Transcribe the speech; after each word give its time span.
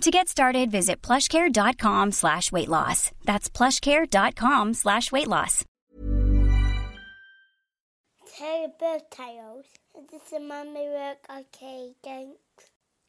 To 0.00 0.10
get 0.10 0.28
started, 0.28 0.70
visit 0.70 1.00
plushcare.com 1.02 2.12
slash 2.12 2.52
weight 2.52 2.68
loss. 2.68 3.10
That's 3.24 3.48
plushcare.com 3.48 4.74
slash 4.74 5.10
weight 5.10 5.28
loss. 5.28 5.64
Terry 8.36 8.66
Bird 8.78 9.02
Tales. 9.10 9.66
This 10.10 10.32
is 10.32 10.40
Mummy 10.40 10.88
Work. 10.88 11.18
Okay, 11.30 11.92
thanks. 12.02 12.38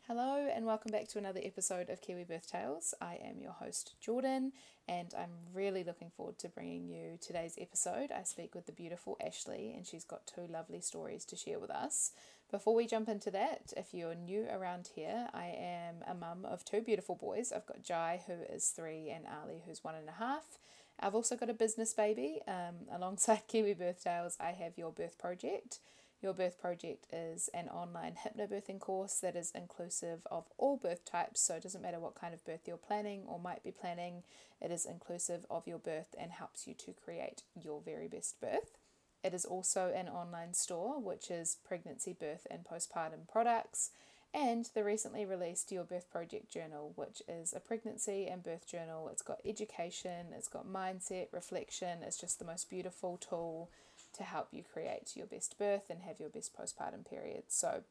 Hello, 0.08 0.48
and 0.54 0.68
welcome 0.68 0.92
back 0.92 1.08
to 1.10 1.18
another 1.18 1.40
episode 1.44 1.90
of 1.90 2.00
Kiwi 2.00 2.26
Birth 2.26 2.48
Tales. 2.52 2.94
I 3.02 3.18
am 3.28 3.42
your 3.42 3.54
host, 3.54 3.96
Jordan, 4.00 4.52
and 4.88 5.12
I'm 5.18 5.32
really 5.52 5.84
looking 5.84 6.12
forward 6.16 6.38
to 6.40 6.50
bringing 6.50 6.88
you 6.88 7.18
today's 7.20 7.58
episode. 7.60 8.12
I 8.16 8.22
speak 8.22 8.54
with 8.54 8.68
the 8.68 8.72
beautiful 8.72 9.18
Ashleigh, 9.20 9.76
and 9.76 9.88
she's 9.88 10.04
got 10.04 10.28
two 10.28 10.46
lovely 10.48 10.80
stories 10.80 11.26
to 11.26 11.36
share 11.36 11.58
with 11.58 11.72
us. 11.72 12.12
Before 12.56 12.74
we 12.74 12.88
jump 12.88 13.10
into 13.10 13.30
that, 13.32 13.74
if 13.76 13.94
you're 13.94 14.16
new 14.16 14.48
around 14.50 14.92
here, 14.96 15.28
I 15.34 15.48
am 15.48 15.96
a 16.08 16.14
mum 16.16 16.46
of 16.46 16.64
two 16.64 16.80
beautiful 16.80 17.14
boys. 17.14 17.52
I've 17.52 17.66
got 17.66 17.84
Jai, 17.84 18.22
who 18.28 18.36
is 18.50 18.70
three, 18.70 19.10
and 19.10 19.26
Ali, 19.28 19.64
who's 19.68 19.84
one 19.84 19.96
and 19.96 20.08
a 20.08 20.14
half. 20.14 20.58
I've 20.98 21.16
also 21.16 21.36
got 21.36 21.50
a 21.50 21.54
business 21.54 21.94
baby. 21.94 22.40
Um, 22.48 22.88
alongside 22.94 23.50
Kiwi 23.50 23.74
Birth 23.74 24.08
I 24.08 24.52
have 24.52 24.78
Your 24.78 24.94
Birth 24.94 25.18
Project. 25.18 25.80
Your 26.22 26.32
Birth 26.32 26.58
Project 26.58 27.08
is 27.12 27.50
an 27.54 27.68
online 27.68 28.16
hypnobirthing 28.26 28.80
course 28.80 29.16
that 29.16 29.36
is 29.36 29.52
inclusive 29.54 30.26
of 30.32 30.46
all 30.58 30.78
birth 30.78 31.04
types, 31.04 31.42
so 31.42 31.56
it 31.56 31.64
doesn't 31.64 31.82
matter 31.82 32.00
what 32.00 32.16
kind 32.16 32.34
of 32.34 32.46
birth 32.46 32.62
you're 32.66 32.78
planning 32.78 33.24
or 33.28 33.38
might 33.38 33.66
be 33.66 33.72
planning, 33.72 34.24
it 34.62 34.72
is 34.72 34.86
inclusive 34.86 35.46
of 35.50 35.68
your 35.68 35.80
birth 35.80 36.16
and 36.18 36.32
helps 36.32 36.68
you 36.68 36.74
to 36.74 36.94
create 36.94 37.44
your 37.62 37.82
very 37.82 38.08
best 38.08 38.40
birth. 38.40 38.78
It 39.26 39.34
is 39.34 39.44
also 39.44 39.92
an 39.96 40.08
online 40.08 40.54
store 40.54 41.00
which 41.00 41.32
is 41.32 41.58
pregnancy, 41.68 42.14
birth, 42.14 42.46
and 42.52 42.64
postpartum 42.64 43.28
products, 43.28 43.90
and 44.36 44.70
the 44.76 44.84
recently 44.84 45.26
released 45.26 45.72
Your 45.72 45.84
Birth 45.84 46.12
Project 46.12 46.52
journal, 46.52 46.92
which 46.96 47.24
is 47.28 47.52
a 47.52 47.60
pregnancy 47.60 48.28
and 48.28 48.44
birth 48.44 48.68
journal. 48.68 49.10
It's 49.12 49.24
got 49.24 49.40
education, 49.44 50.28
it's 50.38 50.48
got 50.48 50.68
mindset, 50.68 51.30
reflection, 51.32 52.04
it's 52.04 52.20
just 52.20 52.38
the 52.38 52.46
most 52.46 52.70
beautiful 52.70 53.18
tool 53.18 53.72
to 54.16 54.24
help 54.24 54.50
you 54.52 54.62
create 54.62 55.14
your 55.16 55.26
best 55.26 55.58
birth 55.58 55.90
and 55.90 56.04
have 56.04 56.20
your 56.20 56.30
best 56.30 56.56
postpartum 56.56 57.10
period. 57.10 57.46
So 57.48 57.82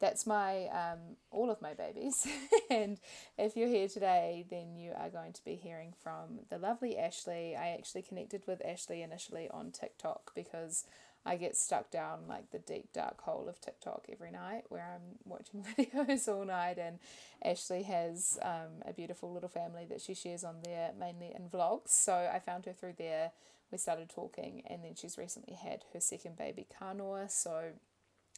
that's 0.00 0.26
my 0.26 0.66
um, 0.66 1.16
all 1.30 1.50
of 1.50 1.62
my 1.62 1.74
babies. 1.74 2.26
and 2.70 2.98
if 3.38 3.56
you're 3.56 3.68
here 3.68 3.88
today, 3.88 4.44
then 4.50 4.76
you 4.76 4.92
are 4.96 5.10
going 5.10 5.32
to 5.32 5.44
be 5.44 5.54
hearing 5.54 5.94
from 6.02 6.40
the 6.50 6.58
lovely 6.58 6.96
Ashleigh. 6.98 7.58
I 7.58 7.76
actually 7.78 8.02
connected 8.02 8.42
with 8.46 8.62
Ashleigh 8.64 9.02
initially 9.02 9.48
on 9.50 9.70
TikTok 9.70 10.32
because 10.34 10.84
I 11.26 11.36
get 11.36 11.56
stuck 11.56 11.90
down 11.90 12.26
like 12.28 12.50
the 12.50 12.58
deep 12.58 12.92
dark 12.92 13.20
hole 13.22 13.48
of 13.48 13.60
TikTok 13.60 14.06
every 14.12 14.30
night 14.30 14.64
where 14.68 14.94
I'm 14.94 15.18
watching 15.24 15.64
videos 15.78 16.28
all 16.28 16.44
night. 16.44 16.78
And 16.78 16.98
Ashleigh 17.44 17.84
has 17.84 18.38
um, 18.42 18.82
a 18.86 18.92
beautiful 18.92 19.32
little 19.32 19.48
family 19.48 19.86
that 19.88 20.00
she 20.00 20.14
shares 20.14 20.44
on 20.44 20.56
there, 20.64 20.90
mainly 20.98 21.32
in 21.34 21.48
vlogs. 21.48 21.88
So 21.88 22.30
I 22.32 22.40
found 22.40 22.66
her 22.66 22.72
through 22.72 22.94
there 22.98 23.32
we 23.74 23.78
started 23.78 24.08
talking, 24.08 24.62
and 24.66 24.84
then 24.84 24.94
she's 24.94 25.18
recently 25.18 25.54
had 25.54 25.84
her 25.92 26.00
second 26.00 26.36
baby, 26.36 26.64
Kānoa. 26.80 27.28
So 27.28 27.72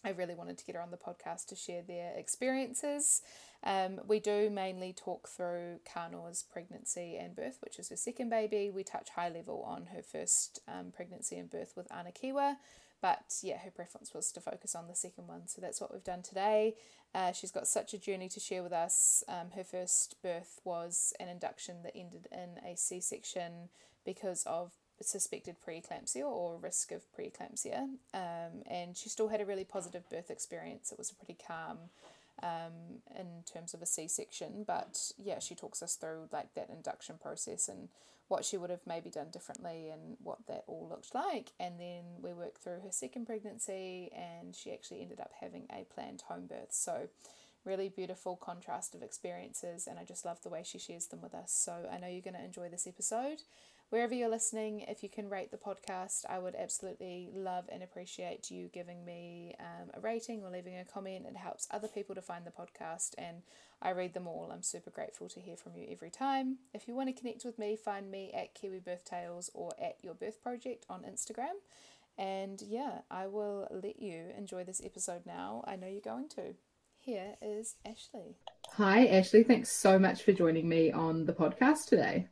I 0.07 0.11
really 0.11 0.37
wanted 0.37 0.57
to 0.59 0.65
get 0.65 0.77
her 0.77 0.81
on 0.81 0.93
the 0.93 0.97
podcast 0.97 1.47
to 1.49 1.57
share 1.57 1.83
their 1.83 2.13
experiences. 2.17 3.23
Um, 3.65 4.01
we 4.07 4.21
do 4.21 4.49
mainly 4.51 4.93
talk 4.93 5.29
through 5.29 5.81
Kānoa's 5.85 6.45
pregnancy 6.45 7.17
and 7.17 7.35
birth, 7.35 7.59
which 7.61 7.81
is 7.81 7.89
her 7.89 7.97
second 7.97 8.31
baby. 8.31 8.71
We 8.71 8.85
touch 8.85 9.09
high 9.11 9.31
level 9.31 9.65
on 9.67 9.87
her 9.87 10.03
first 10.03 10.61
um, 10.69 10.93
pregnancy 10.95 11.37
and 11.37 11.51
birth 11.51 11.73
with 11.77 11.89
Anakiwa, 11.89 12.55
but 13.03 13.35
yeah, 13.43 13.59
her 13.59 13.73
preference 13.73 14.15
was 14.15 14.31
to 14.33 14.41
focus 14.41 14.77
on 14.77 14.87
the 14.87 14.95
second 14.95 15.27
one. 15.27 15.49
So 15.49 15.61
that's 15.61 15.81
what 15.81 15.93
we've 15.93 16.05
done 16.05 16.23
today. 16.23 16.75
Uh, 17.13 17.33
she's 17.33 17.51
got 17.51 17.67
such 17.67 17.93
a 17.93 17.99
journey 17.99 18.29
to 18.29 18.39
share 18.39 18.63
with 18.63 18.73
us. 18.73 19.25
Um, 19.27 19.51
her 19.57 19.65
first 19.65 20.23
birth 20.23 20.61
was 20.63 21.13
an 21.19 21.27
induction 21.27 21.83
that 21.83 21.97
ended 21.97 22.29
in 22.31 22.65
a 22.65 22.77
C 22.77 23.01
section 23.01 23.71
because 24.05 24.45
of 24.47 24.71
suspected 25.05 25.57
preeclampsia 25.67 26.23
or 26.23 26.59
risk 26.59 26.93
of 26.93 27.03
preeclampsia. 27.17 27.89
Um, 28.15 28.63
and 28.67 28.97
she 28.97 29.09
still 29.09 29.29
had 29.29 29.41
a 29.41 29.47
really 29.47 29.65
positive 29.65 30.09
birth 30.09 30.31
experience. 30.31 30.93
It 30.93 30.99
was 30.99 31.11
a 31.11 31.15
pretty 31.15 31.37
calm 31.47 31.79
um, 32.43 33.03
in 33.19 33.27
terms 33.51 33.75
of 33.75 33.83
a 33.83 33.87
C 33.87 34.09
section. 34.09 34.65
But 34.67 35.13
yeah, 35.19 35.39
she 35.39 35.55
talks 35.55 35.83
us 35.83 35.95
through 35.95 36.29
like 36.33 36.55
that 36.55 36.71
induction 36.71 37.17
process 37.21 37.69
and 37.69 37.89
what 38.29 38.45
she 38.45 38.57
would 38.57 38.71
have 38.71 38.81
maybe 38.87 39.09
done 39.09 39.29
differently 39.33 39.89
and 39.89 40.17
what 40.23 40.47
that 40.49 40.65
all 40.67 40.89
looked 40.91 41.15
like. 41.15 41.53
And 41.61 41.79
then 41.79 42.05
we 42.21 42.33
worked 42.33 42.59
through 42.59 42.81
her 42.81 42.91
second 42.91 43.27
pregnancy, 43.27 44.11
and 44.13 44.55
she 44.55 44.73
actually 44.73 45.01
ended 45.01 45.21
up 45.21 45.33
having 45.41 45.69
a 45.71 45.85
planned 45.85 46.23
home 46.23 46.47
birth. 46.47 46.73
So 46.73 47.09
really 47.67 47.89
beautiful 47.89 48.37
contrast 48.37 48.95
of 48.95 49.03
experiences 49.03 49.87
and 49.87 49.99
I 49.99 50.05
just 50.05 50.25
love 50.25 50.41
the 50.43 50.49
way 50.49 50.63
she 50.65 50.79
shares 50.79 51.07
them 51.07 51.21
with 51.21 51.35
us. 51.35 51.53
So 51.53 51.89
I 51.93 51.99
know 51.99 52.07
you're 52.07 52.23
going 52.23 52.35
to 52.35 52.45
enjoy 52.45 52.69
this 52.69 52.87
episode 52.87 53.43
wherever 53.91 54.15
you're 54.15 54.29
listening, 54.29 54.81
if 54.81 55.03
you 55.03 55.09
can 55.09 55.29
rate 55.29 55.51
the 55.51 55.57
podcast, 55.57 56.25
I 56.29 56.39
would 56.39 56.55
absolutely 56.55 57.31
love 57.33 57.65
and 57.71 57.83
appreciate 57.83 58.51
you 58.51 58.69
giving 58.69 59.05
me 59.05 59.55
um, 59.61 59.91
a 59.95 60.01
rating 60.01 60.43
or 60.43 60.51
leaving 60.51 60.77
a 60.77 60.85
comment. 60.85 61.27
It 61.29 61.37
helps 61.37 61.69
other 61.71 61.89
people 61.89 62.15
to 62.15 62.23
find 62.23 62.45
the 62.45 62.51
podcast, 62.51 63.15
and 63.19 63.43
I 63.81 63.91
read 63.91 64.15
them 64.15 64.27
all. 64.27 64.51
I'm 64.53 64.63
super 64.63 64.91
grateful 64.91 65.29
to 65.29 65.41
hear 65.41 65.57
from 65.57 65.77
you 65.77 65.87
every 65.91 66.11
time. 66.11 66.59
If 66.75 66.89
you 66.89 66.95
want 66.95 67.15
to 67.15 67.21
connect 67.21 67.45
with 67.45 67.59
me, 67.59 67.77
find 67.77 68.11
me 68.11 68.33
at 68.35 68.55
Kiwi 68.55 68.81
Birth 68.81 69.05
Tales 69.05 69.51
or 69.55 69.73
at 69.81 69.97
Your 70.03 70.15
Birth 70.15 70.43
Project 70.43 70.87
on 70.89 71.03
Instagram. 71.03 71.55
And 72.19 72.63
yeah, 72.63 73.01
I 73.11 73.27
will 73.27 73.69
let 73.71 74.01
you 74.01 74.33
enjoy 74.37 74.65
this 74.65 74.81
episode 74.85 75.27
now. 75.27 75.63
I 75.67 75.77
know 75.77 75.87
you're 75.87 76.01
going 76.01 76.29
to. 76.31 76.55
Here 76.99 77.37
is 77.41 77.77
Ashleigh. 77.87 78.35
Hi, 78.73 79.07
Ashleigh. 79.07 79.47
Thanks 79.47 79.71
so 79.71 79.99
much 79.99 80.23
for 80.23 80.33
joining 80.33 80.69
me 80.69 80.91
on 80.91 81.27
the 81.27 81.33
podcast 81.33 81.87
today. 81.87 82.29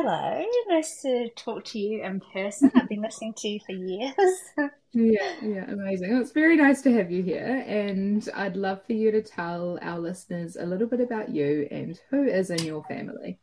Hello, 0.00 0.44
nice 0.68 1.02
to 1.02 1.28
talk 1.30 1.64
to 1.64 1.78
you 1.80 2.04
in 2.04 2.20
person. 2.20 2.70
I've 2.76 2.88
been 2.88 3.02
listening 3.02 3.34
to 3.38 3.48
you 3.48 3.58
for 3.66 3.72
years. 3.72 4.14
yeah, 4.92 5.34
yeah, 5.42 5.64
amazing. 5.68 6.12
Well, 6.12 6.22
it's 6.22 6.30
very 6.30 6.54
nice 6.54 6.82
to 6.82 6.92
have 6.92 7.10
you 7.10 7.20
here, 7.20 7.64
and 7.66 8.26
I'd 8.32 8.56
love 8.56 8.80
for 8.86 8.92
you 8.92 9.10
to 9.10 9.22
tell 9.22 9.76
our 9.82 9.98
listeners 9.98 10.54
a 10.54 10.64
little 10.64 10.86
bit 10.86 11.00
about 11.00 11.30
you 11.30 11.66
and 11.72 12.00
who 12.10 12.22
is 12.22 12.50
in 12.50 12.64
your 12.64 12.84
family. 12.84 13.40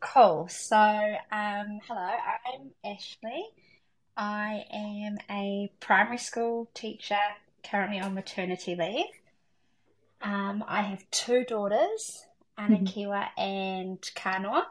Cool. 0.00 0.46
So, 0.48 0.76
um, 0.76 1.80
hello, 1.88 2.10
I'm 2.44 2.72
Ashleigh. 2.84 3.46
I 4.18 4.66
am 4.70 5.16
a 5.30 5.72
primary 5.80 6.18
school 6.18 6.68
teacher 6.74 7.16
currently 7.64 7.98
on 7.98 8.12
maternity 8.12 8.74
leave. 8.74 9.06
Um, 10.20 10.62
I 10.68 10.82
have 10.82 11.10
two 11.10 11.46
daughters, 11.46 12.26
Anakiwa 12.58 13.28
mm-hmm. 13.38 13.40
and 13.40 14.00
Kānoa. 14.14 14.64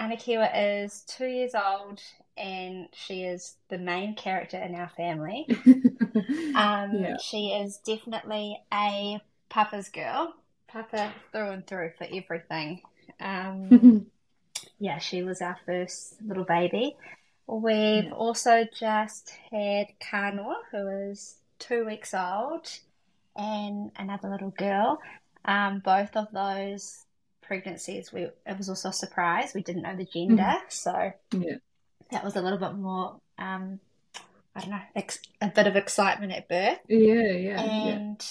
Anakiwa 0.00 0.84
is 0.84 1.02
two 1.08 1.26
years 1.26 1.54
old 1.54 2.00
and 2.36 2.88
she 2.92 3.24
is 3.24 3.56
the 3.68 3.78
main 3.78 4.14
character 4.14 4.56
in 4.56 4.74
our 4.74 4.90
family. 4.96 5.46
um, 6.54 6.94
yeah. 6.94 7.16
She 7.20 7.48
is 7.48 7.78
definitely 7.78 8.60
a 8.72 9.20
Papa's 9.48 9.88
girl, 9.88 10.34
Papa 10.68 11.12
through 11.32 11.50
and 11.50 11.66
through 11.66 11.92
for 11.98 12.06
everything. 12.12 12.82
Um, 13.20 14.06
yeah, 14.78 14.98
she 14.98 15.22
was 15.22 15.42
our 15.42 15.58
first 15.66 16.14
little 16.22 16.44
baby. 16.44 16.96
We've 17.46 18.04
yeah. 18.04 18.12
also 18.12 18.66
just 18.78 19.32
had 19.50 19.88
Kānoa, 20.00 20.56
who 20.70 21.10
is 21.10 21.36
two 21.58 21.84
weeks 21.86 22.14
old, 22.14 22.68
and 23.34 23.90
another 23.96 24.28
little 24.28 24.50
girl. 24.50 25.00
Um, 25.44 25.80
both 25.84 26.14
of 26.14 26.28
those 26.30 27.04
pregnancies, 27.48 28.12
we 28.12 28.28
it 28.46 28.56
was 28.56 28.68
also 28.68 28.90
a 28.90 28.92
surprise. 28.92 29.52
We 29.54 29.62
didn't 29.62 29.82
know 29.82 29.96
the 29.96 30.04
gender, 30.04 30.42
mm-hmm. 30.42 30.68
so 30.68 31.12
yeah. 31.32 31.56
that 32.12 32.22
was 32.22 32.36
a 32.36 32.42
little 32.42 32.58
bit 32.58 32.74
more. 32.74 33.16
Um, 33.38 33.80
I 34.54 34.60
don't 34.60 34.70
know, 34.70 34.80
ex- 34.94 35.20
a 35.40 35.48
bit 35.48 35.66
of 35.66 35.76
excitement 35.76 36.32
at 36.32 36.48
birth. 36.48 36.78
Yeah, 36.88 37.32
yeah. 37.32 37.60
And 37.60 38.24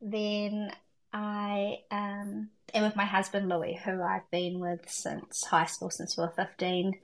yeah. 0.00 0.10
then 0.10 0.72
I 1.12 1.78
um, 1.90 2.50
am 2.74 2.82
with 2.84 2.96
my 2.96 3.04
husband 3.04 3.48
Louis, 3.48 3.80
who 3.84 4.02
I've 4.02 4.30
been 4.30 4.60
with 4.60 4.88
since 4.88 5.44
high 5.44 5.66
school, 5.66 5.90
since 5.90 6.16
we 6.16 6.24
were 6.24 6.30
fifteen. 6.30 6.94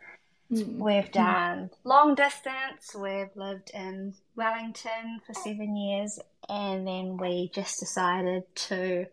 Mm. 0.52 0.78
We've 0.78 1.10
done 1.10 1.70
long 1.82 2.14
distance. 2.14 2.94
We've 2.94 3.34
lived 3.34 3.72
in 3.74 4.14
Wellington 4.36 5.20
for 5.26 5.34
seven 5.34 5.76
years, 5.76 6.20
and 6.48 6.86
then 6.86 7.16
we 7.16 7.50
just 7.52 7.80
decided 7.80 8.44
to 8.68 9.06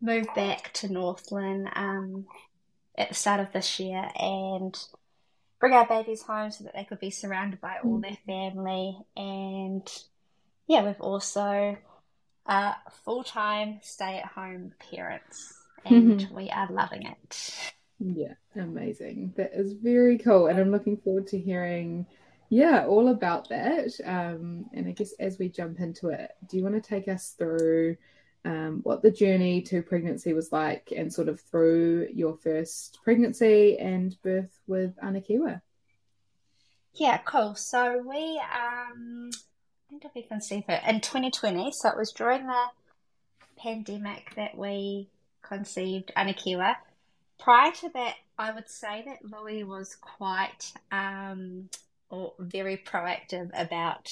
moved 0.00 0.34
back 0.34 0.72
to 0.74 0.92
Northland 0.92 1.68
um, 1.74 2.26
at 2.96 3.10
the 3.10 3.14
start 3.14 3.40
of 3.40 3.52
this 3.52 3.80
year, 3.80 4.10
and 4.18 4.78
bring 5.60 5.72
our 5.74 5.86
babies 5.86 6.22
home 6.22 6.50
so 6.50 6.64
that 6.64 6.74
they 6.74 6.84
could 6.84 7.00
be 7.00 7.10
surrounded 7.10 7.60
by 7.60 7.78
all 7.84 8.00
their 8.00 8.18
family. 8.26 8.98
And 9.16 9.88
yeah, 10.66 10.84
we've 10.84 11.00
also 11.00 11.76
uh, 12.46 12.74
full 13.04 13.24
time 13.24 13.80
stay 13.82 14.18
at 14.18 14.26
home 14.26 14.74
parents, 14.92 15.54
and 15.84 16.24
Mhm. 16.24 16.30
we 16.30 16.50
are 16.50 16.70
loving 16.70 17.06
it. 17.06 17.72
Yeah, 17.98 18.34
amazing. 18.56 19.34
That 19.36 19.52
is 19.52 19.74
very 19.74 20.18
cool. 20.18 20.46
And 20.46 20.58
I'm 20.58 20.70
looking 20.70 20.96
forward 20.96 21.26
to 21.28 21.38
hearing, 21.38 22.06
yeah, 22.48 22.86
all 22.86 23.08
about 23.08 23.48
that. 23.50 23.92
Um, 24.04 24.66
and 24.72 24.88
I 24.88 24.92
guess 24.92 25.12
as 25.20 25.38
we 25.38 25.48
jump 25.48 25.80
into 25.80 26.08
it, 26.08 26.30
do 26.48 26.56
you 26.56 26.62
want 26.62 26.76
to 26.76 26.80
take 26.80 27.08
us 27.08 27.34
through 27.38 27.96
um, 28.44 28.80
what 28.82 29.02
the 29.02 29.10
journey 29.10 29.62
to 29.62 29.82
pregnancy 29.82 30.32
was 30.32 30.50
like 30.50 30.92
and 30.96 31.12
sort 31.12 31.28
of 31.28 31.40
through 31.40 32.08
your 32.14 32.36
first 32.36 32.98
pregnancy 33.04 33.78
and 33.78 34.16
birth 34.22 34.58
with 34.66 34.96
Anakiwa? 34.96 35.60
Yeah, 36.94 37.18
cool. 37.18 37.54
So 37.54 38.02
we 38.06 38.40
um 38.40 39.30
when 39.88 40.00
did 40.00 40.10
we 40.14 40.22
conceive 40.22 40.64
her? 40.68 40.80
In 40.86 41.00
2020. 41.00 41.72
So 41.72 41.88
it 41.88 41.96
was 41.96 42.12
during 42.12 42.46
the 42.46 42.64
pandemic 43.58 44.34
that 44.36 44.56
we 44.56 45.08
conceived 45.42 46.12
Anakiwa. 46.16 46.76
Prior 47.38 47.72
to 47.72 47.90
that, 47.94 48.16
I 48.38 48.52
would 48.52 48.68
say 48.68 49.04
that 49.06 49.24
Louis 49.24 49.64
was 49.64 49.96
quite 49.96 50.72
um 50.90 51.68
or 52.08 52.32
very 52.38 52.76
proactive 52.76 53.50
about 53.54 54.08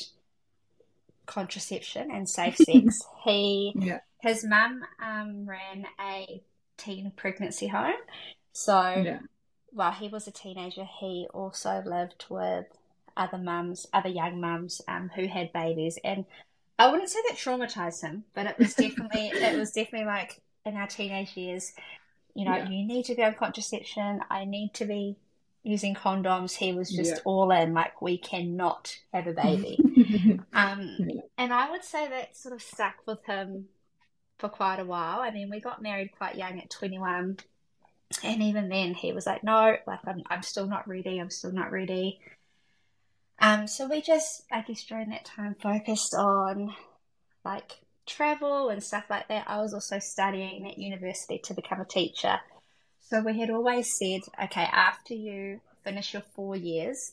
contraception 1.26 2.10
and 2.10 2.28
safe 2.28 2.56
sex. 2.56 3.02
He 3.24 3.72
Yeah. 3.74 4.00
His 4.20 4.44
mum 4.44 4.82
um 5.02 5.46
ran 5.48 5.86
a 6.00 6.42
teen 6.76 7.12
pregnancy 7.16 7.68
home. 7.68 8.00
So 8.52 9.02
Yeah. 9.04 9.20
while 9.70 9.92
he 9.92 10.08
was 10.08 10.26
a 10.26 10.32
teenager, 10.32 10.84
he 11.00 11.28
also 11.32 11.82
lived 11.84 12.26
with 12.28 12.66
other 13.16 13.38
mums, 13.38 13.86
other 13.92 14.08
young 14.08 14.40
mums 14.40 14.80
um, 14.88 15.10
who 15.14 15.26
had 15.26 15.52
babies, 15.52 15.98
and 16.04 16.24
I 16.78 16.90
wouldn't 16.90 17.10
say 17.10 17.18
that 17.28 17.36
traumatized 17.38 18.02
him, 18.02 18.24
but 18.34 18.46
it 18.46 18.58
was 18.58 18.74
definitely 18.74 19.26
it 19.40 19.56
was 19.56 19.72
definitely 19.72 20.06
like 20.06 20.40
in 20.64 20.76
our 20.76 20.86
teenage 20.86 21.36
years, 21.36 21.72
you 22.34 22.44
know, 22.44 22.56
Yeah. 22.56 22.68
you 22.68 22.86
need 22.86 23.04
to 23.06 23.14
be 23.14 23.24
on 23.24 23.34
contraception. 23.34 24.20
I 24.30 24.44
need 24.44 24.74
to 24.74 24.84
be 24.84 25.16
using 25.64 25.94
condoms. 25.94 26.54
He 26.56 26.72
was 26.72 26.94
just 26.94 27.14
Yeah. 27.16 27.20
all 27.24 27.50
in, 27.50 27.74
like 27.74 28.00
we 28.00 28.18
cannot 28.18 28.96
have 29.12 29.26
a 29.26 29.32
baby. 29.32 29.84
Um, 30.54 30.98
Yeah. 30.98 31.22
and 31.36 31.52
I 31.52 31.70
would 31.70 31.84
say 31.84 32.08
that 32.08 32.36
sort 32.36 32.54
of 32.54 32.62
stuck 32.62 33.06
with 33.06 33.24
him 33.26 33.68
for 34.38 34.48
quite 34.48 34.78
a 34.78 34.84
while. 34.84 35.20
I 35.20 35.30
mean, 35.30 35.50
we 35.50 35.60
got 35.60 35.82
married 35.82 36.12
quite 36.16 36.36
young 36.36 36.58
at 36.60 36.70
21, 36.70 37.38
and 38.22 38.42
even 38.42 38.68
then 38.68 38.94
he 38.94 39.12
was 39.12 39.26
like, 39.26 39.44
"No, 39.44 39.76
like 39.86 40.00
I'm, 40.06 40.22
I'm 40.28 40.42
still 40.42 40.66
not 40.66 40.88
ready. 40.88 41.18
I'm 41.18 41.30
still 41.30 41.52
not 41.52 41.72
ready." 41.72 42.20
Um, 43.40 43.66
so 43.66 43.86
we 43.86 44.00
just, 44.00 44.42
I 44.50 44.62
guess, 44.62 44.84
during 44.84 45.10
that 45.10 45.24
time, 45.24 45.54
focused 45.54 46.14
on 46.14 46.74
like 47.44 47.80
travel 48.06 48.68
and 48.68 48.82
stuff 48.82 49.04
like 49.10 49.28
that. 49.28 49.44
I 49.48 49.60
was 49.60 49.74
also 49.74 49.98
studying 49.98 50.66
at 50.68 50.78
university 50.78 51.38
to 51.44 51.54
become 51.54 51.80
a 51.80 51.84
teacher, 51.84 52.40
so 53.00 53.20
we 53.20 53.38
had 53.38 53.50
always 53.50 53.96
said, 53.96 54.20
"Okay, 54.44 54.68
after 54.72 55.14
you 55.14 55.60
finish 55.84 56.12
your 56.12 56.22
four 56.34 56.56
years." 56.56 57.12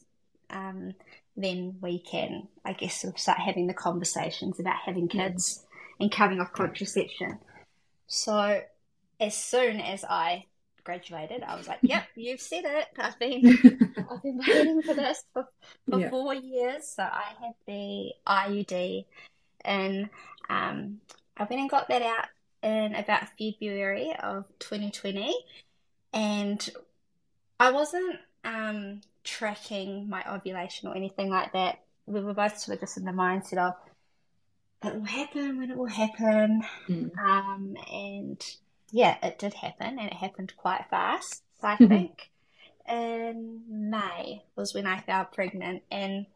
Um, 0.52 0.94
then 1.38 1.78
we 1.82 2.00
can, 2.00 2.48
I 2.64 2.74
guess, 2.74 3.02
sort 3.02 3.16
of 3.16 3.20
start 3.20 3.40
having 3.40 3.68
the 3.68 3.74
conversations 3.74 4.60
about 4.60 4.78
having 4.86 5.10
kids 5.10 5.65
and 6.00 6.12
cutting 6.12 6.40
off 6.40 6.52
contraception. 6.54 7.40
So, 8.08 8.62
as 9.20 9.36
soon 9.36 9.80
as 9.80 10.04
I 10.04 10.46
graduated, 10.84 11.44
I 11.44 11.56
was 11.56 11.68
like, 11.68 11.82
"Yep, 11.86 12.04
you've 12.16 12.42
said 12.42 12.66
it. 12.66 12.88
I've 12.98 13.18
been, 13.20 13.46
I've 14.10 14.22
been 14.24 14.40
waiting 14.48 14.84
for 14.84 14.94
this 14.94 15.24
for, 15.34 15.48
for 15.90 16.00
Yeah. 16.00 16.10
four 16.10 16.34
years." 16.34 16.88
So 16.88 17.04
I 17.04 17.34
had 17.42 17.54
the 17.68 18.12
IUD, 18.28 19.06
and 19.64 20.10
um, 20.50 21.02
I 21.38 21.44
went 21.44 21.62
and 21.62 21.70
got 21.70 21.90
that 21.90 22.02
out 22.02 22.28
in 22.64 22.96
about 22.96 23.28
February 23.38 24.14
of 24.22 24.46
2020, 24.60 25.34
and 26.14 26.70
I 27.60 27.72
wasn't 27.72 28.18
um, 28.44 29.02
tracking 29.24 30.10
my 30.10 30.24
ovulation 30.32 30.90
or 30.90 30.96
anything 30.96 31.30
like 31.30 31.54
that. 31.54 31.80
We 32.06 32.22
were 32.22 32.34
both 32.34 32.58
sort 32.60 32.76
of 32.76 32.82
just 32.82 32.98
in 32.98 33.06
the 33.06 33.12
mindset 33.12 33.58
of 33.58 33.74
it 34.84 34.94
will 34.96 35.06
happen 35.06 35.58
when 35.60 35.72
it 35.72 35.78
will 35.78 35.86
happen. 35.86 36.64
Mm. 36.88 37.18
Um, 37.18 37.78
and 37.92 38.44
yeah, 38.92 39.18
it 39.24 39.40
did 39.40 39.54
happen 39.54 40.00
and 40.00 40.08
it 40.08 40.14
happened 40.14 40.54
quite 40.58 40.86
fast. 40.90 41.44
So 41.60 41.68
I 41.68 41.76
Mhm. 41.78 41.88
think 41.90 42.32
in 42.88 43.64
May 43.68 44.44
was 44.56 44.74
when 44.74 44.86
I 44.86 45.00
fell 45.02 45.26
pregnant 45.26 45.84
and 45.90 46.28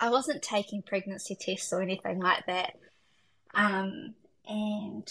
I 0.00 0.10
wasn't 0.10 0.42
taking 0.42 0.82
pregnancy 0.82 1.34
tests 1.34 1.72
or 1.72 1.82
anything 1.82 2.20
like 2.20 2.46
that. 2.46 2.76
Um, 3.54 4.14
and 4.46 5.10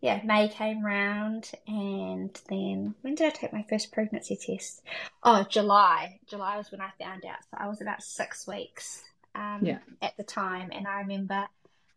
yeah, 0.00 0.20
May 0.24 0.48
came 0.48 0.84
round, 0.84 1.52
and 1.66 2.34
then 2.48 2.94
when 3.02 3.14
did 3.14 3.26
I 3.26 3.30
take 3.30 3.52
my 3.52 3.64
first 3.68 3.92
pregnancy 3.92 4.36
test? 4.36 4.82
Oh, 5.22 5.44
July. 5.44 6.18
July 6.26 6.56
was 6.56 6.72
when 6.72 6.80
I 6.80 6.90
found 6.98 7.24
out. 7.24 7.38
So 7.44 7.56
I 7.56 7.68
was 7.68 7.80
about 7.80 8.02
six 8.02 8.46
weeks 8.46 9.04
um, 9.34 9.60
Yeah. 9.62 9.78
at 10.00 10.16
the 10.16 10.24
time, 10.24 10.70
and 10.72 10.86
I 10.86 11.00
remember 11.00 11.46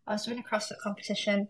I 0.06 0.12
was 0.12 0.24
doing 0.24 0.38
a 0.38 0.42
CrossFit 0.42 0.78
competition, 0.78 1.48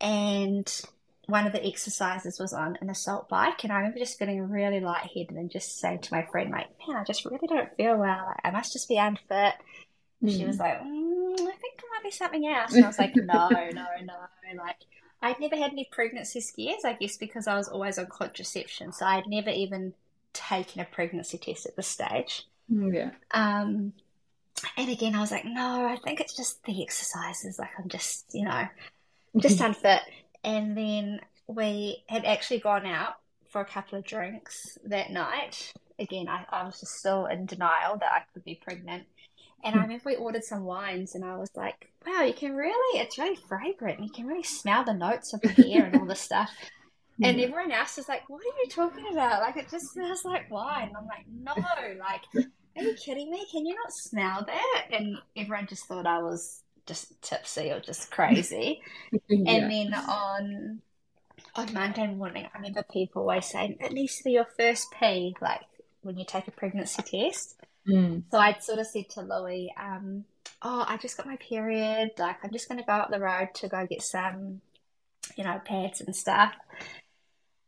and 0.00 0.82
one 1.26 1.46
of 1.46 1.52
the 1.52 1.64
exercises 1.66 2.38
was 2.38 2.52
on 2.54 2.78
an 2.80 2.88
assault 2.88 3.28
bike, 3.28 3.62
and 3.64 3.72
I 3.72 3.76
remember 3.76 3.98
just 3.98 4.18
feeling 4.18 4.48
really 4.48 4.80
lightheaded 4.80 5.30
and 5.36 5.50
just 5.50 5.78
saying 5.78 6.00
to 6.00 6.14
my 6.14 6.24
friend, 6.24 6.50
like, 6.50 6.68
"Man, 6.86 6.96
I 6.96 7.04
just 7.04 7.24
really 7.24 7.46
don't 7.46 7.74
feel 7.76 7.96
well. 7.96 8.26
Like, 8.26 8.40
I 8.44 8.50
must 8.50 8.72
just 8.72 8.88
be 8.88 8.96
unfit." 8.96 9.54
She 10.26 10.44
was 10.44 10.58
like, 10.58 10.80
mm, 10.80 11.32
I 11.32 11.36
think 11.36 11.78
it 11.78 11.84
might 11.94 12.02
be 12.02 12.10
something 12.10 12.44
else. 12.44 12.74
And 12.74 12.84
I 12.84 12.88
was 12.88 12.98
like, 12.98 13.14
no, 13.16 13.48
no, 13.50 13.86
no. 14.02 14.14
Like, 14.56 14.78
I'd 15.22 15.38
never 15.38 15.54
had 15.54 15.70
any 15.70 15.84
pregnancy 15.92 16.40
scares, 16.40 16.84
I 16.84 16.94
guess, 16.94 17.16
because 17.16 17.46
I 17.46 17.54
was 17.56 17.68
always 17.68 17.98
on 18.00 18.06
contraception. 18.06 18.90
So 18.92 19.06
I'd 19.06 19.28
never 19.28 19.50
even 19.50 19.94
taken 20.32 20.80
a 20.80 20.84
pregnancy 20.86 21.38
test 21.38 21.66
at 21.66 21.76
this 21.76 21.86
stage. 21.86 22.48
Mm, 22.68 22.92
Yeah. 22.92 23.10
Um, 23.30 23.92
and 24.76 24.90
again, 24.90 25.14
I 25.14 25.20
was 25.20 25.30
like, 25.30 25.44
no, 25.44 25.86
I 25.86 25.96
think 26.04 26.20
it's 26.20 26.36
just 26.36 26.62
the 26.64 26.82
exercises. 26.82 27.58
Like, 27.58 27.70
I'm 27.78 27.88
just, 27.88 28.26
you 28.32 28.44
know, 28.44 28.50
I'm 28.50 29.40
just 29.40 29.56
mm-hmm. 29.56 29.66
unfit. 29.66 30.00
And 30.44 30.76
then 30.76 31.20
we 31.46 32.04
had 32.08 32.24
actually 32.24 32.60
gone 32.60 32.86
out 32.86 33.14
for 33.48 33.60
a 33.60 33.66
couple 33.66 33.98
of 33.98 34.04
drinks 34.04 34.78
that 34.84 35.10
night. 35.10 35.72
Again, 35.98 36.28
I, 36.28 36.44
I 36.50 36.64
was 36.64 36.80
just 36.80 36.98
still 36.98 37.26
in 37.26 37.46
denial 37.46 37.96
that 37.98 38.12
I 38.12 38.22
could 38.32 38.44
be 38.44 38.54
pregnant. 38.54 39.04
And 39.64 39.74
I 39.74 39.78
hmm. 39.78 39.82
remember 39.84 40.02
we 40.06 40.16
ordered 40.16 40.44
some 40.44 40.62
wines, 40.62 41.16
and 41.16 41.24
I 41.24 41.36
was 41.36 41.50
like, 41.56 41.90
wow, 42.06 42.22
you 42.22 42.32
can 42.32 42.54
really, 42.54 43.00
it's 43.00 43.18
really 43.18 43.38
fragrant. 43.48 44.00
You 44.00 44.10
can 44.10 44.26
really 44.26 44.44
smell 44.44 44.84
the 44.84 44.94
notes 44.94 45.34
of 45.34 45.40
the 45.40 45.48
beer 45.56 45.84
and 45.84 45.96
all 45.96 46.06
this 46.06 46.20
stuff. 46.20 46.50
And 47.20 47.38
Yeah. 47.38 47.46
everyone 47.46 47.72
else 47.72 47.96
was 47.96 48.08
like, 48.08 48.28
what 48.28 48.40
are 48.40 48.62
you 48.62 48.68
talking 48.70 49.06
about? 49.10 49.40
Like, 49.42 49.56
it 49.56 49.68
just 49.68 49.92
smells 49.92 50.24
like 50.24 50.48
wine. 50.50 50.92
I'm 50.96 51.06
like, 51.06 51.26
no, 51.28 51.54
like, 51.98 52.46
are 52.76 52.82
you 52.82 52.94
kidding 52.94 53.30
me? 53.30 53.44
Can 53.50 53.66
you 53.66 53.74
not 53.74 53.92
smell 53.92 54.44
that? 54.46 54.86
And 54.92 55.18
everyone 55.36 55.66
just 55.66 55.86
thought 55.86 56.06
I 56.06 56.22
was 56.22 56.62
just 56.86 57.20
tipsy 57.22 57.70
or 57.70 57.80
just 57.80 58.10
crazy. 58.10 58.82
Yeah. 59.28 59.52
And 59.52 59.70
then 59.70 59.94
on 59.94 60.82
on 61.54 61.72
Monday 61.72 62.06
morning, 62.06 62.46
I 62.46 62.58
remember 62.58 62.84
people 62.90 63.22
always 63.22 63.46
saying 63.46 63.76
it 63.80 63.92
needs 63.92 64.16
to 64.18 64.24
be 64.24 64.32
your 64.32 64.46
first 64.58 64.88
pee, 64.98 65.36
like 65.40 65.66
when 66.02 66.18
you 66.18 66.24
take 66.26 66.48
a 66.48 66.50
pregnancy 66.50 67.02
test. 67.02 67.56
Mm. 67.86 68.24
So 68.30 68.38
I'd 68.38 68.62
sort 68.62 68.78
of 68.78 68.86
said 68.86 69.08
to 69.10 69.22
Louis, 69.22 69.72
um, 69.80 70.24
"Oh, 70.62 70.84
I 70.86 70.96
just 70.96 71.16
got 71.16 71.26
my 71.26 71.36
period. 71.36 72.12
Like 72.18 72.36
I'm 72.42 72.52
just 72.52 72.68
going 72.68 72.80
to 72.80 72.86
go 72.86 72.92
up 72.92 73.10
the 73.10 73.20
road 73.20 73.48
to 73.56 73.68
go 73.68 73.86
get 73.86 74.02
some, 74.02 74.60
you 75.36 75.44
know, 75.44 75.60
pads 75.64 76.00
and 76.00 76.14
stuff." 76.14 76.54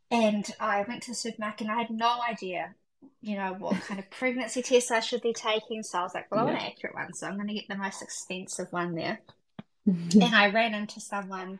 And 0.09 0.45
I 0.59 0.83
went 0.87 1.03
to 1.03 1.11
the 1.11 1.15
supermarket 1.15 1.67
and 1.67 1.71
I 1.71 1.81
had 1.81 1.89
no 1.89 2.19
idea, 2.27 2.75
you 3.21 3.35
know, 3.35 3.55
what 3.57 3.79
kind 3.81 3.99
of 3.99 4.09
pregnancy 4.09 4.61
test 4.61 4.91
I 4.91 4.99
should 4.99 5.21
be 5.21 5.33
taking. 5.33 5.83
So 5.83 5.99
I 5.99 6.03
was 6.03 6.13
like, 6.13 6.31
"Well, 6.31 6.41
I 6.41 6.43
want 6.45 6.57
an 6.57 6.65
accurate 6.65 6.95
one, 6.95 7.13
so 7.13 7.27
I'm 7.27 7.35
going 7.35 7.47
to 7.47 7.53
get 7.53 7.67
the 7.67 7.75
most 7.75 8.01
expensive 8.01 8.71
one 8.71 8.95
there." 8.95 9.19
and 9.85 10.35
I 10.35 10.49
ran 10.49 10.73
into 10.73 10.99
someone 10.99 11.59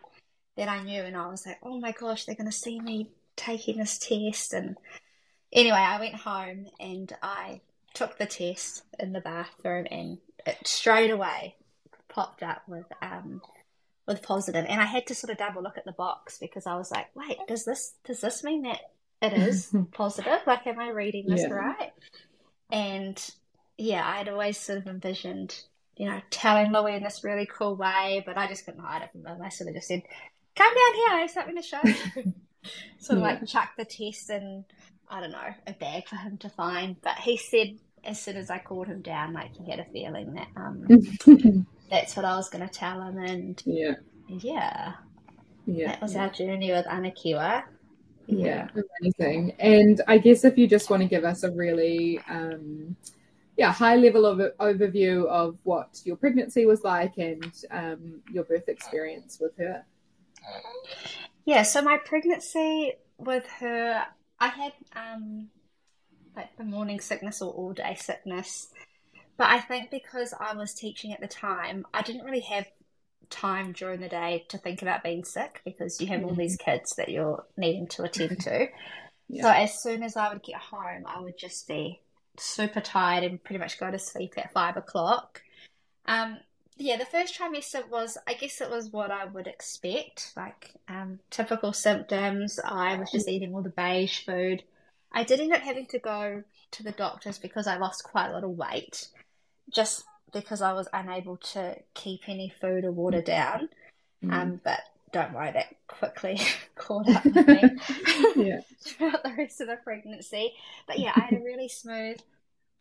that 0.58 0.68
I 0.68 0.84
knew, 0.84 1.02
and 1.02 1.16
I 1.16 1.28
was 1.28 1.46
like, 1.46 1.60
"Oh 1.64 1.80
my 1.80 1.92
gosh, 1.92 2.26
they're 2.26 2.36
going 2.36 2.50
to 2.50 2.56
see 2.56 2.80
me 2.80 3.10
taking 3.36 3.78
this 3.78 3.98
test." 3.98 4.54
And 4.54 4.78
anyway, 5.52 5.78
I 5.78 6.00
went 6.00 6.16
home 6.16 6.68
and 6.80 7.16
I 7.22 7.62
took 7.94 8.18
the 8.18 8.26
test 8.26 8.84
in 9.00 9.14
the 9.14 9.22
bathroom, 9.22 9.88
and 9.92 10.18
it 10.46 10.58
straight 10.66 11.12
away 11.12 11.56
popped 12.10 12.44
up 12.44 12.64
with 12.68 12.86
um 13.02 13.42
with 14.08 14.24
positive, 14.24 14.66
and 14.68 14.82
I 14.82 14.86
had 14.86 15.08
to 15.08 15.16
sort 15.16 15.32
of 15.32 15.38
double 15.38 15.62
look 15.62 15.78
at 15.78 15.86
the 15.86 15.92
box 15.92 16.40
because 16.40 16.66
I 16.66 16.76
was 16.76 16.90
like, 16.92 17.16
"Wait, 17.16 17.38
does 17.48 17.66
this 17.66 17.94
does 18.04 18.22
this 18.22 18.44
mean 18.44 18.64
that 18.64 18.82
it 19.22 19.34
is 19.34 19.74
positive? 19.92 20.40
Like, 20.46 20.66
am 20.68 20.80
I 20.80 20.90
reading 20.90 21.28
this 21.28 21.42
Yeah. 21.42 21.54
right?" 21.54 21.94
And 22.72 23.32
yeah, 23.78 24.08
I'd 24.08 24.30
always 24.30 24.58
sort 24.58 24.80
of 24.80 24.88
envisioned 24.88 25.64
you 25.98 26.08
know, 26.08 26.22
telling 26.32 26.72
Louis 26.72 26.96
in 26.96 27.04
this 27.04 27.24
really 27.24 27.46
cool 27.46 27.76
way, 27.76 28.24
but 28.26 28.38
I 28.38 28.48
just 28.48 28.66
couldn't 28.66 28.80
hide 28.82 29.04
it 29.04 29.12
from 29.12 29.26
him. 29.26 29.42
I 29.42 29.50
sort 29.50 29.68
of 29.70 29.76
just 29.76 29.88
said, 29.88 30.02
Come 30.56 30.74
down 30.74 30.96
here, 30.96 31.08
I 31.12 31.20
have 31.22 31.30
something 31.30 31.56
to 31.56 31.62
show 31.62 31.80
you. 31.84 32.34
sort 33.00 33.18
of 33.20 33.24
Yeah. 33.24 33.34
like 33.34 33.46
chuck 33.46 33.72
the 33.78 33.86
test 33.86 34.30
in, 34.32 34.66
I 35.10 35.20
don't 35.22 35.32
know, 35.32 35.54
a 35.68 35.74
bag 35.74 36.08
for 36.08 36.16
him 36.16 36.38
to 36.40 36.50
find. 36.50 36.96
But 37.02 37.18
he 37.20 37.38
said, 37.38 37.78
as 38.04 38.20
soon 38.20 38.38
as 38.38 38.50
I 38.50 38.58
called 38.58 38.88
him 38.88 39.02
down, 39.02 39.34
like 39.34 39.56
he 39.56 39.70
had 39.70 39.80
a 39.80 39.86
feeling 39.86 40.34
that 40.34 40.48
um, 40.56 40.88
that's 41.90 42.16
what 42.16 42.26
I 42.26 42.36
was 42.36 42.50
going 42.50 42.68
to 42.68 42.74
tell 42.74 43.00
him, 43.02 43.20
and 43.20 43.62
yeah, 43.66 43.94
yeah, 44.28 44.94
yeah, 45.68 45.88
that 45.88 46.02
was 46.02 46.16
yeah. 46.16 46.24
our 46.24 46.30
journey 46.30 46.72
with 46.72 46.86
Anakiwa. 46.88 47.64
Yeah, 48.28 48.68
amazing. 49.02 49.56
And 49.60 50.02
I 50.08 50.18
guess 50.18 50.44
if 50.46 50.58
you 50.58 50.68
just 50.68 50.90
want 50.90 51.02
to 51.04 51.08
give 51.10 51.24
us 51.24 51.44
a 51.44 51.52
really, 51.52 52.20
um, 52.30 52.96
yeah, 53.58 53.72
high 53.72 53.96
level 53.96 54.26
of 54.26 54.40
overview 54.58 55.26
of 55.28 55.58
what 55.64 56.00
your 56.06 56.16
pregnancy 56.16 56.66
was 56.66 56.84
like 56.84 57.18
and 57.18 57.54
um, 57.72 58.22
your 58.32 58.44
birth 58.44 58.70
experience 58.70 59.40
with 59.40 59.58
her. 59.58 59.86
Yeah, 61.46 61.64
so 61.64 61.82
my 61.82 61.98
pregnancy 61.98 62.94
with 63.18 63.46
her, 63.60 64.06
I 64.40 64.48
had 64.48 64.74
um, 64.96 65.50
like 66.36 66.56
the 66.58 66.64
morning 66.64 67.00
sickness 67.00 67.42
or 67.42 67.52
all 67.52 67.74
day 67.74 67.96
sickness. 68.00 68.70
But 69.38 69.50
I 69.50 69.60
think 69.60 69.90
because 69.90 70.34
I 70.40 70.54
was 70.56 70.74
teaching 70.74 71.14
at 71.14 71.20
the 71.20 71.28
time, 71.28 71.86
I 71.94 72.02
didn't 72.02 72.26
really 72.26 72.42
have 72.42 72.68
time 73.32 73.72
during 73.72 74.00
the 74.00 74.10
day 74.10 74.46
to 74.50 74.58
think 74.58 74.82
about 74.82 75.04
being 75.04 75.24
sick 75.24 75.62
because 75.66 76.00
you 76.00 76.08
have 76.08 76.24
all 76.24 76.36
these 76.36 76.58
kids 76.58 76.96
that 76.98 77.10
you're 77.10 77.46
needing 77.58 77.88
to 77.88 78.04
attend 78.04 78.40
to. 78.42 78.68
Yeah. 79.34 79.44
So 79.44 79.50
as 79.50 79.82
soon 79.82 80.04
as 80.04 80.18
I 80.18 80.28
would 80.28 80.44
get 80.44 80.58
home, 80.58 81.06
I 81.06 81.22
would 81.22 81.38
just 81.38 81.66
be 81.66 82.02
super 82.38 82.82
tired 82.82 83.24
and 83.24 83.42
pretty 83.42 83.60
much 83.60 83.80
go 83.80 83.90
to 83.90 83.98
sleep 83.98 84.34
at 84.36 84.52
five 84.52 84.76
o'clock. 84.76 85.42
Um, 86.06 86.40
yeah, 86.78 86.98
the 86.98 87.06
first 87.06 87.40
trimester 87.40 87.88
was, 87.90 88.18
I 88.28 88.34
guess 88.34 88.60
it 88.60 88.70
was 88.70 88.90
what 88.90 89.10
I 89.10 89.26
would 89.26 89.48
expect, 89.48 90.34
like 90.36 90.72
um, 90.90 91.20
typical 91.30 91.72
symptoms. 91.72 92.60
I 92.64 92.98
was 92.98 93.10
just 93.12 93.30
eating 93.30 93.54
all 93.54 93.62
the 93.62 93.70
beige 93.70 94.26
food. 94.26 94.64
I 95.12 95.24
did 95.24 95.40
end 95.40 95.54
up 95.54 95.62
having 95.62 95.86
to 95.88 96.00
go 96.00 96.44
to 96.72 96.84
the 96.84 96.92
doctors 96.92 97.38
because 97.38 97.68
I 97.68 97.78
lost 97.78 98.04
quite 98.04 98.30
a 98.30 98.34
lot 98.34 98.44
of 98.44 98.52
weight, 98.52 99.08
just 99.74 100.04
because 100.34 100.62
I 100.62 100.74
was 100.74 100.88
unable 100.94 101.38
to 101.38 101.78
keep 101.94 102.22
any 102.28 102.50
food 102.50 102.86
or 102.86 102.92
water 102.92 103.22
down. 103.22 103.70
Mm. 104.24 104.34
Um, 104.34 104.62
but 104.64 104.80
don't 105.12 105.34
worry, 105.34 105.52
that 105.52 105.76
quickly 105.88 106.40
caught 106.76 107.10
up 107.10 107.26
with 107.26 107.48
me 107.48 107.62
throughout 108.82 109.24
the 109.24 109.34
rest 109.38 109.62
of 109.62 109.68
the 109.68 109.78
pregnancy. 109.84 110.54
But 110.88 111.00
yeah, 111.00 111.12
I 111.16 111.22
had 111.22 111.34
a 111.34 111.44
really 111.44 111.68
smooth 111.68 112.20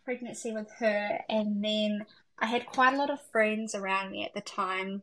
pregnancy 0.05 0.53
with 0.53 0.71
her, 0.79 1.19
and 1.29 1.65
then 1.65 2.07
I 2.39 2.47
had 2.47 2.67
quite 2.67 2.95
a 2.95 2.97
lot 2.97 3.11
of 3.11 3.21
friends 3.33 3.75
around 3.75 4.11
me 4.11 4.25
at 4.25 4.35
the 4.35 4.41
time 4.41 5.03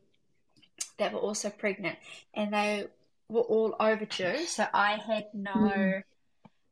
that 0.97 1.13
were 1.13 1.19
also 1.19 1.49
pregnant, 1.49 1.97
and 2.33 2.53
they 2.53 2.87
were 3.29 3.41
all 3.41 3.75
overdue. 3.79 4.45
So 4.45 4.65
I 4.73 4.97
had 4.97 5.27
no, 5.33 5.51
Mm. 5.51 6.03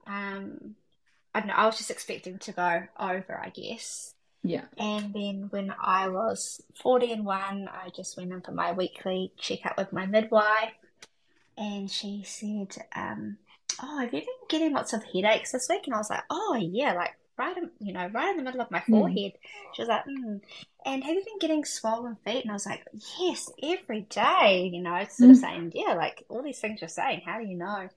um, 0.07 0.75
I 1.33 1.39
don't 1.39 1.47
know. 1.47 1.53
I 1.55 1.65
was 1.65 1.77
just 1.77 1.91
expecting 1.91 2.39
to 2.39 2.51
go 2.51 2.83
over, 2.99 3.39
I 3.43 3.49
guess. 3.49 4.13
Yeah. 4.47 4.65
And 4.77 5.13
then 5.13 5.47
when 5.49 5.73
I 5.81 6.07
was 6.09 6.61
40 6.81 7.11
and 7.11 7.25
1, 7.25 7.69
I 7.69 7.89
just 7.95 8.17
went 8.17 8.31
in 8.31 8.41
for 8.41 8.51
my 8.51 8.71
weekly 8.73 9.31
checkup 9.37 9.77
with 9.77 9.91
my 9.93 10.05
midwife. 10.05 10.73
And 11.57 11.89
she 11.89 12.23
said, 12.25 12.75
um, 12.95 13.37
Oh, 13.81 13.99
have 13.99 14.13
you 14.13 14.21
been 14.21 14.27
getting 14.49 14.73
lots 14.73 14.93
of 14.93 15.03
headaches 15.03 15.51
this 15.51 15.67
week? 15.69 15.83
And 15.85 15.93
I 15.93 15.97
was 15.97 16.09
like, 16.09 16.23
Oh, 16.29 16.55
yeah, 16.59 16.93
like 16.93 17.15
right 17.37 17.57
in, 17.57 17.69
you 17.79 17.93
know, 17.93 18.07
right 18.13 18.29
in 18.29 18.37
the 18.37 18.43
middle 18.43 18.61
of 18.61 18.71
my 18.71 18.81
forehead. 18.81 19.33
She 19.73 19.81
was 19.81 19.89
like, 19.89 20.05
mm. 20.05 20.41
And 20.85 21.03
have 21.03 21.15
you 21.15 21.23
been 21.25 21.39
getting 21.39 21.65
swollen 21.65 22.15
feet? 22.23 22.43
And 22.43 22.51
I 22.51 22.53
was 22.53 22.65
like, 22.65 22.85
Yes, 23.19 23.51
every 23.63 24.01
day, 24.01 24.69
you 24.71 24.81
know, 24.81 25.03
sort 25.09 25.31
of 25.31 25.37
Mm. 25.37 25.41
saying, 25.41 25.71
Yeah, 25.75 25.93
like 25.95 26.25
all 26.29 26.43
these 26.43 26.59
things 26.59 26.81
you're 26.81 26.87
saying, 26.87 27.21
how 27.25 27.39
do 27.39 27.45
you 27.45 27.57
know? 27.57 27.89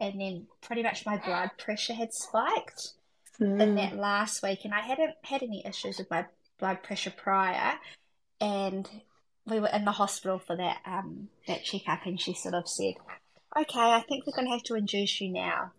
And 0.00 0.20
then 0.20 0.46
pretty 0.60 0.82
much 0.82 1.04
my 1.06 1.16
blood 1.16 1.50
pressure 1.58 1.94
had 1.94 2.14
spiked 2.14 2.92
in 3.40 3.46
Mm. 3.48 3.76
that 3.76 3.96
last 3.96 4.42
week, 4.42 4.64
and 4.64 4.74
I 4.74 4.80
hadn't 4.80 5.14
had 5.22 5.42
any 5.42 5.64
issues 5.64 5.98
with 5.98 6.10
my 6.10 6.26
blood 6.58 6.82
pressure 6.82 7.12
prior, 7.12 7.78
and 8.40 8.88
we 9.46 9.60
were 9.60 9.68
in 9.68 9.84
the 9.84 9.92
hospital 9.92 10.38
for 10.38 10.56
that 10.56 10.78
um 10.84 11.28
that 11.46 11.64
checkup, 11.64 12.04
and 12.06 12.20
she 12.20 12.34
sort 12.34 12.54
of 12.54 12.68
said, 12.68 12.94
"Okay, 13.56 13.80
I 13.80 14.00
think 14.08 14.26
we're 14.26 14.34
going 14.34 14.46
to 14.46 14.52
have 14.52 14.64
to 14.64 14.74
induce 14.74 15.20
you 15.20 15.30
now, 15.30 15.72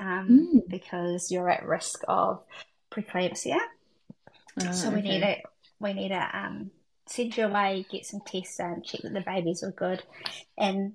um, 0.00 0.48
Mm. 0.54 0.68
because 0.68 1.30
you're 1.30 1.50
at 1.50 1.64
risk 1.66 2.02
of 2.08 2.42
preeclampsia. 2.90 3.58
Ah, 4.58 4.70
so 4.70 4.90
we 4.90 4.98
okay. 4.98 5.08
need 5.08 5.20
to 5.20 5.36
we 5.80 5.92
need 5.92 6.08
to 6.08 6.36
um 6.38 6.70
send 7.06 7.36
you 7.36 7.44
away, 7.46 7.84
get 7.90 8.06
some 8.06 8.20
tests 8.20 8.56
done, 8.56 8.82
check 8.82 9.02
that 9.02 9.12
the 9.12 9.20
babies 9.20 9.62
were 9.62 9.72
good, 9.72 10.02
and 10.56 10.94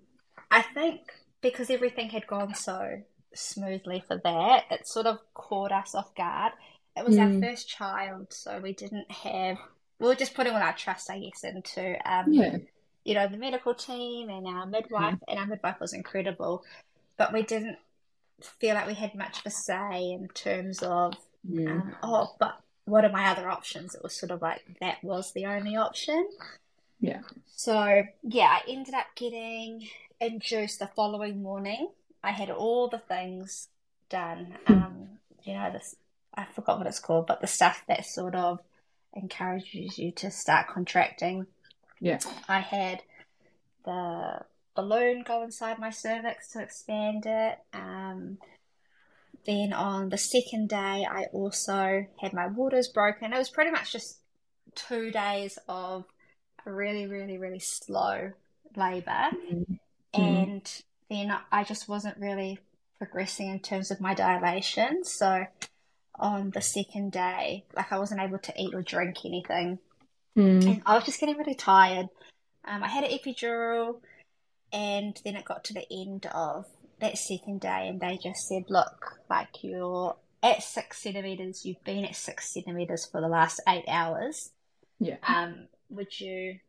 I 0.49 0.61
think 0.61 1.01
because 1.41 1.69
everything 1.69 2.09
had 2.09 2.25
gone 2.27 2.55
so 2.55 3.01
smoothly 3.37 4.03
for 4.07 4.17
that, 4.23 4.65
it 4.71 4.87
sort 4.87 5.05
of 5.05 5.19
caught 5.33 5.71
us 5.71 5.95
off 5.95 6.13
guard. 6.15 6.53
It 6.95 7.05
was 7.05 7.15
Mm. 7.17 7.35
our 7.35 7.41
first 7.49 7.69
child, 7.69 8.33
so 8.33 8.59
we 8.59 8.73
didn't 8.73 9.09
have. 9.11 9.57
We 9.99 10.07
were 10.07 10.15
just 10.15 10.33
putting 10.33 10.53
all 10.53 10.61
our 10.61 10.73
trust, 10.73 11.09
I 11.09 11.19
guess, 11.19 11.43
into 11.43 11.97
um, 12.11 12.31
Yeah. 12.33 12.57
you 13.03 13.13
know, 13.13 13.27
the 13.27 13.37
medical 13.37 13.73
team 13.73 14.29
and 14.29 14.45
our 14.47 14.65
midwife, 14.65 15.19
and 15.27 15.39
our 15.39 15.45
midwife 15.45 15.79
was 15.79 15.93
incredible, 15.93 16.63
but 17.17 17.31
we 17.33 17.41
didn't 17.43 17.77
feel 18.41 18.75
like 18.75 18.85
we 18.87 18.93
had 18.93 19.15
much 19.15 19.39
of 19.39 19.45
a 19.47 19.49
say 19.49 20.11
in 20.11 20.27
terms 20.29 20.83
of, 20.83 21.13
Mm. 21.47 21.69
um, 21.69 21.95
oh, 22.03 22.35
but 22.39 22.59
what 22.85 23.05
are 23.05 23.11
my 23.11 23.27
other 23.29 23.49
options? 23.49 23.95
It 23.95 24.03
was 24.03 24.13
sort 24.15 24.31
of 24.31 24.41
like 24.41 24.63
that 24.81 25.03
was 25.03 25.31
the 25.33 25.45
only 25.45 25.75
option. 25.75 26.27
Yeah. 26.99 27.21
So, 27.55 28.03
yeah, 28.23 28.59
I 28.59 28.61
ended 28.67 28.93
up 28.95 29.07
getting 29.15 29.87
induced 30.19 30.79
the 30.79 30.87
following 30.87 31.41
morning. 31.43 31.89
I 32.27 32.31
had 32.31 32.49
all 32.49 32.89
the 32.89 32.99
things 32.99 33.69
done. 34.09 34.55
Um, 34.67 35.07
you 35.45 35.53
know, 35.53 35.71
this, 35.71 35.95
I 36.35 36.43
forgot 36.43 36.77
what 36.77 36.85
it's 36.85 36.99
called, 36.99 37.25
but 37.25 37.39
the 37.39 37.47
stuff 37.47 37.85
that 37.87 38.05
sort 38.05 38.35
of 38.35 38.59
encourages 39.13 39.97
you 39.97 40.11
to 40.11 40.29
start 40.29 40.67
contracting. 40.67 41.47
Yeah. 42.01 42.19
I 42.49 42.59
had 42.59 43.01
the 43.85 44.41
balloon 44.75 45.23
go 45.25 45.41
inside 45.41 45.79
my 45.79 45.89
cervix 45.89 46.51
to 46.51 46.61
expand 46.61 47.25
it. 47.25 47.59
Um, 47.71 48.39
then 49.45 49.71
on 49.71 50.09
the 50.09 50.17
second 50.17 50.67
day, 50.67 51.07
I 51.09 51.27
also 51.31 52.07
had 52.19 52.33
my 52.33 52.47
waters 52.47 52.89
broken. 52.89 53.31
It 53.31 53.37
was 53.37 53.49
pretty 53.49 53.71
much 53.71 53.93
just 53.93 54.17
two 54.75 55.11
days 55.11 55.57
of 55.69 56.03
a 56.65 56.73
really, 56.73 57.07
really, 57.07 57.37
really 57.37 57.59
slow 57.59 58.33
labor. 58.75 59.29
Mm. 59.49 59.79
And 60.13 60.83
then 61.09 61.35
I 61.51 61.63
just 61.63 61.87
wasn't 61.87 62.17
really 62.17 62.59
progressing 62.97 63.49
in 63.49 63.59
terms 63.59 63.91
of 63.91 64.01
my 64.01 64.13
dilation. 64.13 65.03
So 65.03 65.45
on 66.15 66.51
the 66.51 66.61
second 66.61 67.11
day, 67.11 67.65
like 67.75 67.91
I 67.91 67.99
wasn't 67.99 68.21
able 68.21 68.39
to 68.39 68.53
eat 68.61 68.73
or 68.73 68.81
drink 68.81 69.17
anything. 69.25 69.79
Mm. 70.37 70.65
And 70.65 70.81
I 70.85 70.95
was 70.95 71.05
just 71.05 71.19
getting 71.19 71.37
really 71.37 71.55
tired. 71.55 72.09
Um, 72.65 72.83
I 72.83 72.87
had 72.87 73.03
an 73.03 73.17
epidural, 73.17 74.01
and 74.73 75.19
then 75.23 75.35
it 75.35 75.45
got 75.45 75.63
to 75.65 75.73
the 75.73 75.85
end 75.91 76.27
of 76.33 76.65
that 76.99 77.17
second 77.17 77.61
day, 77.61 77.87
and 77.87 77.99
they 77.99 78.19
just 78.21 78.47
said, 78.47 78.65
Look, 78.69 79.19
like 79.29 79.63
you're 79.63 80.15
at 80.43 80.61
six 80.61 81.01
centimeters, 81.01 81.65
you've 81.65 81.83
been 81.83 82.05
at 82.05 82.15
six 82.15 82.53
centimeters 82.53 83.05
for 83.05 83.21
the 83.21 83.27
last 83.27 83.61
eight 83.67 83.85
hours. 83.87 84.51
Yeah. 84.99 85.17
Um, 85.27 85.67
would 85.89 86.19
you 86.19 86.59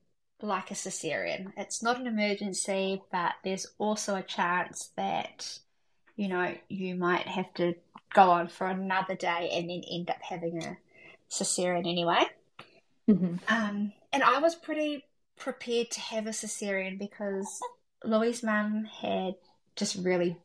like 0.40 0.70
a 0.70 0.74
cesarean? 0.74 1.52
It's 1.56 1.82
not 1.82 1.98
an 1.98 2.06
emergency, 2.06 3.02
but 3.10 3.32
there's 3.44 3.66
also 3.78 4.16
a 4.16 4.22
chance 4.22 4.90
that, 4.96 5.58
you 6.16 6.28
know, 6.28 6.54
you 6.68 6.94
might 6.94 7.26
have 7.26 7.52
to 7.54 7.74
go 8.14 8.30
on 8.30 8.48
for 8.48 8.66
another 8.66 9.14
day 9.14 9.50
and 9.52 9.68
then 9.68 9.82
end 9.90 10.10
up 10.10 10.22
having 10.22 10.62
a 10.62 10.76
cesarean 11.30 11.88
anyway. 11.88 12.24
Mhm. 13.08 13.40
Um, 13.48 13.92
and 14.12 14.22
I 14.22 14.38
was 14.38 14.54
pretty 14.54 15.04
prepared 15.36 15.90
to 15.92 16.00
have 16.00 16.26
a 16.26 16.30
cesarean 16.30 16.98
because 16.98 17.60
Louis' 18.04 18.42
mum 18.42 18.84
had 18.84 19.34
just 19.76 19.96
really 19.96 20.36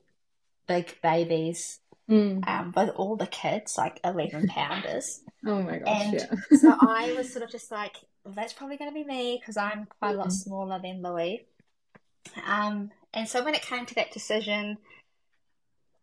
big 0.67 0.99
babies 1.01 1.79
Mm. 2.09 2.45
um, 2.49 2.73
with 2.75 2.89
all 2.97 3.15
the 3.15 3.25
kids, 3.27 3.77
like 3.77 3.99
11 4.03 4.47
pounders. 4.47 5.21
Oh 5.45 5.61
my 5.61 5.77
gosh. 5.79 6.01
And 6.05 6.13
yeah. 6.13 6.57
so 6.57 6.77
I 6.81 7.13
was 7.17 7.31
sort 7.31 7.43
of 7.43 7.49
just 7.51 7.69
like, 7.69 7.97
that's 8.25 8.53
probably 8.53 8.77
going 8.77 8.89
to 8.89 8.93
be 8.95 9.03
me 9.03 9.37
because 9.39 9.57
I'm 9.57 9.87
quite 9.99 10.15
a 10.15 10.17
lot 10.17 10.27
Mhm. 10.27 10.31
smaller 10.31 10.79
than 10.79 11.01
Louis. 11.01 11.45
Um, 12.45 12.91
and 13.13 13.27
so 13.27 13.43
when 13.43 13.55
it 13.55 13.61
came 13.61 13.85
to 13.85 13.95
that 13.95 14.11
decision, 14.11 14.77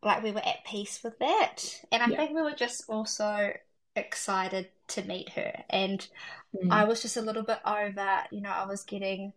like 0.02 0.22
we 0.22 0.32
were 0.32 0.46
at 0.46 0.64
peace 0.64 1.00
with 1.02 1.18
that. 1.18 1.82
And 1.92 2.02
I 2.02 2.08
Yeah. 2.08 2.16
think 2.16 2.34
we 2.34 2.42
were 2.42 2.54
just 2.54 2.88
also 2.88 3.52
excited 3.96 4.70
to 4.88 5.02
meet 5.02 5.30
her. 5.30 5.64
And 5.68 6.06
Mm. 6.54 6.70
I 6.70 6.84
was 6.84 7.02
just 7.02 7.16
a 7.16 7.22
little 7.22 7.42
bit 7.42 7.58
over, 7.64 8.24
you 8.30 8.40
know, 8.40 8.50
I 8.50 8.66
was 8.66 8.82
getting 8.84 9.32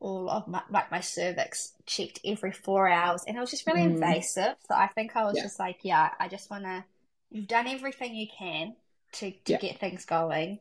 all 0.00 0.30
of 0.30 0.46
my, 0.46 0.62
like 0.70 0.90
my 0.90 1.00
cervix 1.00 1.74
checked 1.86 2.20
every 2.24 2.52
four 2.52 2.88
hours 2.88 3.24
and 3.26 3.36
it 3.36 3.40
was 3.40 3.50
just 3.50 3.66
really 3.66 3.82
Mm. 3.82 3.92
invasive. 3.92 4.56
So 4.68 4.74
I 4.74 4.88
think 4.88 5.16
I 5.16 5.24
was 5.24 5.36
Yeah. 5.36 5.42
just 5.42 5.58
like, 5.58 5.78
yeah, 5.82 6.10
I 6.18 6.28
just 6.28 6.50
want 6.50 6.64
to, 6.64 6.84
you've 7.30 7.48
done 7.48 7.66
everything 7.66 8.14
you 8.14 8.28
can 8.28 8.76
to, 9.14 9.30
to 9.30 9.52
Yeah. 9.52 9.58
get 9.58 9.78
things 9.80 10.04
going. 10.04 10.60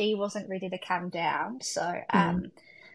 She 0.00 0.14
wasn't 0.14 0.48
ready 0.48 0.70
to 0.70 0.78
come 0.78 1.10
down. 1.10 1.60
So 1.60 1.82
Mm. 1.82 2.04
um, 2.12 2.52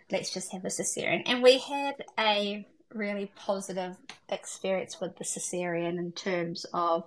let's 0.09 0.33
just 0.33 0.51
have 0.53 0.65
a 0.65 0.69
cesarean. 0.69 1.21
And 1.27 1.43
we 1.43 1.59
had 1.59 2.03
a 2.17 2.65
really 2.91 3.31
positive 3.35 3.95
experience 4.27 5.00
with 5.00 5.15
the 5.17 5.24
cesarean 5.24 6.00
in 6.00 6.13
terms 6.13 6.65
of 6.74 7.03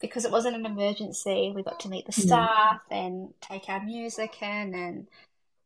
because 0.00 0.26
it 0.26 0.30
wasn't 0.30 0.54
an 0.54 0.66
emergency, 0.66 1.50
we 1.54 1.62
got 1.62 1.80
to 1.80 1.88
meet 1.88 2.04
the 2.04 2.12
staff 2.12 2.82
mm. 2.90 3.06
and 3.06 3.34
take 3.40 3.70
our 3.70 3.82
music 3.82 4.42
in, 4.42 4.74
and 4.74 5.06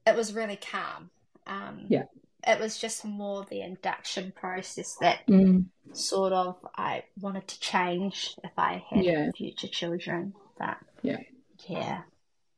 it 0.06 0.14
was 0.14 0.32
really 0.32 0.54
calm. 0.54 1.10
Um, 1.48 1.86
yeah. 1.88 2.04
It 2.46 2.60
was 2.60 2.78
just 2.78 3.04
more 3.04 3.44
the 3.50 3.62
induction 3.62 4.32
process 4.32 4.94
that 5.00 5.26
mm. 5.26 5.64
sort 5.92 6.32
of 6.32 6.56
I 6.76 7.02
wanted 7.20 7.48
to 7.48 7.58
change 7.58 8.36
if 8.44 8.52
I 8.56 8.84
had 8.88 9.04
yeah. 9.04 9.30
future 9.36 9.66
children. 9.66 10.34
But 10.56 10.78
yeah, 11.02 11.18
yeah. 11.66 12.02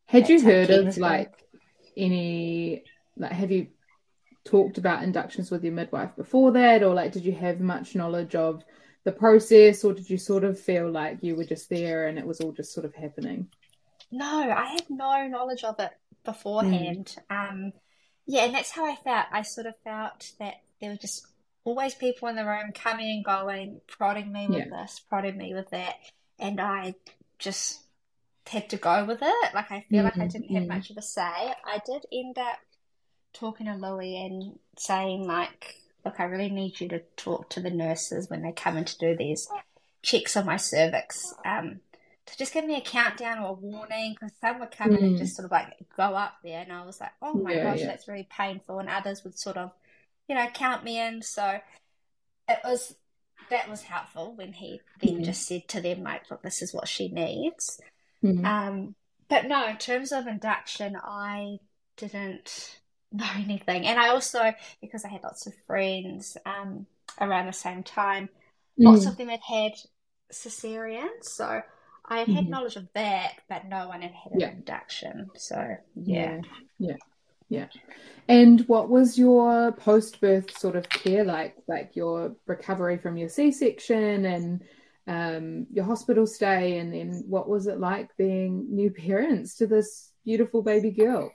Had 0.06 0.28
you 0.28 0.42
heard 0.42 0.70
of 0.70 0.96
like 0.98 1.32
any 1.96 2.84
like 3.16 3.32
have 3.32 3.50
you 3.50 3.68
talked 4.44 4.78
about 4.78 5.02
inductions 5.02 5.50
with 5.50 5.62
your 5.64 5.72
midwife 5.72 6.14
before 6.16 6.52
that, 6.52 6.82
or 6.82 6.94
like 6.94 7.12
did 7.12 7.24
you 7.24 7.32
have 7.32 7.60
much 7.60 7.94
knowledge 7.94 8.34
of 8.34 8.62
the 9.04 9.12
process, 9.12 9.84
or 9.84 9.92
did 9.92 10.08
you 10.08 10.18
sort 10.18 10.44
of 10.44 10.58
feel 10.58 10.90
like 10.90 11.18
you 11.22 11.36
were 11.36 11.44
just 11.44 11.68
there 11.68 12.06
and 12.06 12.18
it 12.18 12.26
was 12.26 12.40
all 12.40 12.52
just 12.52 12.72
sort 12.72 12.86
of 12.86 12.94
happening? 12.94 13.48
No, 14.10 14.50
I 14.50 14.66
had 14.66 14.84
no 14.90 15.26
knowledge 15.26 15.64
of 15.64 15.78
it 15.80 15.90
beforehand. 16.24 17.16
Mm. 17.30 17.50
Um, 17.50 17.72
yeah, 18.26 18.44
and 18.44 18.54
that's 18.54 18.70
how 18.70 18.84
I 18.84 18.96
felt. 18.96 19.26
I 19.32 19.42
sort 19.42 19.66
of 19.66 19.74
felt 19.82 20.32
that 20.38 20.54
there 20.80 20.90
were 20.90 20.96
just 20.96 21.26
always 21.64 21.94
people 21.94 22.28
in 22.28 22.36
the 22.36 22.44
room 22.44 22.72
coming 22.74 23.08
and 23.10 23.24
going, 23.24 23.80
prodding 23.88 24.32
me 24.32 24.46
with 24.48 24.58
yeah. 24.58 24.82
this, 24.82 25.00
prodding 25.08 25.36
me 25.36 25.54
with 25.54 25.70
that, 25.70 25.94
and 26.38 26.60
I 26.60 26.94
just 27.38 27.80
had 28.52 28.68
to 28.70 28.76
go 28.76 29.04
with 29.04 29.18
it. 29.22 29.54
Like 29.54 29.70
I 29.70 29.84
feel 29.88 29.98
mm-hmm. 29.98 30.04
like 30.04 30.18
I 30.18 30.28
mm, 30.28 30.32
didn't 30.32 30.54
have 30.54 30.64
mm. 30.64 30.68
much 30.68 30.90
of 30.90 30.96
a 30.96 31.02
say. 31.02 31.22
I 31.22 31.80
did 31.84 32.06
end 32.12 32.38
up 32.38 32.58
talking 33.32 33.66
to 33.66 33.74
Louis 33.74 34.16
and 34.16 34.58
saying 34.76 35.26
like 35.26 35.76
look, 36.04 36.20
I 36.20 36.24
really 36.24 36.50
need 36.50 36.80
you 36.80 36.88
to 36.88 37.00
talk 37.16 37.50
to 37.50 37.60
the 37.60 37.70
nurses 37.70 38.28
when 38.28 38.42
they 38.42 38.52
come 38.52 38.76
in 38.76 38.84
to 38.84 38.98
do 38.98 39.16
these 39.16 39.48
checks 40.02 40.36
on 40.36 40.46
my 40.46 40.56
cervix. 40.56 41.32
Um, 41.44 41.80
to 42.26 42.38
just 42.38 42.52
give 42.52 42.64
me 42.64 42.76
a 42.76 42.80
countdown 42.80 43.38
or 43.38 43.50
a 43.50 43.52
warning 43.52 44.14
because 44.14 44.32
some 44.40 44.60
would 44.60 44.70
come 44.70 44.90
mm. 44.90 44.98
in 44.98 45.04
and 45.04 45.18
just 45.18 45.36
sort 45.36 45.46
of 45.46 45.50
like 45.50 45.74
go 45.96 46.14
up 46.14 46.34
there, 46.44 46.60
and 46.60 46.72
I 46.72 46.84
was 46.84 47.00
like, 47.00 47.12
oh 47.20 47.34
my 47.34 47.52
yeah, 47.52 47.64
gosh, 47.64 47.80
yeah. 47.80 47.86
that's 47.86 48.08
really 48.08 48.28
painful. 48.30 48.78
And 48.78 48.88
others 48.88 49.24
would 49.24 49.38
sort 49.38 49.56
of, 49.56 49.72
you 50.28 50.34
know, 50.34 50.46
count 50.54 50.84
me 50.84 51.00
in. 51.00 51.22
So 51.22 51.58
it 52.48 52.58
was 52.64 52.94
that 53.50 53.68
was 53.68 53.82
helpful 53.82 54.34
when 54.36 54.52
he 54.52 54.80
then 55.00 55.18
mm. 55.18 55.24
just 55.24 55.46
said 55.46 55.68
to 55.68 55.80
them 55.80 56.02
like, 56.02 56.30
look, 56.30 56.42
this 56.42 56.62
is 56.62 56.72
what 56.72 56.88
she 56.88 57.08
needs. 57.08 57.80
Mm. 58.22 58.44
Um, 58.44 58.94
but 59.28 59.46
no, 59.46 59.66
in 59.66 59.76
terms 59.76 60.12
of 60.12 60.26
induction, 60.26 60.96
I 61.02 61.58
didn't 61.96 62.78
know 63.12 63.28
anything. 63.36 63.86
And 63.86 63.98
I 63.98 64.08
also, 64.08 64.52
because 64.80 65.04
I 65.04 65.08
had 65.08 65.22
lots 65.22 65.46
of 65.46 65.54
friends 65.66 66.36
um, 66.46 66.86
around 67.20 67.46
the 67.46 67.52
same 67.52 67.82
time, 67.82 68.28
mm. 68.78 68.84
lots 68.84 69.06
of 69.06 69.16
them 69.16 69.28
had 69.28 69.40
had 69.40 69.72
cesareans. 70.32 71.24
So 71.24 71.62
I 72.04 72.18
had 72.18 72.28
mm-hmm. 72.28 72.50
knowledge 72.50 72.76
of 72.76 72.88
that, 72.94 73.34
but 73.48 73.66
no 73.68 73.88
one 73.88 74.02
had 74.02 74.12
had 74.12 74.32
an 74.32 74.42
induction. 74.42 75.30
So 75.36 75.76
yeah. 75.94 76.40
yeah. 76.78 76.96
Yeah. 77.48 77.66
And 78.28 78.62
what 78.62 78.88
was 78.88 79.18
your 79.18 79.72
post 79.72 80.22
birth 80.22 80.56
sort 80.56 80.74
of 80.74 80.88
care 80.88 81.22
like? 81.22 81.54
Like 81.68 81.94
your 81.94 82.34
recovery 82.46 82.96
from 82.96 83.18
your 83.18 83.28
C 83.28 83.52
section 83.52 84.24
and 84.24 84.62
um, 85.06 85.66
your 85.72 85.84
hospital 85.84 86.26
stay, 86.26 86.78
and 86.78 86.92
then 86.92 87.24
what 87.26 87.48
was 87.48 87.66
it 87.66 87.80
like 87.80 88.16
being 88.16 88.66
new 88.74 88.90
parents 89.06 89.56
to 89.56 89.66
this 89.66 90.12
beautiful 90.24 90.62
baby 90.62 90.90
girl? 90.90 91.32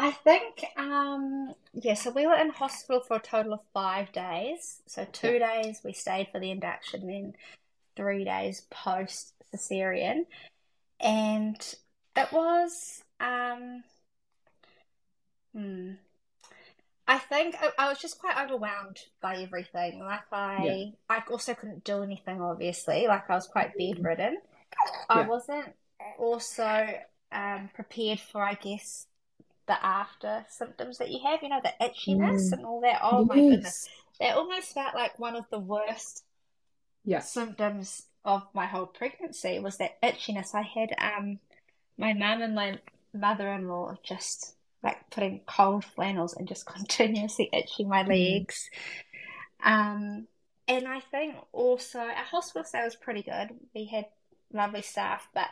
I 0.00 0.12
think, 0.12 0.64
um, 0.76 1.54
yeah, 1.74 1.94
so 1.94 2.10
we 2.10 2.24
were 2.24 2.36
in 2.36 2.50
hospital 2.50 3.00
for 3.00 3.16
a 3.16 3.20
total 3.20 3.54
of 3.54 3.60
five 3.74 4.12
days. 4.12 4.80
So, 4.86 5.04
two 5.10 5.34
yeah. 5.34 5.62
days 5.62 5.80
we 5.84 5.92
stayed 5.92 6.28
for 6.30 6.38
the 6.38 6.52
induction, 6.52 7.08
then 7.08 7.34
three 7.96 8.24
days 8.24 8.62
post 8.70 9.34
cesarean. 9.52 10.26
And 11.00 11.56
it 12.14 12.32
was, 12.32 13.02
um, 13.18 13.82
hmm, 15.52 15.92
I 17.08 17.18
think 17.18 17.56
I, 17.60 17.70
I, 17.78 17.88
was 17.88 17.98
just 17.98 18.18
quite 18.18 18.36
overwhelmed 18.38 18.98
by 19.22 19.36
everything. 19.38 20.00
Like, 20.00 20.30
I, 20.30 20.62
yeah. 20.62 20.84
I 21.08 21.22
also 21.30 21.54
couldn't 21.54 21.82
do 21.82 22.02
anything, 22.02 22.42
obviously. 22.42 23.06
Like, 23.06 23.30
I 23.30 23.34
was 23.34 23.46
quite 23.46 23.72
bedridden. 23.78 24.34
Yeah. 24.34 25.06
I 25.08 25.22
wasn't 25.22 25.72
also 26.18 26.86
um, 27.32 27.70
prepared 27.74 28.20
for, 28.20 28.42
I 28.42 28.54
guess, 28.54 29.06
the 29.66 29.84
after 29.84 30.44
symptoms 30.48 30.98
that 30.98 31.10
you 31.10 31.20
have, 31.24 31.42
you 31.42 31.48
know, 31.48 31.60
the 31.62 31.72
itchiness 31.80 32.50
mm. 32.50 32.52
and 32.52 32.66
all 32.66 32.80
that. 32.82 33.00
Oh 33.02 33.20
yes. 33.20 33.28
my 33.28 33.34
goodness. 33.36 33.88
That 34.20 34.36
almost 34.36 34.74
felt 34.74 34.94
like 34.94 35.18
one 35.18 35.36
of 35.36 35.44
the 35.50 35.58
worst 35.60 36.24
yeah. 37.04 37.20
symptoms 37.20 38.02
of 38.24 38.42
my 38.52 38.66
whole 38.66 38.86
pregnancy 38.86 39.58
was 39.60 39.76
that 39.78 40.00
itchiness. 40.02 40.54
I 40.54 40.62
had 40.62 40.94
um 40.98 41.38
my 41.96 42.12
mum 42.12 42.42
and 42.42 42.54
my 42.54 42.78
mother 43.14 43.48
in 43.48 43.68
law 43.68 43.94
just 44.02 44.54
like 44.82 45.10
putting 45.10 45.40
cold 45.46 45.84
flannels 45.84 46.34
and 46.34 46.48
just 46.48 46.66
continuously 46.74 47.50
itching 47.52 47.88
my 47.88 48.04
mm. 48.04 48.08
legs. 48.08 48.70
Um 49.62 50.26
and 50.66 50.86
I 50.86 51.00
think 51.00 51.34
also 51.52 51.98
our 51.98 52.14
hospital 52.14 52.64
stay 52.64 52.84
was 52.84 52.94
pretty 52.94 53.22
good. 53.22 53.50
We 53.74 53.86
had 53.86 54.06
lovely 54.52 54.82
staff, 54.82 55.26
but 55.32 55.48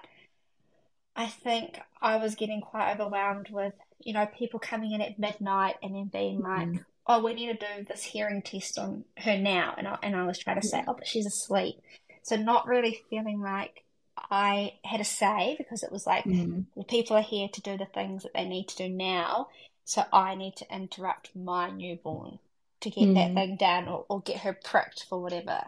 I 1.16 1.26
think 1.26 1.80
I 2.02 2.18
was 2.18 2.34
getting 2.34 2.60
quite 2.60 2.92
overwhelmed 2.92 3.48
with, 3.50 3.72
you 3.98 4.12
know, 4.12 4.26
people 4.26 4.60
coming 4.60 4.92
in 4.92 5.00
at 5.00 5.18
midnight 5.18 5.76
and 5.82 5.94
then 5.94 6.10
being 6.12 6.40
like, 6.40 6.68
mm. 6.68 6.84
oh, 7.06 7.24
we 7.24 7.32
need 7.32 7.58
to 7.58 7.66
do 7.66 7.84
this 7.88 8.02
hearing 8.04 8.42
test 8.42 8.78
on 8.78 9.04
her 9.16 9.38
now. 9.38 9.74
And 9.78 9.88
I, 9.88 9.98
and 10.02 10.14
I 10.14 10.26
was 10.26 10.38
trying 10.38 10.60
to 10.60 10.68
say, 10.68 10.84
oh, 10.86 10.92
but 10.92 11.06
she's 11.06 11.24
asleep. 11.24 11.76
So 12.22 12.36
not 12.36 12.66
really 12.66 13.00
feeling 13.08 13.40
like 13.40 13.84
I 14.16 14.74
had 14.84 15.00
a 15.00 15.04
say 15.04 15.54
because 15.58 15.82
it 15.82 15.92
was 15.92 16.06
like, 16.06 16.24
mm. 16.24 16.64
well, 16.74 16.84
people 16.84 17.16
are 17.16 17.22
here 17.22 17.48
to 17.48 17.60
do 17.60 17.76
the 17.76 17.86
things 17.86 18.22
that 18.22 18.34
they 18.34 18.44
need 18.44 18.68
to 18.68 18.76
do 18.76 18.88
now. 18.88 19.48
So 19.84 20.04
I 20.12 20.34
need 20.34 20.56
to 20.56 20.74
interrupt 20.74 21.36
my 21.36 21.70
newborn 21.70 22.38
to 22.80 22.90
get 22.90 23.04
mm. 23.04 23.14
that 23.14 23.34
thing 23.34 23.56
done 23.56 23.88
or, 23.88 24.04
or 24.08 24.20
get 24.20 24.38
her 24.38 24.52
pricked 24.52 25.04
for 25.08 25.20
whatever 25.20 25.64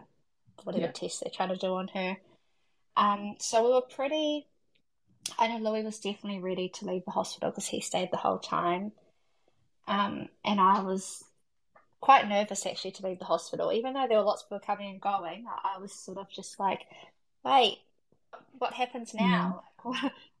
whatever 0.63 0.85
yeah. 0.85 0.91
test 0.91 1.21
they're 1.21 1.31
trying 1.33 1.49
to 1.49 1.55
do 1.55 1.73
on 1.73 1.87
her. 1.89 2.17
Um, 2.97 3.35
so 3.39 3.63
we 3.63 3.71
were 3.71 3.81
pretty 3.81 4.45
I 5.37 5.47
know 5.47 5.57
Louis 5.69 5.83
was 5.83 5.99
definitely 5.99 6.39
ready 6.39 6.69
to 6.69 6.85
leave 6.85 7.05
the 7.05 7.11
hospital 7.11 7.51
because 7.51 7.67
he 7.67 7.81
stayed 7.81 8.11
the 8.11 8.17
whole 8.17 8.39
time. 8.39 8.91
Um, 9.87 10.29
and 10.43 10.59
I 10.59 10.81
was 10.81 11.23
quite 12.01 12.27
nervous 12.27 12.65
actually 12.65 12.91
to 12.91 13.05
leave 13.05 13.19
the 13.19 13.25
hospital, 13.25 13.71
even 13.71 13.93
though 13.93 14.07
there 14.07 14.17
were 14.17 14.23
lots 14.23 14.43
of 14.43 14.49
people 14.49 14.59
coming 14.65 14.89
and 14.89 15.01
going. 15.01 15.45
I, 15.47 15.75
I 15.75 15.79
was 15.79 15.93
sort 15.93 16.17
of 16.17 16.29
just 16.29 16.59
like, 16.59 16.85
wait, 17.43 17.79
what 18.57 18.73
happens 18.73 19.13
now? 19.13 19.63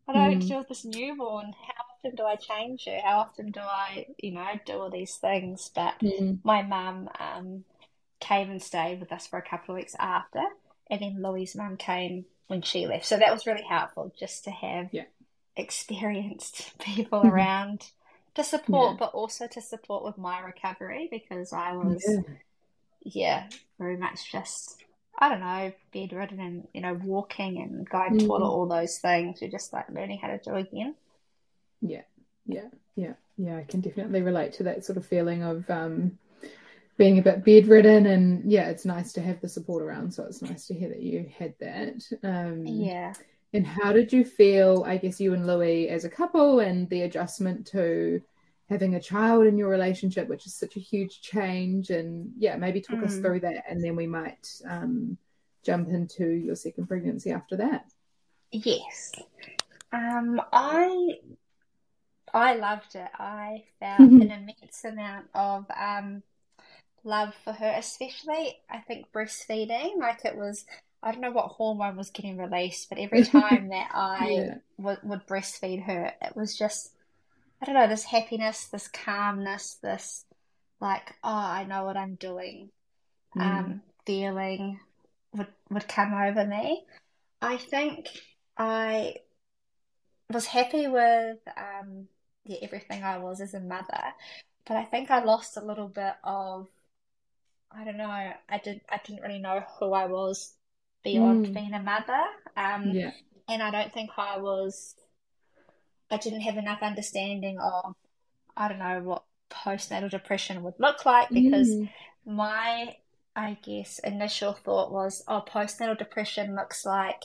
Mm. 0.09 0.15
what 0.15 0.15
do 0.15 0.19
I 0.19 0.33
do 0.33 0.57
with 0.57 0.69
this 0.69 0.83
newborn? 0.85 1.53
How 1.67 1.83
often 1.93 2.15
do 2.15 2.23
I 2.23 2.35
change 2.35 2.85
her? 2.85 2.99
How 3.03 3.19
often 3.19 3.51
do 3.51 3.59
I, 3.59 4.07
you 4.17 4.31
know, 4.31 4.47
do 4.65 4.73
all 4.73 4.89
these 4.89 5.15
things? 5.15 5.69
But 5.73 5.99
mm. 5.99 6.39
my 6.43 6.63
mum 6.63 7.09
um, 7.19 7.63
came 8.19 8.49
and 8.49 8.61
stayed 8.61 8.99
with 8.99 9.11
us 9.11 9.27
for 9.27 9.37
a 9.37 9.41
couple 9.47 9.75
of 9.75 9.79
weeks 9.79 9.95
after, 9.99 10.41
and 10.89 11.01
then 11.01 11.21
Louis's 11.21 11.55
mum 11.55 11.77
came 11.77 12.25
when 12.47 12.61
she 12.63 12.87
left. 12.87 13.05
So 13.05 13.17
that 13.17 13.31
was 13.31 13.45
really 13.45 13.63
helpful 13.63 14.11
just 14.19 14.45
to 14.45 14.51
have 14.51 14.89
yeah. 14.91 15.03
experienced 15.55 16.77
people 16.79 17.21
around 17.25 17.87
to 18.35 18.43
support, 18.43 18.93
yeah. 18.93 18.97
but 18.99 19.13
also 19.13 19.47
to 19.47 19.61
support 19.61 20.03
with 20.03 20.17
my 20.17 20.39
recovery 20.39 21.07
because 21.11 21.53
I 21.53 21.73
was, 21.73 22.03
yeah. 22.07 22.21
yeah, 23.03 23.49
very 23.77 23.97
much 23.97 24.31
just, 24.31 24.78
I 25.21 25.29
don't 25.29 25.41
know, 25.41 25.73
bedridden 25.91 26.39
and, 26.39 26.67
you 26.73 26.79
know, 26.79 26.93
walking 26.93 27.61
and 27.61 27.87
going 27.87 28.17
mm. 28.17 28.25
toilet, 28.25 28.49
all 28.49 28.67
those 28.67 28.97
things. 28.99 29.41
You're 29.41 29.51
just 29.51 29.73
like 29.73 29.89
learning 29.89 30.19
how 30.19 30.29
to 30.29 30.37
do 30.37 30.55
again. 30.55 30.95
Yeah, 31.81 32.03
yeah, 32.45 32.67
yeah, 32.95 33.13
yeah. 33.37 33.57
I 33.57 33.63
can 33.63 33.81
definitely 33.81 34.21
relate 34.21 34.53
to 34.53 34.63
that 34.63 34.85
sort 34.85 34.97
of 34.97 35.05
feeling 35.05 35.43
of, 35.43 35.69
um, 35.69 36.17
being 36.99 37.17
a 37.17 37.21
bit 37.21 37.45
bedridden 37.45 38.05
and 38.05 38.51
yeah 38.51 38.67
it's 38.67 38.83
nice 38.83 39.13
to 39.13 39.21
have 39.21 39.39
the 39.39 39.47
support 39.47 39.81
around 39.81 40.13
so 40.13 40.25
it's 40.25 40.41
nice 40.41 40.67
to 40.67 40.73
hear 40.73 40.89
that 40.89 41.01
you 41.01 41.31
had 41.39 41.53
that 41.57 42.03
um, 42.23 42.65
yeah 42.67 43.13
and 43.53 43.65
how 43.65 43.93
did 43.93 44.11
you 44.11 44.25
feel 44.25 44.83
i 44.85 44.97
guess 44.97 45.17
you 45.17 45.33
and 45.33 45.47
louis 45.47 45.87
as 45.87 46.03
a 46.03 46.09
couple 46.09 46.59
and 46.59 46.89
the 46.89 47.03
adjustment 47.03 47.65
to 47.65 48.21
having 48.69 48.95
a 48.95 49.01
child 49.01 49.45
in 49.45 49.57
your 49.57 49.69
relationship 49.69 50.27
which 50.27 50.45
is 50.45 50.53
such 50.53 50.75
a 50.75 50.79
huge 50.79 51.21
change 51.21 51.89
and 51.89 52.31
yeah 52.37 52.55
maybe 52.55 52.81
talk 52.81 52.99
mm. 52.99 53.05
us 53.05 53.17
through 53.17 53.39
that 53.39 53.63
and 53.69 53.83
then 53.83 53.95
we 53.95 54.07
might 54.07 54.47
um, 54.67 55.17
jump 55.63 55.89
into 55.89 56.27
your 56.29 56.55
second 56.55 56.87
pregnancy 56.87 57.31
after 57.31 57.55
that 57.57 57.85
yes 58.51 59.11
um, 59.91 60.39
i 60.53 61.17
i 62.33 62.55
loved 62.55 62.95
it 62.95 63.09
i 63.15 63.63
felt 63.79 63.99
an 63.99 64.21
immense 64.31 64.83
amount 64.85 65.25
of 65.33 65.65
um, 65.75 66.21
love 67.03 67.33
for 67.43 67.53
her, 67.53 67.73
especially 67.77 68.59
I 68.69 68.79
think 68.79 69.11
breastfeeding. 69.11 69.97
Like 69.97 70.25
it 70.25 70.35
was, 70.35 70.65
I 71.01 71.11
don't 71.11 71.21
know 71.21 71.31
what 71.31 71.47
hormone 71.47 71.97
was 71.97 72.09
getting 72.09 72.37
released, 72.37 72.89
but 72.89 72.97
every 72.97 73.23
time 73.25 73.69
that 73.69 73.89
I 73.93 74.29
yeah. 74.29 74.55
w- 74.77 74.99
would 75.03 75.27
breastfeed 75.27 75.83
her, 75.85 76.13
it 76.21 76.35
was 76.35 76.57
just, 76.57 76.91
I 77.61 77.65
don't 77.65 77.75
know, 77.75 77.87
this 77.87 78.05
happiness, 78.05 78.65
this 78.65 78.87
calmness, 78.87 79.77
this 79.81 80.25
like, 80.79 81.13
oh, 81.23 81.29
I 81.29 81.65
know 81.65 81.83
what 81.83 81.97
I'm 81.97 82.15
doing, 82.15 82.69
mm. 83.35 83.41
um, 83.41 83.81
feeling 84.05 84.79
would 85.33 85.47
would 85.69 85.87
come 85.87 86.13
over 86.13 86.45
me. 86.45 86.85
I 87.41 87.57
think 87.57 88.07
I 88.57 89.15
was 90.31 90.45
happy 90.45 90.87
with 90.87 91.37
um, 91.57 92.07
yeah, 92.45 92.57
everything 92.61 93.03
I 93.03 93.17
was 93.17 93.41
as 93.41 93.53
a 93.53 93.59
mother, 93.59 94.03
but 94.65 94.77
I 94.77 94.85
think 94.85 95.11
I 95.11 95.23
lost 95.23 95.57
a 95.57 95.65
little 95.65 95.87
bit 95.87 96.13
of 96.23 96.67
I 97.71 97.83
don't 97.83 97.97
know. 97.97 98.09
I 98.09 98.57
did 98.63 98.81
I 98.89 98.99
didn't 99.05 99.21
really 99.21 99.39
know 99.39 99.63
who 99.79 99.93
I 99.93 100.05
was 100.07 100.53
beyond 101.03 101.47
Mm. 101.47 101.53
being 101.53 101.73
a 101.73 101.81
mother. 101.81 102.23
Um, 102.57 102.91
Yeah. 102.91 103.11
and 103.47 103.61
I 103.61 103.71
don't 103.71 103.93
think 103.93 104.11
I 104.17 104.37
was 104.37 104.95
I 106.11 106.17
didn't 106.17 106.41
have 106.41 106.57
enough 106.57 106.81
understanding 106.81 107.59
of 107.59 107.95
I 108.57 108.67
don't 108.67 108.79
know 108.79 109.01
what 109.01 109.23
postnatal 109.49 110.09
depression 110.09 110.63
would 110.63 110.79
look 110.79 111.05
like 111.05 111.29
because 111.29 111.69
Mm. 111.69 111.89
my 112.25 112.95
I 113.35 113.57
guess 113.61 113.99
initial 113.99 114.53
thought 114.53 114.91
was, 114.91 115.23
oh, 115.27 115.41
postnatal 115.47 115.97
depression 115.97 116.55
looks 116.55 116.85
like 116.85 117.23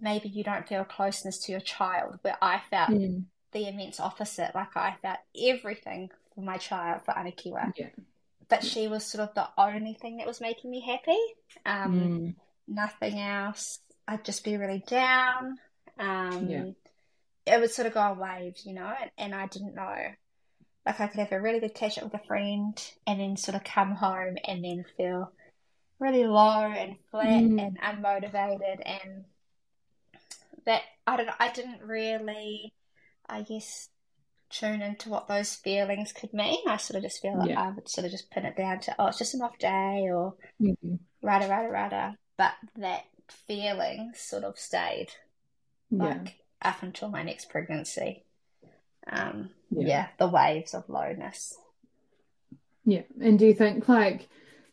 maybe 0.00 0.28
you 0.28 0.42
don't 0.42 0.66
feel 0.66 0.84
closeness 0.84 1.38
to 1.44 1.52
your 1.52 1.60
child, 1.60 2.18
where 2.22 2.36
I 2.42 2.60
felt 2.70 2.90
Mm. 2.90 3.24
the 3.52 3.68
immense 3.68 4.00
opposite. 4.00 4.52
Like 4.54 4.76
I 4.76 4.96
felt 5.00 5.18
everything 5.40 6.10
for 6.34 6.40
my 6.40 6.56
child, 6.56 7.02
for 7.04 7.12
Anakiwa, 7.14 7.72
Yeah. 7.76 7.90
but 8.48 8.64
she 8.64 8.88
was 8.88 9.06
sort 9.06 9.28
of 9.28 9.34
the 9.34 9.48
only 9.56 9.94
thing 9.94 10.16
that 10.16 10.26
was 10.26 10.40
making 10.40 10.70
me 10.70 10.80
happy. 10.80 11.20
Um, 11.64 11.94
Mm. 11.94 12.34
nothing 12.66 13.20
else. 13.20 13.78
I'd 14.08 14.24
just 14.24 14.42
be 14.44 14.56
really 14.56 14.80
down. 14.80 15.58
Um, 15.98 16.48
Yeah. 16.48 16.64
It 17.46 17.60
would 17.60 17.70
sort 17.70 17.86
of 17.86 17.94
go 17.94 18.12
in 18.12 18.18
waves, 18.18 18.64
you 18.66 18.74
know, 18.74 18.92
and, 19.00 19.10
and 19.18 19.34
I 19.34 19.46
didn't 19.46 19.74
know. 19.74 19.96
Like 20.86 21.00
I 21.00 21.06
could 21.06 21.20
have 21.20 21.32
a 21.32 21.40
really 21.40 21.60
good 21.60 21.74
catch 21.74 21.98
up 21.98 22.04
with 22.04 22.14
a 22.22 22.26
friend 22.26 22.78
and 23.06 23.20
then 23.20 23.36
sort 23.36 23.54
of 23.56 23.64
come 23.64 23.92
home 23.92 24.36
and 24.46 24.64
then 24.64 24.84
feel 24.96 25.32
really 25.98 26.24
low 26.24 26.60
and 26.60 26.96
flat 27.10 27.44
Mm. 27.44 27.58
and 27.58 27.78
unmotivated 27.80 28.80
and 28.84 29.24
that 30.66 30.82
I 31.06 31.16
don't 31.16 31.26
know, 31.26 31.32
I 31.38 31.50
didn't 31.52 31.82
really, 31.82 32.72
I 33.28 33.42
guess, 33.42 33.88
tune 34.50 34.82
into 34.82 35.08
what 35.10 35.28
those 35.28 35.54
feelings 35.54 36.12
could 36.12 36.32
mean. 36.32 36.66
I 36.68 36.76
sort 36.76 36.96
of 36.96 37.02
just 37.02 37.20
feel 37.20 37.38
like 37.38 37.50
Yeah. 37.50 37.60
I 37.62 37.70
would 37.70 37.88
sort 37.88 38.04
of 38.06 38.10
just 38.10 38.30
pin 38.30 38.44
it 38.46 38.56
down 38.56 38.80
to, 38.80 38.94
oh, 38.98 39.06
it's 39.08 39.18
just 39.18 39.34
an 39.34 39.42
off 39.42 39.58
day 39.58 40.08
or 40.10 40.34
Mm. 40.60 40.98
rada 41.22 41.48
rada 41.48 41.68
rada. 41.68 42.16
But 42.36 42.52
that 42.76 43.04
feeling 43.28 44.12
sort 44.14 44.44
of 44.44 44.58
stayed 44.58 45.08
Yeah. 45.90 46.18
Up 46.64 46.82
until 46.82 47.08
my 47.08 47.22
next 47.22 47.50
pregnancy. 47.50 48.24
Um, 49.06 49.50
Yeah. 49.70 49.86
yeah, 49.86 50.06
the 50.18 50.28
waves 50.28 50.74
of 50.74 50.88
lowness. 50.88 51.56
Yeah. 52.84 53.02
And 53.20 53.38
do 53.38 53.46
you 53.46 53.54
think 53.54 53.88
like 53.88 54.28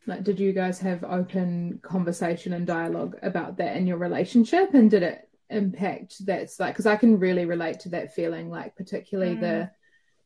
like 0.08 0.23
did 0.23 0.39
you 0.39 0.51
guys 0.51 0.80
have 0.80 1.04
open 1.04 1.80
conversation 1.84 2.54
and 2.54 2.65
dialogue 2.65 3.17
about 3.21 3.58
that 3.58 3.75
in 3.77 3.88
your 3.88 3.97
relationship 3.97 4.73
and 4.73 4.89
did 4.89 5.04
it 5.04 5.27
impact 5.49 6.25
that's 6.25 6.60
like 6.60 6.73
because 6.73 6.86
I 6.86 6.95
can 6.95 7.19
really 7.19 7.45
relate 7.45 7.82
to 7.82 7.89
that 7.89 8.15
feeling 8.15 8.49
like 8.49 8.75
particularly 8.75 9.36
the 9.36 9.69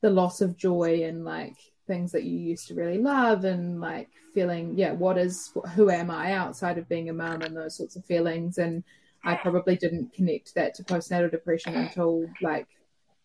the 0.02 0.10
loss 0.10 0.42
of 0.42 0.56
joy 0.56 1.04
and 1.04 1.26
like 1.26 1.58
things 1.88 2.12
that 2.12 2.24
you 2.24 2.38
used 2.38 2.68
to 2.68 2.76
really 2.76 3.00
love 3.00 3.44
and 3.44 3.82
like 3.82 4.10
feeling 4.34 4.78
yeah 4.78 4.92
what 4.92 5.18
is 5.18 5.52
who 5.74 5.90
am 5.90 6.12
I 6.12 6.34
outside 6.34 6.78
of 6.78 6.88
being 6.88 7.10
a 7.10 7.14
mum 7.14 7.42
and 7.42 7.56
those 7.58 7.76
sorts 7.76 7.96
of 7.96 8.06
feelings 8.06 8.58
and 8.60 8.84
I 9.26 9.36
probably 9.36 9.76
didn't 9.76 10.14
connect 10.14 10.56
that 10.56 10.76
to 10.76 10.84
postnatal 10.84 11.32
depression 11.32 11.76
until 11.76 12.30
like 12.42 12.68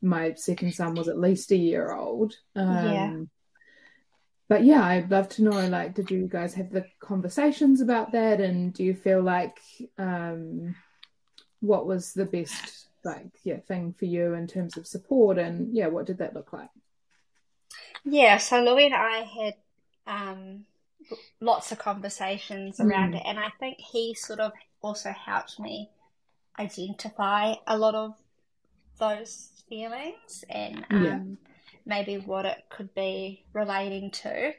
my 0.02 0.34
second 0.34 0.72
son 0.74 0.94
was 0.94 1.08
at 1.08 1.18
least 1.18 1.50
a 1.52 1.56
year 1.56 1.92
old. 1.92 2.34
Um, 2.56 2.86
Yeah. 2.86 3.16
But 4.48 4.64
yeah, 4.64 4.82
I'd 4.84 5.10
love 5.12 5.28
to 5.30 5.44
know 5.44 5.66
like, 5.68 5.94
did 5.94 6.10
you 6.10 6.26
guys 6.26 6.54
have 6.54 6.70
the 6.70 6.84
conversations 6.98 7.80
about 7.80 8.10
that? 8.12 8.40
And 8.40 8.74
do 8.74 8.82
you 8.82 8.94
feel 8.94 9.22
like 9.22 9.56
um, 9.96 10.74
what 11.60 11.86
was 11.86 12.12
the 12.14 12.24
best 12.26 12.86
like 13.04 13.30
yeah 13.44 13.58
thing 13.58 13.94
for 13.98 14.06
you 14.06 14.34
in 14.34 14.46
terms 14.48 14.76
of 14.76 14.86
support? 14.88 15.38
And 15.38 15.72
yeah, 15.72 15.86
what 15.86 16.06
did 16.06 16.18
that 16.18 16.34
look 16.34 16.52
like? 16.52 16.70
Yeah, 18.04 18.38
so 18.38 18.62
Louis 18.64 18.86
and 18.86 18.94
I 18.94 19.18
had 19.20 19.54
um, 20.06 20.64
lots 21.40 21.70
of 21.70 21.78
conversations 21.78 22.80
around 22.80 23.12
Mm. 23.12 23.18
it, 23.18 23.22
and 23.26 23.38
I 23.38 23.50
think 23.60 23.78
he 23.78 24.14
sort 24.14 24.40
of 24.40 24.52
also 24.82 25.10
helped 25.10 25.58
me 25.60 25.90
identify 26.58 27.54
a 27.66 27.78
lot 27.78 27.94
of 27.94 28.14
those 28.98 29.50
feelings 29.68 30.44
and 30.50 30.84
Yeah. 30.90 31.14
um, 31.14 31.38
maybe 31.86 32.18
what 32.18 32.44
it 32.44 32.58
could 32.70 32.94
be 32.94 33.44
relating 33.52 34.10
to. 34.10 34.52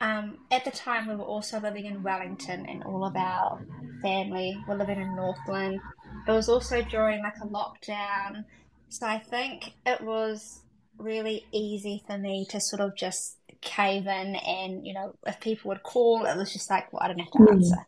Um, 0.00 0.38
at 0.50 0.64
the 0.64 0.70
time, 0.70 1.08
we 1.08 1.16
were 1.16 1.24
also 1.24 1.58
living 1.60 1.84
in 1.84 2.02
Wellington, 2.04 2.66
and 2.66 2.84
all 2.84 3.04
of 3.04 3.16
our 3.16 3.60
family 4.00 4.56
were 4.68 4.76
living 4.76 5.00
in 5.00 5.16
Northland. 5.16 5.80
It 6.26 6.30
was 6.30 6.48
also 6.48 6.82
during 6.82 7.20
like 7.22 7.36
a 7.42 7.46
lockdown, 7.46 8.44
so 8.88 9.06
I 9.06 9.18
think 9.18 9.72
it 9.84 10.00
was 10.00 10.60
really 10.98 11.46
easy 11.52 12.04
for 12.06 12.16
me 12.16 12.46
to 12.50 12.60
sort 12.60 12.80
of 12.80 12.94
just 12.96 13.38
cave 13.60 14.06
in, 14.06 14.36
and 14.36 14.86
you 14.86 14.94
know, 14.94 15.16
if 15.26 15.40
people 15.40 15.70
would 15.70 15.82
call, 15.82 16.24
it 16.26 16.36
was 16.36 16.52
just 16.52 16.70
like, 16.70 16.92
well, 16.92 17.02
I 17.02 17.08
don't 17.08 17.18
have 17.18 17.32
to 17.32 17.38
Mm. 17.38 17.52
answer. 17.54 17.86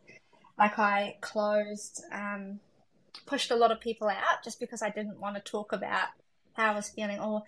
Like 0.61 0.79
I 0.79 1.17
closed, 1.21 2.03
um, 2.13 2.59
pushed 3.25 3.51
a 3.51 3.55
lot 3.55 3.71
of 3.71 3.81
people 3.81 4.07
out 4.09 4.43
just 4.43 4.59
because 4.59 4.83
I 4.83 4.89
didn't 4.91 5.19
want 5.19 5.35
to 5.35 5.41
talk 5.41 5.73
about 5.73 6.09
how 6.53 6.71
I 6.71 6.75
was 6.75 6.89
feeling, 6.89 7.19
or 7.19 7.43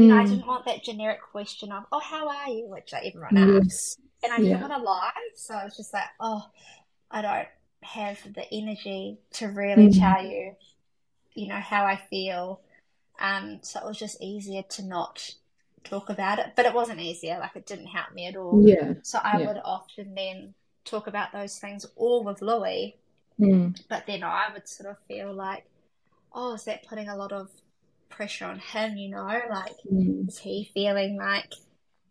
you 0.00 0.08
know, 0.08 0.16
I 0.16 0.24
Mm. 0.24 0.28
didn't 0.30 0.46
want 0.46 0.64
that 0.66 0.82
generic 0.84 1.20
question 1.22 1.72
of, 1.72 1.84
"Oh, 1.92 2.00
how 2.00 2.28
are 2.28 2.48
you?" 2.50 2.66
which 2.68 2.92
like, 2.92 3.04
everyone 3.06 3.36
asks, 3.36 3.58
Yes. 3.60 3.98
and 4.24 4.32
I 4.32 4.40
didn't 4.40 4.54
Yeah. 4.54 4.62
want 4.62 4.72
to 4.72 4.78
lie, 4.78 5.12
so 5.36 5.54
I 5.54 5.64
was 5.64 5.76
just 5.76 5.92
like, 5.94 6.08
"Oh, 6.20 6.50
I 7.10 7.22
don't 7.22 7.48
have 7.82 8.18
the 8.34 8.46
energy 8.52 9.18
to 9.32 9.48
really 9.48 9.88
Mm. 9.88 9.92
tell 9.98 10.24
you, 10.24 10.56
you 11.34 11.48
know, 11.48 11.60
how 11.60 11.84
I 11.86 11.96
feel." 11.96 12.62
Um, 13.20 13.60
so 13.62 13.80
it 13.80 13.86
was 13.86 13.98
just 13.98 14.22
easier 14.22 14.62
to 14.62 14.82
not 14.84 15.34
talk 15.84 16.10
about 16.10 16.38
it, 16.40 16.54
but 16.56 16.66
it 16.66 16.74
wasn't 16.74 17.00
easier. 17.00 17.38
Like 17.38 17.56
it 17.56 17.66
didn't 17.66 17.88
help 17.88 18.12
me 18.14 18.26
at 18.28 18.36
all. 18.36 18.62
Yeah. 18.64 18.94
So 19.02 19.18
I 19.22 19.38
Yeah. 19.38 19.46
would 19.46 19.58
often 19.64 20.14
then 20.14 20.54
talk 20.86 21.06
about 21.06 21.32
those 21.32 21.58
things 21.58 21.84
all 21.96 22.24
with 22.24 22.40
Louis, 22.40 22.96
Mm. 23.38 23.78
but 23.90 24.06
then 24.06 24.22
I 24.22 24.48
would 24.52 24.66
sort 24.66 24.88
of 24.90 24.96
feel 25.06 25.32
like, 25.34 25.64
oh, 26.32 26.54
is 26.54 26.64
that 26.64 26.86
putting 26.86 27.08
a 27.08 27.16
lot 27.16 27.32
of 27.32 27.50
pressure 28.08 28.46
on 28.46 28.58
him, 28.60 28.96
you 28.96 29.10
know? 29.10 29.40
Like, 29.50 29.76
Mm. 29.92 30.28
is 30.28 30.38
he 30.38 30.70
feeling 30.72 31.18
like 31.18 31.52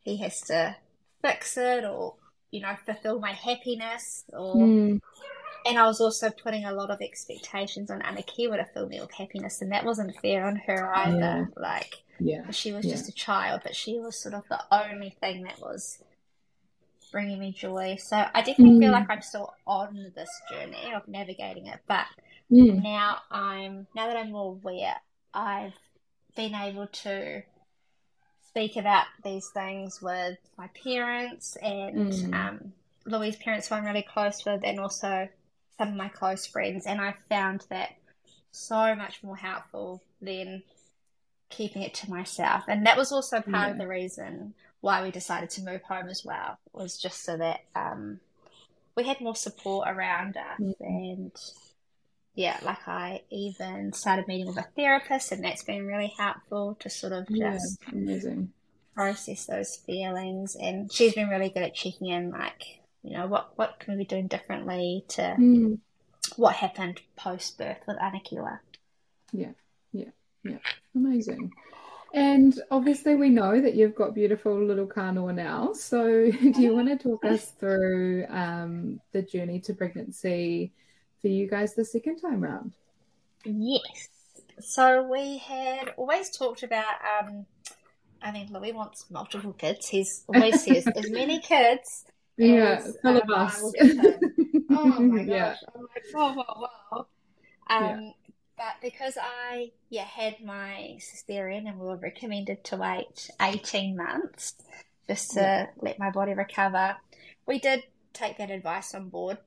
he 0.01 0.17
has 0.17 0.41
to 0.41 0.75
fix 1.23 1.57
it 1.57 1.83
or, 1.83 2.15
you 2.51 2.61
know, 2.61 2.75
fulfill 2.85 3.19
my 3.19 3.31
happiness? 3.31 4.25
Or, 4.33 4.55
Mm. 4.55 5.01
and 5.65 5.79
I 5.79 5.85
was 5.87 5.99
also 5.99 6.29
putting 6.29 6.65
a 6.65 6.73
lot 6.73 6.91
of 6.91 7.01
expectations 7.01 7.89
on 7.89 8.01
Anakiwa 8.01 8.57
to 8.57 8.65
fill 8.65 8.87
me 8.87 8.99
with 9.01 9.11
happiness, 9.13 9.61
and 9.61 9.71
that 9.71 9.83
wasn't 9.85 10.15
fair 10.17 10.45
on 10.45 10.57
her 10.57 10.95
either. 10.95 11.17
Yeah. 11.19 11.45
Like, 11.57 12.03
Yeah. 12.19 12.51
she 12.51 12.71
was 12.71 12.85
Yeah. 12.85 12.91
just 12.91 13.09
a 13.09 13.13
child, 13.13 13.61
but 13.63 13.75
she 13.75 13.99
was 13.99 14.15
sort 14.21 14.35
of 14.35 14.47
the 14.47 14.63
only 14.71 15.09
thing 15.09 15.41
that 15.43 15.59
was 15.59 16.03
bringing 17.15 17.39
me 17.39 17.53
joy. 17.53 17.95
So 17.97 18.17
I 18.17 18.41
definitely 18.41 18.77
feel 18.77 18.89
Mm. 18.89 18.99
like 18.99 19.09
I'm 19.09 19.21
still 19.21 19.53
on 19.65 20.11
this 20.17 20.29
journey 20.49 20.91
of 20.93 21.07
navigating 21.07 21.67
it, 21.67 21.79
but 21.87 22.07
Mm. 22.51 22.83
now 22.83 23.21
I'm 23.31 23.87
now 23.95 24.07
that 24.07 24.17
I'm 24.17 24.33
more 24.33 24.51
aware, 24.51 24.97
I've 25.33 25.77
been 26.35 26.53
able 26.53 26.87
to 26.87 27.41
speak 28.49 28.75
about 28.75 29.05
these 29.23 29.49
things 29.53 30.01
with 30.01 30.37
my 30.57 30.67
parents 30.83 31.55
and 31.61 32.11
Mm. 32.11 32.33
um, 32.33 32.73
Louis' 33.05 33.37
parents, 33.37 33.69
who 33.69 33.75
I'm 33.75 33.85
really 33.85 34.03
close 34.03 34.43
with, 34.45 34.65
and 34.65 34.77
also 34.77 35.29
some 35.77 35.87
of 35.87 35.95
my 35.95 36.09
close 36.09 36.45
friends, 36.45 36.85
and 36.85 36.99
I've 36.99 37.23
found 37.29 37.65
that 37.69 37.95
so 38.51 38.93
much 38.93 39.23
more 39.23 39.37
helpful 39.37 40.03
than 40.21 40.63
keeping 41.49 41.81
it 41.81 41.93
to 41.93 42.09
myself. 42.09 42.65
And 42.67 42.85
that 42.85 42.97
was 42.97 43.13
also 43.13 43.39
part 43.39 43.71
of 43.71 43.77
the 43.77 43.87
reason 43.87 44.53
why 44.85 45.01
we 45.01 45.09
decided 45.09 45.49
to 45.49 45.63
move 45.63 45.81
home 45.81 46.07
as 46.09 46.23
well, 46.23 46.59
was 46.71 46.95
just 46.95 47.23
so 47.23 47.35
that 47.35 47.61
um, 47.75 48.19
we 48.95 49.03
had 49.03 49.19
more 49.19 49.35
support 49.35 49.87
around 49.89 50.37
us. 50.37 50.59
Mm. 50.59 50.73
And 50.79 51.31
yeah, 52.35 52.59
like 52.61 52.87
I 52.87 53.21
even 53.31 53.93
started 53.93 54.27
meeting 54.27 54.45
with 54.45 54.57
a 54.57 54.67
therapist, 54.75 55.31
and 55.31 55.43
that's 55.43 55.63
been 55.63 55.87
really 55.87 56.13
helpful 56.15 56.77
to 56.81 56.89
sort 56.91 57.13
of 57.13 57.25
Yeah. 57.29 57.53
just 57.53 57.79
Amazing. 57.91 58.51
process 58.93 59.47
those 59.47 59.75
feelings. 59.75 60.55
And 60.55 60.93
she's 60.93 61.15
been 61.15 61.29
really 61.29 61.49
good 61.49 61.63
at 61.63 61.73
checking 61.73 62.09
in, 62.09 62.29
like, 62.29 62.61
you 63.01 63.17
know, 63.17 63.25
what, 63.25 63.57
what 63.57 63.79
can 63.79 63.93
we 63.97 64.03
be 64.03 64.07
doing 64.07 64.27
differently 64.27 65.03
to 65.15 65.21
Mm. 65.39 65.79
what 66.35 66.53
happened 66.57 67.01
post 67.15 67.57
birth 67.57 67.79
with 67.87 67.97
Anakiwa. 67.97 68.59
Yeah, 69.31 69.53
yeah, 69.91 70.11
yeah. 70.43 70.59
Amazing. 70.93 71.53
And 72.15 72.57
obviously, 72.71 73.15
we 73.15 73.29
know 73.29 73.59
that 73.59 73.75
you've 73.75 73.93
got 73.93 74.15
beautiful 74.15 74.57
little 74.63 74.87
Kānoa 74.87 75.35
now. 75.35 75.73
So, 75.73 76.31
do 76.31 76.61
you 76.61 76.73
want 76.73 76.87
to 76.87 76.97
talk 76.97 77.25
us 77.25 77.51
through 77.59 78.25
um, 78.29 79.01
the 79.11 79.21
journey 79.21 79.59
to 79.61 79.73
pregnancy 79.73 80.71
for 81.21 81.27
you 81.27 81.47
guys 81.47 81.75
the 81.75 81.83
second 81.85 82.17
time 82.19 82.39
round? 82.41 82.73
Yes. 83.45 84.09
So 84.59 85.03
we 85.11 85.37
had 85.39 85.89
always 85.97 86.29
talked 86.29 86.63
about, 86.63 86.95
um, 87.19 87.45
I 88.21 88.31
mean, 88.31 88.47
Louis 88.51 88.71
wants 88.71 89.05
multiple 89.11 89.53
kids. 89.53 89.89
He's 89.89 90.23
always 90.27 90.63
says 90.63 90.85
as 90.95 91.11
many 91.11 91.39
kids 91.39 92.05
Yeah, 92.37 92.81
as 92.85 92.97
full 93.01 93.17
um, 93.17 93.21
of 93.23 93.29
us. 93.29 93.73
Oh 94.69 94.99
my 94.99 95.23
Yeah. 95.23 95.51
gosh. 95.51 95.57
I'm 95.75 95.81
like, 95.81 96.05
wow, 96.13 96.35
wow, 96.35 96.69
wow. 96.91 97.07
Um, 97.69 97.85
Yeah. 97.85 98.11
But 98.57 98.75
because 98.81 99.17
I 99.21 99.71
yeah 99.89 100.05
had 100.05 100.39
my 100.43 100.97
cesarean 100.99 101.67
and 101.67 101.79
we 101.79 101.87
were 101.87 101.97
recommended 101.97 102.63
to 102.65 102.77
wait 102.77 103.29
18 103.41 103.95
months 103.97 104.55
just 105.07 105.31
to 105.33 105.41
Yeah. 105.41 105.67
let 105.81 105.99
my 105.99 106.09
body 106.11 106.33
recover, 106.33 106.97
we 107.45 107.59
did 107.59 107.83
take 108.13 108.37
that 108.37 108.51
advice 108.51 108.93
on 108.95 109.09
board. 109.09 109.37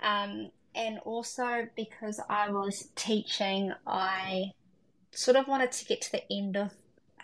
Um, 0.00 0.50
and 0.74 0.98
also 1.00 1.68
because 1.74 2.20
I 2.28 2.50
was 2.50 2.88
teaching, 2.94 3.72
I 3.86 4.52
sort 5.12 5.36
of 5.36 5.48
wanted 5.48 5.72
to 5.72 5.84
get 5.86 6.02
to 6.02 6.12
the 6.12 6.22
end 6.32 6.56
of 6.56 6.72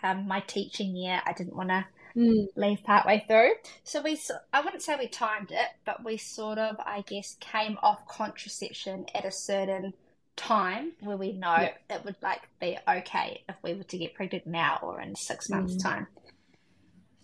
um, 0.03 0.27
my 0.27 0.41
teaching 0.41 0.95
year. 0.95 1.21
I 1.25 1.33
didn't 1.33 1.55
want 1.55 1.69
to 1.69 1.85
Mm. 2.15 2.47
leave 2.55 2.83
partway 2.83 3.23
through. 3.27 3.51
So 3.83 4.01
we, 4.01 4.19
I 4.51 4.61
wouldn't 4.61 4.81
say 4.81 4.95
we 4.97 5.07
timed 5.07 5.51
it, 5.51 5.67
but 5.85 6.03
we 6.03 6.17
sort 6.17 6.57
of, 6.57 6.77
I 6.79 7.01
guess, 7.01 7.35
came 7.39 7.77
off 7.83 8.07
contraception 8.07 9.05
at 9.13 9.25
a 9.25 9.31
certain 9.31 9.93
time 10.37 10.93
where 11.01 11.17
we 11.17 11.33
know 11.33 11.67
it 11.89 12.05
would 12.05 12.15
like 12.21 12.41
be 12.61 12.77
okay 12.87 13.43
if 13.49 13.55
we 13.63 13.73
were 13.73 13.83
to 13.83 13.97
get 13.97 14.13
pregnant 14.13 14.47
now 14.47 14.79
or 14.81 15.01
in 15.01 15.15
six 15.15 15.49
months' 15.49 15.75
Mm. 15.75 15.83
time. 15.83 16.07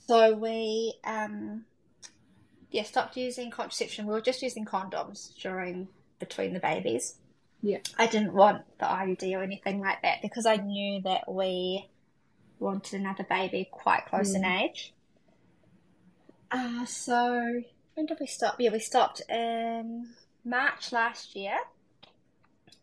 So 0.08 0.34
we, 0.36 0.95
um, 1.06 1.63
yeah, 2.71 2.84
stopped 2.84 3.15
using 3.15 3.52
contraception. 3.52 4.06
We 4.06 4.13
were 4.13 4.21
just 4.21 4.41
using 4.41 4.65
condoms 4.65 5.34
during 5.38 5.88
between 6.19 6.54
the 6.54 6.60
babies. 6.60 7.15
Yeah. 7.62 7.80
I 7.97 8.08
didn't 8.08 8.34
want 8.34 8.63
the 8.80 8.86
IUD 8.86 9.38
or 9.38 9.43
anything 9.43 9.80
like 9.80 10.02
that 10.02 10.21
because 10.21 10.45
I 10.45 10.58
knew 10.58 11.02
that 11.04 11.32
we 11.32 11.88
wanted 12.60 12.99
another 12.99 13.23
baby 13.23 13.69
quite 13.71 14.06
close 14.08 14.34
in 14.36 14.43
age. 14.43 14.93
Uh, 16.52 16.86
so 16.86 17.62
when 17.93 18.06
did 18.06 18.17
we 18.19 18.28
stop? 18.28 18.56
Yeah, 18.60 18.71
we 18.71 18.80
stopped 18.80 19.21
in 19.30 20.10
March 20.43 20.91
last 20.91 21.36
year. 21.36 21.56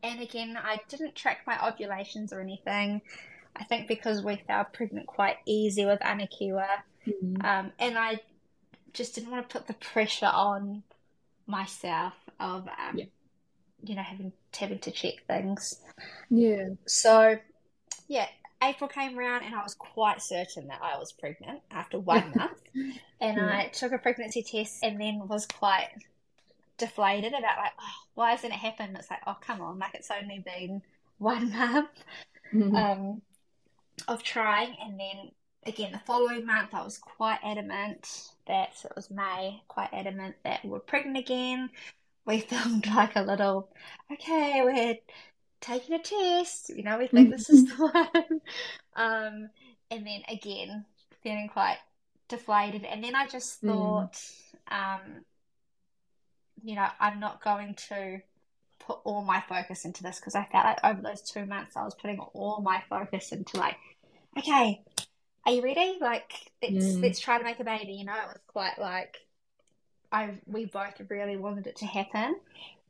And 0.02 0.20
again, 0.20 0.56
I 0.62 0.80
didn't 0.88 1.14
track 1.14 1.40
my 1.46 1.58
ovulations 1.66 2.32
or 2.32 2.40
anything. 2.40 3.02
I 3.56 3.64
think 3.64 3.88
because 3.88 4.22
we 4.22 4.36
fell 4.46 4.64
pregnant 4.64 5.06
quite 5.06 5.36
easy 5.46 5.84
with 5.84 6.00
Anakiwa. 6.00 6.66
Mm. 7.06 7.44
Um, 7.44 7.72
and 7.78 7.98
I 7.98 8.20
just 8.92 9.14
didn't 9.14 9.30
want 9.30 9.48
to 9.48 9.52
put 9.58 9.66
the 9.66 9.74
pressure 9.74 10.30
on 10.32 10.82
myself 11.46 12.14
of, 12.38 12.68
um, 12.68 12.96
Yeah. 12.96 13.04
you 13.82 13.94
know, 13.94 14.02
having 14.02 14.32
having 14.56 14.78
to 14.80 14.90
check 14.90 15.14
things. 15.26 15.80
Yeah. 16.28 16.70
So, 16.86 17.38
yeah, 18.08 18.26
April 18.62 18.88
came 18.88 19.18
around 19.18 19.44
and 19.44 19.54
I 19.54 19.62
was 19.62 19.74
quite 19.74 20.22
certain 20.22 20.68
that 20.68 20.80
I 20.82 20.98
was 20.98 21.12
pregnant 21.12 21.60
after 21.70 21.98
one 21.98 22.32
month. 22.36 22.58
And 23.20 23.36
Yeah. 23.36 23.58
I 23.58 23.66
took 23.72 23.92
a 23.92 23.98
pregnancy 23.98 24.42
test 24.42 24.82
and 24.82 25.00
then 25.00 25.26
was 25.28 25.46
quite 25.46 25.88
deflated 26.80 27.34
about 27.34 27.58
like, 27.58 27.72
oh, 27.80 27.94
why 28.14 28.32
hasn't 28.32 28.54
it 28.54 28.58
happened? 28.60 28.96
It's 28.98 29.10
like, 29.10 29.22
oh, 29.28 29.36
come 29.40 29.62
on, 29.62 29.80
like 29.80 29.94
it's 29.94 30.10
only 30.12 30.40
been 30.40 30.82
one 31.18 31.52
month 31.58 31.90
Mhm. 32.52 32.90
um, 32.90 33.22
of 34.08 34.22
trying. 34.22 34.76
And 34.82 34.98
then 34.98 35.30
again, 35.66 35.92
the 35.92 36.00
following 36.00 36.46
month, 36.46 36.74
I 36.74 36.82
was 36.84 36.98
quite 36.98 37.40
adamant 37.44 38.08
that 38.46 38.76
so 38.76 38.88
it 38.88 38.96
was 38.96 39.10
May, 39.10 39.62
quite 39.68 39.90
adamant 39.92 40.36
that 40.44 40.64
we 40.64 40.70
we're 40.70 40.80
pregnant 40.80 41.18
again. 41.18 41.70
We 42.26 42.40
filmed 42.42 42.86
like 42.88 43.16
a 43.16 43.22
little, 43.22 43.70
okay, 44.12 44.62
we're 44.64 44.96
taking 45.60 45.94
a 45.96 46.02
test, 46.02 46.70
you 46.70 46.82
know, 46.84 46.98
we 46.98 47.08
think 47.08 47.30
this 47.30 47.50
is 47.50 47.64
the 47.64 47.74
one. 47.76 48.40
Um, 48.96 49.50
and 49.90 50.06
then 50.06 50.22
again, 50.28 50.84
feeling 51.22 51.48
quite 51.52 51.78
deflated. 52.28 52.84
And 52.84 53.02
then 53.04 53.14
I 53.14 53.26
just 53.26 53.62
Mm. 53.62 53.66
thought, 53.66 54.20
um, 54.70 55.24
you 56.62 56.74
know, 56.76 56.88
I'm 56.98 57.20
not 57.20 57.42
going 57.42 57.74
to 57.88 58.20
put 58.80 58.98
all 59.04 59.22
my 59.22 59.42
focus 59.48 59.84
into 59.84 60.02
this 60.02 60.18
because 60.18 60.34
I 60.34 60.44
felt 60.44 60.64
like 60.64 60.84
over 60.84 61.02
those 61.02 61.22
two 61.22 61.46
months 61.46 61.76
I 61.76 61.84
was 61.84 61.94
putting 61.94 62.18
all 62.20 62.60
my 62.60 62.82
focus 62.88 63.32
into 63.32 63.58
like, 63.58 63.76
okay, 64.38 64.82
are 65.46 65.52
you 65.52 65.62
ready? 65.62 65.98
Like, 66.00 66.32
let's 66.62 66.74
Mm. 66.74 67.02
let's 67.02 67.20
try 67.20 67.38
to 67.38 67.44
make 67.44 67.60
a 67.60 67.64
baby. 67.64 67.92
You 67.92 68.04
know, 68.04 68.14
it 68.14 68.26
was 68.28 68.38
quite 68.48 68.78
like 68.78 69.16
I 70.12 70.38
we 70.46 70.64
both 70.66 71.00
really 71.08 71.36
wanted 71.36 71.66
it 71.66 71.76
to 71.76 71.86
happen. 71.86 72.36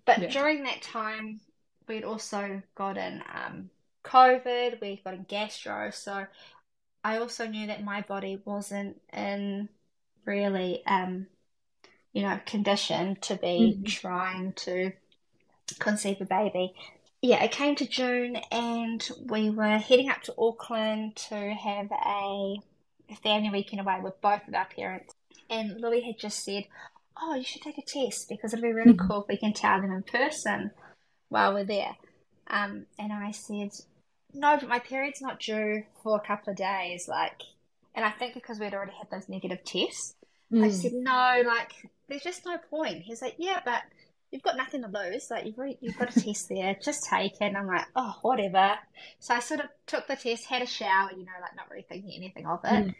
But 0.04 0.22
Yeah. 0.22 0.28
during 0.28 0.64
that 0.64 0.82
time, 0.82 1.40
we'd 1.88 2.04
also 2.04 2.62
gotten 2.74 3.22
um, 3.34 3.70
COVID, 4.04 4.80
we'd 4.80 5.04
gotten 5.04 5.24
gastro, 5.28 5.90
so 5.90 6.26
I 7.04 7.18
also 7.18 7.46
knew 7.46 7.66
that 7.68 7.84
my 7.84 8.02
body 8.02 8.40
wasn't 8.44 9.00
in 9.12 9.68
really, 10.24 10.84
um, 10.86 11.26
you 12.12 12.22
know, 12.22 12.40
conditioned 12.46 13.22
to 13.22 13.36
be 13.36 13.78
Mhm. 13.78 13.86
trying 13.86 14.52
to 14.54 14.92
conceive 15.78 16.20
a 16.20 16.24
baby. 16.24 16.74
Yeah, 17.22 17.42
it 17.44 17.52
came 17.52 17.76
to 17.76 17.86
June 17.86 18.36
and 18.50 19.06
we 19.26 19.50
were 19.50 19.78
heading 19.78 20.08
up 20.08 20.22
to 20.22 20.34
Auckland 20.38 21.16
to 21.28 21.54
have 21.54 21.92
a 21.92 22.56
family 23.22 23.50
weekend 23.50 23.80
away 23.80 24.00
with 24.00 24.20
both 24.20 24.46
of 24.48 24.54
our 24.54 24.64
parents. 24.66 25.14
And 25.48 25.80
Louis 25.80 26.00
had 26.02 26.18
just 26.18 26.42
said, 26.44 26.66
Oh, 27.16 27.34
you 27.34 27.44
should 27.44 27.62
take 27.62 27.76
a 27.76 27.82
test 27.82 28.28
because 28.28 28.54
it'll 28.54 28.62
be 28.62 28.72
really 28.72 28.94
Mhm. 28.94 29.06
cool 29.06 29.22
if 29.22 29.28
we 29.28 29.36
can 29.36 29.52
tell 29.52 29.80
them 29.80 29.92
in 29.92 30.02
person 30.02 30.70
while 31.28 31.52
we're 31.52 31.64
there. 31.64 31.96
Um, 32.46 32.86
and 32.98 33.12
I 33.12 33.30
said, 33.32 33.72
No, 34.32 34.56
but 34.56 34.68
my 34.68 34.78
period's 34.78 35.20
not 35.20 35.40
due 35.40 35.84
for 36.02 36.16
a 36.16 36.26
couple 36.26 36.52
of 36.52 36.56
days. 36.56 37.06
Like, 37.08 37.42
and 37.94 38.04
I 38.04 38.10
think 38.10 38.34
because 38.34 38.58
we'd 38.58 38.72
already 38.72 38.92
had 38.92 39.10
those 39.10 39.28
negative 39.28 39.64
tests, 39.64 40.14
I 40.58 40.68
Mm. 40.68 40.72
said, 40.72 40.92
no, 40.92 41.42
like, 41.46 41.72
there's 42.08 42.22
just 42.22 42.44
no 42.44 42.58
point. 42.58 43.02
He's 43.02 43.22
like, 43.22 43.36
yeah, 43.38 43.60
but 43.64 43.82
you've 44.30 44.42
got 44.42 44.56
nothing 44.56 44.82
to 44.82 44.88
lose. 44.88 45.30
Like, 45.30 45.46
you've 45.46 45.58
already, 45.58 45.78
you've 45.80 45.96
got 45.96 46.10
a 46.10 46.12
test 46.12 46.48
there. 46.48 46.74
Just 46.82 47.04
take 47.04 47.34
it. 47.34 47.42
And 47.42 47.56
I'm 47.56 47.66
like, 47.66 47.86
oh, 47.96 48.16
whatever. 48.22 48.78
So 49.20 49.34
I 49.34 49.40
sort 49.40 49.60
of 49.60 49.66
took 49.86 50.06
the 50.06 50.16
test, 50.16 50.46
had 50.46 50.62
a 50.62 50.66
shower, 50.66 51.10
you 51.12 51.24
know, 51.24 51.32
like 51.40 51.56
not 51.56 51.70
really 51.70 51.82
thinking 51.88 52.12
anything 52.16 52.46
of 52.46 52.60
it, 52.64 52.86
Mm. 52.86 52.94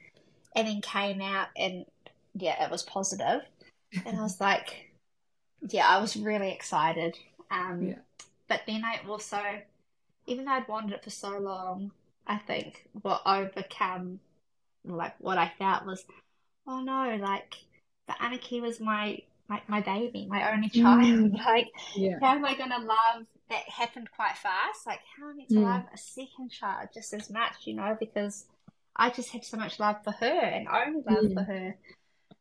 and 0.57 0.69
then 0.69 0.81
came 0.81 1.21
out 1.21 1.49
and 1.57 1.87
yeah, 2.35 2.65
it 2.65 2.71
was 2.71 2.83
positive. 2.83 3.43
And 4.05 4.19
I 4.19 4.23
was 4.23 4.41
like, 4.41 4.91
yeah, 5.69 5.87
I 5.89 6.01
was 6.01 6.17
really 6.17 6.53
excited. 6.53 7.19
Um, 7.51 7.83
Yeah. 7.89 7.99
but 8.49 8.63
then 8.67 8.85
I 8.85 9.01
also, 9.09 9.43
even 10.27 10.45
though 10.45 10.53
I'd 10.53 10.69
wanted 10.69 10.93
it 10.95 11.05
for 11.05 11.11
so 11.11 11.39
long, 11.39 11.93
I 12.27 12.39
think 12.39 12.87
what 13.03 13.23
overcome, 13.27 14.21
like 14.85 15.15
what 15.21 15.39
I 15.39 15.49
felt 15.59 15.87
was, 15.87 16.05
oh 16.71 16.81
no, 16.81 17.17
like 17.21 17.57
the 18.07 18.15
Anakiwa 18.15 18.63
was 18.63 18.81
my 18.81 19.19
my, 19.49 19.61
my 19.67 19.81
baby, 19.81 20.27
my 20.31 20.53
only 20.53 20.69
child. 20.69 21.03
Mm. 21.03 21.37
Like, 21.45 21.67
Yeah. 21.97 22.19
how 22.23 22.37
am 22.37 22.45
I 22.45 22.55
gonna 22.57 22.79
love 22.79 23.27
that 23.49 23.69
happened 23.69 24.09
quite 24.15 24.37
fast? 24.37 24.87
Like, 24.87 25.01
how 25.19 25.25
am 25.29 25.33
I 25.33 25.35
going 25.35 25.47
to 25.49 25.55
Mm. 25.57 25.63
love 25.65 25.83
a 25.93 25.99
second 25.99 26.51
child 26.51 26.91
just 26.95 27.13
as 27.13 27.29
much, 27.31 27.67
you 27.67 27.75
know? 27.75 27.97
Because 27.99 28.47
I 28.95 29.11
just 29.11 29.31
had 29.31 29.45
so 29.45 29.57
much 29.57 29.81
love 29.81 30.05
for 30.05 30.13
her 30.13 30.25
and 30.27 30.69
only 30.69 31.03
love 31.05 31.25
Mm. 31.25 31.35
for 31.35 31.43
her. 31.43 31.77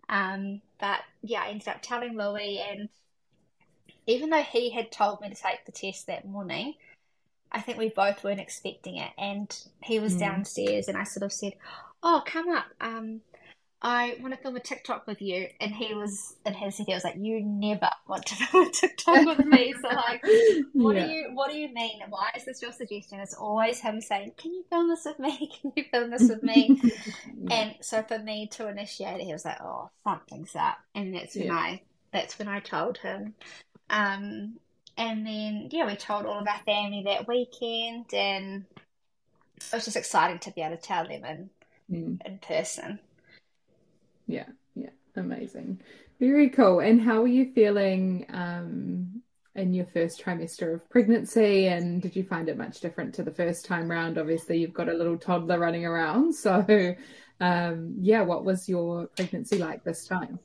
Um, 0.07 0.61
but 0.79 0.99
yeah, 1.23 1.41
I 1.41 1.49
ended 1.49 1.67
up 1.67 1.81
telling 1.81 2.15
Louis, 2.15 2.59
and 2.59 2.89
even 4.05 4.29
though 4.29 4.41
he 4.43 4.69
had 4.69 4.91
told 4.91 5.21
me 5.21 5.29
to 5.29 5.35
take 5.35 5.65
the 5.65 5.71
test 5.71 6.05
that 6.07 6.27
morning, 6.27 6.75
I 7.51 7.61
think 7.61 7.79
we 7.79 7.89
both 7.89 8.23
weren't 8.23 8.39
expecting 8.39 8.97
it. 8.97 9.11
And 9.17 9.49
he 9.81 9.99
was 9.99 10.15
Mm. 10.15 10.19
downstairs, 10.19 10.87
and 10.87 10.97
I 10.97 11.05
sort 11.05 11.23
of 11.23 11.33
said, 11.33 11.53
"Oh, 12.03 12.21
come 12.23 12.49
up. 12.49 12.67
Um, 12.79 13.21
I 13.81 14.17
want 14.21 14.33
to 14.35 14.39
film 14.41 14.55
a 14.55 14.59
TikTok 14.59 15.07
with 15.07 15.21
you." 15.21 15.47
And 15.61 15.73
he 15.73 15.93
was 15.93 16.35
in 16.45 16.53
his 16.53 16.77
head, 16.77 16.87
he 16.87 16.93
was 16.93 17.03
like, 17.03 17.15
"You 17.17 17.41
never 17.41 17.89
want 18.07 18.25
to 18.27 18.35
film 18.45 18.67
a 18.67 18.71
TikTok 18.71 19.25
with 19.25 19.45
me." 19.45 19.73
So 19.81 19.87
like, 19.89 20.23
what 20.73 20.95
Yeah. 20.95 21.05
do 21.07 21.11
you 21.13 21.29
what 21.33 21.51
do 21.51 21.57
you 21.57 21.73
mean? 21.73 22.01
Why 22.09 22.29
is 22.35 22.45
this 22.45 22.61
your 22.61 22.71
suggestion? 22.71 23.19
It's 23.19 23.33
always 23.35 23.79
him 23.79 24.01
saying, 24.01 24.33
"Can 24.37 24.53
you 24.53 24.63
film 24.69 24.89
this 24.89 25.05
with 25.05 25.19
me? 25.19 25.51
Can 25.61 25.71
you 25.75 25.83
film 25.91 26.11
this 26.11 26.27
with 26.29 26.43
me?" 26.43 26.77
Yeah. 26.81 26.89
And 27.51 27.75
so 27.81 28.03
for 28.03 28.19
me 28.19 28.47
to 28.53 28.67
initiate 28.67 29.21
it, 29.21 29.23
he 29.25 29.33
was 29.33 29.45
like, 29.45 29.61
"Oh, 29.61 29.89
something's 30.03 30.55
up," 30.55 30.77
and 30.93 31.15
that's 31.15 31.35
when 31.35 31.47
Yeah. 31.47 31.53
I 31.55 31.81
that's 32.11 32.37
when 32.39 32.47
I 32.47 32.59
told 32.59 32.97
him. 32.97 33.35
Um, 33.89 34.59
and 34.97 35.25
then 35.25 35.69
yeah, 35.71 35.87
we 35.87 35.95
told 35.95 36.25
all 36.25 36.39
of 36.39 36.47
our 36.47 36.59
family 36.65 37.03
that 37.05 37.27
weekend, 37.27 38.13
and 38.13 38.65
it 39.57 39.73
was 39.73 39.85
just 39.85 39.95
exciting 39.97 40.39
to 40.39 40.51
be 40.51 40.61
able 40.61 40.75
to 40.75 40.81
tell 40.81 41.07
them 41.07 41.23
in 41.25 41.49
Mm. 41.91 42.21
in 42.23 42.37
person. 42.37 42.99
Yeah, 44.29 44.45
yeah, 44.75 44.91
amazing. 45.15 45.81
Very 46.19 46.49
cool. 46.49 46.79
And 46.81 47.01
how 47.01 47.21
were 47.21 47.27
you 47.27 47.51
feeling 47.53 48.25
um, 48.29 49.23
in 49.55 49.73
your 49.73 49.85
first 49.87 50.23
trimester 50.23 50.73
of 50.75 50.89
pregnancy? 50.89 51.67
And 51.67 52.01
did 52.01 52.15
you 52.15 52.23
find 52.23 52.49
it 52.49 52.57
much 52.57 52.79
different 52.79 53.15
to 53.15 53.23
the 53.23 53.33
first 53.33 53.65
time 53.65 53.89
round? 53.89 54.17
Obviously, 54.19 54.59
you've 54.59 54.73
got 54.73 54.89
a 54.89 54.93
little 54.93 55.17
toddler 55.17 55.59
running 55.59 55.85
around. 55.85 56.35
So, 56.35 56.95
um, 57.41 57.95
yeah, 57.99 58.21
what 58.21 58.45
was 58.45 58.69
your 58.69 59.07
pregnancy 59.07 59.57
like 59.57 59.83
this 59.83 60.05
time? 60.05 60.39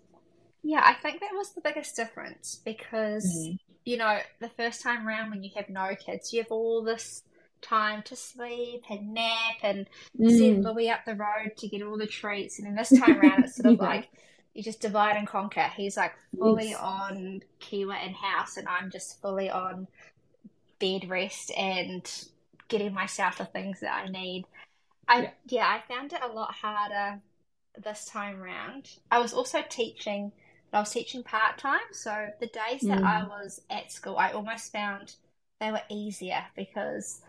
Yeah, 0.63 0.83
I 0.85 0.95
think 0.95 1.21
that 1.21 1.35
was 1.35 1.53
the 1.55 1.61
biggest 1.61 1.97
difference 1.97 2.61
because 2.65 3.25
Mm. 3.25 3.59
you 3.85 3.99
know 3.99 4.19
the 4.41 4.49
first 4.49 4.83
time 4.83 5.07
round 5.07 5.31
when 5.31 5.43
you 5.45 5.51
have 5.57 5.69
no 5.69 5.95
kids, 5.95 6.33
you 6.33 6.43
have 6.43 6.51
all 6.51 6.83
this 6.83 7.23
time 7.65 8.03
to 8.05 8.17
sleep 8.17 8.85
and 8.91 9.15
nap 9.15 9.57
and 9.63 9.89
send 10.27 10.63
Mm. 10.63 10.65
Louis 10.65 10.91
up 10.91 11.05
the 11.05 11.15
road 11.17 11.53
to 11.59 11.69
get 11.69 11.83
all 11.83 11.99
the 11.99 12.07
treats. 12.07 12.59
And 12.59 12.67
then 12.69 12.75
this 12.77 12.93
time 12.93 13.19
around, 13.21 13.45
it's 13.45 13.57
sort 13.57 13.67
of 13.75 13.81
Yeah. 13.81 13.87
like 13.89 14.11
you 14.55 14.63
just 14.63 14.81
divide 14.81 15.17
and 15.17 15.27
conquer. 15.27 15.69
He's 15.77 15.97
like 15.97 16.15
fully 16.39 16.71
Yes. 16.71 16.81
on 16.81 17.43
Kiwa 17.61 17.95
and 17.97 18.15
house, 18.15 18.57
and 18.57 18.69
I'm 18.69 18.91
just 18.91 19.21
fully 19.21 19.51
on 19.51 19.89
bed 20.79 21.09
rest 21.09 21.51
and 21.57 22.09
getting 22.69 22.93
myself 22.95 23.39
the 23.39 23.45
things 23.47 23.81
that 23.81 24.05
I 24.05 24.09
need. 24.09 24.47
I 25.09 25.23
Yeah. 25.23 25.31
yeah, 25.47 25.67
I 25.69 25.81
found 25.93 26.13
it 26.13 26.23
a 26.23 26.29
lot 26.29 26.55
harder 26.55 27.21
this 27.79 28.05
time 28.07 28.41
round. 28.41 28.91
I 29.11 29.19
was 29.19 29.33
also 29.33 29.63
teaching, 29.69 30.33
but 30.71 30.79
I 30.79 30.81
was 30.81 30.91
teaching 30.91 31.23
part 31.23 31.59
time, 31.59 31.81
so 31.93 32.29
the 32.41 32.47
days 32.47 32.87
that 32.89 33.05
I 33.05 33.23
Mm. 33.23 33.29
was 33.29 33.61
at 33.71 33.93
school, 33.93 34.17
I 34.17 34.33
almost 34.33 34.73
found 34.73 35.17
they 35.61 35.71
were 35.73 35.83
easier 35.91 36.45
because 36.57 37.23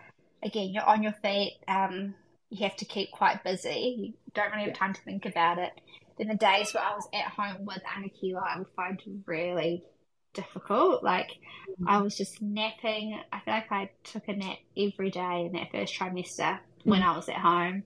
again, 0.43 0.69
you're 0.69 0.83
on 0.83 1.03
your 1.03 1.15
feet, 1.23 1.57
um, 1.67 2.15
you 2.49 2.63
have 2.63 2.75
to 2.77 2.85
keep 2.85 3.11
quite 3.11 3.43
busy. 3.43 3.95
You 3.99 4.13
don't 4.33 4.51
really 4.51 4.65
have 4.65 4.77
time 4.77 4.93
to 4.93 5.01
think 5.01 5.25
about 5.25 5.57
it. 5.57 5.71
Then 6.17 6.27
the 6.27 6.35
days 6.35 6.73
where 6.73 6.83
I 6.83 6.95
was 6.95 7.07
at 7.13 7.25
home 7.25 7.65
with 7.65 7.81
Anakiwa, 7.83 8.41
I 8.41 8.59
would 8.59 8.69
find 8.75 9.01
really 9.25 9.83
difficult. 10.33 11.03
Like 11.03 11.31
I 11.87 12.01
was 12.01 12.15
just 12.15 12.41
napping. 12.41 13.19
I 13.31 13.39
feel 13.39 13.53
like 13.53 13.71
I 13.71 13.89
took 14.03 14.27
a 14.27 14.33
nap 14.33 14.57
every 14.77 15.09
day 15.09 15.45
in 15.45 15.53
that 15.53 15.71
first 15.71 15.97
trimester 15.97 16.59
when 16.83 17.01
I 17.01 17.15
was 17.15 17.27
at 17.27 17.35
home. 17.35 17.83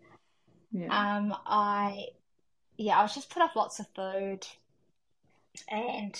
Yeah. 0.71 0.87
Um, 0.87 1.33
I 1.45 2.07
yeah, 2.77 2.99
I 2.99 3.01
was 3.01 3.15
just 3.15 3.29
put 3.29 3.41
off 3.41 3.55
lots 3.55 3.79
of 3.79 3.87
food, 3.95 4.45
and 5.69 6.19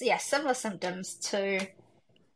yeah, 0.00 0.18
similar 0.18 0.54
symptoms 0.54 1.14
to 1.14 1.66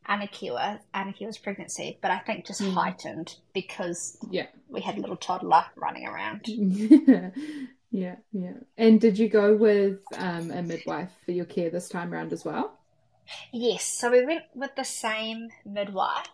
Anakiwa, 0.08 0.80
Anakiwa's 0.94 1.38
pregnancy, 1.38 1.98
but 2.02 2.10
I 2.10 2.18
think 2.18 2.46
just 2.46 2.60
Mm. 2.62 2.72
heightened 2.74 3.36
because 3.52 4.18
yeah. 4.30 4.46
we 4.68 4.80
had 4.80 4.96
a 4.98 5.00
little 5.00 5.16
toddler 5.16 5.64
running 5.76 6.06
around. 6.06 6.42
Yeah. 6.46 7.30
Yeah. 7.90 8.16
Yeah. 8.32 8.54
And 8.76 9.00
did 9.00 9.20
you 9.20 9.28
go 9.28 9.54
with 9.54 10.00
um, 10.18 10.50
a 10.50 10.62
midwife 10.62 11.12
for 11.24 11.30
your 11.30 11.44
care 11.44 11.70
this 11.70 11.88
time 11.88 12.12
around 12.12 12.32
as 12.32 12.44
well? 12.44 12.76
Yes, 13.52 13.84
so 13.84 14.10
we 14.10 14.26
went 14.26 14.42
with 14.52 14.74
the 14.74 14.84
same 14.84 15.50
midwife. 15.64 16.26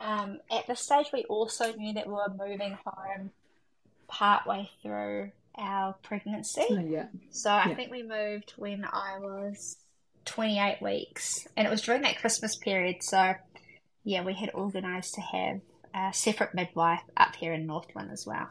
Um, 0.00 0.38
at 0.48 0.68
this 0.68 0.78
stage, 0.78 1.06
we 1.12 1.24
also 1.24 1.72
knew 1.72 1.92
that 1.94 2.06
we 2.06 2.12
were 2.12 2.28
moving 2.38 2.78
home 2.86 3.32
partway 4.06 4.70
through 4.80 5.32
our 5.56 5.94
pregnancy. 6.04 6.62
Oh, 6.70 6.78
yeah. 6.78 7.06
So 7.30 7.50
I 7.50 7.66
Yeah. 7.70 7.74
think 7.74 7.90
we 7.90 8.04
moved 8.04 8.52
when 8.56 8.84
I 8.84 9.18
was 9.18 9.76
28 10.28 10.78
weeks, 10.82 11.46
and 11.56 11.66
it 11.66 11.70
was 11.70 11.82
during 11.82 12.02
that 12.02 12.18
Christmas 12.18 12.56
period. 12.56 12.96
So 13.02 13.34
yeah, 14.04 14.22
we 14.24 14.34
had 14.34 14.50
organised 14.54 15.14
to 15.14 15.20
have 15.20 15.60
a 15.94 16.14
separate 16.14 16.54
midwife 16.54 17.02
up 17.16 17.34
here 17.36 17.52
in 17.52 17.66
Northland 17.66 18.10
as 18.12 18.24
well. 18.26 18.48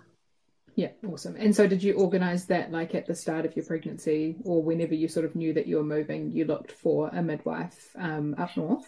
Yeah, 0.76 0.90
awesome. 1.08 1.36
And 1.38 1.56
so 1.56 1.66
did 1.68 1.82
you 1.82 1.94
organize 1.96 2.46
that 2.48 2.72
like 2.72 2.94
at 2.94 3.08
the 3.08 3.16
start 3.16 3.46
of 3.46 3.56
your 3.56 3.66
pregnancy 3.66 4.36
or 4.44 4.62
whenever 4.62 4.94
you 4.94 5.08
sort 5.08 5.26
of 5.26 5.36
knew 5.36 5.54
that 5.54 5.66
you 5.66 5.78
were 5.78 5.84
moving, 5.84 6.32
you 6.32 6.46
looked 6.46 6.72
for 6.72 7.10
a 7.10 7.24
midwife 7.24 7.90
um, 7.96 8.36
up 8.38 8.56
north? 8.56 8.88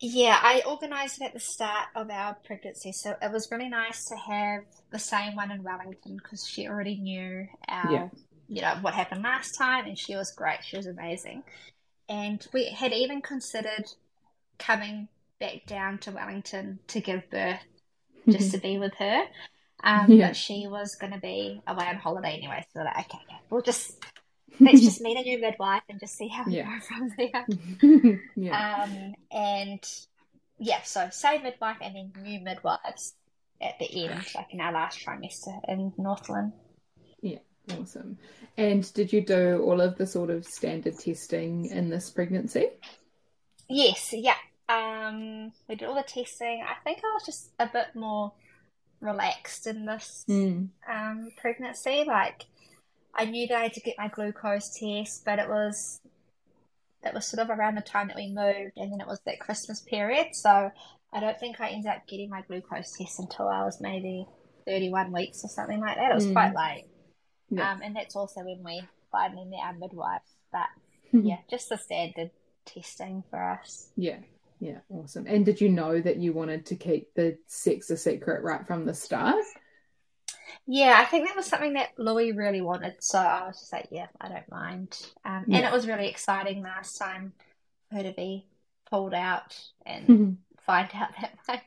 Yeah, 0.00 0.36
I 0.42 0.62
organised 0.66 1.22
it 1.22 1.26
at 1.26 1.34
the 1.34 1.38
start 1.38 1.86
of 1.94 2.10
our 2.10 2.34
pregnancy, 2.44 2.90
so 2.90 3.14
it 3.22 3.30
was 3.30 3.48
really 3.52 3.68
nice 3.68 4.04
to 4.06 4.16
have 4.16 4.62
the 4.90 4.98
same 4.98 5.36
one 5.36 5.52
in 5.52 5.62
Wellington 5.62 6.16
because 6.16 6.44
she 6.44 6.66
already 6.66 6.96
knew 6.96 7.46
our, 7.68 7.92
Yeah. 7.92 8.08
you 8.48 8.62
know, 8.62 8.74
what 8.80 8.94
happened 8.94 9.22
last 9.22 9.52
time, 9.56 9.86
and 9.86 9.96
she 9.96 10.16
was 10.16 10.32
great. 10.32 10.64
She 10.64 10.76
was 10.76 10.86
amazing, 10.86 11.44
and 12.12 12.46
we 12.52 12.66
had 12.66 12.92
even 12.92 13.22
considered 13.22 13.86
coming 14.58 15.08
back 15.40 15.64
down 15.66 15.98
to 15.98 16.10
Wellington 16.12 16.78
to 16.88 17.00
give 17.00 17.28
birth 17.30 17.60
just 18.28 18.52
to 18.52 18.58
be 18.58 18.78
with 18.78 18.94
her. 18.98 19.22
Um, 19.82 20.12
Yeah. 20.12 20.28
but 20.28 20.36
she 20.36 20.66
was 20.68 20.94
going 20.94 21.12
to 21.12 21.18
be 21.18 21.60
away 21.66 21.86
on 21.86 21.96
holiday 21.96 22.36
anyway, 22.36 22.64
so 22.72 22.80
we're 22.80 22.84
like, 22.84 22.98
okay, 23.06 23.18
okay, 23.26 23.40
we'll 23.50 23.62
just 23.62 23.92
let's 24.60 24.80
just 24.82 25.00
meet 25.00 25.16
a 25.16 25.22
new 25.22 25.40
midwife 25.40 25.82
and 25.88 25.98
just 25.98 26.16
see 26.16 26.28
how 26.28 26.44
we 26.44 26.56
Yeah. 26.56 26.78
go 26.78 26.80
from 26.86 27.12
there. 27.16 28.20
yeah. 28.36 28.84
Um, 28.84 29.14
and 29.32 29.82
yeah, 30.58 30.82
so 30.82 31.08
same 31.10 31.42
midwife 31.42 31.78
and 31.80 31.96
then 31.96 32.12
new 32.22 32.40
midwives 32.40 33.14
at 33.60 33.78
the 33.80 34.04
end, 34.04 34.24
like 34.34 34.48
in 34.52 34.60
our 34.60 34.72
last 34.72 34.98
trimester 35.04 35.58
in 35.66 35.92
Northland. 35.96 36.52
Yeah, 37.22 37.38
awesome. 37.70 38.18
And 38.56 38.92
did 38.94 39.12
you 39.12 39.20
do 39.22 39.62
all 39.62 39.80
of 39.80 39.96
the 39.96 40.06
sort 40.06 40.30
of 40.30 40.44
standard 40.44 40.98
testing 40.98 41.66
in 41.66 41.88
this 41.90 42.10
pregnancy? 42.10 42.68
Yes, 43.68 44.12
yeah. 44.12 44.36
Um, 44.68 45.52
we 45.68 45.74
did 45.76 45.88
all 45.88 45.94
the 45.94 46.02
testing. 46.02 46.62
I 46.66 46.74
think 46.84 46.98
I 46.98 47.14
was 47.14 47.24
just 47.24 47.50
a 47.58 47.66
bit 47.66 47.94
more 47.94 48.32
relaxed 49.00 49.66
in 49.66 49.84
this 49.86 50.24
Mm. 50.28 50.68
um, 50.88 51.30
pregnancy. 51.36 52.04
Like, 52.06 52.46
I 53.14 53.24
knew 53.26 53.46
that 53.48 53.56
I 53.56 53.62
had 53.64 53.74
to 53.74 53.80
get 53.80 53.98
my 53.98 54.08
glucose 54.08 54.70
test, 54.78 55.24
but 55.24 55.38
it 55.38 55.48
was 55.48 56.00
it 57.04 57.12
was 57.12 57.26
sort 57.26 57.40
of 57.42 57.50
around 57.50 57.74
the 57.74 57.80
time 57.82 58.06
that 58.06 58.16
we 58.16 58.28
moved, 58.28 58.76
and 58.76 58.92
then 58.92 59.00
it 59.00 59.08
was 59.08 59.18
that 59.26 59.40
Christmas 59.40 59.80
period. 59.80 60.28
So 60.34 60.70
I 61.12 61.18
don't 61.20 61.38
think 61.38 61.60
I 61.60 61.70
ended 61.70 61.90
up 61.90 62.06
getting 62.06 62.30
my 62.30 62.42
glucose 62.42 62.92
test 62.96 63.18
until 63.18 63.48
I 63.48 63.64
was 63.64 63.80
maybe 63.80 64.24
31 64.66 65.10
weeks 65.10 65.44
or 65.44 65.48
something 65.48 65.80
like 65.80 65.96
that. 65.96 66.12
It 66.12 66.14
was 66.14 66.26
Mm. 66.26 66.32
quite 66.32 66.54
late. 66.54 66.84
Yeah. 67.52 67.70
Um, 67.70 67.82
and 67.82 67.94
that's 67.94 68.16
also 68.16 68.42
when 68.42 68.64
we 68.64 68.82
finally 69.10 69.44
met 69.44 69.60
our 69.62 69.74
midwife. 69.74 70.22
But 70.50 70.68
yeah, 71.12 71.38
just 71.50 71.68
the 71.68 71.76
standard 71.76 72.30
testing 72.64 73.22
for 73.30 73.42
us. 73.42 73.88
Yeah, 73.96 74.18
yeah, 74.58 74.78
awesome. 74.88 75.26
And 75.26 75.44
did 75.44 75.60
you 75.60 75.68
know 75.68 76.00
that 76.00 76.16
you 76.16 76.32
wanted 76.32 76.66
to 76.66 76.76
keep 76.76 77.14
the 77.14 77.36
sex 77.46 77.90
a 77.90 77.96
secret 77.96 78.42
right 78.42 78.66
from 78.66 78.86
the 78.86 78.94
start? 78.94 79.44
Yeah, 80.66 80.96
I 80.98 81.04
think 81.04 81.26
that 81.26 81.36
was 81.36 81.46
something 81.46 81.74
that 81.74 81.90
Louis 81.98 82.32
really 82.32 82.60
wanted. 82.60 82.94
So 83.00 83.18
I 83.18 83.46
was 83.46 83.58
just 83.58 83.72
like, 83.72 83.88
yeah, 83.90 84.06
I 84.20 84.28
don't 84.28 84.50
mind. 84.50 84.96
Um, 85.24 85.44
and 85.50 85.64
it 85.64 85.72
was 85.72 85.86
really 85.86 86.08
exciting 86.08 86.62
last 86.62 86.96
time 86.96 87.32
for 87.90 87.96
her 87.96 88.02
to 88.04 88.12
be 88.12 88.46
pulled 88.88 89.14
out 89.14 89.58
and 89.84 90.38
find 90.64 90.88
out 90.94 91.10
that 91.20 91.38
way. 91.48 91.62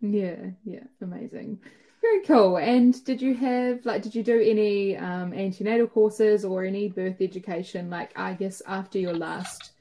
Yeah, 0.00 0.50
yeah, 0.64 0.84
amazing. 1.00 1.60
Very 2.04 2.20
cool. 2.26 2.58
And 2.58 3.02
did 3.04 3.22
you 3.22 3.34
have 3.34 3.86
like 3.86 4.02
did 4.02 4.14
you 4.14 4.22
do 4.22 4.38
any 4.38 4.94
um 4.96 5.32
antenatal 5.32 5.86
courses 5.86 6.44
or 6.44 6.62
any 6.62 6.88
birth 6.88 7.16
education 7.20 7.88
like 7.88 8.12
I 8.14 8.34
guess 8.34 8.60
after 8.66 8.98
your 8.98 9.14
last 9.14 9.72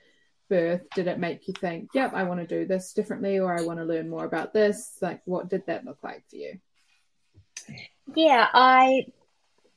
birth 0.49 0.83
did 0.93 1.07
it 1.07 1.19
make 1.19 1.47
you 1.47 1.53
think, 1.53 1.89
yep, 1.93 2.13
I 2.13 2.23
want 2.23 2.39
to 2.39 2.47
do 2.47 2.65
this 2.65 2.93
differently 2.93 3.39
or 3.39 3.53
I 3.53 3.61
want 3.61 3.79
to 3.79 3.85
learn 3.85 4.09
more 4.09 4.25
about 4.25 4.53
this? 4.53 4.97
Like 5.01 5.21
what 5.25 5.49
did 5.49 5.65
that 5.67 5.85
look 5.85 5.99
like 6.03 6.23
for 6.29 6.37
you? 6.37 6.59
Yeah, 8.15 8.47
I 8.53 9.05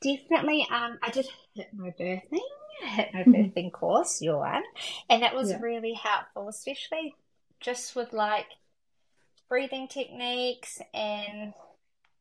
definitely 0.03 0.67
um 0.71 0.99
I 1.03 1.11
did 1.11 1.27
hypnobirthing, 1.59 2.41
hypnobirthing 2.87 3.73
course, 3.73 4.23
your 4.23 4.39
one, 4.39 4.63
and 5.11 5.23
that 5.23 5.35
was 5.35 5.51
Yeah. 5.51 5.61
really 5.61 5.95
helpful, 5.95 6.49
especially 6.49 7.15
just 7.61 7.97
with 7.97 8.13
like 8.13 8.47
breathing 9.49 9.89
techniques 9.89 10.81
and 10.95 11.55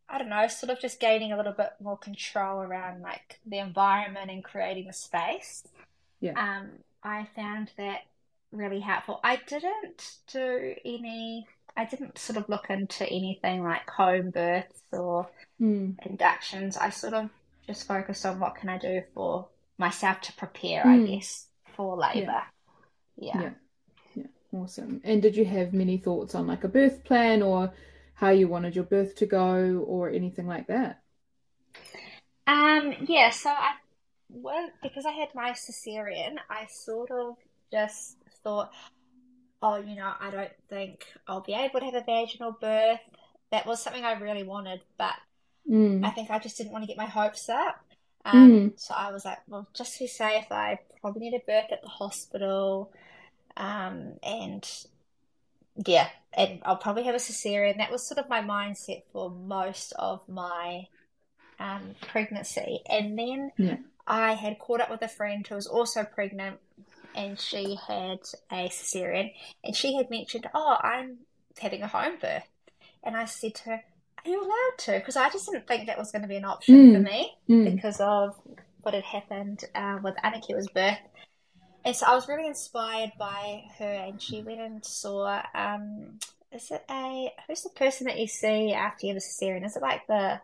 I 0.07 0.17
don't 0.19 0.29
know, 0.29 0.47
sort 0.47 0.71
of 0.71 0.79
just 0.79 0.99
gaining 0.99 1.31
a 1.31 1.37
little 1.37 1.53
bit 1.53 1.73
more 1.81 1.97
control 1.97 2.61
around 2.61 3.01
like 3.01 3.39
the 3.45 3.57
environment 3.57 4.29
and 4.29 4.43
creating 4.43 4.87
the 4.87 4.93
space. 4.93 5.63
Yeah. 6.19 6.33
Um, 6.39 6.69
I 7.03 7.27
found 7.35 7.71
that 7.77 8.01
really 8.51 8.79
helpful. 8.79 9.19
I 9.23 9.39
didn't 9.47 10.17
do 10.31 10.75
any, 10.85 11.47
I 11.75 11.85
didn't 11.85 12.17
sort 12.17 12.37
of 12.37 12.47
look 12.49 12.69
into 12.69 13.05
anything 13.09 13.63
like 13.63 13.89
home 13.89 14.29
births 14.29 14.81
or 14.91 15.27
Mm. 15.61 15.95
inductions. 16.05 16.75
I 16.77 16.89
sort 16.89 17.13
of 17.13 17.29
just 17.65 17.87
focused 17.87 18.25
on 18.25 18.39
what 18.39 18.55
can 18.55 18.69
I 18.69 18.77
do 18.77 19.01
for 19.13 19.47
myself 19.77 20.21
to 20.21 20.33
prepare, 20.33 20.83
Mm. 20.83 21.03
I 21.03 21.15
guess, 21.15 21.47
for 21.75 21.95
labor. 21.97 22.43
Yeah. 23.17 23.41
Yeah. 23.41 23.49
Yeah. 24.15 24.23
Awesome. 24.53 25.01
And 25.03 25.21
did 25.21 25.35
you 25.35 25.45
have 25.45 25.73
many 25.73 25.97
thoughts 25.97 26.35
on 26.35 26.45
like 26.47 26.63
a 26.63 26.67
birth 26.67 27.03
plan 27.03 27.41
or 27.41 27.73
how 28.15 28.29
you 28.31 28.47
wanted 28.47 28.75
your 28.75 28.85
birth 28.85 29.15
to 29.17 29.25
go 29.27 29.79
or 29.87 30.09
anything 30.09 30.47
like 30.47 30.67
that? 30.67 31.03
Um, 32.47 32.93
yeah, 33.07 33.29
so 33.31 33.49
I 33.49 33.73
well, 34.29 34.69
because 34.81 35.05
I 35.05 35.11
had 35.11 35.29
my 35.35 35.51
cesarean, 35.53 36.37
I 36.49 36.67
sort 36.69 37.11
of 37.11 37.35
just 37.71 38.17
thought, 38.43 38.71
oh, 39.61 39.77
you 39.77 39.95
know, 39.95 40.13
I 40.19 40.31
don't 40.31 40.51
think 40.69 41.05
I'll 41.27 41.41
be 41.41 41.53
able 41.53 41.79
to 41.79 41.85
have 41.87 41.95
a 41.95 42.03
vaginal 42.05 42.53
birth. 42.59 42.99
That 43.51 43.65
was 43.67 43.81
something 43.83 44.03
I 44.05 44.13
really 44.13 44.43
wanted, 44.43 44.81
but 44.97 45.13
I 46.03 46.09
Mm. 46.09 46.11
think 46.11 46.31
I 46.31 46.39
just 46.39 46.57
didn't 46.57 46.73
want 46.73 46.83
to 46.83 46.87
get 46.87 46.97
my 46.97 47.05
hopes 47.07 47.49
up. 47.49 47.77
Um, 48.25 48.57
Mm. 48.57 48.75
so 48.75 48.93
I 48.95 49.11
was 49.11 49.25
like, 49.25 49.39
well, 49.47 49.67
just 49.75 49.93
to 49.95 50.05
be 50.05 50.07
safe, 50.07 50.45
I 50.51 50.79
probably 51.01 51.29
need 51.29 51.35
a 51.35 51.45
birth 51.47 51.71
at 51.71 51.81
the 51.83 51.89
hospital. 51.89 52.91
Um, 53.57 54.15
and 54.23 54.65
yeah, 55.85 56.09
and 56.33 56.59
I'll 56.63 56.77
probably 56.77 57.03
have 57.03 57.15
a 57.15 57.19
cesarean. 57.19 57.77
That 57.77 57.91
was 57.91 58.07
sort 58.07 58.19
of 58.19 58.29
my 58.29 58.41
mindset 58.41 59.03
for 59.11 59.29
most 59.29 59.93
of 59.97 60.27
my 60.29 60.87
um, 61.59 61.95
pregnancy. 62.01 62.81
And 62.89 63.17
then 63.17 63.51
Yeah. 63.57 63.77
I 64.07 64.33
had 64.33 64.59
caught 64.59 64.81
up 64.81 64.89
with 64.89 65.01
a 65.01 65.07
friend 65.07 65.45
who 65.47 65.55
was 65.55 65.67
also 65.67 66.03
pregnant, 66.03 66.59
and 67.15 67.39
she 67.39 67.77
had 67.87 68.19
a 68.51 68.67
cesarean, 68.69 69.33
and 69.63 69.75
she 69.75 69.95
had 69.95 70.09
mentioned, 70.09 70.47
"Oh, 70.53 70.77
I'm 70.79 71.19
having 71.59 71.81
a 71.81 71.87
home 71.87 72.17
birth," 72.21 72.47
and 73.03 73.15
I 73.15 73.25
said 73.25 73.55
to 73.55 73.63
her, 73.69 73.83
"Are 74.23 74.29
you 74.29 74.41
allowed 74.43 74.77
to?" 74.79 74.91
Because 74.93 75.15
I 75.15 75.29
just 75.29 75.49
didn't 75.49 75.67
think 75.67 75.87
that 75.87 75.97
was 75.97 76.11
going 76.11 76.21
to 76.21 76.27
be 76.27 76.35
an 76.35 76.45
option 76.45 76.93
for 76.93 76.99
Mm. 76.99 77.03
me 77.03 77.37
Mm. 77.49 77.75
because 77.75 77.99
of 77.99 78.39
what 78.81 78.93
had 78.93 79.03
happened 79.03 79.63
uh, 79.73 79.97
with 80.03 80.15
Anakiwa's 80.17 80.67
birth. 80.67 80.99
And 81.85 81.95
so 81.95 82.07
I 82.07 82.15
was 82.15 82.27
really 82.27 82.47
inspired 82.47 83.13
by 83.19 83.63
her, 83.77 83.85
and 83.85 84.19
she 84.19 84.41
went 84.41 84.59
and 84.59 84.83
saw 84.83 85.43
um, 85.53 86.17
is 86.51 86.71
it 86.71 86.83
a 86.89 87.31
who's 87.47 87.61
the 87.61 87.69
person 87.69 88.07
that 88.07 88.19
you 88.19 88.27
see 88.27 88.73
after 88.73 89.05
you 89.05 89.13
have 89.13 89.21
a 89.21 89.25
cesarean? 89.25 89.63
Is 89.65 89.75
it 89.75 89.83
like 89.83 90.07
the 90.07 90.41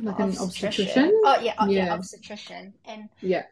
like 0.00 0.18
an 0.20 0.38
obstetrician? 0.38 1.20
Oh 1.24 1.40
yeah, 1.42 1.54
oh, 1.58 1.66
yeah, 1.66 1.86
Yeah. 1.86 1.94
obstetrician. 1.94 2.74
And 2.84 3.08
Yeah. 3.20 3.44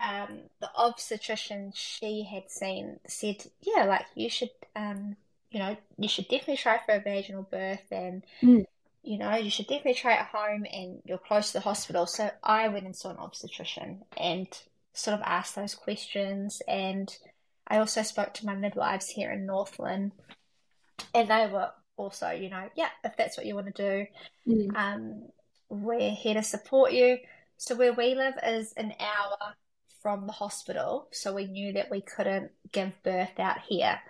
um, 0.00 0.40
the 0.60 0.70
obstetrician 0.76 1.72
she 1.74 2.24
had 2.24 2.50
seen 2.50 2.98
said, 3.06 3.44
yeah, 3.60 3.84
like 3.84 4.06
you 4.16 4.28
should, 4.28 4.50
um, 4.74 5.16
you 5.52 5.60
know, 5.60 5.76
you 5.98 6.08
should 6.08 6.26
definitely 6.28 6.56
try 6.56 6.80
for 6.84 6.94
a 6.96 7.00
vaginal 7.00 7.44
birth, 7.44 7.92
and 7.92 8.24
Mm. 8.42 8.66
you 9.04 9.18
know, 9.18 9.36
you 9.36 9.50
should 9.50 9.66
definitely 9.66 9.94
try 9.94 10.14
at 10.14 10.26
home, 10.26 10.66
and 10.72 11.00
you're 11.04 11.18
close 11.18 11.48
to 11.48 11.52
the 11.54 11.60
hospital. 11.60 12.06
So 12.06 12.30
I 12.42 12.68
went 12.68 12.86
and 12.86 12.96
saw 12.96 13.10
an 13.10 13.18
obstetrician 13.18 14.04
and 14.16 14.48
sort 14.94 15.14
of 15.14 15.22
asked 15.26 15.54
those 15.54 15.74
questions, 15.74 16.62
and 16.66 17.14
I 17.66 17.78
also 17.78 18.02
spoke 18.02 18.32
to 18.34 18.46
my 18.46 18.54
midwives 18.54 19.08
here 19.08 19.30
in 19.32 19.44
Northland, 19.46 20.12
and 21.14 21.28
they 21.28 21.46
were 21.46 21.70
also, 21.96 22.30
you 22.30 22.48
know, 22.48 22.68
yeah, 22.76 22.88
if 23.04 23.16
that's 23.16 23.36
what 23.36 23.46
you 23.46 23.54
want 23.54 23.74
to 23.74 23.82
do, 23.82 24.06
Mm. 24.50 24.76
um, 24.76 25.28
we're 25.68 26.10
here 26.10 26.34
to 26.34 26.42
support 26.42 26.92
you. 26.92 27.18
So 27.56 27.74
where 27.74 27.92
we 27.92 28.14
live 28.14 28.34
is 28.44 28.72
an 28.76 28.94
hour 29.00 29.54
from 30.02 30.26
the 30.26 30.32
hospital, 30.32 31.08
so 31.12 31.32
we 31.32 31.46
knew 31.46 31.72
that 31.74 31.90
we 31.90 32.00
couldn't 32.00 32.50
give 32.72 32.92
birth 33.02 33.38
out 33.38 33.60
here. 33.68 34.00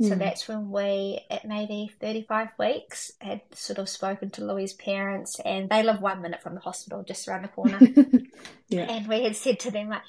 So 0.00 0.14
Mm. 0.14 0.18
that's 0.18 0.46
when 0.46 0.70
we, 0.70 1.24
at 1.30 1.46
maybe 1.46 1.90
35 2.00 2.48
weeks, 2.58 3.12
had 3.20 3.40
sort 3.54 3.78
of 3.78 3.88
spoken 3.88 4.30
to 4.32 4.44
Louis' 4.44 4.74
parents, 4.74 5.40
and 5.40 5.70
they 5.70 5.82
live 5.82 6.02
one 6.02 6.20
minute 6.22 6.42
from 6.42 6.54
the 6.54 6.60
hospital, 6.60 7.02
just 7.02 7.26
around 7.28 7.42
the 7.42 7.48
corner. 7.48 7.78
yeah. 8.68 8.90
And 8.90 9.06
we 9.08 9.22
had 9.24 9.36
said 9.36 9.60
to 9.60 9.70
them, 9.70 9.88
like, 9.88 10.02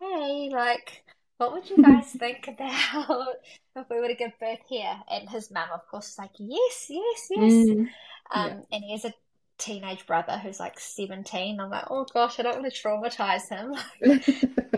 hey, 0.00 0.50
like, 0.52 1.04
what 1.38 1.52
would 1.52 1.70
you 1.70 1.78
guys 1.80 2.12
think 2.18 2.48
about 2.48 3.26
if 3.76 3.86
we 3.90 4.00
were 4.00 4.08
to 4.08 4.14
give 4.14 4.38
birth 4.38 4.58
here? 4.68 4.94
And 5.10 5.28
his 5.30 5.50
mum, 5.50 5.68
of 5.72 5.86
course, 5.88 6.08
was 6.08 6.18
like, 6.18 6.32
yes, 6.38 6.86
yes, 6.90 7.28
yes. 7.30 7.70
Mm. 7.70 7.80
Um, 7.80 7.88
Yeah. 8.32 8.60
and 8.72 8.84
he 8.84 8.92
has 8.92 9.04
a 9.06 9.14
teenage 9.58 10.06
brother 10.06 10.38
who's 10.38 10.60
like 10.60 10.78
17. 10.78 11.60
I'm 11.60 11.70
like, 11.70 11.86
oh 11.90 12.04
gosh, 12.12 12.38
I 12.38 12.42
don't 12.42 12.60
want 12.60 12.72
to 12.72 12.78
traumatize 12.82 13.48
him 13.48 13.74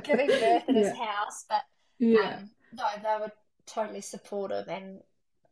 giving 0.05 0.29
birth 0.39 0.69
in 0.69 0.77
his 0.77 0.93
house. 0.93 1.45
But 1.49 1.63
Yeah. 1.99 2.37
um, 2.37 2.51
no, 2.73 2.85
they 3.03 3.17
were 3.21 3.33
totally 3.67 4.01
supportive, 4.01 4.69
and 4.69 5.01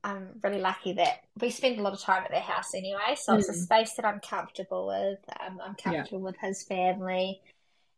I'm 0.02 0.40
really 0.42 0.60
lucky 0.60 0.94
that 0.94 1.24
we 1.40 1.50
spend 1.50 1.78
a 1.78 1.82
lot 1.82 1.92
of 1.92 2.00
time 2.00 2.24
at 2.24 2.30
their 2.30 2.40
house 2.40 2.74
anyway. 2.74 3.16
So 3.16 3.34
it's 3.34 3.48
a 3.48 3.52
Mm. 3.52 3.62
space 3.64 3.94
that 3.94 4.04
I'm 4.04 4.20
comfortable 4.20 4.86
with. 4.86 5.18
Um, 5.40 5.60
I'm 5.60 5.76
Yeah. 5.78 5.92
comfortable 5.96 6.22
with 6.22 6.38
his 6.38 6.64
family, 6.64 7.42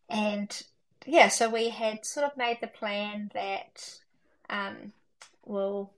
and 0.08 0.62
yeah, 1.06 1.28
so 1.28 1.48
we 1.48 1.68
had 1.68 2.04
sort 2.04 2.26
of 2.26 2.36
made 2.36 2.60
the 2.60 2.68
plan 2.68 3.30
that 3.34 4.00
um, 4.50 4.92
we'll 5.44 5.92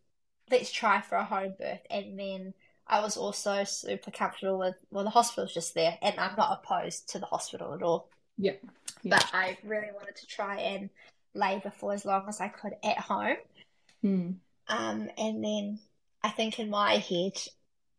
let's 0.50 0.70
try 0.70 1.00
for 1.00 1.16
a 1.16 1.24
home 1.24 1.54
birth, 1.58 1.86
and 1.90 2.18
then. 2.18 2.54
I 2.86 3.00
was 3.00 3.16
also 3.16 3.64
super 3.64 4.10
comfortable 4.10 4.58
with, 4.58 4.74
well, 4.90 5.04
the 5.04 5.10
hospital's 5.10 5.54
just 5.54 5.72
there, 5.72 5.96
and 6.02 6.20
I'm 6.20 6.36
not 6.36 6.60
opposed 6.62 7.08
to 7.08 7.18
the 7.18 7.24
hospital 7.24 7.72
at 7.72 7.82
all. 7.82 8.10
Yeah. 8.36 8.52
Yeah. 9.02 9.16
But 9.16 9.30
I 9.32 9.56
really 9.64 9.88
wanted 9.94 10.16
to 10.16 10.26
try 10.26 10.60
and 10.60 10.90
labour 11.32 11.70
for 11.70 11.94
as 11.94 12.04
long 12.04 12.28
as 12.28 12.42
I 12.42 12.48
could 12.48 12.74
at 12.84 12.98
home. 12.98 13.38
Mm. 14.04 14.36
Um, 14.68 15.10
and 15.18 15.44
then 15.44 15.78
I 16.22 16.30
think 16.30 16.58
in 16.58 16.70
my 16.70 16.94
head, 16.96 17.32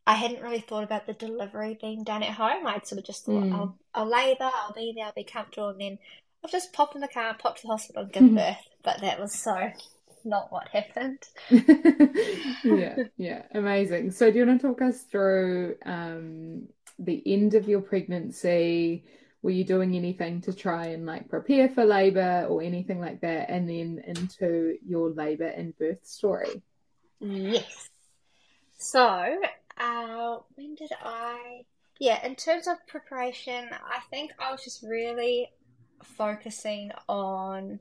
I 0.06 0.14
hadn't 0.14 0.42
really 0.42 0.60
thought 0.60 0.84
about 0.84 1.06
the 1.06 1.12
delivery 1.14 1.78
being 1.80 2.04
done 2.04 2.22
at 2.22 2.30
home. 2.30 2.66
I'd 2.66 2.86
sort 2.86 3.00
of 3.00 3.06
just 3.06 3.24
thought, 3.24 3.44
Mm. 3.44 3.52
I'll, 3.52 3.78
I'll 3.94 4.10
labour, 4.10 4.50
I'll 4.54 4.72
be 4.72 4.92
there, 4.96 5.06
I'll 5.06 5.12
be 5.12 5.24
comfortable, 5.24 5.68
and 5.70 5.80
then 5.80 5.98
I'll 6.44 6.50
just 6.50 6.72
pop 6.72 6.94
in 6.94 7.00
the 7.00 7.08
car, 7.08 7.34
pop 7.38 7.56
to 7.56 7.62
the 7.62 7.68
hospital 7.68 8.02
and 8.04 8.12
give 8.12 8.30
birth. 8.34 8.56
But 8.82 9.00
that 9.00 9.20
was 9.20 9.32
so 9.32 9.70
not 10.24 10.52
what 10.52 10.68
happened. 10.68 11.18
yeah, 12.64 12.96
yeah, 13.16 13.42
amazing. 13.52 14.10
So, 14.10 14.30
do 14.30 14.38
you 14.38 14.46
want 14.46 14.60
to 14.60 14.68
talk 14.68 14.82
us 14.82 15.02
through 15.02 15.76
um, 15.84 16.68
the 16.98 17.22
end 17.26 17.54
of 17.54 17.68
your 17.68 17.80
pregnancy? 17.80 19.04
Were 19.42 19.50
you 19.50 19.64
doing 19.64 19.94
anything 19.94 20.40
to 20.42 20.52
try 20.52 20.86
and 20.88 21.06
like 21.06 21.28
prepare 21.28 21.68
for 21.68 21.84
labor 21.84 22.46
or 22.48 22.62
anything 22.62 23.00
like 23.00 23.20
that? 23.20 23.50
And 23.50 23.68
then 23.68 24.02
into 24.06 24.76
your 24.86 25.10
labor 25.10 25.46
and 25.46 25.76
birth 25.78 26.04
story. 26.04 26.62
Yes. 27.20 27.88
So, 28.78 29.38
uh, 29.78 30.36
when 30.54 30.74
did 30.74 30.90
I? 31.02 31.62
Yeah, 31.98 32.24
in 32.26 32.36
terms 32.36 32.66
of 32.66 32.86
preparation, 32.86 33.68
I 33.72 34.00
think 34.10 34.32
I 34.38 34.52
was 34.52 34.62
just 34.64 34.82
really 34.82 35.48
focusing 36.02 36.90
on 37.08 37.80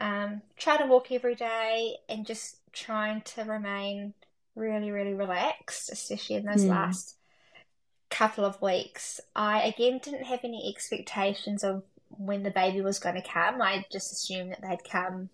um, 0.00 0.42
trying 0.56 0.78
to 0.78 0.86
walk 0.86 1.12
every 1.12 1.34
day 1.34 1.96
and 2.08 2.26
just 2.26 2.58
trying 2.72 3.20
to 3.22 3.44
remain 3.44 4.14
really, 4.54 4.90
really 4.90 5.14
relaxed, 5.14 5.90
especially 5.92 6.36
in 6.36 6.44
those 6.46 6.62
Hmm. 6.62 6.68
last 6.68 7.16
couple 8.10 8.44
of 8.44 8.60
weeks. 8.62 9.20
I 9.34 9.62
again 9.62 10.00
didn't 10.02 10.24
have 10.24 10.40
any 10.44 10.72
expectations 10.74 11.64
of 11.64 11.82
when 12.10 12.42
the 12.42 12.50
baby 12.50 12.80
was 12.80 12.98
going 12.98 13.14
to 13.16 13.22
come. 13.28 13.62
I 13.62 13.84
just 13.90 14.12
assumed 14.12 14.52
that 14.52 14.62
they'd 14.62 14.84
come, 14.90 15.30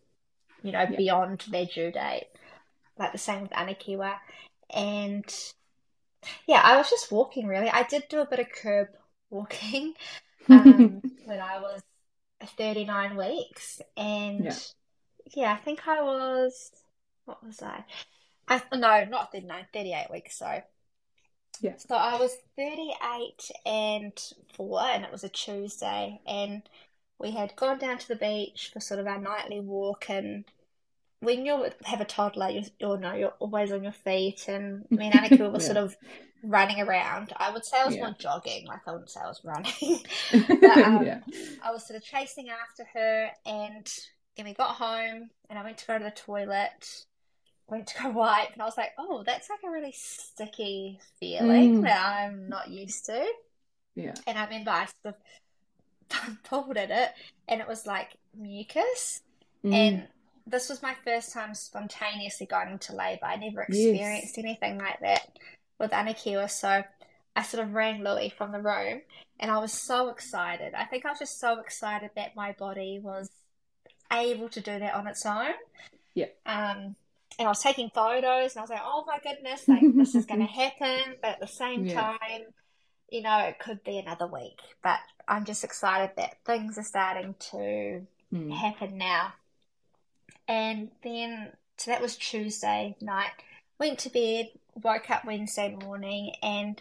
you 0.62 0.72
know, 0.72 0.86
Yeah. 0.86 0.96
beyond 0.96 1.44
their 1.50 1.66
due 1.66 1.90
date 1.92 2.28
like 2.98 3.12
the 3.12 3.18
same 3.18 3.42
with 3.42 3.50
Anakiwa. 3.52 4.14
And 4.74 5.24
yeah, 6.46 6.60
I 6.62 6.76
was 6.76 6.90
just 6.90 7.12
walking 7.12 7.46
really. 7.46 7.68
I 7.68 7.82
did 7.84 8.04
do 8.08 8.20
a 8.20 8.26
bit 8.26 8.40
of 8.40 8.46
curb 8.50 8.88
walking 9.30 9.94
um, 10.50 11.02
when 11.24 11.40
I 11.40 11.60
was 11.60 11.82
39 12.56 13.16
weeks. 13.16 13.80
And 13.96 14.44
Yeah. 14.44 14.56
yeah, 15.34 15.52
I 15.52 15.56
think 15.56 15.86
I 15.86 16.02
was, 16.02 16.70
what 17.24 17.44
was 17.44 17.62
I? 17.62 17.84
I 18.48 18.62
no, 18.72 19.04
not 19.04 19.32
39, 19.32 19.66
38 19.72 20.06
weeks, 20.10 20.38
sorry. 20.38 20.62
Yeah. 21.60 21.76
So 21.76 21.94
I 21.96 22.16
was 22.18 22.36
38 22.56 23.50
and 23.66 24.12
4, 24.54 24.80
and 24.82 25.04
it 25.04 25.12
was 25.12 25.24
a 25.24 25.28
Tuesday, 25.28 26.20
and 26.26 26.62
we 27.18 27.32
had 27.32 27.56
gone 27.56 27.78
down 27.78 27.98
to 27.98 28.08
the 28.08 28.16
beach 28.16 28.70
for 28.72 28.80
sort 28.80 29.00
of 29.00 29.06
our 29.06 29.18
nightly 29.20 29.60
walk, 29.60 30.08
and 30.10 30.44
when 31.20 31.46
you 31.46 31.70
have 31.84 32.00
a 32.00 32.04
toddler, 32.04 32.50
you, 32.50 32.62
you'll 32.80 32.98
know 32.98 33.14
you're 33.14 33.34
always 33.40 33.72
on 33.72 33.82
your 33.82 33.92
feet, 33.92 34.48
and 34.48 34.84
me 34.94 35.06
and 35.10 35.14
Anakiwa 35.14 35.52
were 35.52 35.58
Yeah. 35.62 35.66
sort 35.66 35.78
of 35.78 35.96
running 36.42 36.80
around. 36.80 37.32
I 37.36 37.50
would 37.50 37.64
say 37.64 37.80
I 37.80 37.86
was 37.86 37.96
Yeah. 37.96 38.00
more 38.00 38.16
jogging, 38.18 38.66
like 38.66 38.86
I 38.86 38.92
wouldn't 38.92 39.10
say 39.10 39.20
I 39.22 39.28
was 39.28 39.42
running. 39.44 39.72
But, 40.62 40.82
um, 40.82 41.06
Yeah. 41.06 41.20
I 41.62 41.70
was 41.72 41.86
sort 41.86 41.96
of 41.96 42.04
chasing 42.04 42.48
after 42.50 42.84
her, 42.94 43.30
and 43.46 43.86
then 44.36 44.46
we 44.46 44.54
got 44.54 44.76
home, 44.76 45.30
and 45.50 45.58
I 45.58 45.64
went 45.64 45.78
to 45.78 45.86
go 45.86 45.98
to 45.98 46.04
the 46.04 46.10
toilet, 46.10 47.04
went 47.68 47.86
to 47.88 48.02
go 48.02 48.08
wipe, 48.22 48.52
and 48.52 48.62
I 48.62 48.64
was 48.64 48.76
like, 48.76 48.92
oh, 48.98 49.22
that's 49.24 49.48
like 49.50 49.60
a 49.64 49.70
really 49.70 49.92
sticky 49.92 51.00
feeling 51.20 51.80
Mm. 51.80 51.82
that 51.82 52.04
I'm 52.04 52.48
not 52.48 52.68
used 52.70 53.06
to. 53.06 53.26
Yeah. 53.94 54.14
And 54.26 54.38
I 54.38 54.44
remember 54.44 54.70
I 54.70 54.86
sort 55.02 55.14
of 55.14 56.42
pulled 56.44 56.76
at 56.76 56.90
it, 56.90 57.10
and 57.48 57.60
it 57.60 57.68
was 57.68 57.86
like 57.86 58.10
mucus. 58.36 59.22
Mm. 59.64 59.72
And 59.74 60.08
this 60.46 60.68
was 60.68 60.82
my 60.82 60.94
first 61.04 61.32
time 61.32 61.54
spontaneously 61.54 62.46
going 62.46 62.70
into 62.70 62.94
labour. 62.94 63.24
I 63.26 63.36
never 63.36 63.66
Yes. 63.68 63.88
experienced 63.90 64.38
anything 64.38 64.78
like 64.78 65.00
that 65.00 65.38
with 65.78 65.90
Anakiwa. 65.90 66.48
So 66.50 66.84
I 67.34 67.42
sort 67.42 67.64
of 67.64 67.74
rang 67.74 68.04
Louis 68.04 68.30
from 68.30 68.52
the 68.52 68.60
room 68.60 69.02
and 69.40 69.50
I 69.50 69.58
was 69.58 69.72
so 69.72 70.08
excited. 70.08 70.72
I 70.74 70.84
think 70.84 71.04
I 71.04 71.10
was 71.10 71.18
just 71.18 71.40
so 71.40 71.58
excited 71.58 72.10
that 72.14 72.36
my 72.36 72.52
body 72.52 73.00
was 73.02 73.28
able 74.12 74.48
to 74.50 74.60
do 74.60 74.78
that 74.78 74.94
on 74.94 75.08
its 75.08 75.26
own. 75.26 75.50
Yeah. 76.14 76.26
Um, 76.46 76.94
and 77.38 77.46
I 77.46 77.50
was 77.50 77.62
taking 77.62 77.90
photos 77.90 78.52
and 78.52 78.58
I 78.58 78.62
was 78.62 78.70
like, 78.70 78.80
oh 78.82 79.04
my 79.06 79.18
goodness, 79.22 79.68
like 79.68 79.94
this 79.94 80.14
is 80.14 80.26
going 80.26 80.40
to 80.46 80.46
happen. 80.46 81.14
But 81.20 81.32
at 81.32 81.40
the 81.40 81.46
same 81.46 81.84
Yeah. 81.86 82.16
time, 82.18 82.42
you 83.10 83.22
know, 83.22 83.38
it 83.40 83.58
could 83.58 83.84
be 83.84 83.98
another 83.98 84.26
week. 84.26 84.58
But 84.82 84.98
I'm 85.28 85.44
just 85.44 85.64
excited 85.64 86.10
that 86.16 86.38
things 86.44 86.78
are 86.78 86.82
starting 86.84 87.34
to 87.50 88.06
Mm. 88.32 88.52
happened 88.52 88.98
now. 88.98 89.34
And 90.48 90.90
then, 91.02 91.52
so 91.76 91.90
that 91.90 92.00
was 92.02 92.16
Tuesday 92.16 92.96
night. 93.00 93.30
Went 93.78 93.98
to 94.00 94.10
bed, 94.10 94.50
woke 94.82 95.10
up 95.10 95.24
Wednesday 95.24 95.76
morning, 95.80 96.32
and 96.42 96.80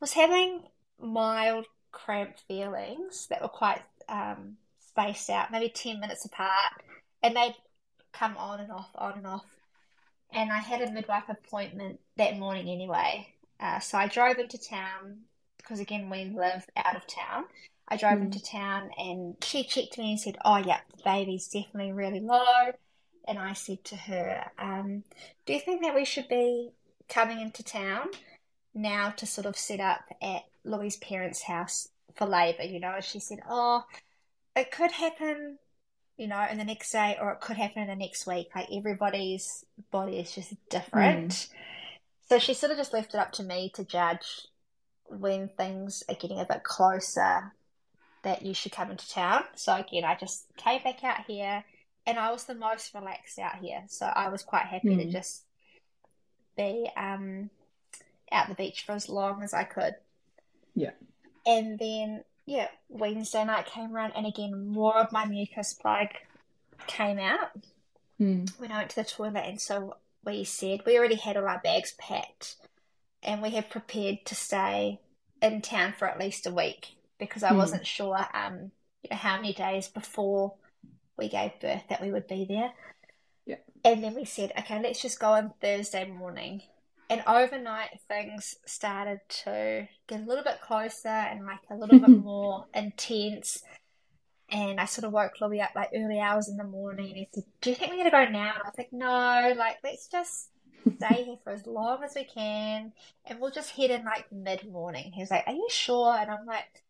was 0.00 0.12
having 0.14 0.62
mild 0.98 1.66
cramp 1.92 2.38
feelings 2.48 3.26
that 3.28 3.42
were 3.42 3.48
quite 3.48 3.82
um, 4.08 4.56
spaced 4.80 5.28
out, 5.30 5.50
maybe 5.50 5.68
10 5.68 6.00
minutes 6.00 6.24
apart. 6.24 6.72
And 7.22 7.36
they'd 7.36 7.56
come 8.12 8.36
on 8.36 8.60
and 8.60 8.70
off, 8.72 8.90
on 8.94 9.18
and 9.18 9.26
off. 9.26 9.44
And 10.32 10.52
I 10.52 10.58
had 10.58 10.82
a 10.82 10.90
midwife 10.90 11.28
appointment 11.28 12.00
that 12.16 12.38
morning 12.38 12.68
anyway. 12.68 13.28
Uh, 13.58 13.78
so 13.80 13.96
I 13.98 14.06
drove 14.06 14.38
into 14.38 14.58
town 14.58 15.20
because, 15.56 15.80
again, 15.80 16.10
we 16.10 16.24
live 16.26 16.66
out 16.76 16.96
of 16.96 17.06
town. 17.06 17.44
I 17.88 17.96
drove 17.96 18.18
Mm. 18.18 18.22
into 18.24 18.42
town 18.42 18.90
and 18.98 19.36
she 19.42 19.64
checked 19.64 19.96
me 19.98 20.10
and 20.10 20.20
said, 20.20 20.36
Oh, 20.44 20.56
yeah, 20.58 20.80
the 20.96 21.02
baby's 21.04 21.48
definitely 21.48 21.92
really 21.92 22.20
low. 22.20 22.72
And 23.28 23.38
I 23.38 23.54
said 23.54 23.82
to 23.84 23.96
her, 23.96 24.50
um, 24.58 25.04
Do 25.46 25.52
you 25.54 25.60
think 25.60 25.82
that 25.82 25.94
we 25.94 26.04
should 26.04 26.28
be 26.28 26.70
coming 27.08 27.40
into 27.40 27.62
town 27.62 28.08
now 28.74 29.10
to 29.10 29.26
sort 29.26 29.46
of 29.46 29.56
set 29.56 29.80
up 29.80 30.04
at 30.20 30.44
Louis' 30.64 30.96
parents' 30.98 31.42
house 31.42 31.88
for 32.14 32.26
labour? 32.26 32.64
You 32.64 32.80
know, 32.80 32.94
and 32.96 33.04
she 33.04 33.20
said, 33.20 33.38
Oh, 33.48 33.84
it 34.54 34.70
could 34.70 34.92
happen, 34.92 35.58
you 36.16 36.26
know, 36.26 36.46
in 36.50 36.58
the 36.58 36.64
next 36.64 36.90
day 36.92 37.16
or 37.20 37.32
it 37.32 37.40
could 37.40 37.56
happen 37.56 37.82
in 37.82 37.88
the 37.88 37.96
next 37.96 38.26
week. 38.26 38.48
Like 38.54 38.68
everybody's 38.72 39.64
body 39.90 40.18
is 40.18 40.34
just 40.34 40.54
different. 40.68 41.48
So 42.28 42.38
she 42.38 42.54
sort 42.54 42.72
of 42.72 42.78
just 42.78 42.92
left 42.92 43.14
it 43.14 43.20
up 43.20 43.32
to 43.32 43.42
me 43.42 43.70
to 43.74 43.84
judge 43.84 44.46
when 45.08 45.48
things 45.48 46.02
are 46.08 46.16
getting 46.16 46.40
a 46.40 46.44
bit 46.44 46.64
closer 46.64 47.52
that 48.22 48.42
you 48.42 48.54
should 48.54 48.72
come 48.72 48.90
into 48.90 49.08
town. 49.08 49.44
So 49.54 49.74
again, 49.74 50.04
I 50.04 50.16
just 50.16 50.46
came 50.56 50.82
back 50.82 51.04
out 51.04 51.24
here 51.26 51.64
and 52.06 52.18
I 52.18 52.32
was 52.32 52.44
the 52.44 52.54
most 52.54 52.94
relaxed 52.94 53.38
out 53.38 53.56
here. 53.56 53.84
So 53.88 54.06
I 54.06 54.28
was 54.28 54.42
quite 54.42 54.66
happy 54.66 54.88
mm. 54.88 54.98
to 54.98 55.04
hmm. 55.04 55.10
just 55.10 55.44
be 56.56 56.88
um, 56.96 57.50
out 58.32 58.48
the 58.48 58.54
beach 58.54 58.84
for 58.84 58.92
as 58.92 59.08
long 59.08 59.42
as 59.42 59.52
I 59.54 59.64
could. 59.64 59.94
Yeah. 60.74 60.90
And 61.44 61.78
then, 61.78 62.24
yeah, 62.46 62.68
Wednesday 62.88 63.44
night 63.44 63.66
came 63.66 63.94
around 63.94 64.12
and 64.16 64.26
again, 64.26 64.68
more 64.68 64.96
of 64.96 65.12
my 65.12 65.26
mucus 65.26 65.74
plug 65.74 66.08
came 66.86 67.18
out 67.18 67.50
mm. 68.20 68.48
when 68.58 68.70
I 68.70 68.78
went 68.78 68.90
to 68.90 68.96
the 68.96 69.04
toilet. 69.04 69.44
And 69.44 69.60
so 69.60 69.96
we 70.24 70.44
said 70.44 70.80
we 70.86 70.96
already 70.96 71.16
had 71.16 71.36
all 71.36 71.48
our 71.48 71.60
bags 71.62 71.94
packed 71.98 72.56
and 73.22 73.42
we 73.42 73.50
had 73.50 73.68
prepared 73.68 74.24
to 74.26 74.34
stay 74.34 75.00
in 75.42 75.60
town 75.60 75.94
for 75.98 76.08
at 76.08 76.20
least 76.20 76.46
a 76.46 76.52
week 76.52 76.96
because 77.18 77.42
I 77.42 77.50
mm. 77.50 77.56
wasn't 77.56 77.86
sure 77.86 78.26
um, 78.32 78.70
you 79.02 79.10
know, 79.10 79.16
how 79.16 79.36
many 79.36 79.52
days 79.52 79.88
before 79.88 80.54
we 81.18 81.28
gave 81.28 81.58
birth 81.60 81.82
that 81.88 82.00
we 82.00 82.12
would 82.12 82.28
be 82.28 82.44
there. 82.44 82.70
Yeah. 83.44 83.56
And 83.84 84.04
then 84.04 84.14
we 84.14 84.24
said, 84.24 84.52
okay, 84.58 84.80
let's 84.82 85.02
just 85.02 85.18
go 85.18 85.32
on 85.32 85.52
Thursday 85.60 86.08
morning. 86.08 86.62
And 87.08 87.22
overnight, 87.26 88.00
things 88.08 88.56
started 88.66 89.20
to 89.44 89.88
get 90.08 90.20
a 90.20 90.24
little 90.24 90.42
bit 90.42 90.60
closer 90.60 91.08
and 91.08 91.46
like 91.46 91.60
a 91.70 91.76
little 91.76 92.00
bit 92.00 92.08
more 92.24 92.66
intense. 92.74 93.62
And 94.50 94.80
I 94.80 94.84
sort 94.86 95.04
of 95.04 95.12
woke 95.12 95.40
Louis 95.40 95.60
up 95.60 95.70
like 95.74 95.90
early 95.94 96.20
hours 96.20 96.48
in 96.48 96.56
the 96.56 96.64
morning 96.64 97.06
and 97.08 97.16
he 97.16 97.28
said, 97.32 97.44
Do 97.60 97.70
you 97.70 97.76
think 97.76 97.90
we're 97.90 97.98
going 97.98 98.10
to 98.10 98.10
go 98.10 98.32
now? 98.32 98.54
And 98.54 98.62
I 98.62 98.68
was 98.68 98.78
like, 98.78 98.92
No, 98.92 99.54
like, 99.56 99.76
let's 99.84 100.08
just 100.08 100.48
stay 100.96 101.24
here 101.24 101.36
for 101.42 101.52
as 101.52 101.66
long 101.66 102.02
as 102.04 102.14
we 102.14 102.24
can 102.24 102.92
and 103.24 103.40
we'll 103.40 103.50
just 103.50 103.70
head 103.70 103.90
in 103.90 104.04
like 104.04 104.30
mid 104.30 104.68
morning. 104.70 105.12
He 105.12 105.22
was 105.22 105.30
like, 105.30 105.44
Are 105.46 105.52
you 105.52 105.68
sure? 105.70 106.16
And 106.16 106.30
I'm 106.30 106.46
like, 106.46 106.84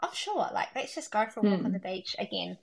I'm 0.00 0.12
sure. 0.12 0.48
Like, 0.52 0.68
let's 0.74 0.94
just 0.94 1.10
go 1.10 1.26
for 1.26 1.40
a 1.40 1.42
walk 1.44 1.60
mm. 1.60 1.64
on 1.66 1.72
the 1.72 1.78
beach 1.78 2.16
again. 2.18 2.58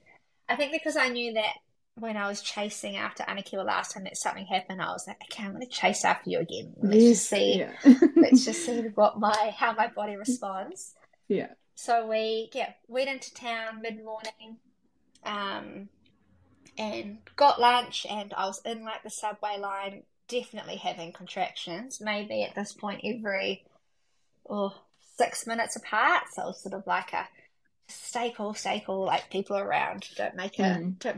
I 0.47 0.55
think 0.55 0.71
because 0.71 0.97
I 0.97 1.09
knew 1.09 1.33
that 1.33 1.53
when 1.99 2.17
I 2.17 2.27
was 2.27 2.41
chasing 2.41 2.97
after 2.97 3.23
Anakiwa 3.23 3.65
last 3.65 3.93
time 3.93 4.05
that 4.05 4.17
something 4.17 4.45
happened, 4.45 4.81
I 4.81 4.91
was 4.91 5.07
like, 5.07 5.21
okay, 5.23 5.43
I'm 5.43 5.53
going 5.53 5.65
to 5.65 5.71
chase 5.71 6.05
after 6.05 6.29
you 6.29 6.39
again. 6.39 6.73
Let's 6.81 6.95
yes, 6.95 7.17
just 7.17 7.29
see. 7.29 7.59
Yeah. 7.59 7.93
let's 8.15 8.45
just 8.45 8.65
see 8.65 8.81
what 8.95 9.19
my 9.19 9.53
how 9.55 9.73
my 9.73 9.87
body 9.87 10.15
responds. 10.15 10.95
Yeah. 11.27 11.49
So 11.75 12.07
we 12.07 12.49
yeah 12.53 12.73
went 12.87 13.09
into 13.09 13.33
town 13.33 13.81
mid 13.81 14.03
morning, 14.03 14.57
um, 15.23 15.89
and 16.77 17.19
got 17.35 17.59
lunch, 17.59 18.05
and 18.09 18.33
I 18.33 18.45
was 18.45 18.61
in 18.65 18.83
like 18.83 19.03
the 19.03 19.09
subway 19.09 19.57
line, 19.59 20.03
definitely 20.27 20.77
having 20.77 21.13
contractions. 21.13 22.01
Maybe 22.01 22.43
at 22.43 22.55
this 22.55 22.73
point 22.73 23.01
every 23.03 23.65
oh 24.49 24.73
six 25.17 25.45
minutes 25.45 25.75
apart. 25.75 26.23
So 26.33 26.43
it 26.43 26.45
was 26.47 26.61
sort 26.61 26.73
of 26.73 26.87
like 26.87 27.13
a 27.13 27.27
staple, 27.87 28.53
staple. 28.53 29.05
like 29.05 29.29
people 29.29 29.57
around. 29.57 30.07
Don't 30.15 30.35
make 30.35 30.59
it. 30.59 30.63
Mm. 30.63 30.99
Don't... 30.99 31.17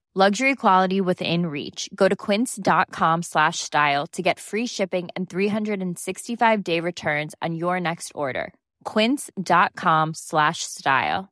luxury 0.13 0.55
quality 0.55 0.99
within 0.99 1.45
reach. 1.45 1.89
Go 1.95 2.09
to 2.09 2.15
quince.com 2.17 3.23
slash 3.23 3.59
style 3.59 4.07
to 4.07 4.21
get 4.21 4.41
free 4.41 4.65
shipping 4.67 5.07
and 5.15 5.29
365 5.29 6.63
day 6.63 6.81
returns 6.81 7.33
on 7.41 7.55
your 7.55 7.79
next 7.79 8.11
order. 8.13 8.53
quince.com 8.83 10.13
slash 10.13 10.63
style. 10.63 11.29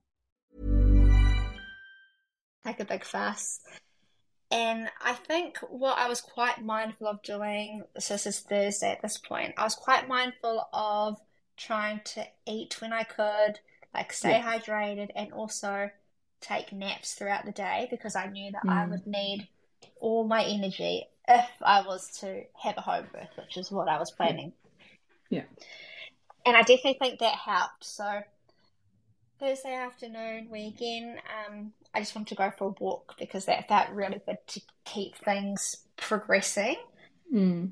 Like 2.64 2.80
a 2.80 2.86
big 2.86 3.04
fuss. 3.04 3.60
And 4.52 4.90
I 5.04 5.14
think 5.14 5.58
what 5.58 5.98
I 5.98 6.08
was 6.08 6.22
quite 6.22 6.64
mindful 6.64 7.08
of 7.08 7.22
doing, 7.22 7.84
so 8.00 8.16
this 8.16 8.26
is 8.26 8.40
Thursday 8.40 8.92
at 8.92 9.02
this 9.02 9.18
point, 9.18 9.54
I 9.58 9.64
was 9.64 9.76
quite 9.76 10.08
mindful 10.08 10.68
of 10.74 11.20
trying 11.56 12.02
to 12.06 12.26
eat 12.48 12.82
when 12.82 12.92
I 12.92 13.04
could, 13.04 13.60
like 13.94 14.12
stay 14.12 14.32
yeah. 14.32 14.58
hydrated, 14.58 15.10
and 15.16 15.34
also 15.34 15.92
take 16.42 16.72
naps 16.72 17.14
throughout 17.14 17.46
the 17.46 17.52
day 17.52 17.88
because 17.90 18.16
I 18.16 18.28
knew 18.28 18.52
that 18.52 18.64
mm. 18.66 18.72
I 18.72 18.86
would 18.86 19.06
need 19.06 19.48
all 20.00 20.24
my 20.24 20.44
energy 20.44 21.06
if 21.28 21.50
I 21.62 21.82
was 21.82 22.20
to 22.20 22.44
have 22.62 22.78
a 22.78 22.82
home 22.82 23.06
birth, 23.14 23.30
which 23.38 23.58
is 23.58 23.72
what 23.72 23.88
I 23.88 24.00
was 24.00 24.12
planning. 24.12 24.54
Yeah. 25.30 25.44
And 26.46 26.58
I 26.58 26.62
definitely 26.62 26.98
think 27.00 27.20
that 27.20 27.36
helped. 27.36 27.84
So 27.84 28.22
Thursday 29.40 29.74
afternoon, 29.74 30.48
we 30.50 30.68
again, 30.68 31.18
um, 31.48 31.74
I 31.94 32.00
just 32.00 32.16
wanted 32.16 32.30
to 32.30 32.36
go 32.36 32.52
for 32.58 32.70
a 32.70 32.84
walk 32.84 33.16
because 33.20 33.46
that 33.46 33.68
felt 33.68 33.90
really 33.92 34.22
good 34.26 34.38
to 34.48 34.62
keep 34.86 35.16
things 35.16 35.78
progressing. 35.98 36.78
Mm. 37.34 37.72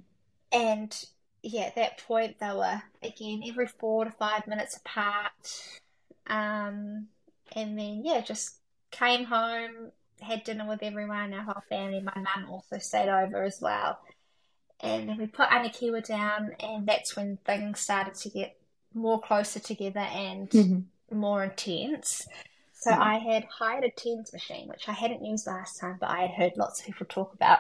And 0.51 1.05
yeah, 1.41 1.63
at 1.63 1.75
that 1.75 1.99
point 1.99 2.39
they 2.39 2.53
were 2.53 2.81
again 3.01 3.41
every 3.47 3.67
four 3.67 4.05
to 4.05 4.11
five 4.11 4.47
minutes 4.47 4.77
apart. 4.77 5.31
Um, 6.27 7.07
and 7.53 7.77
then 7.79 8.01
yeah, 8.03 8.21
just 8.21 8.56
came 8.91 9.25
home, 9.25 9.91
had 10.21 10.43
dinner 10.43 10.67
with 10.67 10.83
everyone, 10.83 11.33
our 11.33 11.43
whole 11.43 11.63
family. 11.69 12.01
My 12.01 12.13
mum 12.15 12.49
also 12.49 12.77
stayed 12.77 13.09
over 13.09 13.43
as 13.43 13.59
well. 13.61 13.99
And 14.79 15.09
then 15.09 15.17
we 15.17 15.25
put 15.25 15.49
Anakiwa 15.49 16.05
down, 16.05 16.51
and 16.59 16.87
that's 16.87 17.15
when 17.15 17.37
things 17.45 17.79
started 17.79 18.13
to 18.15 18.29
get 18.29 18.57
more 18.93 19.19
closer 19.19 19.59
together 19.59 19.99
and 19.99 20.49
mm-hmm. 20.49 21.17
more 21.19 21.43
intense. 21.43 22.27
So 22.73 22.91
mm-hmm. 22.91 23.01
I 23.01 23.17
had 23.17 23.45
hired 23.45 23.83
a 23.83 23.89
TENS 23.89 24.33
machine, 24.33 24.67
which 24.67 24.87
I 24.87 24.91
hadn't 24.91 25.25
used 25.25 25.47
last 25.47 25.79
time, 25.79 25.97
but 25.99 26.09
I 26.09 26.21
had 26.21 26.31
heard 26.31 26.57
lots 26.57 26.79
of 26.79 26.85
people 26.85 27.07
talk 27.07 27.33
about. 27.33 27.59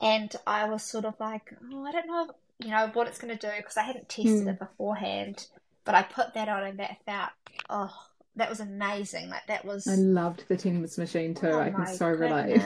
And 0.00 0.34
I 0.46 0.68
was 0.68 0.82
sort 0.82 1.04
of 1.04 1.14
like, 1.20 1.54
oh, 1.72 1.84
I 1.84 1.92
don't 1.92 2.06
know, 2.06 2.30
you 2.58 2.70
know, 2.70 2.90
what 2.92 3.06
it's 3.06 3.18
going 3.18 3.36
to 3.36 3.46
do 3.46 3.52
because 3.56 3.76
I 3.76 3.82
hadn't 3.82 4.08
tested 4.08 4.46
mm. 4.46 4.50
it 4.50 4.58
beforehand. 4.58 5.46
But 5.84 5.94
I 5.94 6.02
put 6.02 6.34
that 6.34 6.48
on 6.48 6.64
and 6.64 6.80
that 6.80 6.98
felt, 7.06 7.30
oh, 7.70 7.94
that 8.36 8.50
was 8.50 8.60
amazing. 8.60 9.30
Like 9.30 9.46
that 9.46 9.64
was. 9.64 9.86
I 9.88 9.94
loved 9.94 10.44
the 10.48 10.56
TENS 10.56 10.98
machine 10.98 11.34
too. 11.34 11.48
Oh 11.48 11.60
I 11.60 11.70
can 11.70 11.86
so 11.86 12.06
relate. 12.08 12.60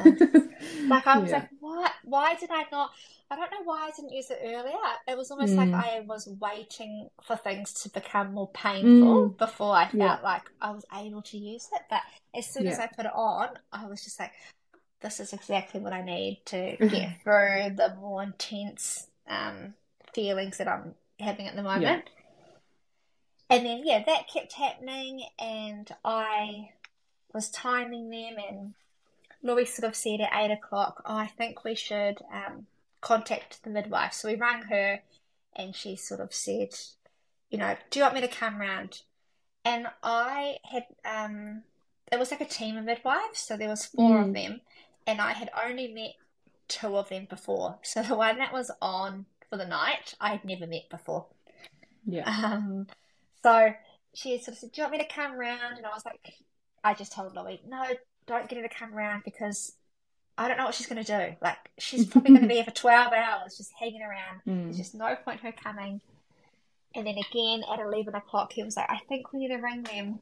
like 0.86 1.06
I 1.06 1.18
was 1.18 1.30
yeah. 1.30 1.38
like, 1.38 1.48
what? 1.60 1.92
Why 2.04 2.34
did 2.34 2.50
I 2.52 2.64
not? 2.70 2.90
I 3.30 3.36
don't 3.36 3.50
know 3.52 3.62
why 3.62 3.86
I 3.86 3.90
didn't 3.94 4.12
use 4.12 4.30
it 4.30 4.40
earlier. 4.42 4.74
It 5.06 5.16
was 5.16 5.30
almost 5.30 5.52
mm. 5.52 5.72
like 5.72 5.72
I 5.72 6.00
was 6.00 6.28
waiting 6.40 7.08
for 7.22 7.36
things 7.36 7.72
to 7.84 7.88
become 7.88 8.34
more 8.34 8.48
painful 8.48 9.30
mm. 9.30 9.38
before 9.38 9.72
I 9.72 9.84
felt 9.84 9.94
yeah. 9.94 10.18
like 10.24 10.42
I 10.60 10.72
was 10.72 10.84
able 10.92 11.22
to 11.22 11.38
use 11.38 11.68
it. 11.72 11.82
But 11.88 12.00
as 12.36 12.46
soon 12.46 12.64
yeah. 12.64 12.72
as 12.72 12.80
I 12.80 12.88
put 12.88 13.06
it 13.06 13.12
on, 13.14 13.50
I 13.72 13.86
was 13.86 14.02
just 14.02 14.18
like, 14.18 14.32
this 15.00 15.20
is 15.20 15.32
exactly 15.32 15.80
what 15.80 15.92
I 15.92 16.02
need 16.02 16.42
to 16.46 16.76
get 16.80 17.22
through 17.22 17.76
the 17.76 17.96
more 18.00 18.24
intense 18.24 19.06
um, 19.28 19.74
feelings 20.12 20.58
that 20.58 20.66
I'm 20.66 20.96
having 21.20 21.46
at 21.46 21.54
the 21.54 21.62
moment. 21.62 22.10
And 23.50 23.66
then, 23.66 23.82
yeah, 23.84 24.04
that 24.04 24.28
kept 24.32 24.52
happening, 24.52 25.24
and 25.38 25.90
I 26.04 26.70
was 27.34 27.50
timing 27.50 28.08
them, 28.08 28.36
and 28.48 28.74
Louis 29.42 29.66
sort 29.66 29.88
of 29.88 29.96
said 29.96 30.20
at 30.20 30.30
eight 30.34 30.52
o'clock, 30.52 31.02
oh, 31.04 31.16
I 31.16 31.26
think 31.26 31.64
we 31.64 31.74
should 31.74 32.22
um, 32.32 32.66
contact 33.00 33.62
the 33.64 33.70
midwife. 33.70 34.12
So 34.12 34.28
we 34.28 34.36
rang 34.36 34.62
her, 34.62 35.00
and 35.56 35.74
she 35.74 35.96
sort 35.96 36.20
of 36.20 36.32
said, 36.32 36.74
you 37.50 37.58
know, 37.58 37.76
do 37.90 37.98
you 37.98 38.04
want 38.04 38.14
me 38.14 38.20
to 38.20 38.28
come 38.28 38.58
round? 38.58 39.02
And 39.64 39.88
I 40.02 40.58
had, 40.62 40.86
um, 41.04 41.64
it 42.12 42.18
was 42.18 42.30
like 42.30 42.40
a 42.40 42.46
team 42.46 42.76
of 42.76 42.84
midwives, 42.84 43.40
so 43.40 43.56
there 43.56 43.68
was 43.68 43.84
four 43.84 44.18
mm. 44.18 44.28
of 44.28 44.32
them, 44.32 44.60
and 45.08 45.20
I 45.20 45.32
had 45.32 45.50
only 45.66 45.92
met 45.92 46.14
two 46.68 46.96
of 46.96 47.08
them 47.08 47.26
before. 47.28 47.78
So 47.82 48.02
the 48.02 48.14
one 48.14 48.38
that 48.38 48.52
was 48.52 48.70
on 48.80 49.26
for 49.48 49.56
the 49.56 49.66
night, 49.66 50.14
I 50.20 50.30
had 50.30 50.44
never 50.44 50.68
met 50.68 50.88
before. 50.88 51.26
Yeah. 52.06 52.28
Um, 52.28 52.86
so 53.42 53.74
she 54.14 54.38
sort 54.38 54.54
of 54.54 54.58
said, 54.58 54.72
"Do 54.72 54.80
you 54.80 54.84
want 54.84 54.92
me 54.92 54.98
to 54.98 55.12
come 55.12 55.38
round?" 55.38 55.76
And 55.76 55.86
I 55.86 55.90
was 55.90 56.04
like, 56.04 56.34
I 56.82 56.94
just 56.94 57.12
told 57.12 57.34
Louis, 57.34 57.60
"No, 57.66 57.84
don't 58.26 58.48
get 58.48 58.56
her 58.56 58.68
to 58.68 58.74
come 58.74 58.92
round 58.92 59.22
because 59.24 59.74
I 60.38 60.48
don't 60.48 60.56
know 60.56 60.64
what 60.64 60.74
she's 60.74 60.86
going 60.86 61.04
to 61.04 61.28
do. 61.28 61.36
Like 61.40 61.70
she's 61.78 62.06
probably 62.06 62.30
going 62.30 62.42
to 62.42 62.48
be 62.48 62.54
here 62.54 62.64
for 62.64 62.70
twelve 62.74 63.12
hours, 63.12 63.56
just 63.56 63.72
hanging 63.78 64.02
around. 64.02 64.40
Mm. 64.46 64.64
There's 64.64 64.78
just 64.78 64.94
no 64.94 65.16
point 65.16 65.40
her 65.40 65.52
coming." 65.52 66.00
And 66.94 67.06
then 67.06 67.18
again 67.18 67.62
at 67.70 67.78
eleven 67.78 68.14
o'clock, 68.14 68.52
he 68.52 68.62
was 68.62 68.76
like, 68.76 68.90
"I 68.90 68.98
think 69.08 69.32
we 69.32 69.40
need 69.40 69.48
to 69.48 69.56
ring 69.56 69.82
them." 69.82 70.20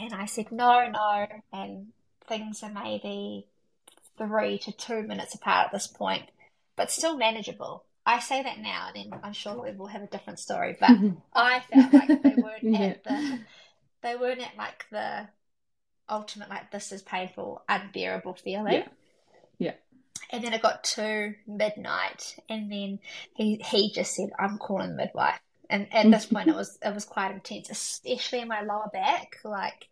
And 0.00 0.14
I 0.14 0.26
said, 0.26 0.52
"No, 0.52 0.88
no." 0.88 1.26
And 1.52 1.88
things 2.26 2.62
are 2.62 2.70
maybe 2.70 3.46
three 4.16 4.58
to 4.58 4.72
two 4.72 5.02
minutes 5.02 5.34
apart 5.34 5.66
at 5.66 5.72
this 5.72 5.86
point, 5.86 6.30
but 6.76 6.90
still 6.90 7.16
manageable. 7.16 7.84
I 8.06 8.18
say 8.20 8.42
that 8.42 8.58
now, 8.58 8.88
and 8.94 9.12
then 9.12 9.20
I'm 9.22 9.32
sure 9.32 9.60
we 9.62 9.72
will 9.72 9.86
have 9.86 10.02
a 10.02 10.06
different 10.06 10.38
story. 10.38 10.76
But 10.78 10.90
I 11.34 11.60
felt 11.72 11.92
like 11.92 12.22
they 12.22 12.34
weren't 12.42 12.62
Yeah. 12.62 12.80
at 12.80 13.04
the, 13.04 13.38
they 14.02 14.16
weren't 14.16 14.40
at 14.42 14.56
like 14.58 14.86
the 14.90 15.28
ultimate 16.08 16.50
like 16.50 16.70
this 16.70 16.92
is 16.92 17.02
painful, 17.02 17.62
unbearable 17.68 18.34
feeling. 18.34 18.72
Yeah. 18.74 18.88
Yeah. 19.58 19.72
And 20.30 20.42
then 20.44 20.52
it 20.52 20.62
got 20.62 20.84
to 20.84 21.34
midnight, 21.46 22.36
and 22.48 22.70
then 22.70 22.98
he 23.34 23.56
he 23.64 23.90
just 23.92 24.14
said, 24.14 24.30
"I'm 24.38 24.58
calling 24.58 24.90
the 24.90 24.96
midwife." 24.96 25.40
And 25.70 25.86
at 25.94 26.10
this 26.10 26.26
point, 26.26 26.48
it 26.48 26.54
was 26.54 26.78
it 26.84 26.92
was 26.94 27.04
quite 27.04 27.30
intense, 27.32 27.70
especially 27.70 28.40
in 28.40 28.48
my 28.48 28.60
lower 28.62 28.90
back. 28.92 29.36
Like 29.44 29.88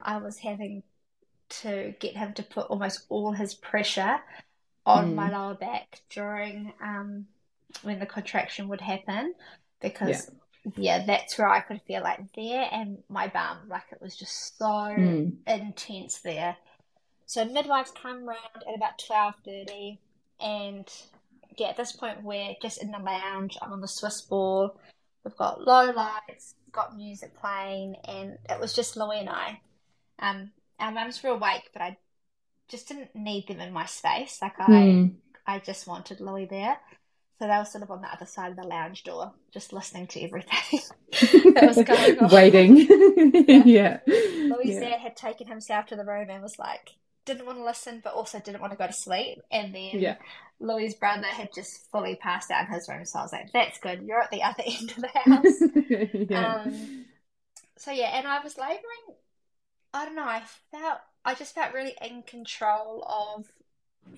I 0.00 0.18
was 0.18 0.38
having 0.38 0.82
to 1.60 1.94
get 1.98 2.16
him 2.16 2.32
to 2.34 2.42
put 2.42 2.66
almost 2.66 3.04
all 3.08 3.32
his 3.32 3.54
pressure 3.54 4.18
on 4.86 5.12
Mm. 5.12 5.14
my 5.14 5.30
lower 5.30 5.54
back 5.54 6.00
during 6.10 6.72
um 6.82 7.26
when 7.82 7.98
the 7.98 8.06
contraction 8.06 8.68
would 8.68 8.80
happen 8.80 9.34
because 9.80 10.30
yeah, 10.76 11.04
that's 11.04 11.36
where 11.38 11.48
I 11.48 11.60
could 11.60 11.82
feel 11.86 12.02
like 12.02 12.20
there 12.34 12.66
and 12.72 12.98
my 13.08 13.28
bum, 13.28 13.68
like 13.68 13.84
it 13.92 14.00
was 14.00 14.16
just 14.16 14.56
so 14.58 14.64
Mm. 14.64 15.32
intense 15.46 16.20
there. 16.20 16.56
So 17.26 17.44
midwives 17.44 17.90
come 17.90 18.24
round 18.24 18.64
at 18.66 18.74
about 18.74 18.98
twelve 18.98 19.34
thirty, 19.44 19.98
and 20.40 20.86
yeah, 21.56 21.68
at 21.68 21.76
this 21.76 21.92
point 21.92 22.22
we're 22.22 22.54
just 22.62 22.82
in 22.82 22.90
the 22.90 22.98
lounge. 22.98 23.56
I'm 23.60 23.72
on 23.72 23.80
the 23.80 23.88
Swiss 23.88 24.22
ball. 24.22 24.78
We've 25.24 25.36
got 25.36 25.60
low 25.62 25.90
lights, 25.90 26.54
got 26.72 26.96
music 26.96 27.38
playing, 27.38 27.96
and 28.06 28.38
it 28.48 28.60
was 28.60 28.74
just 28.74 28.96
Louis 28.96 29.20
and 29.20 29.28
I. 29.30 29.60
Um, 30.18 30.50
our 30.78 30.92
mums 30.92 31.22
were 31.22 31.30
awake, 31.30 31.70
but 31.72 31.82
I 31.82 31.96
just 32.68 32.88
didn't 32.88 33.14
need 33.14 33.48
them 33.48 33.60
in 33.60 33.72
my 33.72 33.86
space. 33.86 34.38
Like 34.42 34.58
I, 34.58 34.70
Mm. 34.70 35.14
I 35.46 35.58
just 35.58 35.86
wanted 35.86 36.20
Louis 36.20 36.46
there. 36.46 36.78
So 37.38 37.48
they 37.48 37.56
were 37.56 37.64
sort 37.64 37.82
of 37.82 37.90
on 37.90 38.00
the 38.00 38.08
other 38.12 38.26
side 38.26 38.50
of 38.52 38.56
the 38.56 38.62
lounge 38.66 39.02
door, 39.02 39.32
just 39.52 39.72
listening 39.72 40.06
to 40.08 40.22
everything 40.22 40.80
that 41.54 41.64
was 41.66 41.82
going 41.82 42.18
on. 42.20 42.30
Waiting. 42.30 42.76
yeah. 43.66 43.98
Louis' 44.06 44.78
yeah. 44.80 44.96
had 44.98 45.16
taken 45.16 45.48
himself 45.48 45.86
to 45.86 45.96
the 45.96 46.04
room 46.04 46.30
and 46.30 46.42
was 46.42 46.58
like, 46.58 46.90
didn't 47.24 47.46
want 47.46 47.58
to 47.58 47.64
listen, 47.64 48.00
but 48.04 48.14
also 48.14 48.38
didn't 48.38 48.60
want 48.60 48.72
to 48.72 48.76
go 48.78 48.86
to 48.86 48.92
sleep. 48.92 49.40
And 49.50 49.74
then 49.74 49.90
Yeah. 49.94 50.16
Louis' 50.60 50.94
brother 50.94 51.26
had 51.26 51.48
just 51.52 51.90
fully 51.90 52.14
passed 52.14 52.50
out 52.52 52.68
in 52.68 52.72
his 52.72 52.88
room. 52.88 53.04
So 53.04 53.18
I 53.18 53.22
was 53.22 53.32
like, 53.32 53.50
that's 53.52 53.78
good. 53.78 54.02
You're 54.02 54.20
at 54.20 54.30
the 54.30 54.42
other 54.42 54.62
end 54.64 54.90
of 54.92 54.96
the 55.02 55.08
house. 55.08 56.30
yeah. 56.30 56.54
Um, 56.62 57.04
so 57.76 57.90
yeah, 57.90 58.16
and 58.16 58.26
I 58.28 58.40
was 58.44 58.56
laboring. 58.56 59.18
I 59.92 60.04
don't 60.04 60.14
know. 60.16 60.22
I 60.24 60.42
felt 60.70 60.98
I 61.24 61.34
just 61.34 61.54
felt 61.54 61.74
really 61.74 61.94
in 62.00 62.22
control 62.22 63.02
of 63.04 63.46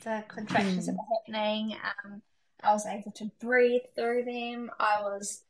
the 0.03 0.25
contractions 0.29 0.87
that 0.87 0.93
Mm. 0.95 0.99
were 0.99 1.17
happening. 1.35 1.77
Um, 2.05 2.23
I 2.63 2.73
was 2.73 2.87
able 2.87 3.13
to 3.13 3.31
breathe 3.41 3.83
through 3.95 4.25
them. 4.25 4.71
I 4.79 5.01
was 5.03 5.43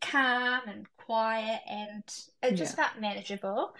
calm 0.00 0.62
and 0.66 0.86
quiet, 0.96 1.60
and 1.68 2.02
it 2.42 2.54
just 2.56 2.76
felt 2.76 3.00
manageable. 3.00 3.74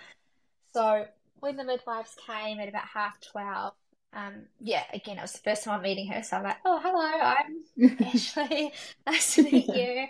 So 0.74 1.06
when 1.40 1.56
the 1.56 1.64
midwives 1.64 2.14
came 2.26 2.58
at 2.60 2.68
about 2.68 2.86
half 2.94 3.18
twelve, 3.20 3.74
um, 4.12 4.44
yeah, 4.60 4.84
again, 4.92 5.18
it 5.18 5.22
was 5.22 5.32
the 5.32 5.38
first 5.38 5.64
time 5.64 5.74
I'm 5.76 5.82
meeting 5.82 6.08
her, 6.08 6.22
so 6.22 6.36
I'm 6.36 6.42
like, 6.44 6.58
oh, 6.64 6.80
hello, 6.82 7.20
I'm 7.20 7.96
Ashleigh, 7.98 8.70
nice 9.06 9.34
to 9.36 9.42
meet 9.42 9.68
you. 9.68 10.06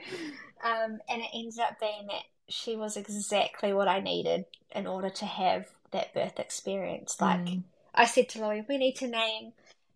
Um, 0.64 0.98
and 1.08 1.22
it 1.22 1.28
ended 1.34 1.58
up 1.60 1.78
being 1.80 2.06
that 2.08 2.22
she 2.48 2.76
was 2.76 2.96
exactly 2.96 3.72
what 3.72 3.88
I 3.88 4.00
needed 4.00 4.44
in 4.74 4.86
order 4.86 5.10
to 5.10 5.24
have 5.26 5.66
that 5.92 6.14
birth 6.14 6.38
experience. 6.40 7.20
Like 7.20 7.40
Mm. 7.46 7.62
I 7.94 8.06
said 8.06 8.28
to 8.30 8.40
Lily, 8.40 8.64
we 8.68 8.78
need 8.78 8.96
to 8.96 9.06
name 9.06 9.52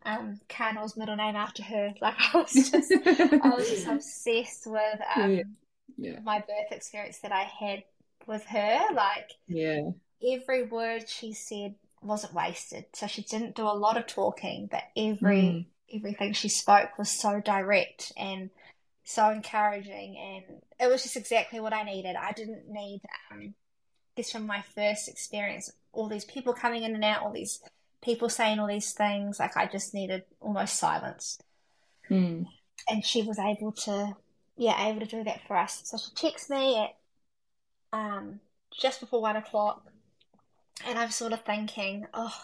um 0.07 0.41
Kānoa's 0.49 0.97
middle 0.97 1.17
name 1.17 1.37
after 1.37 1.63
her. 1.63 1.93
Like 2.01 2.15
I 2.35 2.39
was 2.39 2.71
just 2.71 2.93
I 3.43 3.49
was 3.55 3.69
just 3.69 3.87
obsessed 3.87 4.67
with 4.67 5.01
um 5.17 5.31
Yeah. 5.33 5.43
Yeah. 5.99 6.21
my 6.25 6.39
birth 6.39 6.73
experience 6.73 7.19
that 7.21 7.33
I 7.33 7.43
had 7.43 7.85
with 8.27 8.45
her. 8.47 8.81
Like 8.95 9.33
Yeah. 9.49 9.91
every 10.27 10.65
word 10.65 11.09
she 11.09 11.33
said 11.33 11.75
wasn't 12.03 12.35
wasted. 12.35 12.87
So 12.95 13.07
she 13.07 13.23
didn't 13.23 13.57
do 13.57 13.65
a 13.65 13.75
lot 13.75 13.97
of 13.97 14.07
talking, 14.07 14.69
but 14.71 14.85
every 14.97 15.43
Mm. 15.43 15.67
everything 15.95 16.33
she 16.33 16.49
spoke 16.49 16.99
was 16.99 17.11
so 17.11 17.41
direct 17.41 18.13
and 18.17 18.51
so 19.05 19.31
encouraging 19.31 20.17
and 20.19 20.61
it 20.81 20.89
was 20.91 21.03
just 21.05 21.17
exactly 21.17 21.61
what 21.61 21.73
I 21.73 21.85
needed. 21.85 22.17
I 22.17 22.33
didn't 22.33 22.69
need 22.69 23.03
um 23.31 23.55
this 24.17 24.31
from 24.33 24.47
my 24.47 24.63
first 24.75 25.09
experience, 25.09 25.71
all 25.93 26.09
these 26.09 26.25
people 26.25 26.55
coming 26.55 26.83
in 26.85 26.95
and 26.95 27.05
out, 27.05 27.23
all 27.23 27.33
these 27.33 27.61
people 28.07 28.31
saying 28.31 28.59
all 28.59 28.69
these 28.69 28.93
things, 28.93 29.39
like 29.39 29.57
I 29.57 29.67
just 29.67 29.93
needed 29.93 30.23
almost 30.41 30.79
silence. 30.79 31.39
Mm. 32.11 32.47
And 32.89 33.05
she 33.05 33.23
was 33.23 33.39
able 33.39 33.73
to 33.73 34.17
yeah, 34.57 34.89
able 34.89 35.01
to 35.01 35.07
do 35.07 35.25
that 35.25 35.47
for 35.47 35.57
us. 35.59 35.83
So 35.85 35.99
she 35.99 36.15
texts 36.15 36.49
me 36.49 36.79
at 36.79 36.97
um 37.93 38.41
just 38.81 39.01
before 39.01 39.21
one 39.21 39.37
o'clock 39.37 39.83
and 40.87 40.99
I'm 40.99 41.11
sort 41.11 41.33
of 41.33 41.43
thinking, 41.43 42.07
oh, 42.15 42.35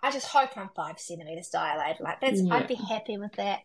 I 0.00 0.10
just 0.10 0.26
hope 0.26 0.56
I'm 0.56 0.70
five 0.76 0.98
centimeters 0.98 1.48
dilated. 1.48 2.00
Like 2.00 2.20
that's, 2.20 2.40
Yeah. 2.40 2.54
I'd 2.54 2.68
be 2.68 2.74
happy 2.74 3.18
with 3.18 3.32
that. 3.32 3.60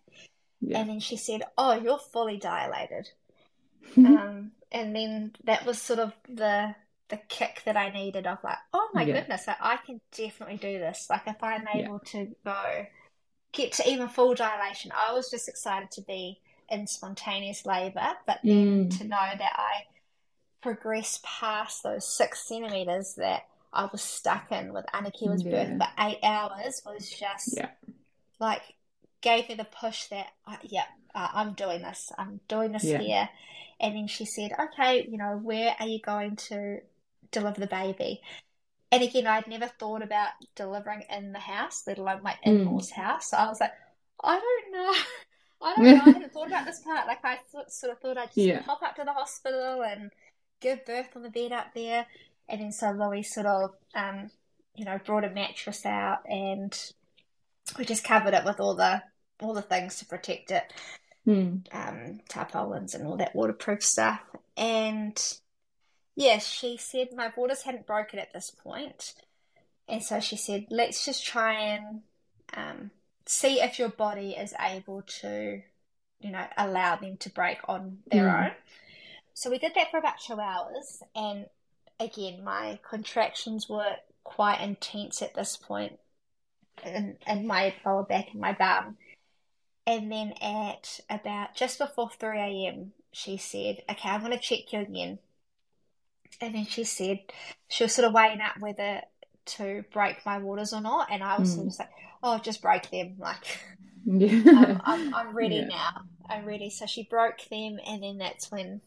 Yeah. 0.61 0.79
And 0.79 0.89
then 0.89 0.99
she 0.99 1.17
said, 1.17 1.43
"Oh, 1.57 1.73
you're 1.73 1.99
fully 1.99 2.37
dilated." 2.37 3.09
Um, 3.97 4.53
and 4.71 4.95
then 4.95 5.33
that 5.43 5.65
was 5.65 5.79
sort 5.79 5.99
of 5.99 6.13
the 6.27 6.73
the 7.13 7.21
kick 7.29 7.61
that 7.65 7.77
I 7.77 7.89
needed 7.89 8.25
of 8.27 8.43
like, 8.43 8.57
"Oh 8.73 8.89
my 8.93 9.03
Yeah. 9.05 9.19
goodness, 9.19 9.47
like, 9.47 9.57
I 9.61 9.77
can 9.77 10.01
definitely 10.11 10.57
do 10.57 10.79
this." 10.79 11.07
Like 11.09 11.27
if 11.27 11.41
I'm 11.43 11.67
Yeah. 11.67 11.85
able 11.85 11.99
to 11.99 12.35
go 12.43 12.85
get 13.51 13.73
to 13.73 13.89
even 13.89 14.09
full 14.09 14.33
dilation, 14.33 14.91
I 14.95 15.13
was 15.13 15.29
just 15.29 15.47
excited 15.47 15.91
to 15.91 16.01
be 16.01 16.41
in 16.69 16.87
spontaneous 16.87 17.65
labor, 17.65 18.17
but 18.25 18.39
then 18.43 18.89
Mm. 18.89 18.97
to 18.97 19.03
know 19.03 19.29
that 19.37 19.53
I 19.57 19.85
progressed 20.61 21.23
past 21.23 21.83
those 21.83 22.07
six 22.07 22.47
centimeters 22.47 23.15
that 23.15 23.43
I 23.71 23.85
was 23.91 24.01
stuck 24.01 24.51
in 24.51 24.73
with 24.73 24.85
Anakiwa's 24.93 25.43
Yeah. 25.43 25.65
birth 25.65 25.77
for 25.77 26.03
eight 26.05 26.19
hours 26.23 26.81
was 26.85 27.09
just 27.09 27.57
Yeah. 27.57 27.69
like 28.39 28.61
gave 29.21 29.49
me 29.49 29.55
the 29.55 29.65
push 29.65 30.07
that 30.07 30.31
uh, 30.47 30.57
yeah 30.63 30.85
uh, 31.15 31.27
I'm 31.33 31.53
doing 31.53 31.81
this 31.81 32.11
I'm 32.17 32.39
doing 32.47 32.71
this 32.71 32.83
Yeah. 32.85 32.97
here 32.97 33.29
and 33.79 33.95
then 33.95 34.07
she 34.07 34.25
said 34.25 34.51
okay 34.59 35.05
you 35.09 35.17
know 35.17 35.37
where 35.37 35.75
are 35.79 35.87
you 35.87 35.99
going 35.99 36.35
to 36.49 36.79
deliver 37.33 37.59
the 37.59 37.67
baby 37.67 38.21
and 38.91 39.03
again 39.03 39.27
I'd 39.27 39.47
never 39.47 39.67
thought 39.67 40.01
about 40.03 40.29
delivering 40.55 41.03
in 41.09 41.33
the 41.33 41.39
house 41.39 41.83
let 41.87 41.97
alone 41.97 42.21
my 42.23 42.35
Mm. 42.45 42.61
in-laws 42.61 42.91
house 42.91 43.29
so 43.31 43.37
I 43.37 43.47
was 43.47 43.59
like 43.59 43.73
I 44.23 44.39
don't 44.39 44.71
know 44.73 44.93
I 45.67 45.75
don't 45.75 45.85
know 45.95 46.01
I 46.01 46.11
hadn't 46.13 46.33
thought 46.33 46.47
about 46.47 46.65
this 46.65 46.79
part 46.81 47.07
like 47.07 47.23
I 47.23 47.37
thought, 47.51 47.71
sort 47.71 47.93
of 47.93 47.99
thought 47.99 48.17
I'd 48.17 48.27
just 48.33 48.37
Yeah. 48.37 48.61
pop 48.61 48.81
up 48.83 48.95
to 48.95 49.03
the 49.03 49.13
hospital 49.13 49.83
and 49.83 50.11
give 50.61 50.85
birth 50.85 51.09
on 51.15 51.23
the 51.23 51.29
bed 51.29 51.51
up 51.51 51.67
there 51.75 52.05
and 52.47 52.61
then 52.61 52.71
so 52.71 52.91
Louis 52.91 53.23
sort 53.23 53.45
of 53.47 53.71
um 53.95 54.29
you 54.75 54.85
know 54.85 54.99
brought 55.05 55.23
a 55.25 55.29
mattress 55.29 55.85
out 55.85 56.19
and 56.29 56.73
we 57.77 57.85
just 57.85 58.03
covered 58.03 58.33
it 58.33 58.45
with 58.45 58.59
all 58.59 58.75
the 58.75 59.01
all 59.41 59.53
the 59.53 59.61
things 59.61 59.97
to 59.97 60.05
protect 60.05 60.51
it, 60.51 60.71
Mm. 61.27 61.65
um, 61.73 62.19
tarpaulins 62.29 62.93
and 62.93 63.05
all 63.07 63.17
that 63.17 63.35
waterproof 63.35 63.83
stuff. 63.83 64.19
And 64.55 65.17
yeah, 66.15 66.37
she 66.39 66.77
said 66.77 67.09
my 67.15 67.31
waters 67.35 67.63
hadn't 67.63 67.87
broken 67.87 68.19
at 68.19 68.33
this 68.33 68.51
point, 68.51 69.13
and 69.87 70.03
so 70.03 70.19
she 70.19 70.37
said, 70.37 70.67
let's 70.69 71.05
just 71.05 71.25
try 71.25 71.53
and 71.53 72.01
um, 72.55 72.91
see 73.25 73.61
if 73.61 73.79
your 73.79 73.89
body 73.89 74.31
is 74.31 74.53
able 74.59 75.01
to, 75.21 75.61
you 76.19 76.31
know, 76.31 76.45
allow 76.57 76.95
them 76.95 77.17
to 77.17 77.29
break 77.29 77.57
on 77.67 77.99
their 78.07 78.25
Mm. 78.25 78.45
own. 78.45 78.51
So 79.33 79.49
we 79.49 79.57
did 79.57 79.73
that 79.75 79.91
for 79.91 79.97
about 79.97 80.19
two 80.25 80.39
hours, 80.39 81.01
and 81.15 81.47
again, 81.99 82.43
my 82.43 82.79
contractions 82.87 83.67
were 83.67 83.95
quite 84.23 84.61
intense 84.61 85.21
at 85.21 85.33
this 85.33 85.57
point 85.57 85.99
in, 86.83 87.17
in 87.27 87.47
my 87.47 87.73
lower 87.85 88.03
back 88.03 88.29
and 88.31 88.41
my 88.41 88.53
bum. 88.53 88.97
And 89.85 90.11
then 90.11 90.33
at 90.41 91.01
about 91.09 91.55
just 91.55 91.77
before 91.79 92.09
3 92.09 92.39
a.m., 92.39 92.93
she 93.11 93.37
said, 93.37 93.83
Okay, 93.89 94.09
I'm 94.09 94.21
going 94.21 94.31
to 94.31 94.39
check 94.39 94.71
you 94.71 94.79
again. 94.79 95.19
And 96.41 96.55
then 96.55 96.65
she 96.65 96.83
said, 96.83 97.19
she 97.67 97.83
was 97.83 97.93
sort 97.93 98.07
of 98.07 98.13
weighing 98.13 98.41
up 98.41 98.59
whether 98.59 99.01
to 99.45 99.83
break 99.91 100.25
my 100.25 100.37
waters 100.39 100.73
or 100.73 100.81
not. 100.81 101.07
And 101.11 101.23
I 101.23 101.37
was 101.39 101.49
sort 101.49 101.67
Mm. 101.67 101.73
of 101.73 101.79
like, 101.79 101.89
Oh, 102.25 102.37
just 102.39 102.61
break 102.61 102.89
them. 102.89 103.15
Like, 103.19 103.59
Yeah. 104.05 104.53
I'm, 104.55 104.81
I'm, 104.85 105.13
I'm 105.13 105.35
ready 105.35 105.57
Yeah. 105.57 105.67
now. 105.67 106.01
I'm 106.29 106.45
ready. 106.45 106.69
So 106.69 106.85
she 106.85 107.03
broke 107.03 107.39
them, 107.49 107.79
and 107.85 108.01
then 108.01 108.17
that's 108.17 108.49
when, 108.51 108.81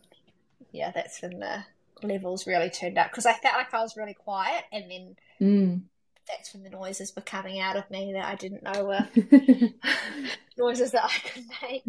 yeah, 0.73 0.91
that's 0.91 1.21
when 1.23 1.39
the 1.39 1.65
levels 2.03 2.47
really 2.47 2.71
turned 2.71 2.97
up 2.99 3.11
because 3.11 3.27
I 3.27 3.35
felt 3.35 3.57
like 3.57 3.73
I 3.75 3.83
was 3.83 3.97
really 3.97 4.15
quiet, 4.15 4.65
and 4.73 4.91
then 4.91 5.17
Mm. 5.41 5.83
that's 6.27 6.55
when 6.55 6.63
the 6.65 6.71
noises 6.71 7.15
were 7.15 7.23
coming 7.23 7.61
out 7.61 7.77
of 7.77 7.91
me 7.91 8.13
that 8.15 8.25
I 8.25 8.35
didn't 8.37 8.63
know 8.63 8.85
were 8.87 9.09
noises 10.57 10.93
that 10.93 11.05
I 11.05 11.29
could 11.29 11.45
make. 11.63 11.85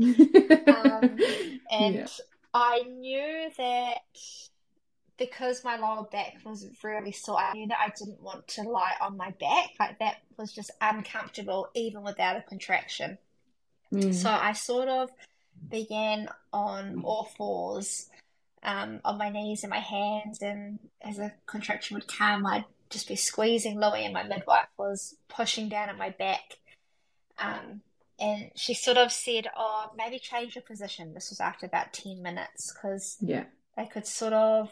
Um, 0.67 1.17
and 1.71 1.95
Yeah. 1.95 2.07
I 2.53 2.83
knew 2.83 3.49
that 3.57 3.97
because 5.17 5.63
my 5.63 5.77
lower 5.77 6.03
back 6.11 6.35
was 6.45 6.67
really 6.83 7.11
sore, 7.11 7.39
I 7.39 7.53
knew 7.53 7.67
that 7.67 7.79
I 7.79 7.91
didn't 7.97 8.21
want 8.21 8.47
to 8.49 8.63
lie 8.63 8.93
on 9.01 9.17
my 9.17 9.31
back. 9.39 9.71
Like 9.79 9.99
that 9.99 10.17
was 10.37 10.53
just 10.53 10.71
uncomfortable, 10.81 11.69
even 11.73 12.03
without 12.03 12.37
a 12.37 12.41
contraction. 12.41 13.17
Mm. 13.93 14.13
So 14.13 14.29
I 14.29 14.53
sort 14.53 14.87
of 14.87 15.09
began 15.69 16.29
on 16.53 17.01
all 17.03 17.25
fours, 17.37 18.09
um, 18.63 18.99
on 19.03 19.17
my 19.17 19.29
knees 19.29 19.63
and 19.63 19.71
my 19.71 19.79
hands, 19.79 20.41
and 20.41 20.79
as 21.01 21.19
a 21.19 21.33
contraction 21.45 21.95
would 21.95 22.07
come, 22.07 22.45
I'd 22.45 22.65
just 22.89 23.07
be 23.07 23.15
squeezing 23.15 23.79
Louis, 23.79 24.05
and 24.05 24.13
my 24.13 24.23
midwife 24.23 24.67
was 24.77 25.15
pushing 25.29 25.69
down 25.69 25.89
at 25.89 25.97
my 25.97 26.09
back. 26.11 26.57
Um, 27.39 27.81
and 28.19 28.49
she 28.55 28.73
sort 28.73 28.97
of 28.97 29.11
said, 29.11 29.47
"Oh, 29.55 29.91
maybe 29.95 30.19
change 30.19 30.55
your 30.55 30.63
position." 30.63 31.13
This 31.13 31.29
was 31.29 31.39
after 31.39 31.65
about 31.65 31.93
ten 31.93 32.21
minutes 32.21 32.73
because 32.73 33.17
Yeah. 33.21 33.45
they 33.75 33.85
could 33.85 34.07
sort 34.07 34.33
of 34.33 34.71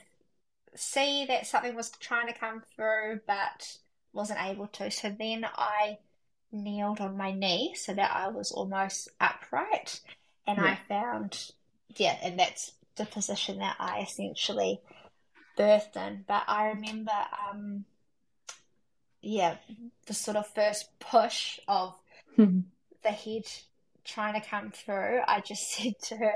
see 0.76 1.26
that 1.28 1.47
something 1.47 1.76
was 1.76 1.91
trying 1.91 2.28
to 2.28 2.39
come 2.39 2.61
through, 2.76 3.21
but 3.28 3.78
wasn't 4.13 4.41
able 4.41 4.67
to. 4.67 4.89
So 4.91 5.09
then 5.09 5.45
I 5.55 5.97
kneeled 6.51 7.01
on 7.01 7.17
my 7.17 7.32
knee 7.32 7.76
so 7.76 7.93
that 7.93 8.11
I 8.15 8.30
was 8.30 8.51
almost 8.51 9.09
upright, 9.19 9.99
and 10.47 10.59
I 10.59 10.80
found, 10.88 11.51
yeah, 11.95 12.17
and 12.23 12.39
that's 12.39 12.71
the 12.95 13.05
position 13.05 13.59
that 13.59 13.76
I 13.80 14.01
essentially 14.01 14.82
birthed 15.57 15.95
in. 15.95 16.23
But 16.28 16.43
I 16.47 16.67
remember, 16.67 17.11
um, 17.49 17.86
yeah, 19.21 19.57
the 20.05 20.13
sort 20.13 20.38
of 20.38 20.47
first 20.47 20.97
push 20.99 21.59
of 21.67 21.93
the 23.03 23.11
head 23.11 23.43
trying 24.03 24.39
to 24.39 24.47
come 24.47 24.71
through, 24.71 25.21
I 25.28 25.41
just 25.41 25.69
said 25.71 25.93
to 26.03 26.17
her, 26.17 26.34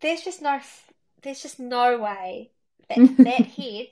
"There's 0.00 0.22
just 0.22 0.42
no, 0.42 0.54
f- 0.54 0.90
there's 1.22 1.42
just 1.42 1.60
no 1.60 1.98
way 1.98 2.50
that 2.88 3.00
that 3.24 3.46
head 3.46 3.88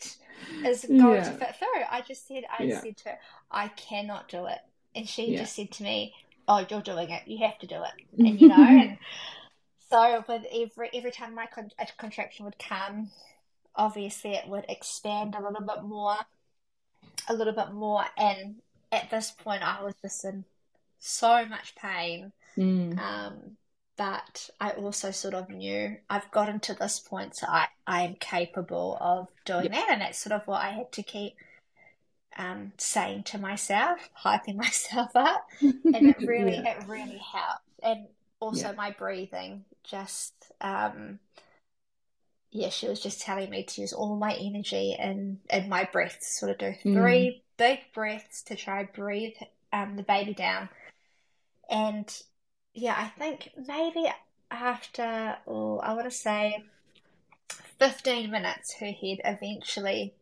is 0.65 0.85
going 0.99 1.23
to 1.23 1.33
fit 1.33 1.57
through." 1.57 1.83
I 1.91 2.01
just 2.03 2.27
said, 2.27 2.45
I 2.51 2.67
Yeah. 2.67 2.81
said 2.81 2.97
to 2.99 3.11
her, 3.11 3.19
"I 3.51 3.69
cannot 3.69 4.29
do 4.29 4.47
it," 4.47 4.59
and 4.95 5.09
she 5.09 5.33
Yeah. 5.33 5.39
just 5.39 5.55
said 5.57 5.71
to 5.73 5.83
me, 5.83 6.15
"Oh, 6.49 6.67
you're 6.69 6.81
doing 6.83 7.11
it. 7.11 7.27
You 7.29 7.39
have 7.47 7.59
to 7.61 7.67
do 7.67 7.83
it," 7.83 7.93
and 8.27 8.41
you 8.41 8.49
know, 8.49 8.57
and 8.57 8.99
so 9.91 10.25
with 10.29 10.45
every 10.53 10.91
every 10.95 11.11
time 11.13 11.35
my 11.35 11.47
con 11.47 11.71
a 11.79 11.87
contraction 11.99 12.45
would 12.45 12.59
come, 12.59 13.11
obviously 13.77 14.33
it 14.35 14.49
would 14.49 14.67
expand 14.69 15.35
a 15.35 15.43
little 15.43 15.67
bit 15.67 15.83
more, 15.85 16.17
a 17.29 17.35
little 17.35 17.53
bit 17.53 17.73
more, 17.73 18.05
and 18.17 18.57
at 18.93 19.11
this 19.11 19.31
point 19.31 19.63
I 19.63 19.83
was 19.83 19.95
just 20.03 20.25
in 20.25 20.45
so 20.99 21.47
much 21.47 21.75
pain. 21.77 22.33
Mm. 22.57 22.99
Um, 22.99 23.57
but 23.97 24.51
I 24.61 24.71
also 24.73 25.11
sort 25.11 25.35
of 25.35 25.51
knew 25.51 25.97
I've 26.11 26.31
gotten 26.31 26.61
to 26.61 26.75
this 26.75 26.99
point, 27.01 27.37
so 27.37 27.47
I, 27.49 27.69
I 27.87 28.03
am 28.03 28.17
capable 28.17 28.97
of 29.01 29.29
doing 29.45 29.71
that, 29.73 29.89
and 29.91 30.01
that's 30.01 30.19
sort 30.19 30.33
of 30.41 30.47
what 30.47 30.63
I 30.63 30.71
had 30.71 30.93
to 30.93 31.03
keep 31.03 31.35
um, 32.37 32.73
saying 32.79 33.25
to 33.25 33.39
myself, 33.39 34.09
hyping 34.25 34.57
myself 34.57 35.11
up, 35.15 35.47
and 35.93 36.07
it 36.07 36.17
really, 36.27 36.61
Yeah. 36.61 36.65
it 36.65 36.77
really 36.87 37.19
helped. 37.19 37.63
And 37.83 38.07
also 38.41 38.69
Yeah. 38.69 38.75
my 38.77 38.91
breathing, 38.93 39.65
just 39.85 40.35
um, 40.61 41.19
yeah, 42.51 42.69
she 42.69 42.89
was 42.89 43.01
just 43.01 43.21
telling 43.21 43.51
me 43.51 43.65
to 43.65 43.81
use 43.81 43.93
all 43.93 44.17
my 44.17 44.33
energy 44.35 44.95
and 44.99 45.39
and 45.51 45.69
my 45.69 45.89
breaths, 45.93 46.39
sort 46.39 46.53
of 46.53 46.59
do 46.59 46.73
Mm. 46.85 46.93
three 46.93 47.43
big 47.57 47.81
breaths 47.93 48.43
to 48.45 48.57
try 48.57 48.85
breathe 48.85 49.35
um, 49.73 49.97
the 49.97 50.03
baby 50.05 50.35
down. 50.35 50.69
And 51.71 52.11
yeah, 52.75 52.95
I 52.99 53.09
think 53.19 53.51
maybe 53.57 54.11
after, 54.51 55.37
oh, 55.47 55.79
I 55.79 55.93
want 55.95 56.05
to 56.07 56.11
say 56.11 56.65
15 57.79 58.31
minutes, 58.31 58.75
her 58.81 58.87
head 58.87 59.19
eventually 59.25 60.15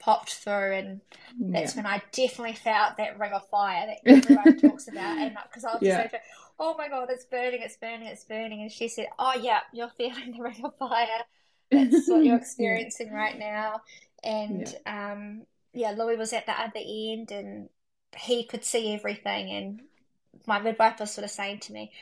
popped 0.00 0.34
through, 0.34 0.74
and 0.74 1.02
that's 1.52 1.74
Yeah. 1.74 1.76
when 1.76 1.86
I 1.86 2.02
definitely 2.12 2.54
felt 2.56 2.96
that 2.98 3.18
ring 3.18 3.32
of 3.32 3.48
fire 3.48 3.86
that 3.86 3.98
everyone 4.06 4.56
talks 4.56 4.88
about. 4.88 5.16
And 5.20 5.36
because 5.44 5.64
I 5.64 5.76
was 5.76 5.82
Yeah. 5.82 5.98
like, 5.98 6.14
oh 6.58 6.76
my 6.78 6.88
God, 6.88 7.08
it's 7.10 7.26
burning, 7.26 7.62
it's 7.62 7.76
burning, 7.76 8.08
it's 8.08 8.24
burning. 8.24 8.62
And 8.62 8.72
she 8.72 8.88
said, 8.88 9.08
oh, 9.18 9.34
yeah, 9.40 9.60
you're 9.72 9.90
feeling 9.90 10.32
the 10.36 10.42
ring 10.42 10.62
of 10.64 10.76
fire. 10.78 11.24
That's 11.70 12.08
what 12.08 12.24
you're 12.24 12.36
Yeah. 12.58 12.78
experiencing 12.78 13.12
right 13.12 13.38
now. 13.38 13.82
And 14.22 14.72
um, 14.86 15.44
yeah, 15.72 15.92
Louis 15.92 16.16
was 16.16 16.32
at 16.32 16.46
the 16.46 16.52
other 16.52 16.80
end 16.84 17.30
and 17.30 17.68
he 18.16 18.44
could 18.46 18.64
see 18.64 18.94
everything. 18.94 19.50
And 19.50 19.80
my 20.46 20.58
midwife 20.60 21.00
was 21.00 21.12
sort 21.12 21.24
of 21.24 21.30
saying 21.30 21.60
to 21.60 21.72
me, 21.72 21.92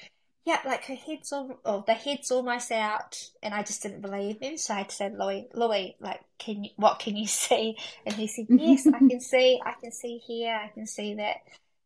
yeah, 0.45 0.59
like 0.66 0.84
her 0.86 0.95
head's 0.95 1.32
all, 1.32 1.61
oh, 1.64 1.84
the 1.86 1.95
head's 1.95 2.30
almost 2.32 2.72
out. 2.72 3.28
And 3.43 3.55
I 3.55 3.62
just 3.62 3.82
didn't 3.82 4.01
believe 4.01 4.40
him. 4.40 4.57
So 4.57 4.74
I 4.74 4.78
had 4.78 4.88
to 4.88 4.95
say, 4.95 5.11
Louis, 5.16 5.49
Louis, 5.55 5.97
like, 6.01 6.20
can 6.38 6.64
you, 6.64 6.70
what 6.76 6.99
can 6.99 7.16
you 7.16 7.26
see? 7.28 7.76
And 8.05 8.14
he 8.14 8.26
said, 8.26 8.47
yes, 8.51 8.86
I 8.88 8.99
can 8.99 9.20
see, 9.20 9.61
I 9.64 9.72
can 9.80 9.93
see 9.93 10.18
here, 10.18 10.55
I 10.55 10.68
can 10.68 10.86
see 10.86 11.14
that, 11.14 11.36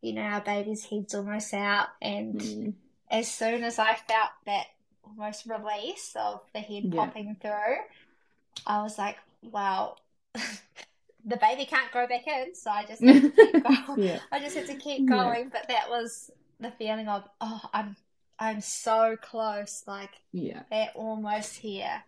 you 0.01 0.15
know, 0.15 0.23
our 0.23 0.41
baby's 0.41 0.85
head's 0.85 1.15
almost 1.15 1.53
out. 1.53 1.89
And 2.01 2.41
Mm. 2.41 2.73
as 3.11 3.29
soon 3.31 3.63
as 3.63 3.79
I 3.79 3.95
felt 3.95 4.31
that 4.47 4.67
almost 5.05 5.47
release 5.47 6.15
of 6.19 6.41
the 6.55 6.61
head 6.61 6.85
Yeah. 6.85 7.07
popping 7.07 7.37
through, 7.41 7.77
I 8.67 8.83
was 8.83 8.97
like, 8.97 9.17
wow, 9.43 9.97
the 10.35 11.37
baby 11.37 11.67
can't 11.67 11.91
grow 11.93 12.07
back 12.07 12.27
in, 12.27 12.55
so 12.55 12.71
I 12.71 12.85
just 12.87 13.03
had 13.03 13.21
to 13.23 13.31
keep 13.31 13.63
going. 13.87 13.99
Yeah. 13.99 14.19
I 14.33 14.41
just 14.41 14.57
had 14.57 14.67
to 14.69 14.77
keep 14.77 15.09
Yeah. 15.09 15.25
going. 15.25 15.51
But 15.51 15.69
that 15.69 15.91
was 15.91 16.31
the 16.61 16.71
feeling 16.73 17.09
of, 17.09 17.25
oh, 17.41 17.61
I'm 17.73 17.97
I'm 18.39 18.61
so 18.61 19.17
close, 19.21 19.83
like 19.87 20.11
Yeah. 20.33 20.63
they're 20.71 20.91
almost 20.95 21.57
here. 21.57 22.03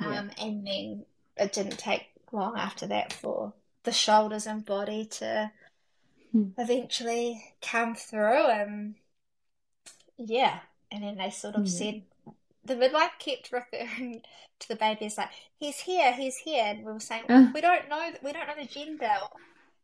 Yeah. 0.00 0.18
Um, 0.18 0.30
and 0.40 0.66
then 0.66 1.04
it 1.36 1.52
didn't 1.52 1.78
take 1.78 2.06
long 2.30 2.56
after 2.56 2.86
that 2.88 3.12
for 3.12 3.52
the 3.84 3.92
shoulders 3.92 4.46
and 4.46 4.64
body 4.64 5.06
to 5.06 5.50
Hmm. 6.30 6.48
eventually 6.58 7.42
come 7.62 7.94
through 7.94 8.46
and 8.48 8.96
yeah 10.18 10.58
and 10.90 11.02
then 11.02 11.16
they 11.16 11.30
sort 11.30 11.54
of 11.54 11.66
said 11.70 12.02
the 12.66 12.76
midwife 12.76 13.12
kept 13.18 13.50
referring 13.50 14.20
to 14.58 14.68
the 14.68 14.76
baby 14.76 15.06
as 15.06 15.16
like 15.16 15.30
he's 15.58 15.78
here 15.80 16.12
he's 16.12 16.36
here 16.36 16.64
and 16.66 16.84
we 16.84 16.92
were 16.92 17.00
saying 17.00 17.22
Ah. 17.30 17.50
we 17.54 17.62
don't 17.62 17.88
know 17.88 18.10
we 18.22 18.32
don't 18.32 18.46
know 18.46 18.60
the 18.60 18.66
gender 18.68 19.08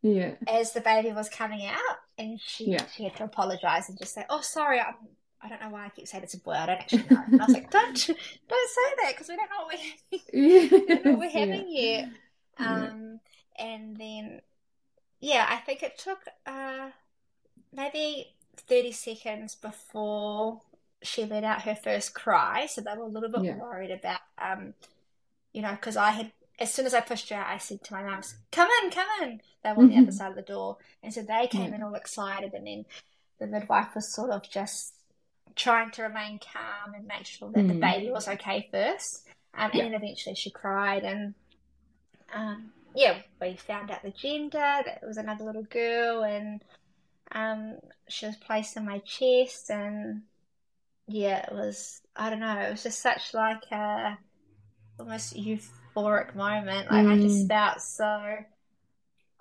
Yeah. 0.05 0.35
as 0.47 0.71
the 0.73 0.81
baby 0.81 1.11
was 1.11 1.29
coming 1.29 1.65
out 1.65 1.97
and 2.17 2.39
she 2.39 2.71
Yeah. 2.71 2.85
she 2.95 3.03
had 3.03 3.15
to 3.17 3.23
apologize 3.25 3.89
and 3.89 3.97
just 3.97 4.13
say 4.13 4.23
oh 4.29 4.41
sorry 4.41 4.79
I'm 4.79 4.95
I 5.41 5.49
don't 5.49 5.61
know 5.61 5.69
why 5.69 5.85
I 5.85 5.89
keep 5.89 6.07
saying 6.07 6.23
it's 6.23 6.33
a 6.35 6.39
boy 6.39 6.51
I 6.53 6.65
don't 6.67 6.79
actually 6.79 7.05
know 7.09 7.21
and 7.25 7.41
I 7.41 7.45
was 7.45 7.53
like 7.53 7.69
don't 7.77 8.07
don't 8.07 8.69
say 8.77 8.93
that 9.01 9.11
because 9.13 9.27
we 9.29 9.35
don't 9.35 9.49
know 9.49 9.65
what 9.65 9.73
we're 9.73 10.19
Yes. 10.33 10.69
don't 11.03 11.05
what 11.05 11.19
we're 11.19 11.25
Yeah. 11.25 11.39
having 11.39 11.65
yet 11.69 12.09
Yeah. 12.59 12.83
um, 12.89 13.19
and 13.57 13.95
then, 13.97 14.41
yeah, 15.21 15.45
I 15.49 15.57
think 15.57 15.81
it 15.81 15.97
took 15.97 16.19
uh, 16.45 16.89
maybe 17.73 18.33
30 18.57 18.91
seconds 18.91 19.55
before 19.55 20.61
she 21.01 21.25
let 21.25 21.43
out 21.43 21.61
her 21.63 21.75
first 21.75 22.13
cry. 22.13 22.65
So 22.65 22.81
they 22.81 22.95
were 22.97 23.05
a 23.05 23.07
little 23.07 23.29
bit 23.29 23.43
Yeah. 23.43 23.55
worried 23.57 23.91
about, 23.91 24.19
um, 24.37 24.73
you 25.53 25.61
know, 25.61 25.71
because 25.71 25.95
I 25.97 26.11
had, 26.11 26.31
as 26.59 26.73
soon 26.73 26.85
as 26.85 26.93
I 26.93 27.01
pushed 27.01 27.29
her 27.29 27.35
out, 27.35 27.47
I 27.47 27.57
said 27.57 27.83
to 27.83 27.93
my 27.93 28.03
mums, 28.03 28.35
come 28.51 28.69
in, 28.83 28.89
come 28.91 29.07
in. 29.21 29.41
They 29.63 29.71
were 29.71 29.83
on 29.83 29.89
the 29.89 29.97
other 29.97 30.11
side 30.11 30.29
of 30.29 30.35
the 30.35 30.41
door. 30.41 30.77
And 31.03 31.13
so 31.13 31.21
they 31.21 31.47
came 31.47 31.71
Yeah. 31.71 31.75
in 31.75 31.83
all 31.83 31.95
excited. 31.95 32.53
And 32.53 32.65
then 32.67 32.85
the 33.39 33.47
midwife 33.47 33.95
was 33.95 34.13
sort 34.13 34.29
of 34.31 34.49
just 34.49 34.93
trying 35.55 35.91
to 35.91 36.03
remain 36.03 36.39
calm 36.39 36.93
and 36.93 37.07
make 37.07 37.25
sure 37.25 37.51
that 37.51 37.67
the 37.67 37.73
Mm. 37.73 37.79
baby 37.81 38.11
was 38.11 38.27
okay 38.27 38.67
first. 38.71 39.27
Um, 39.53 39.71
Yeah. 39.73 39.83
and 39.83 39.93
then 39.93 40.01
eventually 40.01 40.35
she 40.35 40.51
cried 40.51 41.03
and 41.03 41.33
um, 42.33 42.73
yeah, 42.93 43.21
we 43.39 43.55
found 43.55 43.91
out 43.91 44.01
the 44.03 44.11
gender, 44.11 44.57
that 44.57 44.99
it 45.01 45.05
was 45.05 45.17
another 45.17 45.43
little 45.43 45.63
girl, 45.63 46.23
and 46.23 46.63
um, 47.31 47.77
she 48.09 48.25
was 48.25 48.35
placed 48.37 48.77
in 48.77 48.85
my 48.85 48.99
chest, 48.99 49.69
and 49.69 50.23
yeah, 51.07 51.45
it 51.45 51.53
was, 51.53 52.01
I 52.15 52.29
don't 52.29 52.39
know, 52.39 52.59
it 52.59 52.71
was 52.71 52.83
just 52.83 52.99
such 53.01 53.33
like 53.33 53.63
a 53.71 54.17
almost 54.99 55.35
euphoric 55.95 56.35
moment. 56.35 56.89
Like 56.91 57.05
I 57.07 57.17
just 57.19 57.45
Mm. 57.45 57.47
felt 57.47 57.81
so, 57.81 58.37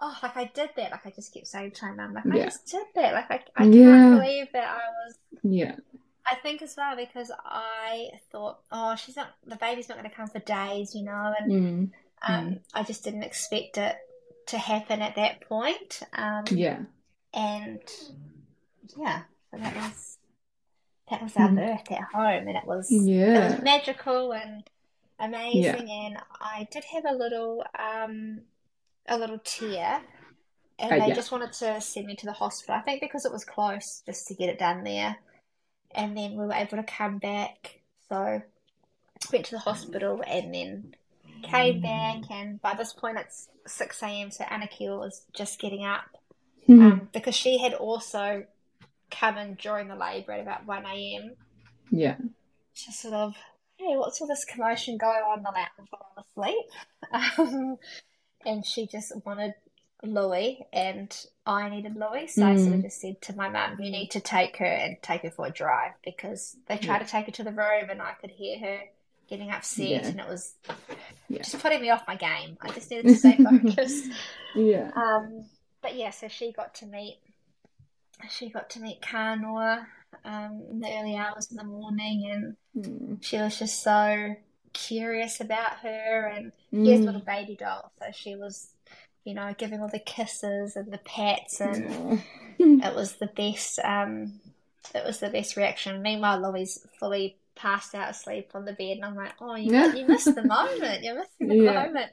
oh, 0.01 0.19
like 0.23 0.37
I 0.37 0.45
did 0.55 0.71
that. 0.77 0.91
Like 0.91 1.07
I 1.07 1.11
just 1.11 1.33
kept 1.33 1.47
saying 1.47 1.73
to 1.73 1.87
my 1.87 1.93
mum, 1.93 2.15
like 2.15 2.27
I 2.27 2.39
just 2.45 2.67
did 2.67 2.87
that. 2.95 3.13
Like 3.15 3.31
I, 3.31 3.45
I 3.57 3.65
Yeah. 3.67 3.85
can't 4.11 4.21
believe 4.21 4.53
that 4.53 4.69
I 4.69 4.89
was 5.07 5.19
Yeah. 5.43 5.77
I 6.27 6.37
think 6.37 6.63
as 6.63 6.75
well 6.77 6.97
because 6.97 7.31
I 7.45 8.09
thought, 8.33 8.61
oh, 8.73 8.97
she's 8.97 9.15
not, 9.17 9.35
the 9.45 9.57
baby's 9.57 9.91
not 9.91 9.99
going 9.99 10.09
to 10.09 10.17
come 10.17 10.27
for 10.27 10.39
days, 10.39 10.95
you 10.95 11.05
know, 11.05 11.35
and 11.39 11.53
Mm. 11.53 11.93
um, 12.27 12.61
I 12.73 12.83
just 12.83 13.05
didn't 13.05 13.25
expect 13.25 13.77
it 13.77 13.97
to 14.47 14.57
happen 14.59 15.03
at 15.03 15.17
that 15.17 15.43
point. 15.43 16.01
Um, 16.15 16.45
Yeah. 16.51 16.85
and 17.35 17.83
yeah, 18.97 19.23
so 19.51 19.59
that 19.59 19.75
was 19.77 20.19
that 21.11 21.23
was 21.23 21.37
our 21.37 21.49
Mm. 21.51 21.57
birth 21.57 21.93
at 21.93 22.03
home, 22.15 22.49
and 22.49 22.57
it 22.57 22.65
was 22.65 22.91
it 22.91 23.03
Yeah. 23.05 23.55
was 23.55 23.63
magical 23.63 24.33
and 24.33 24.65
amazing. 25.19 25.91
And 25.91 26.17
I 26.41 26.67
did 26.71 26.85
have 26.93 27.05
a 27.09 27.15
little 27.15 27.65
um, 27.79 28.41
a 29.07 29.19
little 29.19 29.39
tear, 29.45 30.01
and 30.79 30.93
Uh, 30.93 30.99
they 30.99 31.09
yeah. 31.09 31.15
just 31.15 31.31
wanted 31.33 31.53
to 31.55 31.81
send 31.81 32.07
me 32.07 32.17
to 32.17 32.27
the 32.27 32.33
hospital. 32.33 32.75
I 32.75 32.81
think 32.83 33.01
because 33.01 33.25
it 33.25 33.33
was 33.33 33.45
close, 33.45 34.03
just 34.07 34.27
to 34.29 34.35
get 34.35 34.49
it 34.49 34.59
done 34.59 34.85
there. 34.85 35.17
And 35.95 36.17
then 36.17 36.33
we 36.33 36.45
were 36.47 36.53
able 36.53 36.77
to 36.79 36.83
come 36.83 37.19
back, 37.19 37.81
so 38.09 38.43
went 39.33 39.45
to 39.47 39.53
the 39.53 39.61
hospital, 39.61 40.23
and 40.27 40.53
then 40.53 40.95
came 41.43 41.81
back. 41.81 42.31
And 42.31 42.61
by 42.61 42.75
this 42.75 42.93
point, 42.93 43.19
it's 43.19 43.49
six 43.67 44.03
a.m. 44.03 44.31
So 44.31 44.45
Anakiwa 44.45 44.99
was 44.99 45.23
just 45.33 45.61
getting 45.61 45.85
up 45.85 46.05
Mm. 46.69 46.81
um, 46.83 47.09
because 47.13 47.35
she 47.35 47.59
had 47.59 47.75
also 47.75 48.47
come 49.11 49.37
in 49.37 49.55
during 49.57 49.87
the 49.89 49.95
labour 49.95 50.33
at 50.33 50.41
about 50.41 50.65
1 50.67 50.87
a.m. 50.87 51.37
Yeah. 51.91 52.17
just 52.75 53.01
sort 53.03 53.13
of, 53.13 53.37
hey, 53.77 53.97
what's 53.97 54.21
all 54.21 54.27
this 54.29 54.45
commotion 54.45 54.97
going 54.99 55.23
on 55.23 55.43
the 55.43 55.51
night 55.51 55.69
before 55.79 56.01
I'm 56.17 56.25
asleep? 56.25 56.67
Um, 57.39 57.77
and 58.47 58.65
she 58.65 58.87
just 58.87 59.13
wanted 59.25 59.55
Louis, 60.03 60.67
and 60.73 61.15
I 61.47 61.69
needed 61.69 61.97
Louis, 61.97 62.27
so 62.29 62.47
I 62.47 62.57
sort 62.57 62.75
of 62.75 62.81
Mm. 62.81 62.83
just 62.85 63.01
said 63.01 63.21
to 63.23 63.37
my 63.37 63.49
mum, 63.49 63.81
"You 63.81 63.91
need 63.91 64.11
to 64.13 64.21
take 64.21 64.57
her 64.59 64.65
and 64.65 64.97
take 65.03 65.23
her 65.23 65.31
for 65.31 65.47
a 65.47 65.51
drive," 65.51 65.93
because 66.05 66.57
they 66.67 66.77
tried 66.77 66.99
Yeah. 66.99 67.05
to 67.05 67.11
take 67.11 67.27
her 67.27 67.33
to 67.33 67.45
the 67.45 67.53
room, 67.53 67.89
and 67.91 68.03
I 68.03 68.13
could 68.13 68.31
hear 68.31 68.59
her 68.59 68.81
getting 69.29 69.51
upset, 69.51 69.87
Yeah. 69.89 70.07
and 70.09 70.21
it 70.21 70.27
was 70.29 70.55
Yeah. 71.29 71.43
just 71.43 71.59
putting 71.61 71.81
me 71.81 71.91
off 71.91 72.07
my 72.07 72.17
game. 72.17 72.59
I 72.61 72.71
just 72.73 72.91
needed 72.91 73.09
to 73.09 73.17
stay 73.17 73.37
focused. 73.43 74.11
Yeah. 74.55 74.91
Um, 74.95 75.49
but 75.81 75.95
yeah, 75.95 76.11
so 76.11 76.29
she 76.29 76.53
got 76.53 76.75
to 76.77 76.87
meet 76.87 77.19
she 78.31 78.49
got 78.49 78.71
to 78.71 78.81
meet 78.81 79.01
Kānoa 79.03 79.87
um, 80.25 80.63
in 80.71 80.81
the 80.81 80.89
early 80.99 81.17
hours 81.17 81.51
in 81.51 81.57
the 81.57 81.65
morning, 81.65 82.31
and 82.31 82.45
Mm. 82.45 82.57
She 83.21 83.39
was 83.39 83.59
just 83.59 83.83
so 83.83 84.37
curious 84.73 85.41
about 85.41 85.79
her. 85.81 86.27
And 86.35 86.53
he 86.71 86.91
has 86.91 87.01
a 87.01 87.03
Mm. 87.03 87.07
little 87.07 87.21
baby 87.23 87.57
doll, 87.57 87.93
so 87.99 88.07
she 88.13 88.35
was, 88.37 88.71
you 89.25 89.35
know, 89.35 89.55
giving 89.57 89.81
all 89.81 89.89
the 89.89 89.99
kisses 89.99 90.77
and 90.77 90.93
the 90.93 90.99
pets, 90.99 91.61
and 91.61 91.87
Aw. 91.87 92.19
it 92.59 92.95
was 92.95 93.17
the 93.17 93.27
best. 93.29 93.79
Um, 93.79 94.41
it 94.95 95.05
was 95.05 95.21
the 95.21 95.31
best 95.31 95.57
reaction. 95.57 96.03
Meanwhile, 96.03 96.41
Louis 96.43 96.79
fully 96.99 97.37
passed 97.55 97.95
out 97.95 98.11
asleep 98.11 98.51
on 98.55 98.65
the 98.65 98.73
bed, 98.73 98.97
and 98.97 99.05
I'm 99.05 99.15
like, 99.15 99.35
"Oh, 99.41 99.55
you 99.55 99.73
you 99.95 100.07
missed 100.07 100.35
the 100.35 100.43
moment. 100.43 101.03
You're 101.03 101.15
missing 101.15 101.49
the 101.49 101.55
Yeah. 101.55 101.85
moment." 101.85 102.11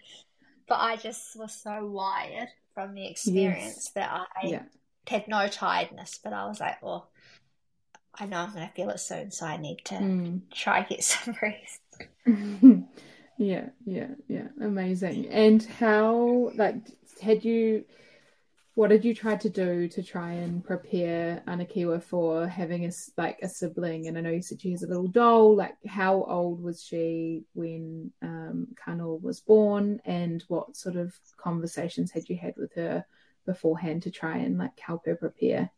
But 0.68 0.80
I 0.80 0.96
just 0.96 1.36
was 1.36 1.54
so 1.54 1.86
wired 1.88 2.48
from 2.74 2.94
the 2.94 3.06
experience 3.08 3.90
that 3.96 4.10
I 4.42 4.48
Yeah. 4.48 4.64
had 5.08 5.28
no 5.28 5.48
tiredness. 5.50 6.20
But 6.24 6.32
I 6.34 6.46
was 6.46 6.60
like, 6.62 6.78
"Oh, 6.84 7.08
I 8.16 8.26
know 8.26 8.38
I'm 8.38 8.54
going 8.54 8.68
to 8.68 8.74
feel 8.74 8.90
it 8.90 9.00
soon, 9.00 9.32
so 9.32 9.46
I 9.46 9.58
need 9.58 9.84
to 9.86 9.96
Mm. 9.96 10.42
try 10.52 10.80
and 10.80 10.88
get 10.88 11.04
some 11.04 11.36
rest." 11.42 11.82
Yeah, 13.38 13.70
yeah, 13.86 14.10
yeah. 14.28 14.50
Amazing. 14.62 15.28
And 15.30 15.64
how, 15.64 16.52
like, 16.56 16.76
had 17.24 17.44
you, 17.44 17.86
what 18.76 18.90
did 18.90 19.04
you 19.04 19.16
try 19.16 19.36
to 19.36 19.50
do 19.50 19.88
to 19.88 20.04
try 20.04 20.34
and 20.34 20.64
prepare 20.64 21.42
Anakiwa 21.48 22.04
for 22.04 22.48
having 22.48 22.86
a, 22.86 22.92
like, 23.18 23.40
a 23.42 23.50
sibling? 23.50 24.08
And 24.08 24.16
I 24.18 24.22
know 24.22 24.30
you 24.30 24.44
said 24.44 24.62
she 24.62 24.72
has 24.72 24.84
a 24.84 24.88
little 24.88 25.08
doll. 25.08 25.56
Like, 25.56 25.76
how 25.88 26.24
old 26.24 26.62
was 26.62 26.84
she 26.84 27.46
when 27.54 28.12
um, 28.22 28.68
Kānoa 28.76 29.20
was 29.20 29.40
born? 29.40 30.00
And 30.06 30.44
what 30.48 30.78
sort 30.78 30.98
of 30.98 31.16
conversations 31.38 32.12
had 32.12 32.30
you 32.30 32.38
had 32.38 32.54
with 32.58 32.74
her 32.76 33.04
beforehand 33.48 34.04
to 34.04 34.12
try 34.12 34.38
and, 34.38 34.60
like, 34.60 34.80
help 34.80 35.08
her 35.08 35.16
prepare? 35.16 35.72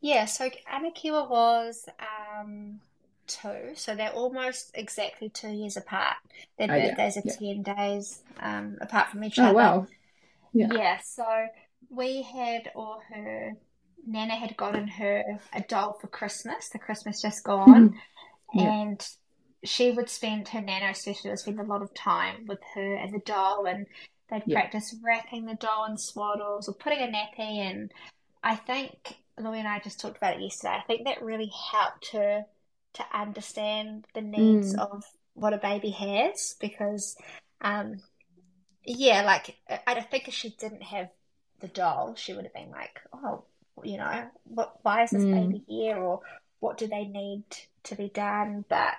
Yeah, 0.00 0.26
so 0.26 0.48
Anakiwa 0.72 1.28
was 1.28 1.84
um, 2.00 2.80
two, 3.26 3.72
so 3.74 3.94
they're 3.94 4.12
almost 4.12 4.70
exactly 4.74 5.28
two 5.28 5.50
years 5.50 5.76
apart. 5.76 6.16
Their 6.56 6.68
Oh, 6.68 6.76
yeah, 6.76 6.84
birthdays 6.90 7.16
are 7.16 7.22
yeah. 7.22 7.34
10 7.36 7.62
days 7.62 8.22
um, 8.40 8.76
apart 8.80 9.08
from 9.10 9.24
each 9.24 9.38
Oh, 9.38 9.42
other. 9.42 9.54
wow. 9.54 9.86
Yeah. 10.52 10.68
Yeah, 10.72 10.98
so 11.04 11.24
we 11.90 12.22
had, 12.22 12.70
or 12.74 12.98
her, 13.12 13.52
Nana 14.06 14.36
had 14.36 14.56
gotten 14.56 14.86
her 14.88 15.24
a 15.52 15.60
doll 15.62 15.98
for 16.00 16.06
Christmas, 16.06 16.68
the 16.68 16.78
Christmas 16.78 17.20
just 17.20 17.44
gone, 17.44 17.94
Yeah. 18.54 18.72
and 18.72 19.06
she 19.64 19.90
would 19.90 20.08
spend, 20.08 20.48
her 20.48 20.60
Nana 20.60 20.90
especially 20.90 21.30
would 21.30 21.38
spend 21.40 21.60
a 21.60 21.64
lot 21.64 21.82
of 21.82 21.92
time 21.94 22.46
with 22.46 22.60
her 22.74 22.94
and 22.94 23.12
the 23.12 23.20
doll, 23.26 23.66
and 23.66 23.86
they'd 24.30 24.42
Yeah. 24.46 24.60
practice 24.60 24.94
wrapping 25.02 25.46
the 25.46 25.54
doll 25.54 25.86
in 25.86 25.96
swaddles 25.96 26.68
or 26.68 26.74
putting 26.74 27.00
a 27.00 27.06
nappy, 27.06 27.58
and 27.58 27.90
I 28.42 28.56
think 28.56 29.16
Louis 29.40 29.58
and 29.58 29.68
I 29.68 29.78
just 29.80 30.00
talked 30.00 30.16
about 30.16 30.34
it 30.36 30.42
yesterday. 30.42 30.74
I 30.78 30.82
think 30.86 31.06
that 31.06 31.22
really 31.22 31.50
helped 31.72 32.12
her 32.12 32.44
to 32.94 33.04
understand 33.12 34.06
the 34.14 34.22
needs 34.22 34.74
Mm. 34.74 34.78
of 34.92 35.04
what 35.34 35.52
a 35.52 35.58
baby 35.58 35.90
has 35.90 36.56
because, 36.60 37.16
um, 37.60 38.02
yeah, 38.84 39.22
like 39.22 39.56
I 39.86 40.00
think 40.00 40.28
if 40.28 40.34
she 40.34 40.50
didn't 40.50 40.82
have 40.82 41.10
the 41.60 41.68
doll, 41.68 42.14
she 42.16 42.32
would 42.32 42.44
have 42.44 42.54
been 42.54 42.70
like, 42.70 43.00
oh, 43.12 43.44
you 43.84 43.96
know, 43.98 44.30
what, 44.44 44.78
why 44.82 45.02
is 45.02 45.10
this 45.12 45.24
Mm. 45.24 45.32
baby 45.32 45.64
here, 45.68 45.96
or 45.96 46.20
what 46.60 46.78
do 46.78 46.86
they 46.86 47.04
need 47.04 47.44
to 47.84 47.94
be 47.94 48.08
done? 48.08 48.64
But, 48.68 48.94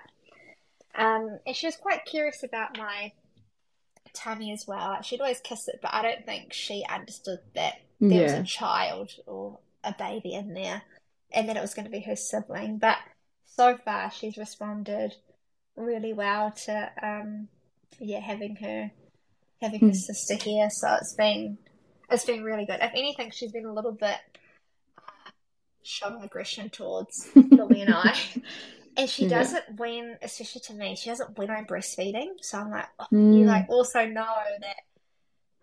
um, 0.96 1.40
and 1.46 1.56
she 1.56 1.68
was 1.68 1.76
quite 1.76 2.06
curious 2.06 2.44
about 2.44 2.78
my 2.78 3.12
tummy 4.14 4.52
as 4.52 4.66
well. 4.68 4.90
Like, 4.90 5.04
she'd 5.04 5.22
always 5.22 5.42
kiss 5.42 5.68
it, 5.68 5.80
but 5.82 5.94
I 5.94 6.02
don't 6.02 6.26
think 6.26 6.54
she 6.54 6.86
understood 6.90 7.40
that 7.56 7.76
there 8.00 8.24
was 8.24 8.34
a 8.34 8.44
child 8.44 9.12
or 9.26 9.60
a 9.84 9.94
baby 9.98 10.34
in 10.34 10.54
there, 10.54 10.82
and 11.32 11.48
that 11.50 11.58
it 11.58 11.62
was 11.62 11.74
going 11.74 11.86
to 11.86 11.92
be 11.92 12.02
her 12.02 12.16
sibling. 12.16 12.78
But 12.78 12.98
so 13.46 13.78
far, 13.78 14.12
she's 14.12 14.38
responded 14.38 15.16
really 15.76 16.14
well 16.14 16.52
to, 16.52 16.92
um, 17.02 17.48
yeah, 18.00 18.20
having 18.20 18.56
her 18.58 18.92
having 19.62 19.82
her 19.82 19.88
Mm. 19.88 19.96
sister 19.96 20.36
here. 20.36 20.70
So 20.70 20.94
it's 21.02 21.14
been 21.16 21.58
it's 22.10 22.26
been 22.26 22.44
really 22.44 22.66
good. 22.66 22.80
If 22.82 22.92
anything, 22.96 23.32
she's 23.32 23.52
been 23.52 23.66
a 23.66 23.74
little 23.74 23.92
bit 23.92 24.18
uh, 24.98 25.30
showing 25.84 26.22
aggression 26.24 26.70
towards 26.70 27.30
Louis 27.52 27.82
and 27.82 27.92
I. 27.92 28.14
And 28.98 29.10
she 29.10 29.24
Yeah. 29.24 29.40
does 29.40 29.54
it 29.54 29.64
when, 29.78 30.18
especially 30.22 30.62
to 30.62 30.74
me, 30.74 30.96
she 30.96 31.10
does 31.10 31.20
it 31.20 31.38
when 31.38 31.50
I'm 31.50 31.66
breastfeeding. 31.66 32.30
So 32.42 32.58
I'm 32.60 32.72
like, 32.72 32.88
oh, 33.00 33.06
Mm. 33.14 33.38
you 33.38 33.46
like 33.46 33.70
also 33.70 34.06
know 34.06 34.36
that, 34.62 34.76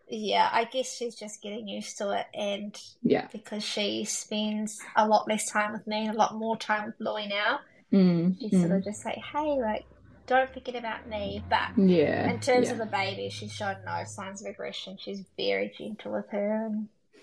yeah, 0.08 0.48
I 0.52 0.64
guess 0.64 0.94
she's 0.94 1.14
just 1.14 1.42
getting 1.42 1.66
used 1.68 1.98
to 1.98 2.10
it. 2.10 2.26
And 2.34 2.78
Yeah. 3.02 3.28
because 3.32 3.64
she 3.64 4.04
spends 4.04 4.78
a 4.94 5.06
lot 5.06 5.28
less 5.28 5.50
time 5.50 5.72
with 5.72 5.86
me 5.86 6.06
and 6.06 6.14
a 6.14 6.18
lot 6.18 6.34
more 6.34 6.56
time 6.56 6.86
with 6.86 6.94
Louis 7.00 7.26
now, 7.28 7.60
Mm. 7.92 8.38
she's 8.40 8.52
sort 8.52 8.70
Mm. 8.70 8.76
of 8.78 8.84
just 8.84 9.04
like, 9.04 9.18
hey, 9.32 9.60
like, 9.60 9.84
don't 10.26 10.50
forget 10.52 10.74
about 10.76 11.06
me. 11.08 11.42
But 11.48 11.76
Yeah. 11.78 12.28
in 12.30 12.40
terms 12.40 12.66
yeah. 12.66 12.72
of 12.72 12.78
the 12.78 12.86
baby, 12.86 13.28
she's 13.30 13.52
shown 13.52 13.76
no 13.84 14.02
signs 14.04 14.42
of 14.42 14.48
aggression. 14.50 14.96
She's 14.98 15.24
very 15.36 15.72
gentle 15.76 16.12
with 16.12 16.28
her 16.30 16.66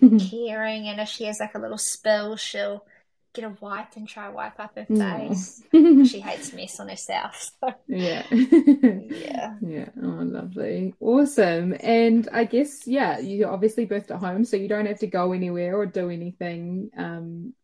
and 0.00 0.20
caring. 0.30 0.88
And 0.88 1.00
if 1.00 1.08
she 1.08 1.24
has 1.24 1.38
like 1.40 1.54
a 1.54 1.58
little 1.58 1.78
spill, 1.78 2.36
she'll 2.36 2.84
get 3.34 3.44
a 3.44 3.56
wipe 3.60 3.96
and 3.96 4.08
try 4.08 4.28
to 4.28 4.32
wipe 4.32 4.58
up 4.58 4.76
her 4.76 4.86
face. 4.86 5.62
She 5.72 6.20
hates 6.20 6.52
mess 6.52 6.80
on 6.80 6.88
herself. 6.88 7.50
So, 7.60 7.74
Yeah. 7.88 8.22
yeah. 8.30 9.56
Yeah. 9.60 9.88
Oh, 10.02 10.22
lovely. 10.22 10.94
Awesome. 11.00 11.76
And 11.80 12.28
I 12.32 12.44
guess, 12.44 12.86
yeah, 12.86 13.18
you 13.18 13.46
obviously 13.46 13.86
birthed 13.86 14.10
at 14.10 14.20
home, 14.20 14.44
so 14.44 14.56
you 14.56 14.68
don't 14.68 14.86
have 14.86 15.00
to 15.00 15.06
go 15.06 15.32
anywhere 15.32 15.76
or 15.76 15.86
do 15.86 16.10
anything 16.10 16.90
um, 16.96 17.54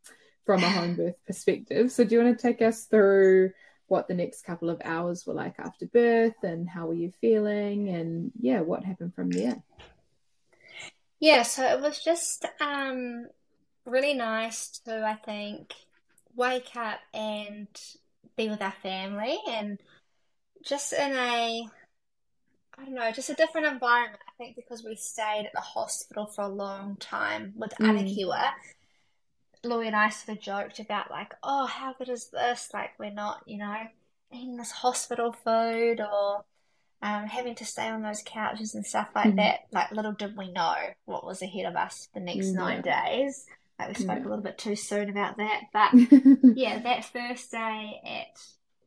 from 0.45 0.63
a 0.63 0.71
home 0.71 0.97
birth 0.97 1.15
perspective. 1.27 1.93
So 1.93 2.05
do 2.05 2.17
you 2.17 2.25
want 2.25 2.37
to 2.39 2.43
take 2.43 2.61
us 2.61 2.85
through 2.85 3.53
what 3.87 4.09
the 4.09 4.15
next 4.15 4.43
couple 4.43 4.71
of 4.71 4.81
hours 4.85 5.27
were 5.27 5.35
like 5.35 5.55
after 5.59 5.87
birth 5.87 6.43
and 6.43 6.69
how 6.69 6.87
were 6.87 6.95
you 6.95 7.13
feeling 7.21 7.89
and 7.89 8.33
yeah, 8.41 8.61
what 8.61 8.85
happened 8.85 9.15
from 9.15 9.31
there? 9.31 9.63
Yeah, 11.21 11.43
so 11.43 11.65
it 11.65 11.81
was 11.81 12.03
just 12.03 12.47
um 12.61 13.27
really 13.91 14.15
nice 14.15 14.81
to, 14.87 15.05
I 15.05 15.15
think, 15.15 15.75
wake 16.35 16.77
up 16.77 17.01
and 17.13 17.67
be 18.37 18.49
with 18.49 18.63
our 18.63 18.75
family 18.83 19.39
and 19.49 19.79
just 20.65 20.93
in 20.93 21.13
a, 21.13 21.69
I 22.79 22.85
don't 22.85 22.95
know, 22.95 23.11
just 23.13 23.31
a 23.31 23.35
different 23.35 23.67
environment. 23.67 24.23
I 24.29 24.33
think 24.39 24.57
because 24.57 24.85
we 24.85 24.95
stayed 24.97 25.45
at 25.47 25.53
the 25.53 25.61
hospital 25.61 26.27
for 26.27 26.43
a 26.43 26.49
long 26.49 26.97
time 26.97 27.53
with 27.57 27.73
Mm. 27.81 27.99
Anakiwa, 27.99 28.51
Louis 29.63 29.89
and 29.89 29.97
I 29.97 30.09
sort 30.09 30.39
of 30.39 30.43
joked 30.43 30.81
about 30.81 31.11
like, 31.11 31.35
oh, 31.43 31.67
how 31.67 31.93
good 31.95 32.09
is 32.09 32.31
this? 32.31 32.71
Like 32.73 32.99
we're 32.99 33.11
not, 33.11 33.43
you 33.47 33.59
know, 33.59 33.77
eating 34.33 34.57
this 34.57 34.71
hospital 34.71 35.33
food 35.33 36.01
or 36.01 36.45
um, 37.03 37.27
having 37.27 37.55
to 37.57 37.65
stay 37.65 37.89
on 37.89 38.03
those 38.03 38.23
couches 38.25 38.75
and 38.75 38.87
stuff 38.87 39.09
like 39.15 39.33
Mhm. 39.33 39.37
that. 39.37 39.61
Like 39.73 39.91
little 39.91 40.13
did 40.13 40.37
we 40.37 40.51
know 40.51 40.75
what 41.05 41.25
was 41.27 41.43
ahead 41.43 41.67
of 41.67 41.77
us 41.77 42.09
the 42.15 42.21
next 42.21 42.53
nine 42.53 42.83
days. 42.83 43.47
Like 43.81 43.89
we 43.89 43.95
spoke 43.95 44.19
Yeah. 44.19 44.25
a 44.27 44.29
little 44.29 44.43
bit 44.45 44.59
too 44.59 44.77
soon 44.77 45.11
about 45.11 45.37
that, 45.39 45.63
but 45.73 45.93
yeah, 46.55 46.79
that 46.81 47.05
first 47.07 47.51
day 47.51 48.01
at 48.05 48.41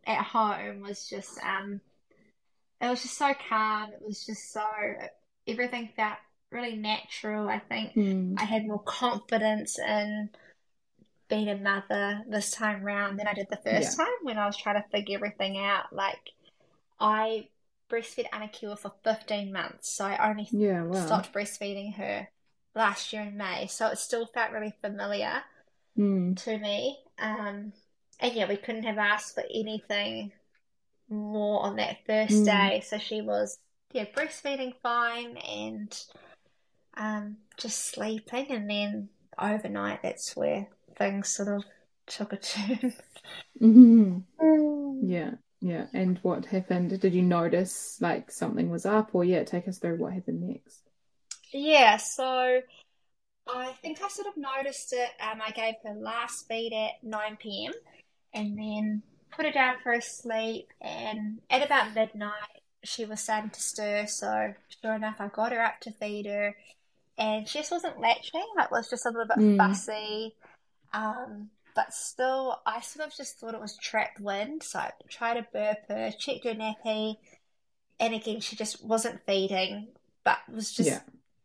at 0.06 0.24
home 0.24 0.82
was 0.82 1.08
just 1.10 1.38
um 1.44 1.80
it 2.82 2.88
was 2.88 3.02
just 3.02 3.18
so 3.18 3.34
calm. 3.50 3.92
It 3.94 4.02
was 4.06 4.26
just 4.26 4.52
so 4.52 4.64
everything 5.48 5.90
felt 5.96 6.18
really 6.52 6.76
natural. 6.76 7.48
I 7.48 7.60
think 7.60 7.96
Mm. 7.96 8.36
I 8.38 8.44
had 8.44 8.66
more 8.66 8.82
confidence 8.84 9.80
in 9.80 10.30
being 11.30 11.50
a 11.50 11.58
mother 11.58 12.24
this 12.28 12.52
time 12.52 12.84
round 12.84 13.18
than 13.20 13.28
I 13.28 13.34
did 13.34 13.48
the 13.50 13.58
first 13.58 13.98
time 13.98 14.08
when 14.24 14.38
I 14.38 14.46
was 14.46 14.58
trying 14.58 14.82
to 14.82 14.90
figure 14.90 15.16
everything 15.18 15.58
out. 15.58 15.94
Like 15.94 16.32
I 17.00 17.48
breastfed 17.90 18.30
Anakiwa 18.32 18.78
for 18.78 18.94
15 19.04 19.52
months, 19.54 19.90
so 19.96 20.06
I 20.06 20.30
only 20.30 20.50
Yeah, 20.52 20.84
wow. 20.84 20.94
stopped 21.06 21.34
breastfeeding 21.34 21.96
her 21.96 22.28
last 22.76 23.14
year 23.14 23.24
in 23.24 23.38
May, 23.38 23.68
so 23.68 23.88
it 23.88 23.98
still 23.98 24.26
felt 24.28 24.52
really 24.52 24.74
familiar 24.82 25.44
Mm. 25.98 26.36
to 26.44 26.58
me. 26.58 26.98
Um, 27.20 27.74
and 28.20 28.34
yeah, 28.34 28.48
we 28.48 28.58
couldn't 28.58 28.84
have 28.84 28.98
asked 28.98 29.36
for 29.36 29.44
anything 29.54 30.32
more 31.10 31.62
on 31.64 31.76
that 31.76 31.98
first 32.06 32.44
Mm. 32.44 32.46
day. 32.46 32.84
So 32.86 32.98
she 32.98 33.22
was, 33.22 33.60
yeah, 33.92 34.06
breastfeeding 34.06 34.74
fine 34.82 35.38
and 35.38 36.04
um, 36.98 37.38
just 37.58 37.86
sleeping. 37.86 38.48
And 38.50 38.70
then 38.70 39.10
overnight, 39.38 40.02
that's 40.04 40.36
where 40.36 40.68
things 40.98 41.30
sort 41.30 41.50
of 41.50 41.64
took 42.08 42.34
a 42.34 42.38
turn. 42.38 42.94
hmm 43.60 44.20
Yeah, 45.02 45.32
yeah. 45.62 45.88
And 45.94 46.18
what 46.24 46.46
happened? 46.46 47.00
Did 47.00 47.14
you 47.14 47.22
notice 47.22 47.98
like 48.02 48.32
something 48.32 48.70
was 48.70 48.86
up, 48.86 49.10
or 49.14 49.24
yeah, 49.24 49.44
take 49.44 49.68
us 49.68 49.78
through 49.78 49.98
what 49.98 50.14
happened 50.14 50.42
next? 50.42 50.83
Yeah, 51.54 51.98
so 51.98 52.62
I 53.48 53.72
think 53.82 54.02
I 54.04 54.08
sort 54.08 54.28
of 54.28 54.38
noticed 54.38 54.94
it. 54.94 55.10
Um, 55.22 55.42
I 55.46 55.52
gave 55.52 55.76
her 55.84 55.94
last 55.94 56.48
feed 56.48 56.74
at 56.74 57.04
9 57.04 57.38
p.m. 57.38 57.74
and 58.34 58.58
then 58.58 59.04
put 59.36 59.46
her 59.46 59.52
down 59.52 59.76
for 59.84 59.94
a 59.94 60.02
sleep. 60.02 60.70
And 60.82 61.40
at 61.50 61.66
about 61.66 61.94
midnight, 61.94 62.62
she 62.84 63.06
was 63.06 63.22
starting 63.22 63.52
to 63.52 63.62
stir. 63.62 64.08
So 64.08 64.54
sure 64.82 64.96
enough, 64.96 65.18
I 65.20 65.28
got 65.28 65.52
her 65.52 65.64
up 65.64 65.80
to 65.82 65.92
feed 65.92 66.26
her, 66.26 66.56
and 67.18 67.48
she 67.48 67.60
just 67.60 67.72
wasn't 67.72 68.00
latching. 68.00 68.46
It 68.58 68.72
was 68.72 68.90
just 68.90 69.06
a 69.06 69.10
little 69.10 69.28
bit 69.28 69.38
Mm. 69.38 69.58
fussy. 69.58 70.36
Um, 70.94 71.50
but 71.76 71.94
still, 71.94 72.62
I 72.66 72.82
sort 72.82 73.08
of 73.08 73.16
just 73.16 73.40
thought 73.40 73.56
it 73.56 73.62
was 73.62 73.78
trapped 73.78 74.20
wind. 74.20 74.64
So 74.64 74.80
I 74.80 74.92
tried 75.10 75.36
to 75.36 75.48
burp 75.52 75.88
her, 75.90 76.12
checked 76.12 76.46
her 76.46 76.54
nappy, 76.54 77.18
and 78.00 78.14
again, 78.14 78.42
she 78.42 78.56
just 78.56 78.84
wasn't 78.84 79.26
feeding, 79.26 79.88
but 80.24 80.38
was 80.50 80.72
just 80.72 80.90
Yeah. 80.90 81.00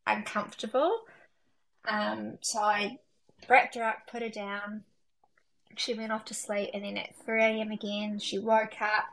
Uncomfortable. 0.08 1.00
Um, 1.86 2.38
so 2.42 2.60
I 2.60 2.98
wrapped 3.48 3.74
her 3.76 3.82
up, 3.84 4.06
put 4.10 4.22
her 4.22 4.28
down. 4.28 4.84
She 5.76 5.94
went 5.94 6.12
off 6.12 6.24
to 6.26 6.34
sleep, 6.34 6.70
and 6.74 6.82
then 6.84 6.96
at 6.96 7.14
3 7.24 7.42
a.m. 7.42 7.70
again, 7.70 8.18
she 8.18 8.38
woke 8.38 8.80
up. 8.80 9.04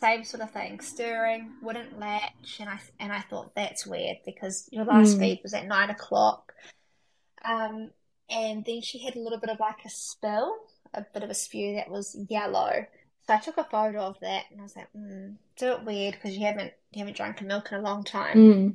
Same 0.00 0.22
sort 0.22 0.44
of 0.44 0.52
thing, 0.52 0.78
stirring, 0.80 1.50
wouldn't 1.60 1.98
latch, 1.98 2.58
and 2.60 2.68
I 2.70 2.78
and 3.00 3.12
I 3.12 3.20
thought 3.20 3.54
that's 3.56 3.84
weird 3.84 4.18
because 4.24 4.68
your 4.70 4.84
last 4.84 5.16
Mm. 5.16 5.20
feed 5.20 5.40
was 5.42 5.54
at 5.54 5.66
nine 5.66 5.90
o'clock. 5.90 6.52
Um, 7.44 7.90
and 8.30 8.64
then 8.64 8.80
she 8.82 8.98
had 9.04 9.16
a 9.16 9.20
little 9.20 9.40
bit 9.40 9.50
of 9.50 9.58
like 9.58 9.84
a 9.84 9.90
spill, 9.90 10.54
a 10.94 11.04
bit 11.12 11.24
of 11.24 11.30
a 11.30 11.34
spew 11.34 11.74
that 11.74 11.90
was 11.90 12.16
yellow. 12.28 12.86
So 13.26 13.34
I 13.34 13.38
took 13.38 13.58
a 13.58 13.64
photo 13.64 14.02
of 14.02 14.20
that, 14.20 14.44
and 14.50 14.60
I 14.60 14.62
was 14.62 14.76
like, 14.76 14.88
mm, 14.96 15.34
it's 15.54 15.62
a 15.62 15.76
bit 15.76 15.84
weird 15.84 16.14
because 16.14 16.36
you 16.36 16.46
haven't 16.46 16.72
you 16.92 17.00
haven't 17.00 17.16
drunk 17.16 17.42
milk 17.42 17.72
in 17.72 17.78
a 17.78 17.82
long 17.82 18.04
time 18.04 18.36
Mm. 18.38 18.74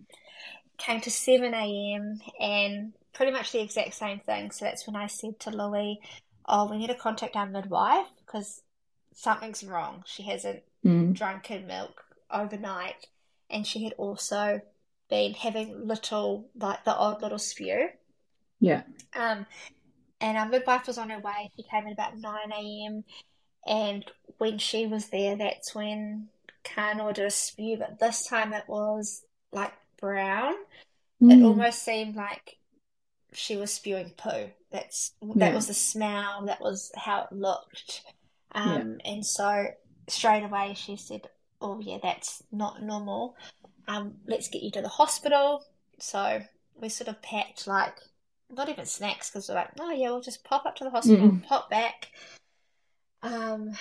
Came 0.85 1.01
to 1.01 1.11
7 1.11 1.53
a.m. 1.53 2.19
and 2.39 2.93
pretty 3.13 3.31
much 3.31 3.51
the 3.51 3.61
exact 3.61 3.93
same 3.93 4.19
thing. 4.19 4.51
So 4.51 4.65
that's 4.65 4.85
when 4.85 4.95
I 4.95 5.07
said 5.07 5.39
to 5.41 5.49
Louis, 5.49 5.99
Oh, 6.45 6.69
we 6.69 6.77
need 6.77 6.87
to 6.87 6.95
contact 6.95 7.37
our 7.37 7.45
midwife 7.45 8.07
because 8.25 8.61
something's 9.13 9.63
wrong. 9.63 10.03
She 10.05 10.23
hasn't 10.23 10.63
Mm. 10.83 11.13
drunken 11.13 11.65
milk 11.65 12.03
overnight, 12.29 13.07
and 13.49 13.65
she 13.65 13.85
had 13.85 13.93
also 13.93 14.59
been 15.09 15.33
having 15.33 15.87
little, 15.87 16.49
like 16.55 16.83
the 16.83 16.93
odd 16.93 17.21
little 17.21 17.39
spew. 17.39 17.87
Yeah. 18.59 18.83
Um, 19.15 19.45
and 20.19 20.37
our 20.37 20.45
midwife 20.47 20.87
was 20.87 20.97
on 20.97 21.09
her 21.09 21.19
way. 21.19 21.51
She 21.55 21.63
came 21.63 21.87
at 21.87 21.93
about 21.93 22.17
9 22.17 22.51
a.m. 22.51 23.05
And 23.65 24.03
when 24.39 24.57
she 24.57 24.85
was 24.87 25.07
there, 25.07 25.37
that's 25.37 25.73
when 25.73 26.27
Kānoa 26.65 27.13
did 27.13 27.25
a 27.25 27.31
spew, 27.31 27.77
but 27.77 27.99
this 27.99 28.25
time 28.27 28.51
it 28.51 28.67
was 28.67 29.23
like 29.53 29.71
brown. 30.03 30.53
It 31.21 31.39
Mm. 31.39 31.45
almost 31.45 31.81
seemed 31.83 32.17
like 32.17 32.57
she 33.31 33.55
was 33.55 33.73
spewing 33.73 34.11
poo. 34.17 34.51
That's 34.69 35.13
that 35.21 35.37
Yeah. 35.37 35.55
was 35.55 35.67
the 35.67 35.73
smell, 35.73 36.45
that 36.47 36.59
was 36.59 36.91
how 36.95 37.21
it 37.23 37.31
looked. 37.31 38.03
Um, 38.51 38.99
and 39.05 39.25
so 39.25 39.67
straight 40.09 40.43
away 40.43 40.73
she 40.73 40.97
said, 40.97 41.29
Oh 41.61 41.79
yeah, 41.79 41.99
that's 42.03 42.43
not 42.51 42.83
normal. 42.83 43.37
Um, 43.87 44.19
let's 44.27 44.49
get 44.49 44.61
you 44.63 44.71
to 44.71 44.81
the 44.81 44.89
hospital. 44.89 45.63
So 45.99 46.43
we 46.75 46.89
sort 46.89 47.07
of 47.07 47.21
packed 47.21 47.65
like 47.65 47.95
not 48.49 48.67
even 48.67 48.85
snacks 48.85 49.29
because 49.29 49.47
we're 49.47 49.55
like, 49.55 49.71
oh 49.79 49.91
yeah, 49.91 50.09
we'll 50.09 50.19
just 50.21 50.43
pop 50.43 50.65
up 50.65 50.75
to 50.75 50.83
the 50.83 50.89
hospital, 50.89 51.29
Mm. 51.29 51.47
pop 51.47 51.69
back. 51.69 52.11
Um, 53.21 53.77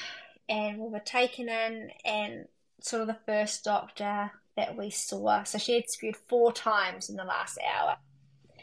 and 0.49 0.79
we 0.79 0.89
were 0.89 1.01
taken 1.01 1.49
in, 1.49 1.91
and 2.05 2.47
sort 2.81 3.03
of 3.03 3.09
the 3.09 3.19
first 3.27 3.65
doctor 3.65 4.31
that 4.57 4.77
we 4.77 4.91
saw, 4.91 5.43
so 5.45 5.59
she 5.59 5.75
had 5.75 5.89
spewed 5.89 6.17
four 6.17 6.53
times 6.53 7.09
in 7.09 7.17
the 7.17 7.25
last 7.25 7.59
hour, 7.75 7.97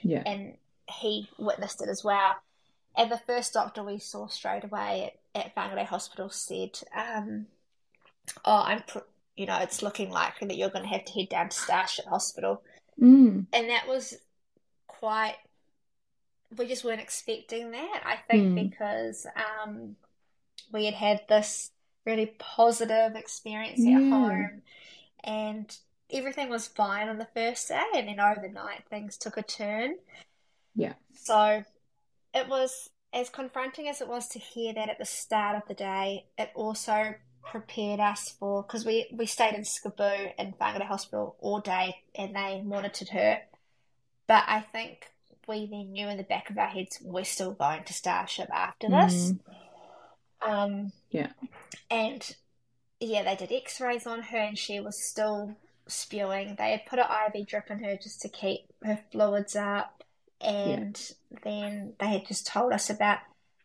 Yeah. 0.02 0.24
and 0.26 0.56
he 0.88 1.30
witnessed 1.38 1.82
it 1.82 1.90
as 1.90 2.04
well. 2.04 2.36
And 2.96 3.12
the 3.12 3.18
first 3.20 3.54
doctor 3.54 3.84
we 3.84 4.00
saw 4.00 4.28
straight 4.28 4.64
away 4.64 5.14
at, 5.36 5.46
at 5.46 5.56
Whangarei 5.56 5.86
Hospital 5.86 6.30
said, 6.30 6.80
um, 6.96 7.48
"Oh, 8.46 8.64
I'm, 8.66 8.84
pr- 8.84 9.00
you 9.36 9.46
know, 9.46 9.58
it's 9.60 9.82
looking 9.82 10.10
likely 10.12 10.48
that 10.48 10.58
you're 10.58 10.70
going 10.70 10.84
to 10.84 10.90
have 10.90 11.06
to 11.06 11.14
head 11.14 11.30
down 11.30 11.50
to 11.50 11.58
Starship 11.58 12.06
Hospital." 12.06 12.62
Mm. 13.00 13.46
and 13.54 13.70
that 13.70 13.88
was 13.88 14.18
quite 14.88 15.38
we 16.58 16.68
just 16.68 16.84
weren't 16.84 17.00
expecting 17.00 17.72
that 17.72 18.02
i 18.06 18.18
think 18.30 18.44
Mm. 18.60 18.70
because 18.70 19.26
um 19.66 19.96
we 20.74 20.84
had 20.84 20.94
had 20.96 21.22
this 21.30 21.72
really 22.06 22.26
positive 22.40 23.16
experience 23.16 23.80
Yeah. 23.80 24.00
at 24.00 24.10
home 24.10 24.62
and 25.24 25.78
everything 26.12 26.50
was 26.50 26.68
fine 26.68 27.08
on 27.10 27.18
the 27.18 27.28
first 27.36 27.68
day 27.68 27.82
and 27.96 28.08
then 28.08 28.20
overnight 28.20 28.84
things 28.90 29.18
took 29.18 29.38
a 29.38 29.44
turn 29.44 29.96
Yeah. 30.76 30.94
so 31.14 31.64
it 32.34 32.48
was 32.48 32.90
as 33.14 33.30
confronting 33.30 33.88
as 33.88 34.02
it 34.02 34.08
was 34.08 34.28
to 34.30 34.40
hear 34.40 34.74
that 34.74 34.90
at 34.90 35.00
the 35.00 35.06
start 35.06 35.56
of 35.56 35.64
the 35.68 35.74
day 35.74 36.26
it 36.38 36.52
also 36.56 37.16
prepared 37.44 38.00
us 38.00 38.30
for 38.40 38.62
because 38.64 38.86
we 38.86 39.08
we 39.14 39.26
stayed 39.26 39.56
in 39.56 39.62
SCBU 39.62 40.34
in 40.38 40.54
Whangarei 40.60 40.86
Hospital 40.86 41.36
all 41.40 41.60
day 41.60 41.96
and 42.16 42.36
they 42.36 42.62
monitored 42.62 43.10
her 43.10 43.40
but 44.28 44.44
I 44.48 44.60
think 44.62 45.08
we 45.48 45.66
then 45.66 45.92
knew 45.94 46.08
in 46.08 46.18
the 46.18 46.24
back 46.24 46.50
of 46.52 46.58
our 46.60 46.68
heads 46.68 47.00
we're 47.02 47.24
still 47.24 47.54
going 47.54 47.84
to 47.86 47.94
Starship 47.94 48.50
after 48.54 48.88
this 48.90 49.34
Mm. 49.34 49.40
um 50.42 50.92
Yeah. 51.10 51.32
and 51.90 52.36
yeah 53.00 53.24
they 53.24 53.36
did 53.36 53.52
x-rays 53.52 54.06
on 54.06 54.22
her 54.22 54.38
and 54.38 54.58
she 54.58 54.80
was 54.80 55.02
still 55.04 55.56
spewing. 55.92 56.56
They 56.58 56.72
had 56.72 56.86
put 56.86 57.00
an 57.00 57.06
IV 57.34 57.48
drip 57.48 57.70
in 57.70 57.84
her 57.84 57.98
just 57.98 58.22
to 58.22 58.30
keep 58.30 58.62
her 58.84 59.00
fluids 59.12 59.56
up. 59.56 60.04
And 60.42 61.00
then 61.44 61.94
they 62.00 62.08
had 62.08 62.28
just 62.28 62.48
told 62.48 62.72
us 62.72 62.90
about 62.90 63.20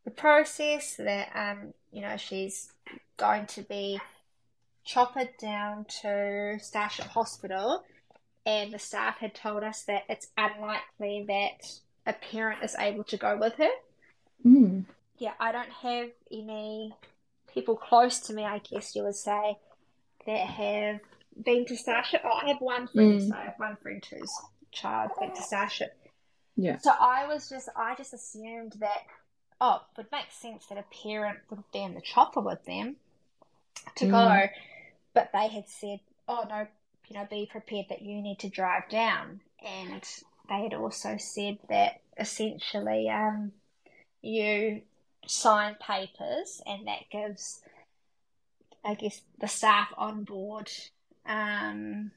the 0.05 0.11
process 0.11 0.97
that 0.97 1.31
um 1.35 1.73
you 1.93 2.03
know 2.03 2.17
she's 2.17 2.71
going 3.17 3.47
to 3.47 3.63
be 3.63 4.01
choppered 4.85 5.31
down 5.39 5.87
to 6.03 6.59
Starship 6.61 7.07
Hospital. 7.07 7.85
And 8.47 8.75
the 8.75 8.79
staff 8.79 9.19
had 9.19 9.35
told 9.35 9.63
us 9.63 9.83
that 9.85 10.03
it's 10.09 10.29
unlikely 10.37 11.25
that 11.29 11.79
a 12.07 12.13
parent 12.13 12.63
is 12.63 12.77
able 12.79 13.05
to 13.05 13.17
go 13.17 13.39
with 13.39 13.55
her. 13.55 13.71
Mm. 14.45 14.85
yeah, 15.17 15.33
I 15.41 15.53
don't 15.53 15.71
have 15.71 16.11
any 16.31 16.95
people 17.55 17.77
close 17.77 18.19
to 18.21 18.35
me, 18.35 18.45
I 18.45 18.59
guess 18.59 18.95
you 18.95 19.05
would 19.05 19.15
say, 19.15 19.57
that 20.27 20.47
have 20.47 21.01
been 21.43 21.65
to 21.67 21.77
Starship. 21.77 22.23
Oh, 22.25 22.41
I 22.43 22.49
have 22.49 22.61
one 22.61 22.89
friend, 22.89 23.21
Mm. 23.21 23.29
so 23.29 23.35
I 23.37 23.45
have 23.45 23.55
one 23.59 23.77
friend 23.77 24.05
whose 24.05 24.33
child 24.73 25.13
went 25.21 25.35
to 25.37 25.43
Starship. 25.43 25.97
Yeah. 26.57 26.79
So 26.79 26.91
I 26.91 27.27
was 27.27 27.49
just, 27.49 27.69
I 27.77 27.95
just 27.95 28.13
assumed 28.15 28.75
that, 28.81 29.03
oh, 29.61 29.77
it 29.77 29.97
would 29.97 30.13
make 30.13 30.31
sense 30.31 30.67
that 30.67 30.79
a 30.79 30.85
parent 31.03 31.39
would 31.51 31.63
be 31.73 31.83
in 31.83 31.95
the 31.95 32.01
chopper 32.01 32.41
with 32.41 32.65
them 32.65 32.97
to 33.97 34.07
Mm. 34.07 34.11
go, 34.11 34.53
but 35.13 35.31
they 35.33 35.49
had 35.49 35.69
said, 35.69 36.01
oh 36.29 36.45
no, 36.49 36.67
you 37.09 37.17
know, 37.17 37.27
be 37.31 37.47
prepared 37.47 37.87
that 37.91 38.03
you 38.03 38.23
need 38.23 38.39
to 38.41 38.49
drive 38.49 38.89
down, 38.89 39.41
and 39.65 40.03
they 40.49 40.63
had 40.63 40.75
also 40.75 41.17
said 41.19 41.59
that 41.69 42.01
essentially, 42.19 43.11
um, 43.11 43.53
you 44.23 44.83
sign 45.31 45.77
papers, 45.81 46.63
and 46.67 46.87
that 46.87 47.11
gives, 47.11 47.61
I 48.85 48.95
guess, 48.95 49.21
the 49.41 49.49
staff 49.49 49.89
on 49.97 50.25
board 50.25 50.71
um, 51.27 52.11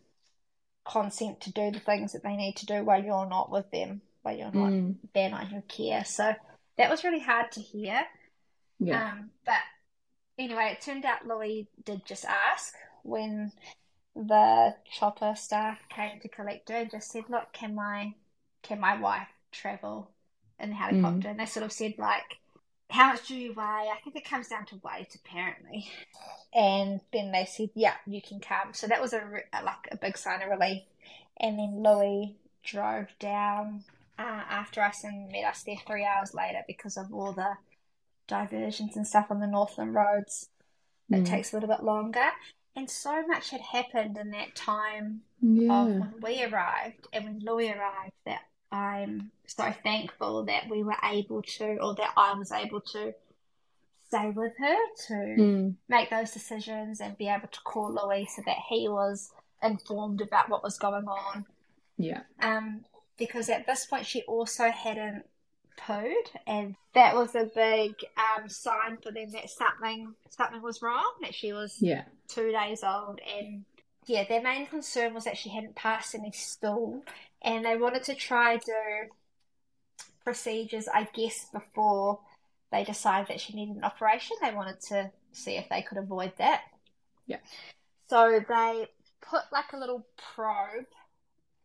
consent 0.85 1.41
to 1.41 1.51
do 1.51 1.71
the 1.71 1.79
things 1.79 2.13
that 2.13 2.23
they 2.23 2.35
need 2.35 2.55
to 2.57 2.65
do 2.65 2.83
while 2.83 3.03
you're 3.03 3.27
not 3.27 3.51
with 3.51 3.69
them, 3.71 4.01
while 4.21 4.35
you're 4.35 4.51
not 4.51 4.71
Mm. 4.71 4.95
they're 5.13 5.29
not 5.29 5.51
your 5.51 5.61
care. 5.63 6.05
So 6.05 6.33
that 6.77 6.89
was 6.89 7.03
really 7.03 7.19
hard 7.19 7.51
to 7.53 7.61
hear. 7.61 8.05
Yeah. 8.79 9.11
Um, 9.11 9.31
but 9.45 9.55
anyway, 10.37 10.71
it 10.73 10.81
turned 10.81 11.05
out 11.05 11.27
Louis 11.27 11.67
did 11.83 12.05
just 12.05 12.25
ask 12.25 12.73
when 13.03 13.51
the 14.15 14.75
chopper 14.91 15.33
staff 15.35 15.79
came 15.89 16.19
to 16.19 16.27
collect 16.27 16.69
her 16.69 16.75
and 16.77 16.91
just 16.91 17.11
said, 17.11 17.23
Look, 17.29 17.53
can 17.53 17.75
my 17.75 18.13
can 18.63 18.79
my 18.79 18.99
wife 18.99 19.27
travel 19.51 20.09
in 20.59 20.69
the 20.69 20.75
helicopter? 20.75 21.29
And 21.29 21.39
they 21.39 21.45
sort 21.45 21.65
of 21.65 21.71
said 21.71 21.95
like 21.97 22.37
how 22.89 23.09
much 23.13 23.27
do 23.27 23.35
you 23.35 23.53
weigh? 23.53 23.63
I 23.63 23.97
think 24.03 24.15
it 24.15 24.25
comes 24.25 24.47
down 24.47 24.65
to 24.67 24.79
weight 24.83 25.15
apparently. 25.15 25.89
And 26.53 27.01
then 27.11 27.31
they 27.31 27.45
said, 27.45 27.69
Yeah, 27.75 27.95
you 28.05 28.21
can 28.21 28.39
come. 28.39 28.73
So 28.73 28.87
that 28.87 29.01
was 29.01 29.13
a 29.13 29.21
like 29.63 29.87
a 29.91 29.97
big 29.97 30.17
sign 30.17 30.41
of 30.41 30.49
relief. 30.49 30.83
And 31.39 31.59
then 31.59 31.83
Louis 31.83 32.35
drove 32.63 33.07
down 33.19 33.83
uh, 34.17 34.21
after 34.49 34.81
us 34.81 35.03
and 35.03 35.31
met 35.31 35.43
us 35.45 35.63
there 35.63 35.75
three 35.85 36.03
hours 36.05 36.33
later 36.33 36.63
because 36.67 36.97
of 36.97 37.13
all 37.13 37.33
the 37.33 37.57
diversions 38.27 38.95
and 38.95 39.07
stuff 39.07 39.27
on 39.29 39.39
the 39.39 39.47
Northland 39.47 39.93
roads. 39.93 40.49
It 41.09 41.23
Mm. 41.23 41.25
takes 41.25 41.53
a 41.53 41.55
little 41.55 41.69
bit 41.69 41.83
longer. 41.83 42.31
And 42.75 42.89
so 42.89 43.25
much 43.25 43.49
had 43.51 43.61
happened 43.61 44.17
in 44.17 44.31
that 44.31 44.55
time 44.55 45.21
of 45.71 45.87
when 45.87 46.13
we 46.21 46.43
arrived 46.43 47.07
and 47.13 47.25
when 47.25 47.39
Louis 47.39 47.71
arrived 47.71 48.11
that 48.25 48.41
I'm 48.71 49.31
so 49.45 49.71
thankful 49.83 50.43
that 50.45 50.69
we 50.69 50.83
were 50.83 50.97
able 51.03 51.41
to, 51.41 51.77
or 51.77 51.95
that 51.95 52.11
I 52.17 52.33
was 52.33 52.51
able 52.51 52.81
to 52.81 53.13
stay 54.07 54.29
with 54.29 54.53
her 54.57 54.75
to 55.07 55.13
Mm. 55.13 55.75
make 55.87 56.09
those 56.09 56.31
decisions 56.31 57.01
and 57.01 57.17
be 57.17 57.27
able 57.27 57.47
to 57.47 57.61
call 57.61 57.91
Louis 57.91 58.25
so 58.25 58.41
that 58.45 58.57
he 58.69 58.87
was 58.87 59.31
informed 59.61 60.21
about 60.21 60.49
what 60.49 60.63
was 60.63 60.77
going 60.77 61.07
on. 61.07 61.45
Yeah. 61.97 62.23
Um, 62.39 62.85
because 63.17 63.49
at 63.49 63.65
this 63.65 63.85
point 63.85 64.05
she 64.05 64.21
also 64.23 64.69
hadn't 64.69 65.25
pooed, 65.77 66.27
and 66.45 66.75
that 66.93 67.15
was 67.15 67.35
a 67.35 67.45
big 67.45 67.95
um, 68.17 68.47
sign 68.49 68.97
for 68.97 69.11
them 69.11 69.29
that 69.31 69.49
something 69.49 70.13
something 70.29 70.61
was 70.61 70.81
wrong. 70.81 71.13
That 71.21 71.33
she 71.35 71.53
was 71.53 71.81
Yeah. 71.81 72.05
two 72.27 72.51
days 72.51 72.83
old, 72.83 73.19
and 73.21 73.65
yeah, 74.05 74.23
their 74.27 74.41
main 74.41 74.67
concern 74.67 75.13
was 75.13 75.25
that 75.25 75.37
she 75.37 75.49
hadn't 75.49 75.75
passed 75.75 76.15
any 76.15 76.31
stool, 76.31 77.03
and 77.41 77.65
they 77.65 77.75
wanted 77.77 78.03
to 78.03 78.15
try 78.15 78.57
do 78.57 79.09
procedures, 80.23 80.87
I 80.93 81.07
guess, 81.13 81.47
before 81.51 82.19
they 82.71 82.83
decided 82.83 83.27
that 83.29 83.39
she 83.39 83.53
needed 83.53 83.77
an 83.77 83.83
operation. 83.83 84.35
They 84.41 84.53
wanted 84.53 84.81
to 84.89 85.11
see 85.31 85.55
if 85.57 85.69
they 85.69 85.81
could 85.81 85.97
avoid 85.97 86.33
that. 86.37 86.61
Yeah. 87.25 87.37
So 88.09 88.39
they 88.47 88.87
put 89.21 89.43
like 89.51 89.71
a 89.73 89.77
little 89.77 90.05
probe 90.35 90.85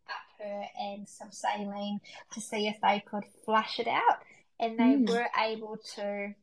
up 0.09 0.45
her 0.45 0.65
and 0.81 1.09
some 1.09 1.31
saline 1.31 2.01
to 2.33 2.41
see 2.41 2.69
if 2.69 2.77
they 2.83 3.01
could 3.01 3.25
flush 3.45 3.79
it 3.81 3.89
out, 3.89 4.19
and 4.61 4.79
they 4.79 4.97
Mm. 4.97 5.09
were 5.09 5.29
able 5.39 5.77
to 5.97 6.35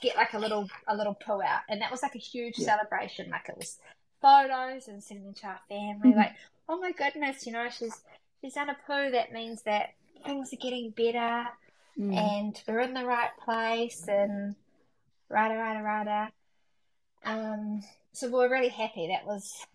get 0.00 0.16
like 0.16 0.34
a 0.34 0.38
little 0.38 0.68
a 0.86 0.96
little 0.96 1.14
poo 1.14 1.40
out, 1.42 1.62
and 1.68 1.80
that 1.80 1.90
was 1.90 2.02
like 2.02 2.14
a 2.14 2.18
huge 2.18 2.58
Yeah. 2.58 2.76
celebration. 2.76 3.30
Like 3.30 3.48
it 3.48 3.56
was 3.56 3.78
photos 4.20 4.88
and 4.88 5.02
sending 5.02 5.34
to 5.34 5.46
our 5.46 5.60
family, 5.68 6.12
Mhm. 6.12 6.16
like 6.16 6.36
oh 6.68 6.78
my 6.78 6.92
goodness, 6.92 7.46
you 7.46 7.52
know 7.52 7.68
she's 7.68 8.02
she's 8.46 8.54
done 8.54 8.70
a 8.70 8.76
poo. 8.86 9.10
That 9.10 9.32
means 9.32 9.62
that 9.62 9.94
things 10.24 10.52
are 10.52 10.56
getting 10.56 10.90
better 10.90 11.46
Mm. 11.98 12.14
and 12.14 12.62
we're 12.68 12.80
in 12.80 12.92
the 12.92 13.06
right 13.06 13.30
place 13.42 14.06
and 14.06 14.54
rada 15.30 15.54
rada 15.54 15.82
rada. 15.82 16.30
Um, 17.24 17.82
so 18.12 18.26
we 18.28 18.34
were 18.34 18.50
really 18.50 18.68
happy. 18.68 19.08
That 19.08 19.26
was 19.26 19.66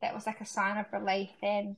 that 0.00 0.14
was 0.14 0.26
like 0.26 0.40
a 0.40 0.46
sign 0.46 0.78
of 0.78 0.86
relief. 0.90 1.28
And 1.42 1.76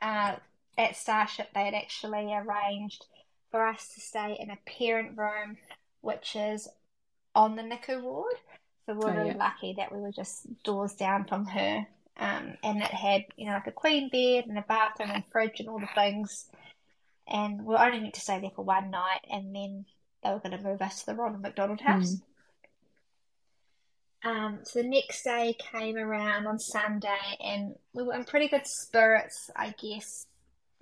uh, 0.00 0.36
at 0.78 0.96
Starship, 0.96 1.48
they 1.54 1.66
had 1.66 1.74
actually 1.74 2.34
arranged 2.34 3.04
for 3.50 3.66
us 3.66 3.92
to 3.94 4.00
stay 4.00 4.36
in 4.40 4.50
a 4.50 4.56
parent 4.66 5.16
room, 5.18 5.58
which 6.00 6.34
is 6.34 6.66
on 7.34 7.56
the 7.56 7.62
NICU 7.62 8.00
ward. 8.02 8.34
So 8.86 8.94
we 8.94 8.98
we're 9.00 9.10
Oh, 9.10 9.14
really 9.14 9.28
yeah. 9.28 9.36
lucky 9.36 9.74
that 9.76 9.92
we 9.94 10.00
were 10.00 10.10
just 10.12 10.46
doors 10.62 10.94
down 10.94 11.26
from 11.26 11.44
her. 11.46 11.86
Um, 12.16 12.54
and 12.62 12.80
it 12.80 12.84
had, 12.84 13.24
you 13.36 13.46
know, 13.46 13.54
like 13.54 13.66
a 13.66 13.72
queen 13.72 14.08
bed 14.08 14.44
and 14.46 14.56
a 14.56 14.64
bathroom 14.66 15.10
and 15.10 15.24
fridge 15.26 15.58
and 15.58 15.68
all 15.68 15.80
the 15.80 15.88
things. 15.94 16.48
And 17.26 17.64
we 17.64 17.74
were 17.74 17.80
only 17.80 18.00
meant 18.00 18.14
to 18.14 18.20
stay 18.20 18.40
there 18.40 18.50
for 18.54 18.64
one 18.64 18.90
night, 18.90 19.20
and 19.30 19.54
then 19.54 19.84
they 20.22 20.30
were 20.30 20.38
going 20.38 20.56
to 20.56 20.62
move 20.62 20.82
us 20.82 21.00
to 21.00 21.06
the 21.06 21.14
Ronald 21.14 21.42
McDonald 21.42 21.80
House. 21.80 22.16
Um, 24.24 24.60
so 24.62 24.80
the 24.80 24.88
next 24.88 25.22
day 25.22 25.54
came 25.72 25.96
around 25.96 26.46
on 26.46 26.58
Sunday, 26.58 27.08
and 27.44 27.74
we 27.92 28.02
were 28.02 28.14
in 28.14 28.24
pretty 28.24 28.48
good 28.48 28.66
spirits, 28.66 29.50
I 29.54 29.74
guess, 29.80 30.26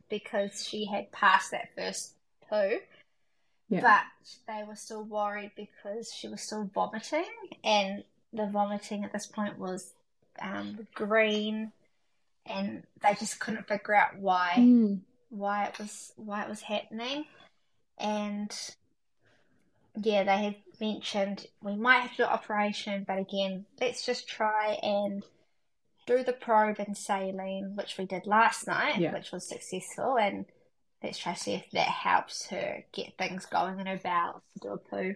because 0.09 0.67
she 0.69 0.87
had 0.87 1.11
passed 1.13 1.51
that 1.51 1.75
first 1.77 2.15
poo. 2.49 2.79
Yeah. 3.69 3.81
But 3.81 4.03
they 4.47 4.65
were 4.65 4.77
still 4.77 5.05
worried 5.05 5.53
because 5.57 6.13
she 6.15 6.29
was 6.29 6.43
still 6.43 6.71
vomiting, 6.75 7.25
and 7.65 8.05
the 8.33 8.47
vomiting 8.47 9.05
at 9.05 9.13
this 9.13 9.27
point 9.27 9.59
was 9.59 9.93
um, 10.41 10.87
green, 10.95 11.73
and 12.47 12.85
they 13.03 13.15
just 13.15 13.39
couldn't 13.41 13.69
figure 13.69 13.95
out 13.95 14.19
why 14.19 14.55
Mm. 14.59 15.01
why 15.29 15.65
it 15.67 15.79
was 15.79 16.13
why 16.17 16.43
it 16.43 16.49
was 16.49 16.63
happening, 16.63 17.25
and 17.99 18.51
yeah, 19.97 20.25
they 20.25 20.45
had 20.45 20.57
mentioned 20.81 21.47
we 21.63 21.77
might 21.77 22.01
have 22.01 22.11
to 22.13 22.17
do 22.19 22.23
an 22.25 22.31
operation, 22.31 23.05
but 23.07 23.19
again, 23.19 23.67
let's 23.81 24.05
just 24.07 24.27
try 24.29 24.79
and 24.83 25.25
do 26.07 26.25
the 26.25 26.33
probe 26.33 26.79
and 26.79 26.97
saline, 26.97 27.77
which 27.77 27.97
we 27.99 28.05
did 28.07 28.27
last 28.27 28.67
night, 28.67 28.99
Yeah. 28.99 29.13
which 29.13 29.31
was 29.33 29.49
successful, 29.49 30.17
and 30.19 30.47
let's 31.03 31.19
try 31.19 31.35
to 31.35 31.39
see 31.39 31.55
if 31.55 31.71
that 31.73 31.89
helps 31.89 32.47
her 32.49 32.85
get 32.93 33.17
things 33.19 33.47
going 33.47 33.79
in 33.79 33.87
her 33.87 33.99
bowels 34.03 34.43
to 34.55 34.59
do 34.61 34.73
a 34.73 34.79
poo. 34.79 35.15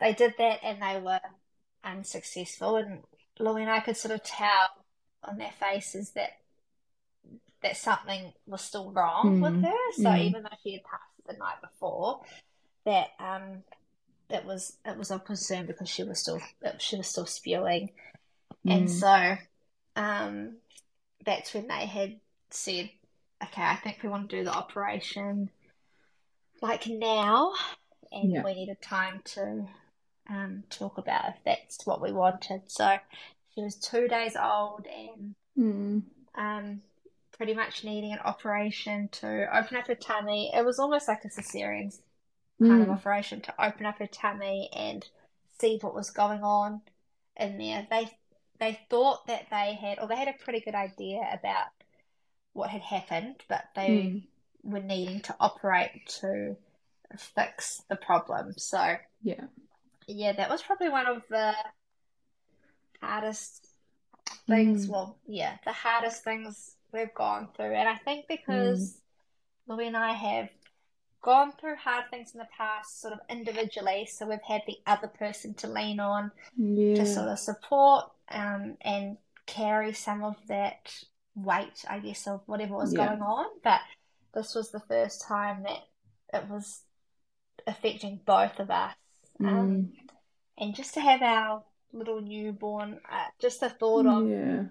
They 0.00 0.14
did 0.14 0.34
that 0.38 0.60
and 0.62 0.80
they 0.80 1.00
were 1.00 1.20
unsuccessful, 1.84 2.76
and 2.76 3.02
Louis 3.40 3.62
and 3.62 3.70
I 3.70 3.80
could 3.80 3.96
sort 3.96 4.14
of 4.14 4.22
tell 4.22 4.68
on 5.24 5.38
their 5.38 5.52
faces 5.58 6.10
that 6.10 6.30
that 7.62 7.76
something 7.76 8.32
was 8.46 8.62
still 8.62 8.90
wrong 8.90 9.38
with 9.40 9.54
Mm, 9.54 9.62
her. 9.62 9.92
So 9.92 10.10
mm. 10.10 10.26
even 10.26 10.42
though 10.42 10.48
she 10.62 10.72
had 10.72 10.84
passed 10.84 11.02
the 11.26 11.34
night 11.34 11.60
before, 11.60 12.22
that 12.84 13.08
um 13.18 13.62
it 14.30 14.44
was 14.44 14.76
it 14.84 14.96
was 14.96 15.10
of 15.10 15.24
concern 15.24 15.66
because 15.66 15.88
she 15.88 16.04
was 16.04 16.20
still 16.20 16.40
she 16.78 16.96
was 16.96 17.08
still 17.08 17.26
spewing, 17.26 17.90
and 18.66 18.88
Mm. 18.88 18.88
so 18.88 19.36
um 19.96 20.56
that's 21.24 21.52
when 21.52 21.68
they 21.68 21.86
had 21.86 22.18
said, 22.50 22.90
okay, 23.42 23.62
I 23.62 23.76
think 23.76 24.02
we 24.02 24.08
want 24.08 24.30
to 24.30 24.36
do 24.38 24.44
the 24.44 24.52
operation 24.52 25.50
like 26.62 26.86
now, 26.86 27.52
and 28.12 28.32
Yeah. 28.32 28.42
we 28.42 28.54
needed 28.54 28.80
time 28.82 29.20
to 29.24 29.66
um 30.30 30.64
talk 30.70 30.96
about 30.98 31.28
if 31.28 31.36
that's 31.44 31.84
what 31.86 32.00
we 32.00 32.12
wanted. 32.12 32.62
So 32.66 32.96
she 33.54 33.62
was 33.62 33.74
two 33.76 34.08
days 34.08 34.36
old 34.36 34.86
and 34.86 35.34
Mm. 35.58 36.02
um, 36.36 36.80
pretty 37.36 37.52
much 37.54 37.84
needing 37.84 38.12
an 38.12 38.20
operation 38.20 39.08
to 39.08 39.46
open 39.56 39.76
up 39.76 39.88
her 39.88 39.94
tummy. 39.96 40.50
It 40.54 40.64
was 40.64 40.78
almost 40.78 41.08
like 41.08 41.24
a 41.24 41.28
cesarean 41.28 41.92
kind 42.66 42.82
of 42.82 42.88
Mm. 42.88 42.92
operation 42.92 43.40
to 43.42 43.64
open 43.64 43.84
up 43.86 43.98
her 43.98 44.06
tummy 44.06 44.70
and 44.74 45.06
see 45.58 45.78
what 45.80 45.94
was 45.94 46.10
going 46.10 46.42
on 46.42 46.82
in 47.36 47.58
there. 47.58 47.86
They 47.90 48.10
they 48.58 48.78
thought 48.90 49.26
that 49.26 49.46
they 49.50 49.74
had, 49.74 49.98
or 49.98 50.06
they 50.06 50.16
had 50.16 50.28
a 50.28 50.34
pretty 50.44 50.60
good 50.60 50.74
idea 50.74 51.20
about 51.32 51.68
what 52.52 52.70
had 52.70 52.82
happened, 52.82 53.42
but 53.48 53.64
they 53.74 53.88
Mm. 53.88 54.22
were 54.62 54.80
needing 54.80 55.20
to 55.22 55.36
operate 55.40 56.06
to 56.20 56.56
fix 57.16 57.82
the 57.88 57.96
problem. 57.96 58.52
So 58.58 58.96
Yeah. 59.22 59.46
Yeah, 60.12 60.32
that 60.32 60.50
was 60.50 60.62
probably 60.62 60.88
one 60.88 61.06
of 61.06 61.22
the 61.28 61.54
hardest 63.00 63.66
things. 64.46 64.86
Mm. 64.86 64.90
Well, 64.90 65.18
yeah, 65.26 65.56
the 65.64 65.72
hardest 65.72 66.24
things 66.24 66.76
we've 66.92 67.14
gone 67.14 67.48
through. 67.56 67.74
And 67.74 67.88
I 67.88 67.96
think 67.96 68.26
because 68.28 68.98
Louis 69.66 69.86
and 69.86 69.96
I 69.96 70.12
have 70.12 70.48
gone 71.22 71.52
through 71.52 71.76
hard 71.76 72.04
things 72.10 72.32
in 72.34 72.38
the 72.38 72.48
past, 72.56 73.00
sort 73.00 73.12
of 73.12 73.20
individually, 73.28 74.06
so 74.10 74.26
we've 74.26 74.42
had 74.42 74.62
the 74.66 74.78
other 74.86 75.08
person 75.08 75.54
to 75.54 75.68
lean 75.68 76.00
on 76.00 76.32
Yeah. 76.56 76.96
to 76.96 77.06
sort 77.06 77.28
of 77.28 77.38
support 77.38 78.10
um, 78.28 78.76
and 78.80 79.16
carry 79.46 79.92
some 79.92 80.24
of 80.24 80.36
that 80.48 80.92
weight, 81.34 81.84
I 81.88 81.98
guess, 82.00 82.26
of 82.26 82.42
whatever 82.46 82.74
was 82.74 82.92
Yeah. 82.92 83.08
going 83.08 83.22
on. 83.22 83.46
But 83.62 83.80
this 84.34 84.54
was 84.54 84.70
the 84.70 84.80
first 84.80 85.22
time 85.22 85.62
that 85.64 85.82
it 86.32 86.48
was 86.48 86.82
affecting 87.66 88.20
both 88.24 88.58
of 88.58 88.70
us. 88.70 88.94
Um, 89.40 89.46
Mm. 89.48 89.92
and 90.58 90.74
just 90.74 90.94
to 90.94 91.00
have 91.00 91.22
our 91.22 91.64
little 91.92 92.20
newborn, 92.20 93.00
uh, 93.10 93.26
just 93.38 93.60
the 93.60 93.70
thought 93.70 94.06
of 94.06 94.28
Yeah. 94.28 94.64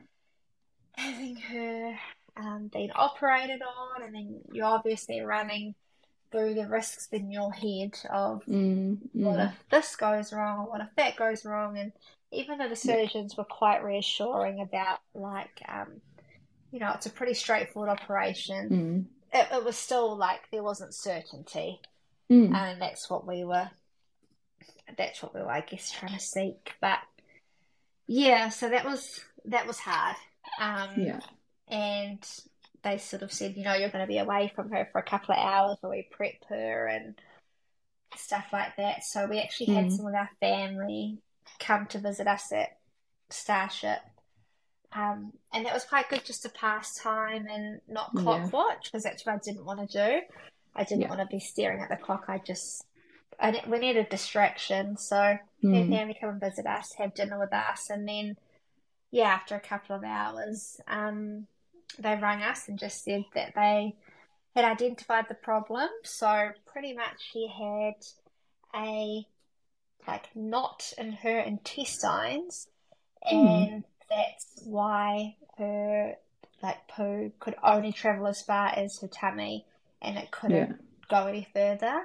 having 0.95 1.35
her 1.35 1.97
um, 2.37 2.67
being 2.69 2.91
operated 2.91 3.61
on, 3.61 4.01
and 4.03 4.15
then 4.15 4.41
you're 4.53 4.65
obviously 4.65 5.19
running 5.19 5.75
through 6.31 6.53
the 6.53 6.67
risks 6.67 7.07
in 7.11 7.29
your 7.31 7.51
head 7.51 7.97
of 8.09 8.45
Mm. 8.45 8.99
what 9.13 9.39
Mm. 9.39 9.49
if 9.51 9.69
this 9.69 9.95
goes 9.97 10.31
wrong, 10.31 10.67
what 10.69 10.79
if 10.79 10.93
that 10.95 11.17
goes 11.17 11.43
wrong, 11.43 11.77
and 11.77 11.91
even 12.31 12.57
though 12.59 12.69
the 12.69 12.75
surgeons 12.77 13.35
were 13.35 13.43
quite 13.43 13.83
reassuring 13.83 14.61
about, 14.61 14.99
like, 15.13 15.61
um, 15.67 16.01
you 16.71 16.79
know, 16.79 16.93
it's 16.93 17.07
a 17.07 17.11
pretty 17.11 17.33
straightforward 17.33 17.89
operation, 17.89 18.69
Mm. 18.69 19.05
it, 19.37 19.47
it 19.51 19.63
was 19.65 19.77
still 19.77 20.15
like 20.15 20.49
there 20.51 20.63
wasn't 20.63 20.93
certainty, 20.93 21.81
Mm. 22.29 22.53
and 22.55 22.81
that's 22.81 23.09
what 23.09 23.25
we 23.27 23.43
were, 23.43 23.69
that's 24.97 25.21
what 25.21 25.33
we 25.33 25.41
were, 25.41 25.51
I 25.51 25.61
guess, 25.61 25.91
trying 25.91 26.13
to 26.13 26.19
seek. 26.19 26.73
But 26.81 26.99
yeah, 28.07 28.49
so 28.49 28.69
that 28.69 28.85
was 28.85 29.19
that 29.45 29.67
was 29.67 29.79
hard. 29.79 30.15
Um, 30.59 31.05
Yeah. 31.05 31.19
and 31.67 32.19
they 32.83 32.97
sort 32.97 33.21
of 33.21 33.31
said, 33.31 33.55
you 33.55 33.63
know, 33.63 33.73
you're 33.73 33.89
going 33.89 34.03
to 34.03 34.07
be 34.07 34.17
away 34.17 34.51
from 34.55 34.71
her 34.71 34.87
for 34.91 34.99
a 34.99 35.03
couple 35.03 35.33
of 35.35 35.39
hours 35.39 35.77
while 35.81 35.91
we 35.91 36.07
prep 36.11 36.33
her 36.49 36.87
and 36.87 37.15
stuff 38.15 38.47
like 38.51 38.75
that. 38.77 39.03
So 39.03 39.27
we 39.27 39.39
actually 39.39 39.67
had 39.67 39.85
Mm. 39.85 39.91
some 39.91 40.07
of 40.07 40.13
our 40.15 40.29
family 40.39 41.19
come 41.59 41.85
to 41.87 41.99
visit 41.99 42.27
us 42.27 42.51
at 42.51 42.77
Starship. 43.29 43.99
Um, 44.91 45.33
and 45.53 45.67
it 45.67 45.73
was 45.73 45.85
quite 45.85 46.09
good 46.09 46.25
just 46.25 46.41
to 46.43 46.49
pass 46.49 46.95
time 46.95 47.47
and 47.47 47.79
not 47.87 48.15
clock 48.15 48.39
Yeah. 48.41 48.49
watch 48.51 48.85
because 48.85 49.03
that's 49.03 49.25
what 49.25 49.35
I 49.35 49.39
didn't 49.39 49.65
want 49.65 49.87
to 49.87 49.97
do. 50.19 50.21
I 50.75 50.83
didn't 50.83 51.01
Yeah. 51.01 51.09
want 51.09 51.21
to 51.21 51.27
be 51.27 51.39
staring 51.39 51.81
at 51.81 51.89
the 51.89 51.97
clock. 51.97 52.25
I 52.27 52.39
just, 52.39 52.83
I, 53.39 53.61
we 53.67 53.79
needed 53.79 54.09
distraction. 54.09 54.97
So 54.97 55.37
Mm. 55.63 55.89
family 55.89 56.17
come 56.19 56.29
and 56.31 56.41
visit 56.41 56.65
us, 56.65 56.93
have 56.97 57.13
dinner 57.13 57.39
with 57.39 57.53
us, 57.53 57.89
and 57.89 58.07
then 58.07 58.37
yeah, 59.11 59.27
after 59.29 59.55
a 59.55 59.59
couple 59.59 59.95
of 59.95 60.03
hours, 60.03 60.79
um, 60.87 61.47
they 61.97 62.15
rang 62.15 62.43
us 62.43 62.67
and 62.67 62.77
just 62.77 63.03
said 63.03 63.23
that 63.33 63.53
they 63.55 63.95
had 64.55 64.65
identified 64.65 65.25
the 65.27 65.35
problem. 65.35 65.89
So 66.03 66.49
pretty 66.71 66.93
much 66.93 67.15
she 67.31 67.47
had 67.47 67.95
a 68.75 69.25
like 70.07 70.35
knot 70.35 70.93
in 70.97 71.11
her 71.13 71.39
intestines, 71.39 72.67
Hmm. 73.23 73.35
and 73.35 73.83
that's 74.09 74.61
why 74.65 75.35
her 75.57 76.15
like 76.61 76.87
poo 76.87 77.31
could 77.39 77.55
only 77.63 77.91
travel 77.91 78.27
as 78.27 78.41
far 78.41 78.67
as 78.67 78.99
her 79.01 79.07
tummy, 79.07 79.65
and 80.01 80.17
it 80.17 80.31
couldn't 80.31 80.55
Yeah. 80.55 80.73
go 81.09 81.27
any 81.27 81.47
further. 81.53 82.01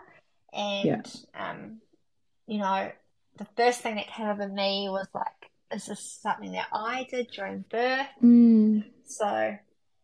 And 0.55 0.87
Yeah. 1.35 1.51
um, 1.51 1.81
you 2.47 2.59
know, 2.59 2.91
the 3.37 3.47
first 3.57 3.81
thing 3.81 3.97
that 3.97 4.07
came 4.07 4.27
up 4.27 4.41
in 4.41 4.55
me 4.55 4.89
was 4.89 5.09
like, 5.15 5.51
is 5.73 5.87
this 5.87 6.01
something 6.23 6.53
that 6.53 6.69
I 6.73 7.07
did 7.11 7.31
during 7.31 7.65
birth? 7.69 8.07
Mm. 8.23 8.85
So 9.05 9.57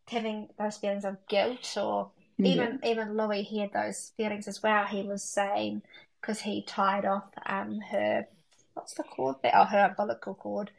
having 0.08 0.48
those 0.58 0.78
feelings 0.78 1.04
of 1.04 1.16
guilt, 1.28 1.76
or 1.76 2.10
Yeah. 2.38 2.46
even 2.52 2.80
even 2.84 3.16
Louis, 3.16 3.42
he 3.42 3.60
had 3.60 3.72
those 3.72 4.12
feelings 4.16 4.48
as 4.48 4.62
well. 4.62 4.84
He 4.86 5.02
was 5.02 5.22
saying 5.22 5.82
because 6.20 6.40
he 6.40 6.62
tied 6.62 7.04
off 7.04 7.24
um 7.46 7.80
her 7.80 8.26
what's 8.74 8.94
the 8.94 9.04
cord 9.04 9.36
there? 9.42 9.52
Oh, 9.54 9.64
her 9.64 9.86
umbilical 9.90 10.34
cord, 10.34 10.70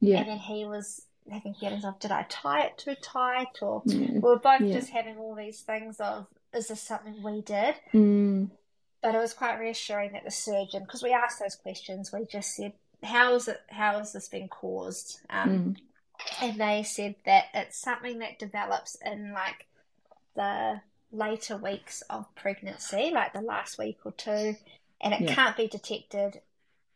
Yeah. 0.00 0.20
and 0.20 0.28
then 0.28 0.38
he 0.38 0.64
was 0.64 1.06
having 1.30 1.54
feelings 1.54 1.84
of 1.84 1.98
did 2.00 2.10
I 2.10 2.24
tie 2.28 2.62
it 2.62 2.78
too 2.78 2.96
tight, 3.02 3.62
or 3.62 3.82
we 3.86 4.18
were 4.18 4.38
both 4.38 4.62
Yeah. 4.62 4.72
just 4.72 4.90
having 4.90 5.16
all 5.18 5.34
these 5.36 5.60
things 5.60 6.00
of 6.00 6.26
is 6.52 6.68
this 6.68 6.80
something 6.80 7.22
we 7.22 7.42
did? 7.42 7.76
Mm. 7.92 8.50
But 9.02 9.14
it 9.14 9.18
was 9.18 9.32
quite 9.32 9.58
reassuring 9.58 10.12
that 10.12 10.24
the 10.24 10.30
surgeon, 10.30 10.82
because 10.82 11.02
we 11.02 11.12
asked 11.12 11.40
those 11.40 11.56
questions, 11.56 12.12
we 12.12 12.26
just 12.26 12.54
said, 12.54 12.72
"How 13.02 13.34
is 13.34 13.48
it? 13.48 13.60
How 13.70 13.98
has 13.98 14.12
this 14.12 14.28
been 14.28 14.48
caused?" 14.48 15.20
Um, 15.30 15.48
Mm. 15.48 15.76
and 16.42 16.60
they 16.60 16.82
said 16.82 17.14
that 17.24 17.46
it's 17.54 17.80
something 17.80 18.18
that 18.18 18.38
develops 18.38 18.94
in 18.96 19.32
like 19.32 19.66
the 20.34 20.82
later 21.10 21.56
weeks 21.56 22.02
of 22.02 22.32
pregnancy, 22.34 23.10
like 23.10 23.32
the 23.32 23.40
last 23.40 23.78
week 23.78 23.98
or 24.04 24.12
two, 24.12 24.54
and 25.00 25.14
it 25.14 25.22
Yeah. 25.22 25.34
can't 25.34 25.56
be 25.56 25.66
detected 25.66 26.42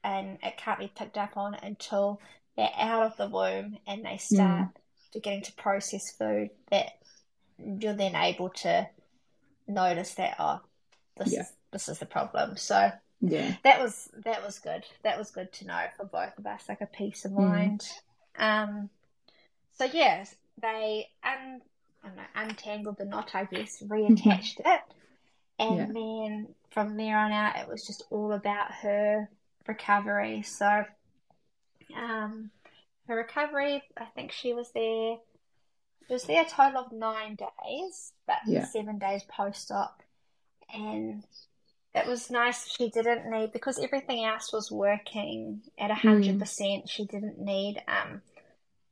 and 0.02 0.38
it 0.42 0.56
can't 0.58 0.78
be 0.78 0.88
picked 0.88 1.16
up 1.16 1.36
on 1.36 1.54
until 1.54 2.20
they're 2.56 2.70
out 2.76 3.02
of 3.02 3.16
the 3.16 3.28
womb 3.28 3.78
and 3.86 4.04
they 4.04 4.18
start 4.18 4.68
beginning 5.12 5.42
to 5.42 5.52
process 5.54 6.12
food 6.12 6.50
that 6.70 6.92
you're 7.58 7.94
then 7.94 8.14
able 8.14 8.50
to 8.50 8.88
notice 9.66 10.14
that 10.14 10.36
oh 10.38 10.60
this 11.16 11.32
Yeah. 11.32 11.40
is 11.40 11.52
this 11.74 11.88
is 11.88 11.98
the 11.98 12.06
problem 12.06 12.56
so 12.56 12.90
Yeah. 13.20 13.56
that 13.64 13.80
was 13.82 14.08
that 14.24 14.44
was 14.44 14.58
good. 14.60 14.84
That 15.02 15.18
was 15.18 15.30
good 15.30 15.52
to 15.54 15.66
know 15.66 15.84
for 15.96 16.04
both 16.04 16.38
of 16.38 16.46
us, 16.46 16.68
like 16.68 16.80
a 16.82 16.86
peace 16.86 17.24
of 17.24 17.32
Mm. 17.32 17.36
mind. 17.36 17.88
Um, 18.36 18.90
so 19.72 19.84
yes, 19.84 20.34
they 20.60 21.08
un, 21.22 21.60
I 22.02 22.06
don't 22.08 22.16
know, 22.16 22.22
untangled 22.36 22.98
the 22.98 23.06
knot, 23.06 23.34
I 23.34 23.44
guess, 23.44 23.82
reattached 23.82 24.60
it, 24.60 24.80
and 25.58 25.76
Yeah. 25.76 25.86
then 25.86 26.54
from 26.70 26.96
there 26.96 27.18
on 27.18 27.32
out, 27.32 27.56
it 27.56 27.66
was 27.68 27.86
just 27.86 28.04
all 28.10 28.32
about 28.32 28.70
her 28.82 29.28
recovery. 29.66 30.42
So, 30.42 30.84
um, 31.96 32.50
her 33.08 33.16
recovery, 33.16 33.82
I 33.96 34.04
think 34.14 34.32
she 34.32 34.52
was 34.52 34.70
there. 34.72 35.16
She 36.06 36.12
was 36.12 36.24
there 36.24 36.42
a 36.42 36.48
total 36.48 36.84
of 36.84 36.92
nine 36.92 37.36
days, 37.36 38.12
but 38.26 38.38
Yeah. 38.46 38.66
seven 38.66 38.98
days 38.98 39.22
post-op, 39.24 40.02
and 40.72 41.24
it 41.94 42.06
was 42.06 42.30
nice. 42.30 42.68
She 42.68 42.90
didn't 42.90 43.30
need 43.30 43.52
because 43.52 43.78
everything 43.78 44.24
else 44.24 44.52
was 44.52 44.70
working 44.70 45.62
at 45.78 45.90
a 45.90 45.94
hundred 45.94 46.38
percent. 46.38 46.88
She 46.88 47.04
didn't 47.06 47.38
need 47.38 47.82
um 47.86 48.20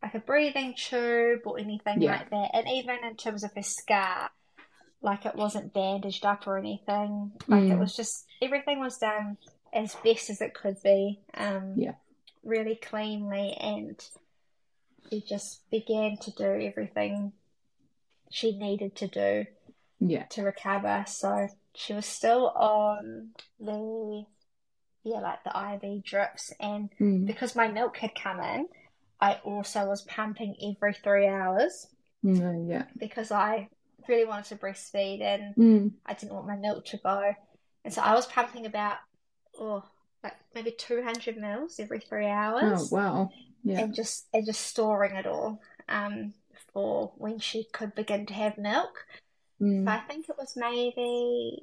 like 0.03 0.15
a 0.15 0.19
breathing 0.21 0.75
tube 0.77 1.41
or 1.45 1.59
anything 1.59 2.01
Yeah. 2.03 2.13
like 2.19 2.31
that. 2.31 2.51
And 2.55 2.69
even 2.69 3.05
in 3.05 3.17
terms 3.17 3.45
of 3.45 3.53
her 3.55 3.63
scar, 3.63 4.31
like 5.01 5.27
it 5.27 5.35
wasn't 5.37 5.73
bandaged 5.73 6.25
up 6.25 6.47
or 6.47 6.59
anything. 6.59 7.33
Like 7.49 7.65
it 7.65 7.75
Mm. 7.75 7.81
was 7.81 7.97
just 7.97 8.27
everything 8.41 8.79
was 8.81 8.99
done 8.99 9.37
as 9.73 9.95
best 9.97 10.31
as 10.31 10.41
it 10.41 10.55
could 10.55 10.77
be. 10.83 11.21
Um, 11.35 11.75
Yeah. 11.77 11.95
really 12.45 12.77
cleanly, 12.77 13.55
and 13.55 14.01
she 15.11 15.21
just 15.21 15.69
began 15.71 16.17
to 16.19 16.31
do 16.33 16.45
everything 16.45 17.33
she 18.31 18.57
needed 18.57 18.95
to 18.97 19.09
do 19.09 19.47
Yeah. 20.01 20.25
to 20.27 20.43
recover. 20.43 21.05
So 21.07 21.49
she 21.75 21.95
was 21.95 22.07
still 22.07 22.51
on 22.51 23.31
the 23.59 24.25
yeah, 25.05 25.19
like 25.21 25.43
the 25.45 25.51
IV 25.85 26.05
drips, 26.05 26.53
and 26.61 26.91
Mm. 27.01 27.27
because 27.27 27.57
my 27.57 27.69
milk 27.69 27.97
had 27.97 28.15
come 28.15 28.41
in, 28.41 28.69
I 29.21 29.35
also 29.45 29.87
was 29.87 30.03
pumping 30.03 30.55
every 30.63 30.95
three 30.95 31.27
hours 31.27 31.89
No, 32.23 32.65
yeah. 32.69 32.85
because 32.97 33.33
I 33.33 33.69
really 34.09 34.25
wanted 34.25 34.47
to 34.51 34.57
breastfeed 34.57 35.21
and 35.21 35.55
Mm. 35.57 35.93
I 36.07 36.15
didn't 36.15 36.35
want 36.35 36.47
my 36.47 36.57
milk 36.57 36.85
to 36.87 36.99
go. 36.99 37.35
And 37.85 37.93
so 37.93 38.01
I 38.03 38.15
was 38.15 38.27
pumping 38.27 38.65
about 38.67 38.99
oh 39.59 39.83
like 40.23 40.35
maybe 40.55 40.71
200 40.71 41.37
mils 41.37 41.81
every 41.81 41.99
three 41.99 42.27
hours 42.29 42.93
Oh, 42.93 42.97
wow. 42.97 43.31
Yeah. 43.65 43.81
and 43.81 43.95
just 43.95 44.27
and 44.33 44.47
just 44.47 44.61
storing 44.61 45.17
it 45.17 45.27
all 45.27 45.61
um 45.89 46.33
for 46.73 47.13
when 47.17 47.39
she 47.41 47.65
could 47.73 47.95
begin 47.97 48.27
to 48.27 48.35
have 48.35 48.57
milk. 48.57 49.05
Mm. 49.63 49.89
I 49.89 49.99
think 50.01 50.29
it 50.29 50.37
was 50.37 50.55
maybe 50.57 51.63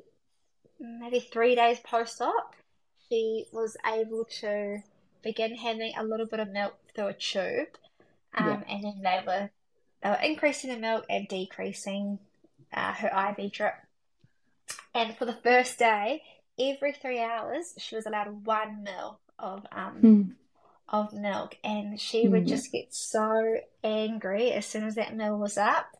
maybe 0.79 1.19
three 1.19 1.55
days 1.55 1.79
post-op, 1.81 2.55
she 3.09 3.45
was 3.51 3.75
able 3.85 4.25
to 4.39 4.77
begin 5.21 5.55
having 5.55 5.93
a 5.97 6.03
little 6.03 6.25
bit 6.25 6.39
of 6.39 6.49
milk 6.49 6.75
through 6.95 7.07
a 7.07 7.13
tube, 7.13 7.67
um, 8.33 8.47
Yeah. 8.47 8.63
and 8.69 8.83
then 8.83 9.01
they 9.03 9.19
were 9.25 9.49
they 10.01 10.09
were 10.09 10.15
increasing 10.23 10.69
the 10.69 10.77
milk 10.79 11.05
and 11.09 11.27
decreasing 11.27 12.19
uh, 12.71 12.93
her 12.93 13.35
IV 13.37 13.51
drip. 13.51 13.73
And 14.95 15.15
for 15.17 15.25
the 15.25 15.33
first 15.33 15.77
day, 15.77 16.23
every 16.57 16.93
three 16.93 17.19
hours, 17.19 17.73
she 17.77 17.95
was 17.95 18.05
allowed 18.05 18.45
one 18.45 18.83
mil 18.83 19.19
of 19.37 19.65
um 19.73 20.01
Mm. 20.01 20.35
of 20.87 21.13
milk, 21.13 21.57
and 21.63 21.99
she 21.99 22.27
would 22.29 22.45
Mm. 22.45 22.49
just 22.49 22.71
get 22.71 22.93
so 22.93 23.59
angry 23.83 24.51
as 24.53 24.65
soon 24.65 24.85
as 24.85 24.95
that 24.95 25.13
mill 25.15 25.37
was 25.37 25.57
up. 25.57 25.97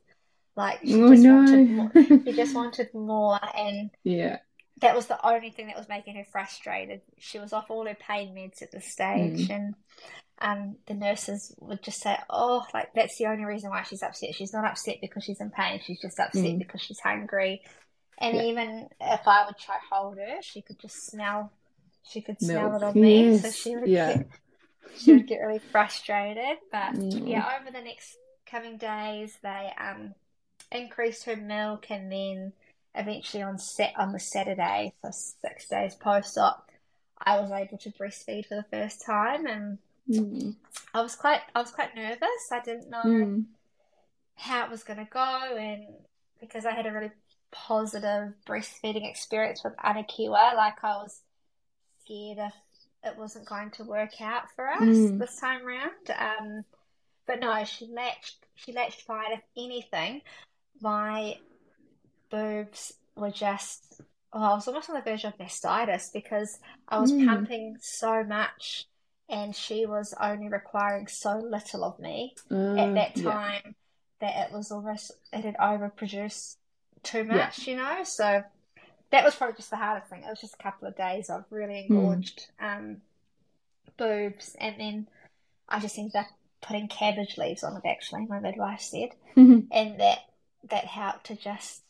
Like 0.60 0.82
she 0.84 0.94
Oh, 1.02 1.10
just 1.12 1.24
no. 1.24 1.36
wanted 1.36 1.70
more. 1.72 1.92
She 2.26 2.34
just 2.34 2.54
wanted 2.54 2.94
more, 2.94 3.40
and 3.56 3.90
Yeah. 4.04 4.40
that 4.82 4.94
was 4.94 5.06
the 5.08 5.26
only 5.26 5.52
thing 5.52 5.68
that 5.68 5.78
was 5.78 5.88
making 5.88 6.18
her 6.18 6.26
frustrated. 6.34 7.00
She 7.18 7.40
was 7.40 7.54
off 7.54 7.72
all 7.72 7.86
her 7.88 7.96
pain 7.96 8.36
meds 8.36 8.62
at 8.62 8.70
this 8.74 8.92
stage, 8.92 9.48
Mm. 9.48 9.56
and 9.56 9.76
um, 10.42 10.76
the 10.86 10.96
nurses 10.96 11.56
would 11.62 11.82
just 11.82 12.02
say, 12.02 12.18
"Oh, 12.30 12.66
like 12.74 12.94
that's 12.94 13.18
the 13.18 13.28
only 13.28 13.46
reason 13.46 13.70
why 13.70 13.84
she's 13.84 14.04
upset. 14.04 14.36
She's 14.36 14.52
not 14.52 14.66
upset 14.66 14.98
because 15.00 15.24
she's 15.24 15.40
in 15.40 15.50
pain. 15.50 15.80
She's 15.82 16.02
just 16.02 16.20
upset 16.20 16.44
Mm. 16.56 16.60
because 16.60 16.82
she's 16.82 17.00
hungry." 17.00 17.62
And 18.18 18.36
Yeah. 18.36 18.44
even 18.44 18.90
if 19.00 19.26
I 19.26 19.46
would 19.46 19.58
try 19.58 19.76
to 19.76 19.82
hold 19.96 20.18
her, 20.18 20.42
she 20.42 20.62
could 20.62 20.80
just 20.80 21.06
smell. 21.06 21.54
She 22.04 22.22
could 22.22 22.42
smell 22.42 22.72
Milk. 22.72 22.82
it 22.82 22.86
on 22.86 23.00
me, 23.00 23.38
so 23.38 23.50
she 23.50 23.78
would 23.78 23.88
Yeah. 23.88 24.18
get 24.18 24.28
she 24.98 25.14
would 25.14 25.26
get 25.28 25.40
really 25.40 25.60
frustrated. 25.72 26.58
But 26.70 26.96
Mm. 26.96 27.30
yeah, 27.30 27.50
over 27.62 27.72
the 27.72 27.82
next 27.82 28.18
coming 28.46 28.76
days, 28.78 29.38
they 29.42 29.72
um 29.80 30.16
increased 30.72 31.26
her 31.26 31.36
milk, 31.36 31.90
and 31.90 32.12
then 32.12 32.54
eventually 32.96 33.44
on 33.44 33.58
set 33.58 33.94
on 33.98 34.12
the 34.12 34.20
Saturday, 34.20 34.94
for 35.02 35.12
six 35.12 35.68
days 35.68 35.96
post 35.96 36.38
op, 36.38 36.70
I 37.18 37.40
was 37.40 37.52
able 37.52 37.78
to 37.80 37.92
breastfeed 37.92 38.46
for 38.48 38.56
the 38.56 38.66
first 38.72 39.06
time, 39.06 39.46
and 39.46 39.78
Mm. 40.10 40.56
I 40.94 41.02
was 41.02 41.16
quite 41.16 41.42
I 41.54 41.62
was 41.62 41.72
quite 41.72 41.96
nervous. 41.96 42.52
I 42.52 42.62
didn't 42.62 42.90
know 42.90 43.04
Mm. 43.06 43.46
how 44.36 44.66
it 44.66 44.72
was 44.72 44.84
going 44.84 44.98
to 45.00 45.06
go, 45.12 45.56
and 45.58 45.86
because 46.40 46.66
I 46.66 46.72
had 46.74 46.88
a 46.88 46.92
really 46.92 47.12
positive 47.52 48.34
breastfeeding 48.46 49.08
experience 49.08 49.64
with 49.64 49.76
Anakiwa, 49.78 50.56
like 50.56 50.84
I 50.84 50.98
was 50.98 51.22
scared 52.04 52.40
if 52.40 52.54
it 53.04 53.18
wasn't 53.18 53.48
going 53.48 53.72
to 53.72 53.84
work 53.84 54.20
out 54.22 54.50
for 54.56 54.68
us 54.68 54.82
Mm. 54.82 55.20
this 55.20 55.40
time 55.40 55.64
round. 55.66 56.10
Um, 56.18 56.66
but 57.28 57.40
no, 57.40 57.64
she 57.66 57.86
latched 57.86 58.46
she 58.56 58.72
latched 58.72 59.02
fine. 59.02 59.32
If 59.34 59.42
anything, 59.56 60.22
my 60.82 61.38
boobs 62.30 62.94
were 63.16 63.32
just 63.32 64.02
oh, 64.32 64.42
I 64.44 64.54
was 64.54 64.68
almost 64.68 64.90
on 64.90 64.96
the 64.96 65.02
verge 65.02 65.24
of 65.26 65.38
mastitis 65.38 66.14
because 66.14 66.60
I 66.88 67.00
was 67.00 67.12
Mm. 67.12 67.28
pumping 67.28 67.78
so 67.82 68.24
much 68.24 68.86
and 69.28 69.56
she 69.56 69.86
was 69.86 70.14
only 70.22 70.50
requiring 70.50 71.08
so 71.08 71.38
little 71.38 71.84
of 71.84 72.00
me 72.00 72.36
at 72.78 72.90
Uh, 72.90 72.94
that 72.94 73.16
yeah. 73.16 73.32
time 73.32 73.76
that 74.20 74.48
it 74.48 74.54
was 74.54 74.72
almost 74.72 75.12
it 75.34 75.46
had 75.46 75.58
overproduced 75.58 76.58
too 77.04 77.24
Yeah. 77.24 77.26
much, 77.26 77.68
you 77.68 77.76
know. 77.76 78.04
So 78.04 78.44
that 79.12 79.24
was 79.24 79.36
probably 79.36 79.56
just 79.56 79.72
the 79.72 79.78
hardest 79.78 80.10
thing. 80.12 80.24
It 80.24 80.30
was 80.30 80.42
just 80.42 80.56
a 80.60 80.64
couple 80.64 80.88
of 80.88 80.96
days 80.96 81.30
of 81.30 81.46
really 81.50 81.88
Hmm. 81.88 81.96
engorged 81.96 82.48
um, 82.60 83.02
boobs, 83.98 84.56
and 84.60 84.80
then 84.80 85.08
I 85.68 85.80
just 85.80 85.98
ended 85.98 86.16
up 86.16 86.28
putting 86.62 86.88
cabbage 86.88 87.38
leaves 87.38 87.64
on 87.64 87.76
it. 87.78 87.88
Actually, 87.88 88.26
my 88.28 88.40
midwife 88.40 88.82
said, 88.82 89.10
and 89.36 90.00
that 90.00 90.20
that 90.70 90.86
helped 90.86 91.26
to 91.28 91.36
just 91.36 91.84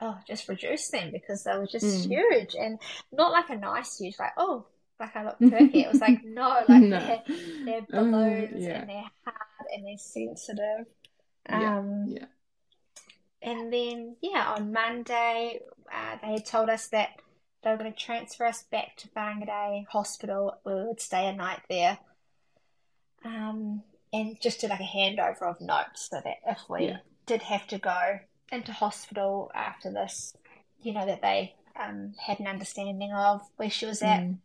oh 0.00 0.18
just 0.28 0.48
reduce 0.48 0.88
them 0.90 1.10
because 1.12 1.44
they 1.44 1.56
were 1.56 1.66
just 1.66 2.06
Mm. 2.08 2.10
huge 2.10 2.54
and 2.54 2.78
not 3.12 3.32
like 3.32 3.48
a 3.50 3.56
nice 3.56 3.96
huge 3.98 4.18
like 4.18 4.32
oh 4.36 4.66
like 5.00 5.14
I 5.16 5.24
look 5.24 5.38
perky. 5.50 5.80
It 5.80 5.88
was 5.92 6.00
like 6.00 6.22
no, 6.24 6.62
like 6.68 6.82
No. 6.82 6.98
they're 6.98 7.22
they're 7.64 7.78
Uh, 7.80 8.02
balloons 8.02 8.62
yeah. 8.64 8.80
and 8.80 8.88
they're 8.90 9.10
hard 9.24 9.66
and 9.74 9.86
they're 9.86 9.98
sensitive. 9.98 10.86
Yeah. 11.48 11.78
Um, 11.78 12.04
Yeah. 12.08 12.24
and 13.42 13.72
then 13.72 14.16
yeah, 14.22 14.54
on 14.56 14.72
Monday, 14.72 15.60
uh, 15.92 16.16
they 16.22 16.32
had 16.32 16.46
told 16.46 16.68
us 16.70 16.88
that 16.88 17.10
they 17.62 17.70
were 17.70 17.76
going 17.76 17.92
to 17.92 17.98
transfer 17.98 18.46
us 18.46 18.62
back 18.64 18.96
to 18.98 19.08
Whangarei 19.08 19.86
Hospital. 19.88 20.58
We 20.64 20.72
would 20.74 21.00
stay 21.00 21.26
a 21.28 21.32
night 21.34 21.60
there. 21.68 21.98
Um, 23.24 23.82
and 24.12 24.40
just 24.40 24.60
do 24.60 24.68
like 24.68 24.80
a 24.80 24.84
handover 24.84 25.42
of 25.42 25.60
notes 25.60 26.08
so 26.10 26.20
that 26.22 26.36
if 26.46 26.58
we 26.68 26.86
Yeah. 26.86 26.98
Did 27.26 27.42
have 27.42 27.66
to 27.68 27.78
go 27.78 28.18
into 28.52 28.72
hospital 28.72 29.50
after 29.54 29.92
this, 29.92 30.34
you 30.80 30.92
know, 30.92 31.04
that 31.06 31.22
they 31.22 31.54
um, 31.74 32.14
had 32.24 32.38
an 32.40 32.46
understanding 32.46 33.12
of 33.12 33.42
where 33.56 33.70
she 33.70 33.86
was 33.86 34.02
at. 34.02 34.20
Mm. 34.20 34.38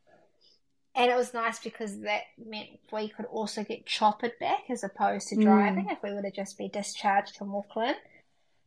And 0.94 1.10
it 1.12 1.16
was 1.16 1.34
nice 1.34 1.60
because 1.60 2.00
that 2.02 2.24
meant 2.44 2.68
we 2.92 3.08
could 3.08 3.26
also 3.28 3.64
get 3.64 3.86
choppered 3.86 4.34
back 4.40 4.64
as 4.70 4.84
opposed 4.84 5.30
to 5.30 5.36
Mm. 5.38 5.44
driving 5.44 5.88
if 5.90 6.02
we 6.04 6.12
were 6.14 6.22
to 6.24 6.32
just 6.32 6.58
be 6.58 6.68
discharged 6.68 7.38
from 7.38 7.56
Auckland. 7.56 7.96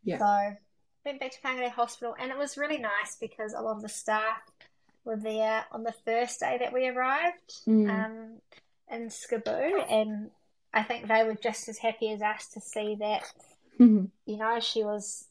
Yeah. 0.05 0.19
So 0.19 0.57
went 1.05 1.21
back 1.21 1.33
to 1.33 1.39
Whangarei 1.43 1.69
Hospital 1.71 2.15
and 2.19 2.31
it 2.31 2.39
was 2.39 2.57
really 2.57 2.79
nice 2.79 3.17
because 3.21 3.53
a 3.53 3.61
lot 3.61 3.77
of 3.77 3.83
the 3.83 3.89
staff 3.91 4.39
were 5.05 5.17
there 5.19 5.67
on 5.71 5.83
the 5.83 5.93
first 6.07 6.41
day 6.41 6.57
that 6.61 6.73
we 6.73 6.87
arrived 6.89 7.53
Mm. 7.67 7.91
um, 7.91 8.41
in 8.91 9.09
SCBU 9.09 9.91
and 9.93 10.31
I 10.73 10.83
think 10.83 11.07
they 11.09 11.25
were 11.25 11.35
just 11.35 11.69
as 11.69 11.77
happy 11.79 12.11
as 12.11 12.23
us 12.23 12.49
to 12.55 12.61
see 12.63 12.97
that, 13.01 13.31
Mhm. 13.79 14.11
you 14.27 14.37
know, 14.37 14.61
she 14.61 14.83
was 14.85 15.27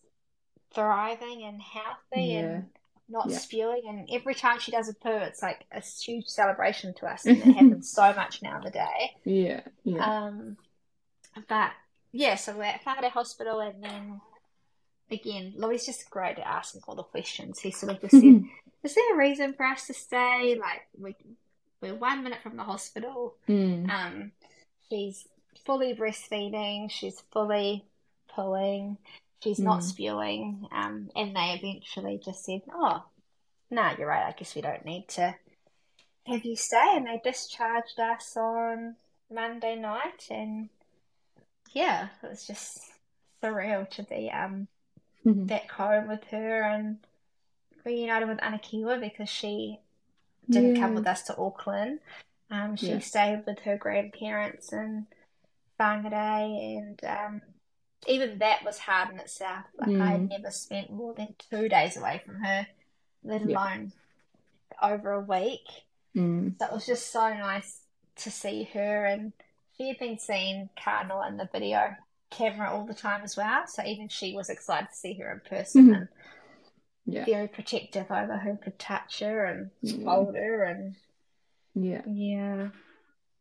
thriving 0.73 1.43
and 1.43 1.61
healthy 1.61 2.27
Yeah. 2.33 2.39
and 2.39 2.69
not 3.09 3.29
Yeah. 3.29 3.37
spewing. 3.37 3.83
And 3.87 4.09
every 4.11 4.33
time 4.35 4.59
she 4.59 4.71
does 4.71 4.89
a 4.89 4.93
poo, 4.93 5.09
it's 5.09 5.41
like 5.41 5.65
a 5.71 5.81
huge 5.81 6.27
celebration 6.27 6.93
to 6.95 7.05
us. 7.07 7.25
And 7.25 7.37
it 7.37 7.43
happens 7.55 7.89
so 7.91 8.13
much 8.13 8.41
now 8.41 8.57
in 8.57 8.63
the 8.63 8.71
day. 8.71 9.15
Yeah. 9.23 9.61
Yeah. 9.83 10.25
Um, 10.27 10.57
but 11.47 11.71
yeah, 12.11 12.35
so 12.35 12.55
we're 12.57 12.63
at 12.63 12.83
Whangarei 12.85 13.09
Hospital, 13.09 13.59
and 13.59 13.83
then 13.83 14.21
again, 15.09 15.53
Louis 15.57 15.83
just 15.85 16.09
great 16.11 16.37
at 16.37 16.45
asking 16.45 16.81
all 16.87 16.95
the 16.95 17.03
questions. 17.03 17.59
He 17.59 17.71
sort 17.71 17.93
of 17.93 18.01
just 18.01 18.11
said, 18.11 18.43
"Is 18.83 18.93
there 18.95 19.15
a 19.15 19.17
reason 19.17 19.53
for 19.53 19.65
us 19.65 19.87
to 19.87 19.93
stay? 19.95 20.55
Like 20.59 20.81
we 20.95 21.15
we're 21.81 21.95
one 21.95 22.23
minute 22.23 22.39
from 22.43 22.55
the 22.55 22.63
hospital. 22.63 23.35
Mm. 23.49 23.89
Um, 23.89 24.31
she's 24.89 25.27
fully 25.65 25.95
breastfeeding. 25.95 26.91
She's 26.91 27.19
fully 27.31 27.83
pulling. 28.35 28.97
She's 29.43 29.59
not 29.59 29.79
Mm. 29.79 29.83
spewing. 29.83 30.67
Um, 30.71 31.09
and 31.15 31.35
they 31.35 31.53
eventually 31.61 32.17
just 32.23 32.43
said, 32.45 32.61
"Oh, 32.71 33.03
no, 33.69 33.91
you're 33.97 34.07
right. 34.07 34.27
I 34.27 34.31
guess 34.31 34.55
we 34.55 34.61
don't 34.61 34.85
need 34.85 35.07
to 35.09 35.35
have 36.27 36.45
you 36.45 36.55
stay." 36.55 36.93
And 36.95 37.07
they 37.07 37.19
discharged 37.23 37.99
us 37.99 38.35
on 38.37 38.95
Monday 39.29 39.75
night, 39.75 40.27
and 40.29 40.69
yeah, 41.73 42.09
it 42.21 42.27
was 42.29 42.45
just 42.45 42.79
surreal 43.41 43.89
to 43.89 44.03
be 44.03 44.31
um 44.31 44.67
Mhm. 45.25 45.47
back 45.47 45.69
home 45.71 46.07
with 46.07 46.23
her 46.25 46.63
and 46.63 46.99
reunited 47.83 48.29
with 48.29 48.37
Anakiwa 48.39 48.99
because 48.99 49.29
she 49.29 49.79
didn't 50.49 50.75
come 50.75 50.93
with 50.93 51.07
us 51.07 51.23
to 51.23 51.37
Auckland. 51.37 51.99
Um, 52.49 52.75
she 52.75 52.85
Yeah. 52.93 52.99
stayed 52.99 53.43
with 53.45 53.59
her 53.59 53.77
grandparents 53.77 54.71
in 54.71 55.07
Whangarei, 55.79 56.77
and 56.77 57.03
um, 57.03 57.41
even 58.07 58.39
that 58.39 58.63
was 58.63 58.79
hard 58.79 59.11
in 59.11 59.19
itself. 59.19 59.65
Like 59.77 59.89
I 59.99 60.11
had 60.11 60.21
Mm. 60.21 60.29
never 60.29 60.51
spent 60.51 60.91
more 60.91 61.13
than 61.13 61.35
two 61.49 61.69
days 61.69 61.97
away 61.97 62.21
from 62.25 62.35
her, 62.43 62.67
let 63.23 63.41
Yeah. 63.41 63.57
alone 63.57 63.91
over 64.81 65.11
a 65.11 65.21
week. 65.21 65.67
Mm. 66.15 66.57
So 66.59 66.65
it 66.65 66.71
was 66.73 66.85
just 66.85 67.11
so 67.11 67.33
nice 67.33 67.81
to 68.17 68.31
see 68.31 68.63
her, 68.73 69.05
and 69.05 69.33
she 69.77 69.87
had 69.87 69.97
been 69.99 70.19
seeing 70.19 70.69
Cardinal 70.77 71.23
in 71.23 71.37
the 71.37 71.49
video 71.51 71.95
camera 72.29 72.71
all 72.71 72.85
the 72.85 72.93
time 72.93 73.23
as 73.23 73.37
well. 73.37 73.65
So 73.67 73.83
even 73.83 74.07
she 74.07 74.35
was 74.35 74.49
excited 74.49 74.89
to 74.89 74.95
see 74.95 75.13
her 75.15 75.31
in 75.31 75.39
person 75.41 75.87
Mhm. 75.87 75.95
and 75.95 76.07
Yeah. 77.05 77.25
very 77.25 77.47
protective 77.47 78.09
over 78.11 78.37
who 78.37 78.57
could 78.57 78.79
touch 78.79 79.19
her 79.19 79.45
and 79.45 79.71
Yeah. 79.81 80.05
hold 80.09 80.35
her, 80.35 80.63
and 80.63 80.95
Yeah. 81.75 82.01
yeah. 82.07 82.69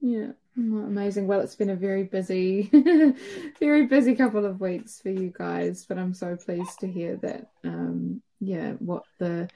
Yeah. 0.03 0.33
Oh, 0.59 0.79
amazing. 0.81 1.27
Well, 1.29 1.41
it's 1.41 1.55
been 1.55 1.71
a 1.71 1.77
very 1.77 2.03
busy, 2.03 2.69
very 3.61 3.87
busy 3.87 4.15
couple 4.17 4.45
of 4.45 4.61
weeks 4.61 5.01
for 5.01 5.11
you 5.11 5.33
guys, 5.33 5.87
but 5.87 5.97
I'm 5.97 6.13
so 6.13 6.37
pleased 6.37 6.81
to 6.81 6.89
hear 6.89 7.17
that, 7.19 7.47
um, 7.65 8.21
yeah, 8.41 8.73
what 8.73 9.05
the 9.19 9.49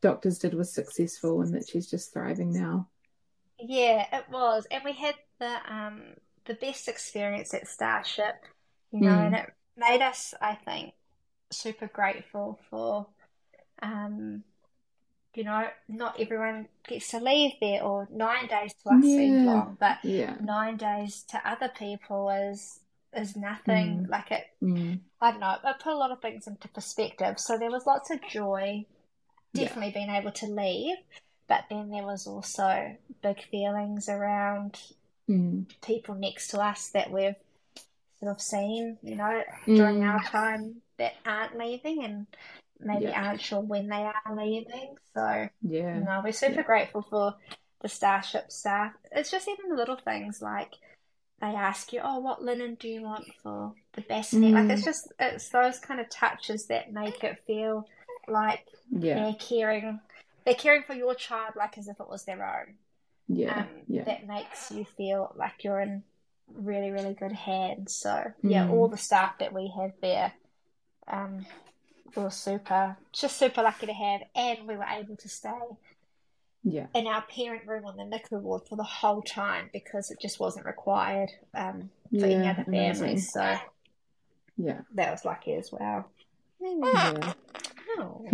doctors 0.00 0.38
did 0.38 0.54
was 0.54 0.72
successful 0.72 1.42
and 1.42 1.54
that 1.54 1.68
she's 1.68 1.90
just 1.90 2.12
thriving 2.14 2.52
now. 2.54 2.88
Yeah, 3.58 4.06
it 4.16 4.24
was, 4.30 4.66
and 4.70 4.82
we 4.84 4.92
had 4.92 5.16
the 5.38 5.58
um 5.72 6.14
the 6.46 6.54
best 6.54 6.88
experience 6.88 7.52
at 7.52 7.68
Starship, 7.68 8.36
you 8.92 9.02
know, 9.02 9.10
Mm. 9.10 9.26
and 9.26 9.34
it 9.36 9.50
made 9.76 10.02
us, 10.02 10.34
I 10.40 10.54
think, 10.54 10.94
super 11.50 11.86
grateful 11.88 12.58
for, 12.70 13.06
um, 13.82 14.44
you 15.34 15.44
know, 15.44 15.68
not 15.88 16.18
everyone 16.20 16.68
gets 16.88 17.08
to 17.10 17.18
leave 17.20 17.52
there, 17.60 17.82
or 17.82 18.08
nine 18.10 18.46
days 18.48 18.72
to 18.82 18.90
us 18.90 19.04
Yeah. 19.04 19.44
long, 19.44 19.76
but 19.78 20.04
Yeah. 20.04 20.36
nine 20.40 20.76
days 20.76 21.22
to 21.30 21.48
other 21.48 21.68
people 21.68 22.30
is 22.30 22.80
is 23.12 23.36
nothing. 23.36 24.06
Like 24.08 24.30
it, 24.30 24.46
Mm. 24.62 25.00
I 25.20 25.32
don't 25.32 25.40
know, 25.40 25.56
it 25.64 25.78
put 25.80 25.92
a 25.92 25.96
lot 25.96 26.12
of 26.12 26.22
things 26.22 26.46
into 26.46 26.68
perspective. 26.68 27.40
So 27.40 27.58
there 27.58 27.70
was 27.70 27.84
lots 27.86 28.10
of 28.10 28.20
joy, 28.22 28.86
Yeah. 29.52 29.64
definitely 29.64 29.92
being 29.92 30.10
able 30.10 30.30
to 30.32 30.46
leave, 30.46 30.96
but 31.48 31.64
then 31.68 31.90
there 31.90 32.04
was 32.04 32.26
also 32.28 32.96
big 33.20 33.42
feelings 33.50 34.08
around 34.08 34.80
Mm. 35.28 35.66
people 35.82 36.14
next 36.14 36.48
to 36.48 36.60
us 36.60 36.90
that 36.90 37.10
we've 37.10 37.34
sort 38.20 38.30
of 38.30 38.40
seen, 38.40 38.98
you 39.02 39.16
know, 39.16 39.42
during 39.66 40.00
Mm. 40.00 40.12
our 40.12 40.22
time 40.24 40.82
that 40.98 41.14
aren't 41.26 41.56
leaving 41.58 42.04
and 42.04 42.26
maybe 42.80 43.06
Yeah. 43.06 43.22
aren't 43.22 43.40
sure 43.40 43.60
when 43.60 43.88
they 43.88 44.04
are 44.04 44.34
leaving. 44.36 44.96
So, 45.14 45.48
Yeah. 45.62 45.98
know, 45.98 46.20
we're 46.24 46.32
super 46.32 46.60
Yeah. 46.60 46.62
grateful 46.62 47.02
for 47.02 47.34
the 47.80 47.88
Starship 47.88 48.50
staff. 48.50 48.94
It's 49.12 49.30
just 49.30 49.48
even 49.48 49.70
the 49.70 49.76
little 49.76 49.96
things 49.96 50.42
like 50.42 50.74
they 51.40 51.54
ask 51.54 51.92
you, 51.92 52.00
oh, 52.02 52.18
what 52.18 52.42
linen 52.42 52.74
do 52.74 52.88
you 52.88 53.00
want 53.02 53.26
for 53.42 53.74
the 53.92 54.02
best 54.02 54.32
bassinet? 54.32 54.52
Like 54.52 54.70
it's 54.70 54.82
Mm. 54.82 54.84
just, 54.84 55.12
it's 55.18 55.48
those 55.48 55.78
kind 55.78 55.98
of 56.00 56.10
touches 56.10 56.66
that 56.66 56.92
make 56.92 57.24
it 57.24 57.42
feel 57.46 57.88
like 58.28 58.66
Yeah. 58.90 59.14
they're 59.14 59.34
caring, 59.38 60.00
they're 60.44 60.54
caring 60.54 60.82
for 60.82 60.94
your 60.94 61.14
child 61.14 61.56
like 61.56 61.78
as 61.78 61.88
if 61.88 61.98
it 61.98 62.08
was 62.08 62.24
their 62.24 62.44
own. 62.44 62.76
Yeah. 63.28 63.60
Um, 63.60 63.82
Yeah. 63.86 64.04
that 64.04 64.26
makes 64.26 64.70
you 64.70 64.84
feel 64.84 65.32
like 65.36 65.64
you're 65.64 65.80
in 65.80 66.02
really, 66.52 66.90
really 66.90 67.14
good 67.14 67.32
hands. 67.32 67.94
So 67.96 68.32
yeah, 68.42 68.66
Mm. 68.66 68.70
all 68.70 68.88
the 68.88 68.98
staff 68.98 69.38
that 69.38 69.54
we 69.54 69.72
have 69.78 69.92
there, 70.02 70.32
um, 71.06 71.46
we 72.16 72.22
were 72.22 72.30
super, 72.30 72.96
just 73.12 73.36
super 73.38 73.62
lucky 73.62 73.86
to 73.86 73.92
have, 73.92 74.20
and 74.34 74.66
we 74.66 74.76
were 74.76 74.84
able 74.84 75.16
to 75.16 75.28
stay 75.28 75.50
Yeah. 76.64 76.86
in 76.94 77.06
our 77.06 77.22
parent 77.22 77.66
room 77.66 77.86
on 77.86 77.96
the 77.96 78.04
NICU 78.04 78.40
ward 78.40 78.62
for 78.68 78.76
the 78.76 78.82
whole 78.84 79.22
time 79.22 79.70
because 79.72 80.10
it 80.10 80.18
just 80.20 80.38
wasn't 80.40 80.66
required 80.66 81.30
um, 81.54 81.90
for 82.18 82.26
any 82.26 82.48
other 82.48 82.64
families. 82.64 83.32
So 83.32 83.56
Yeah. 84.56 84.80
that 84.94 85.10
was 85.12 85.24
lucky 85.24 85.54
as 85.54 85.70
well. 85.72 86.06
Yeah. 86.60 87.32
Oh. 87.98 88.24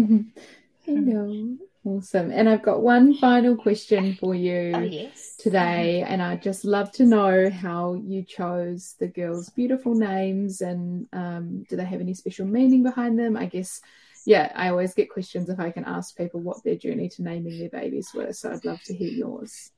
Awesome. 1.85 2.31
And 2.33 2.49
I've 2.49 2.63
got 2.63 2.83
one 2.83 3.15
final 3.15 3.57
question 3.57 4.15
for 4.17 4.35
you 4.35 4.73
oh 4.75 4.81
yes. 4.81 5.36
Today, 5.47 6.03
and 6.03 6.21
I'd 6.21 6.43
just 6.43 6.65
love 6.65 6.91
to 6.93 7.05
know 7.05 7.49
how 7.49 7.95
you 7.95 8.25
chose 8.25 8.97
the 8.99 9.07
girls' 9.07 9.49
beautiful 9.51 9.95
names 9.95 10.61
and 10.61 11.07
um, 11.13 11.63
do 11.69 11.77
they 11.77 11.85
have 11.85 12.01
any 12.01 12.15
special 12.15 12.47
meaning 12.47 12.83
behind 12.83 13.17
them? 13.17 13.37
I 13.37 13.47
guess, 13.47 13.81
yeah, 14.25 14.51
I 14.57 14.71
always 14.71 14.93
get 14.93 15.09
questions 15.09 15.49
if 15.49 15.61
I 15.61 15.71
can 15.71 15.85
ask 15.85 16.17
people 16.17 16.41
what 16.41 16.65
their 16.65 16.75
journey 16.75 17.09
to 17.11 17.23
naming 17.23 17.61
their 17.61 17.69
babies 17.69 18.11
were, 18.13 18.33
so 18.33 18.51
I'd 18.51 18.65
love 18.65 18.83
to 18.87 18.95
hear 18.95 19.13
yours. 19.13 19.71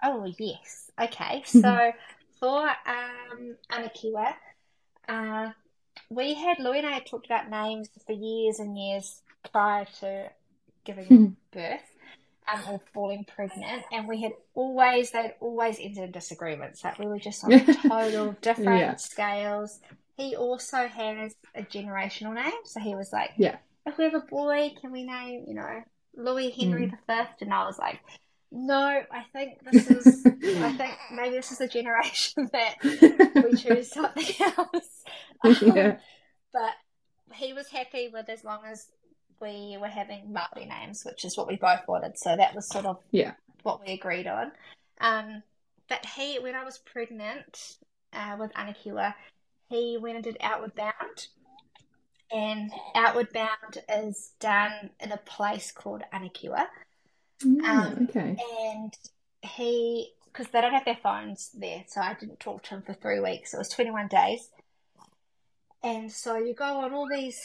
Oh 0.00 0.32
yes. 0.38 0.92
Okay. 1.00 1.42
So 1.46 1.92
for 2.38 2.68
um 2.68 3.56
Anakiwa, 3.72 4.32
uh, 5.08 5.50
we 6.08 6.34
had 6.34 6.60
Louis 6.60 6.78
and 6.78 6.86
I 6.86 6.92
had 6.92 7.06
talked 7.06 7.26
about 7.26 7.50
names 7.50 7.88
for 8.06 8.12
years 8.12 8.60
and 8.60 8.78
years 8.78 9.22
prior 9.50 9.86
to 10.00 10.30
giving 10.84 11.36
birth. 11.50 11.80
Um, 12.52 12.60
or 12.70 12.80
falling 12.94 13.24
pregnant, 13.24 13.82
and 13.90 14.06
we 14.06 14.22
had 14.22 14.32
always 14.54 15.10
they'd 15.10 15.34
always 15.40 15.78
ended 15.80 16.04
in 16.04 16.10
disagreements. 16.12 16.84
Like 16.84 16.98
we 16.98 17.06
were 17.06 17.18
just 17.18 17.42
on 17.44 17.50
total 17.88 18.36
different 18.40 18.78
Yeah. 18.78 18.96
scales. 18.96 19.80
He 20.16 20.36
also 20.36 20.86
has 20.86 21.34
a 21.56 21.62
generational 21.62 22.34
name, 22.34 22.52
so 22.64 22.78
he 22.80 22.94
was 22.94 23.10
like, 23.12 23.30
Yeah. 23.36 23.56
if 23.84 23.98
we 23.98 24.04
have 24.04 24.14
a 24.14 24.20
boy, 24.20 24.72
can 24.80 24.92
we 24.92 25.02
name, 25.02 25.44
you 25.48 25.54
know, 25.54 25.82
Louis 26.14 26.50
Henry 26.50 26.86
the 26.86 26.96
Fifth? 27.12 27.40
And 27.42 27.52
I 27.52 27.64
was 27.66 27.78
like, 27.78 27.98
no, 28.52 28.76
I 29.10 29.24
think 29.32 29.58
this 29.72 29.90
is, 29.90 30.24
I 30.24 30.72
think 30.72 30.94
maybe 31.12 31.34
this 31.34 31.50
is 31.50 31.58
the 31.58 31.66
generation 31.68 32.48
that 32.52 32.76
we 33.44 33.56
choose 33.56 33.90
something 33.90 34.34
else. 34.56 35.02
Yeah. 35.62 35.96
But 36.52 36.72
he 37.34 37.52
was 37.52 37.68
happy 37.68 38.08
with 38.12 38.28
as 38.28 38.44
long 38.44 38.60
as 38.70 38.86
we 39.40 39.76
were 39.80 39.88
having 39.88 40.32
Maori 40.32 40.66
names, 40.66 41.04
which 41.04 41.24
is 41.24 41.36
what 41.36 41.48
we 41.48 41.56
both 41.56 41.86
wanted. 41.86 42.18
So 42.18 42.36
that 42.36 42.54
was 42.54 42.68
sort 42.68 42.86
of 42.86 42.98
Yeah. 43.10 43.32
what 43.62 43.80
we 43.84 43.92
agreed 43.92 44.26
on. 44.26 44.52
Um, 45.00 45.42
but 45.88 46.04
he, 46.06 46.38
when 46.38 46.54
I 46.54 46.64
was 46.64 46.78
pregnant 46.78 47.76
uh, 48.12 48.36
with 48.38 48.52
Anakiwa, 48.54 49.14
he 49.68 49.98
went 50.00 50.16
and 50.16 50.24
did 50.24 50.36
Outward 50.40 50.74
Bound. 50.74 51.26
And 52.32 52.72
Outward 52.94 53.32
Bound 53.32 53.78
is 53.88 54.32
done 54.40 54.90
in 55.00 55.12
a 55.12 55.16
place 55.18 55.70
called 55.72 56.02
Anakiwa. 56.12 56.66
Mm, 57.44 57.62
Um, 57.64 58.08
okay. 58.08 58.36
and 58.72 58.92
he, 59.42 60.12
because 60.24 60.48
they 60.48 60.60
don't 60.60 60.72
have 60.72 60.84
their 60.84 60.98
phones 61.02 61.50
there, 61.54 61.84
so 61.86 62.00
I 62.00 62.14
didn't 62.18 62.40
talk 62.40 62.62
to 62.64 62.70
him 62.70 62.82
for 62.82 62.94
three 62.94 63.20
weeks. 63.20 63.54
It 63.54 63.58
was 63.58 63.68
21 63.68 64.08
days. 64.08 64.50
And 65.82 66.10
so 66.10 66.36
you 66.36 66.52
go 66.54 66.64
on 66.80 66.92
all 66.92 67.08
these 67.08 67.38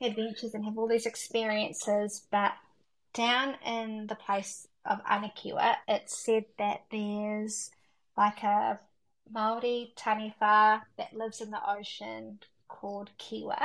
adventures 0.00 0.54
and 0.54 0.64
have 0.64 0.78
all 0.78 0.88
these 0.88 1.06
experiences, 1.06 2.26
but 2.30 2.52
down 3.14 3.56
in 3.64 4.06
the 4.06 4.14
place 4.14 4.68
of 4.84 5.02
Anakiwa, 5.04 5.76
it's 5.88 6.18
said 6.18 6.44
that 6.58 6.84
there's 6.90 7.70
like 8.16 8.42
a 8.42 8.78
Maori 9.30 9.92
taniwha 9.96 10.82
that 10.96 11.16
lives 11.16 11.40
in 11.40 11.50
the 11.50 11.60
ocean 11.68 12.38
called 12.68 13.10
Kiwa, 13.18 13.60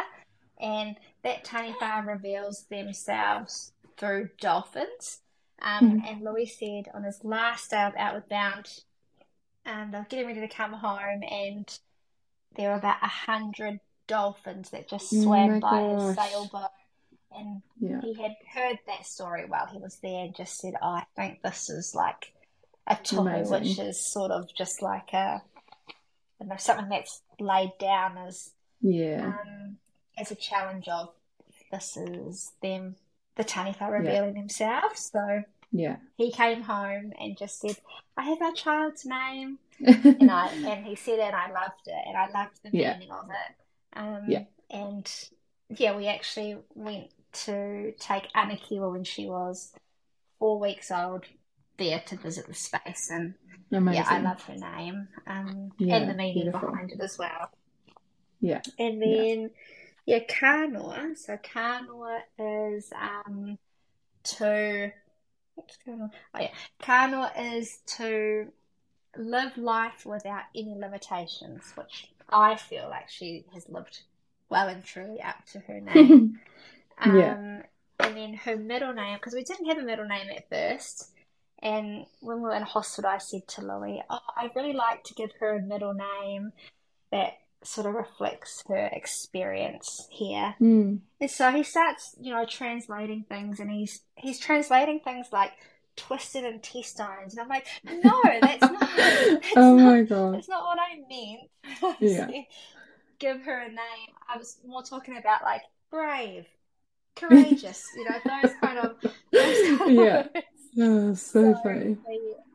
and 0.60 0.96
that 1.24 1.46
taniwha 1.46 2.06
reveals 2.06 2.64
themselves 2.64 3.74
through 3.98 4.30
dolphins. 4.40 5.20
Um, 5.62 6.04
and 6.08 6.24
Louis 6.24 6.48
said 6.48 6.92
on 6.94 7.04
his 7.04 7.24
last 7.24 7.70
day 7.70 7.84
of 7.84 7.94
Outward 7.96 8.28
Bound, 8.30 8.68
um, 9.66 9.92
they 9.92 9.98
were 10.00 10.06
getting 10.10 10.28
ready 10.28 10.42
to 10.42 10.48
come 10.48 10.74
home, 10.74 11.22
and 11.30 11.80
there 12.56 12.70
were 12.70 12.78
about 12.78 13.04
a 13.04 13.08
hundred 13.08 13.80
dolphins 14.12 14.70
that 14.72 14.90
just 14.90 15.12
Oh 15.14 15.24
swam 15.24 15.48
my 15.54 15.60
by 15.60 15.82
his 15.90 16.16
sailboat. 16.16 16.70
And 17.32 17.62
Yeah. 17.80 18.02
he 18.02 18.14
had 18.22 18.36
heard 18.54 18.78
that 18.88 19.06
story 19.06 19.46
while 19.48 19.68
he 19.68 19.80
was 19.80 19.98
there 20.04 20.26
and 20.26 20.36
just 20.36 20.58
said, 20.60 20.74
Oh, 20.82 20.90
I 20.90 21.06
think 21.16 21.42
this 21.42 21.70
is 21.70 21.96
like 21.96 22.34
a 22.88 22.96
tohu, 22.96 23.50
which 23.50 23.80
is 23.80 24.00
sort 24.00 24.32
of 24.32 24.54
just 24.54 24.82
like 24.82 25.14
a, 25.14 25.42
you 26.42 26.48
know, 26.48 26.58
something 26.58 26.90
that's 26.90 27.22
laid 27.40 27.72
down 27.80 28.18
as 28.18 28.52
Yeah. 28.82 29.24
um, 29.28 29.78
as 30.18 30.30
a 30.32 30.36
challenge 30.36 30.90
of 30.90 31.10
this 31.72 31.96
is 31.96 32.52
them, 32.62 32.96
the 33.38 33.46
taniwha 33.46 33.90
revealing 33.90 34.34
themselves. 34.34 35.10
So 35.14 35.44
Yeah. 35.72 35.98
he 36.18 36.32
came 36.32 36.64
home 36.64 37.14
and 37.18 37.38
just 37.38 37.62
said, 37.62 37.78
I 38.18 38.24
have 38.24 38.42
our 38.42 38.52
child's 38.54 39.06
name. 39.06 39.60
And 40.20 40.30
I 40.30 40.50
and 40.68 40.86
he 40.86 40.96
said 40.96 41.18
it 41.20 41.34
and 41.34 41.36
I 41.36 41.48
loved 41.52 41.88
it 41.88 42.04
and 42.08 42.16
I 42.18 42.30
loved 42.30 42.60
the 42.64 42.70
Yeah. 42.72 42.94
meaning 42.94 43.10
of 43.12 43.30
it. 43.30 43.56
Um, 43.96 44.24
Yeah. 44.28 44.44
and 44.70 45.12
yeah, 45.70 45.96
we 45.96 46.08
actually 46.08 46.58
went 46.76 47.12
to 47.46 47.94
take 48.00 48.32
Anakiwa 48.34 48.92
when 48.92 49.04
she 49.04 49.26
was 49.28 49.74
four 50.40 50.60
weeks 50.60 50.92
old 50.92 51.26
there 51.78 52.02
to 52.08 52.18
visit 52.18 52.48
the 52.48 52.54
space 52.54 53.10
and 53.10 53.36
Amazing. 53.72 54.04
yeah, 54.04 54.10
I 54.10 54.20
love 54.20 54.42
her 54.44 54.56
name. 54.56 55.08
Um, 55.28 55.72
Yeah, 55.78 55.98
and 55.98 56.10
the 56.10 56.14
meaning 56.14 56.44
beautiful. 56.46 56.70
behind 56.72 56.92
it 56.92 57.00
as 57.00 57.18
well. 57.18 57.50
Yeah. 58.42 58.62
And 58.78 59.02
Yeah. 59.02 59.22
then, 59.22 59.52
yeah, 60.06 60.20
Kānoa. 60.20 61.18
So 61.18 61.38
Kānoa 61.38 62.20
is 62.38 62.92
um 63.00 63.58
to 64.24 64.92
what's 65.56 65.78
going 65.86 66.02
on? 66.02 66.12
Oh 66.36 66.42
yeah, 66.42 66.52
Kānoa 66.82 67.32
is 67.56 67.80
to 67.98 68.48
live 69.18 69.58
life 69.58 70.06
without 70.06 70.44
any 70.56 70.76
limitations, 70.78 71.72
which 71.76 72.08
I 72.32 72.56
feel 72.56 72.88
like 72.90 73.10
she 73.10 73.46
has 73.54 73.68
lived 73.70 74.02
well 74.50 74.68
and 74.68 74.84
truly 74.84 75.22
up 75.22 75.46
to 75.54 75.60
her 75.60 75.80
name. 75.82 76.40
Um, 77.00 77.16
Yeah. 77.18 77.62
and 78.00 78.18
then 78.18 78.34
her 78.34 78.58
middle 78.58 78.94
name, 78.94 79.18
because 79.18 79.34
we 79.34 79.44
didn't 79.44 79.68
have 79.68 79.78
a 79.78 79.84
middle 79.84 80.06
name 80.08 80.28
at 80.36 80.50
first. 80.50 81.12
And 81.64 82.06
when 82.22 82.38
we 82.38 82.44
were 82.44 82.56
in 82.56 82.64
hospital, 82.64 83.12
I 83.12 83.20
said 83.20 83.48
to 83.50 83.62
Louis, 83.62 84.02
Oh, 84.10 84.20
I'd 84.36 84.56
really 84.56 84.74
like 84.74 85.04
to 85.06 85.14
give 85.14 85.32
her 85.40 85.56
a 85.56 85.62
middle 85.62 85.94
name 85.94 86.54
that 87.12 87.34
sort 87.64 87.86
of 87.86 87.94
reflects 87.94 88.64
her 88.68 88.90
experience 88.92 90.08
here. 90.10 90.56
Mm. 90.60 91.00
And 91.20 91.30
so 91.30 91.52
he 91.52 91.62
starts, 91.62 92.16
you 92.20 92.34
know, 92.34 92.46
translating 92.46 93.26
things, 93.30 93.60
and 93.60 93.70
he's 93.70 94.02
he's 94.16 94.40
translating 94.40 95.00
things 95.00 95.28
like 95.32 95.52
twisted 95.96 96.44
intestines, 96.46 97.34
and 97.34 97.42
I'm 97.42 97.50
like, 97.50 97.68
no, 97.84 98.12
that's 98.42 98.70
not. 98.70 98.80
That's 99.42 99.72
Oh 99.72 99.78
not, 99.78 99.80
my 99.80 100.04
God. 100.04 100.44
that's 100.44 100.50
not 100.50 100.64
what 100.66 100.80
I 100.80 100.98
meant. 101.10 101.98
Yeah. 102.00 102.34
Give 103.20 103.42
her 103.44 103.60
a 103.60 103.68
name. 103.70 104.10
I 104.28 104.38
was 104.38 104.58
more 104.66 104.84
talking 104.84 105.18
about 105.18 105.44
like 105.44 105.62
brave, 105.92 106.48
courageous, 107.16 107.92
you 107.96 108.04
know, 108.06 108.20
those 108.28 108.54
kind 108.56 108.80
of. 108.80 108.98
Those 109.38 109.62
kind 109.62 109.82
Yeah. 109.86 110.24
of 110.24 110.30
words. 110.34 110.46
Oh, 110.80 111.14
so 111.16 111.54
So, 111.54 111.56
funny. 111.56 111.98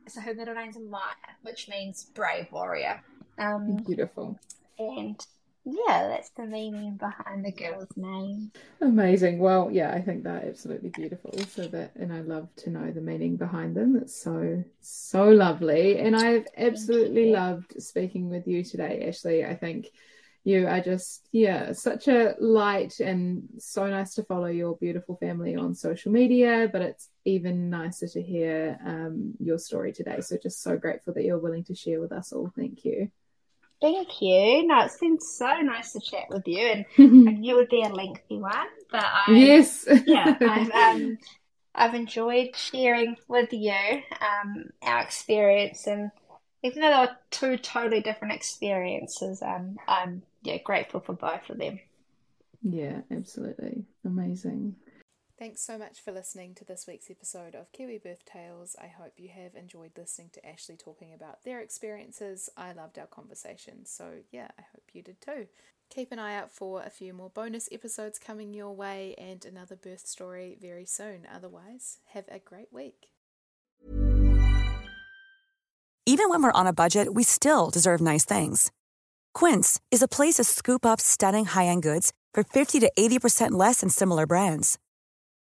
so 0.08 0.20
her 0.20 0.34
middle 0.34 0.54
name's 0.54 0.78
Maya, 0.78 1.02
which 1.42 1.68
means 1.68 2.04
brave 2.14 2.50
warrior. 2.52 3.02
Um, 3.38 3.78
Beautiful. 3.84 4.38
and 4.78 5.24
yeah, 5.66 6.06
that's 6.08 6.30
the 6.30 6.46
meaning 6.46 6.96
behind 6.96 7.44
the 7.44 7.50
girl's 7.50 7.88
name. 7.96 8.52
Amazing. 8.80 9.40
Well, 9.40 9.68
yeah, 9.72 9.90
I 9.90 10.00
think 10.00 10.22
they're 10.22 10.46
absolutely 10.48 10.90
beautiful. 10.90 11.36
So 11.50 11.66
that, 11.66 11.96
and 11.96 12.12
I 12.12 12.20
love 12.20 12.48
to 12.58 12.70
know 12.70 12.92
the 12.92 13.00
meaning 13.00 13.36
behind 13.36 13.74
them. 13.74 13.96
It's 13.96 14.14
so, 14.14 14.62
so 14.80 15.24
lovely. 15.28 15.98
And 15.98 16.14
I've 16.14 16.46
absolutely 16.56 17.32
loved 17.32 17.82
speaking 17.82 18.30
with 18.30 18.46
you 18.46 18.62
today, 18.62 19.04
Ashleigh. 19.08 19.50
I 19.50 19.56
think 19.56 19.88
you 20.44 20.68
are 20.68 20.80
just, 20.80 21.26
yeah, 21.32 21.72
such 21.72 22.06
a 22.06 22.36
light 22.38 23.00
and 23.00 23.48
so 23.58 23.88
nice 23.88 24.14
to 24.14 24.22
follow 24.22 24.46
your 24.46 24.76
beautiful 24.76 25.16
family 25.16 25.56
on 25.56 25.74
social 25.74 26.12
media. 26.12 26.68
But 26.70 26.82
it's 26.82 27.08
even 27.24 27.70
nicer 27.70 28.06
to 28.06 28.22
hear 28.22 28.78
um, 28.86 29.34
your 29.40 29.58
story 29.58 29.92
today. 29.92 30.20
So 30.20 30.36
just 30.40 30.62
so 30.62 30.76
grateful 30.76 31.12
that 31.14 31.24
you're 31.24 31.40
willing 31.40 31.64
to 31.64 31.74
share 31.74 32.00
with 32.00 32.12
us 32.12 32.32
all. 32.32 32.52
Thank 32.54 32.84
you. 32.84 33.10
Thank 33.80 34.20
you. 34.22 34.66
No, 34.66 34.80
it's 34.84 34.98
been 34.98 35.20
so 35.20 35.46
nice 35.60 35.92
to 35.92 36.00
chat 36.00 36.24
with 36.30 36.46
you, 36.48 36.66
and 36.66 36.86
I 37.26 37.32
knew 37.32 37.54
it 37.56 37.58
would 37.58 37.68
be 37.68 37.82
a 37.82 37.88
lengthy 37.88 38.38
one, 38.38 38.68
but 38.90 39.04
I 39.04 39.36
yes. 39.36 39.86
yeah, 40.04 40.36
I've 40.44 40.70
um, 40.70 41.18
I've 41.74 41.94
enjoyed 41.94 42.56
sharing 42.56 43.16
with 43.28 43.52
you 43.52 43.74
um 44.20 44.70
our 44.82 45.00
experience, 45.02 45.86
and 45.86 46.10
even 46.62 46.80
though 46.82 46.90
they 46.90 46.98
were 46.98 47.16
two 47.30 47.58
totally 47.58 48.00
different 48.02 48.34
experiences, 48.34 49.42
um, 49.42 49.78
I'm 49.88 50.22
yeah 50.42 50.58
grateful 50.58 51.00
for 51.00 51.14
both 51.14 51.50
of 51.50 51.58
them. 51.58 51.80
Yeah, 52.62 53.02
absolutely. 53.10 53.86
Amazing. 54.04 54.76
Thanks 55.38 55.60
so 55.60 55.76
much 55.76 56.00
for 56.00 56.12
listening 56.12 56.54
to 56.54 56.64
this 56.64 56.86
week's 56.86 57.10
episode 57.10 57.54
of 57.54 57.70
Kiwi 57.70 57.98
Birth 57.98 58.24
Tales. 58.24 58.74
I 58.80 58.86
hope 58.86 59.12
you 59.18 59.28
have 59.28 59.54
enjoyed 59.54 59.90
listening 59.94 60.30
to 60.32 60.40
Ashleigh 60.40 60.82
talking 60.82 61.12
about 61.12 61.44
their 61.44 61.60
experiences. 61.60 62.48
I 62.56 62.72
loved 62.72 62.98
our 62.98 63.06
conversation, 63.06 63.84
so 63.84 64.12
yeah, 64.32 64.48
I 64.58 64.62
hope 64.62 64.84
you 64.94 65.02
did 65.02 65.20
too. 65.20 65.48
Keep 65.90 66.10
an 66.12 66.18
eye 66.18 66.36
out 66.36 66.50
for 66.50 66.82
a 66.82 66.88
few 66.88 67.12
more 67.12 67.28
bonus 67.28 67.68
episodes 67.70 68.18
coming 68.18 68.54
your 68.54 68.74
way 68.74 69.14
and 69.18 69.44
another 69.44 69.76
birth 69.76 70.06
story 70.06 70.56
very 70.58 70.86
soon. 70.86 71.26
Otherwise, 71.30 71.98
have 72.14 72.24
a 72.28 72.38
great 72.38 72.72
week. 72.72 73.08
Even 76.06 76.30
when 76.30 76.42
we're 76.42 76.52
on 76.52 76.66
a 76.66 76.72
budget, 76.72 77.12
we 77.12 77.22
still 77.22 77.68
deserve 77.68 78.00
nice 78.00 78.24
things. 78.24 78.72
Quince 79.34 79.78
is 79.90 80.00
a 80.00 80.08
place 80.08 80.36
to 80.36 80.44
scoop 80.44 80.86
up 80.86 80.98
stunning 80.98 81.44
high 81.44 81.66
end 81.66 81.82
goods 81.82 82.14
for 82.32 82.42
50 82.42 82.80
to 82.80 82.90
80% 82.98 83.50
less 83.50 83.80
than 83.80 83.90
similar 83.90 84.26
brands. 84.26 84.78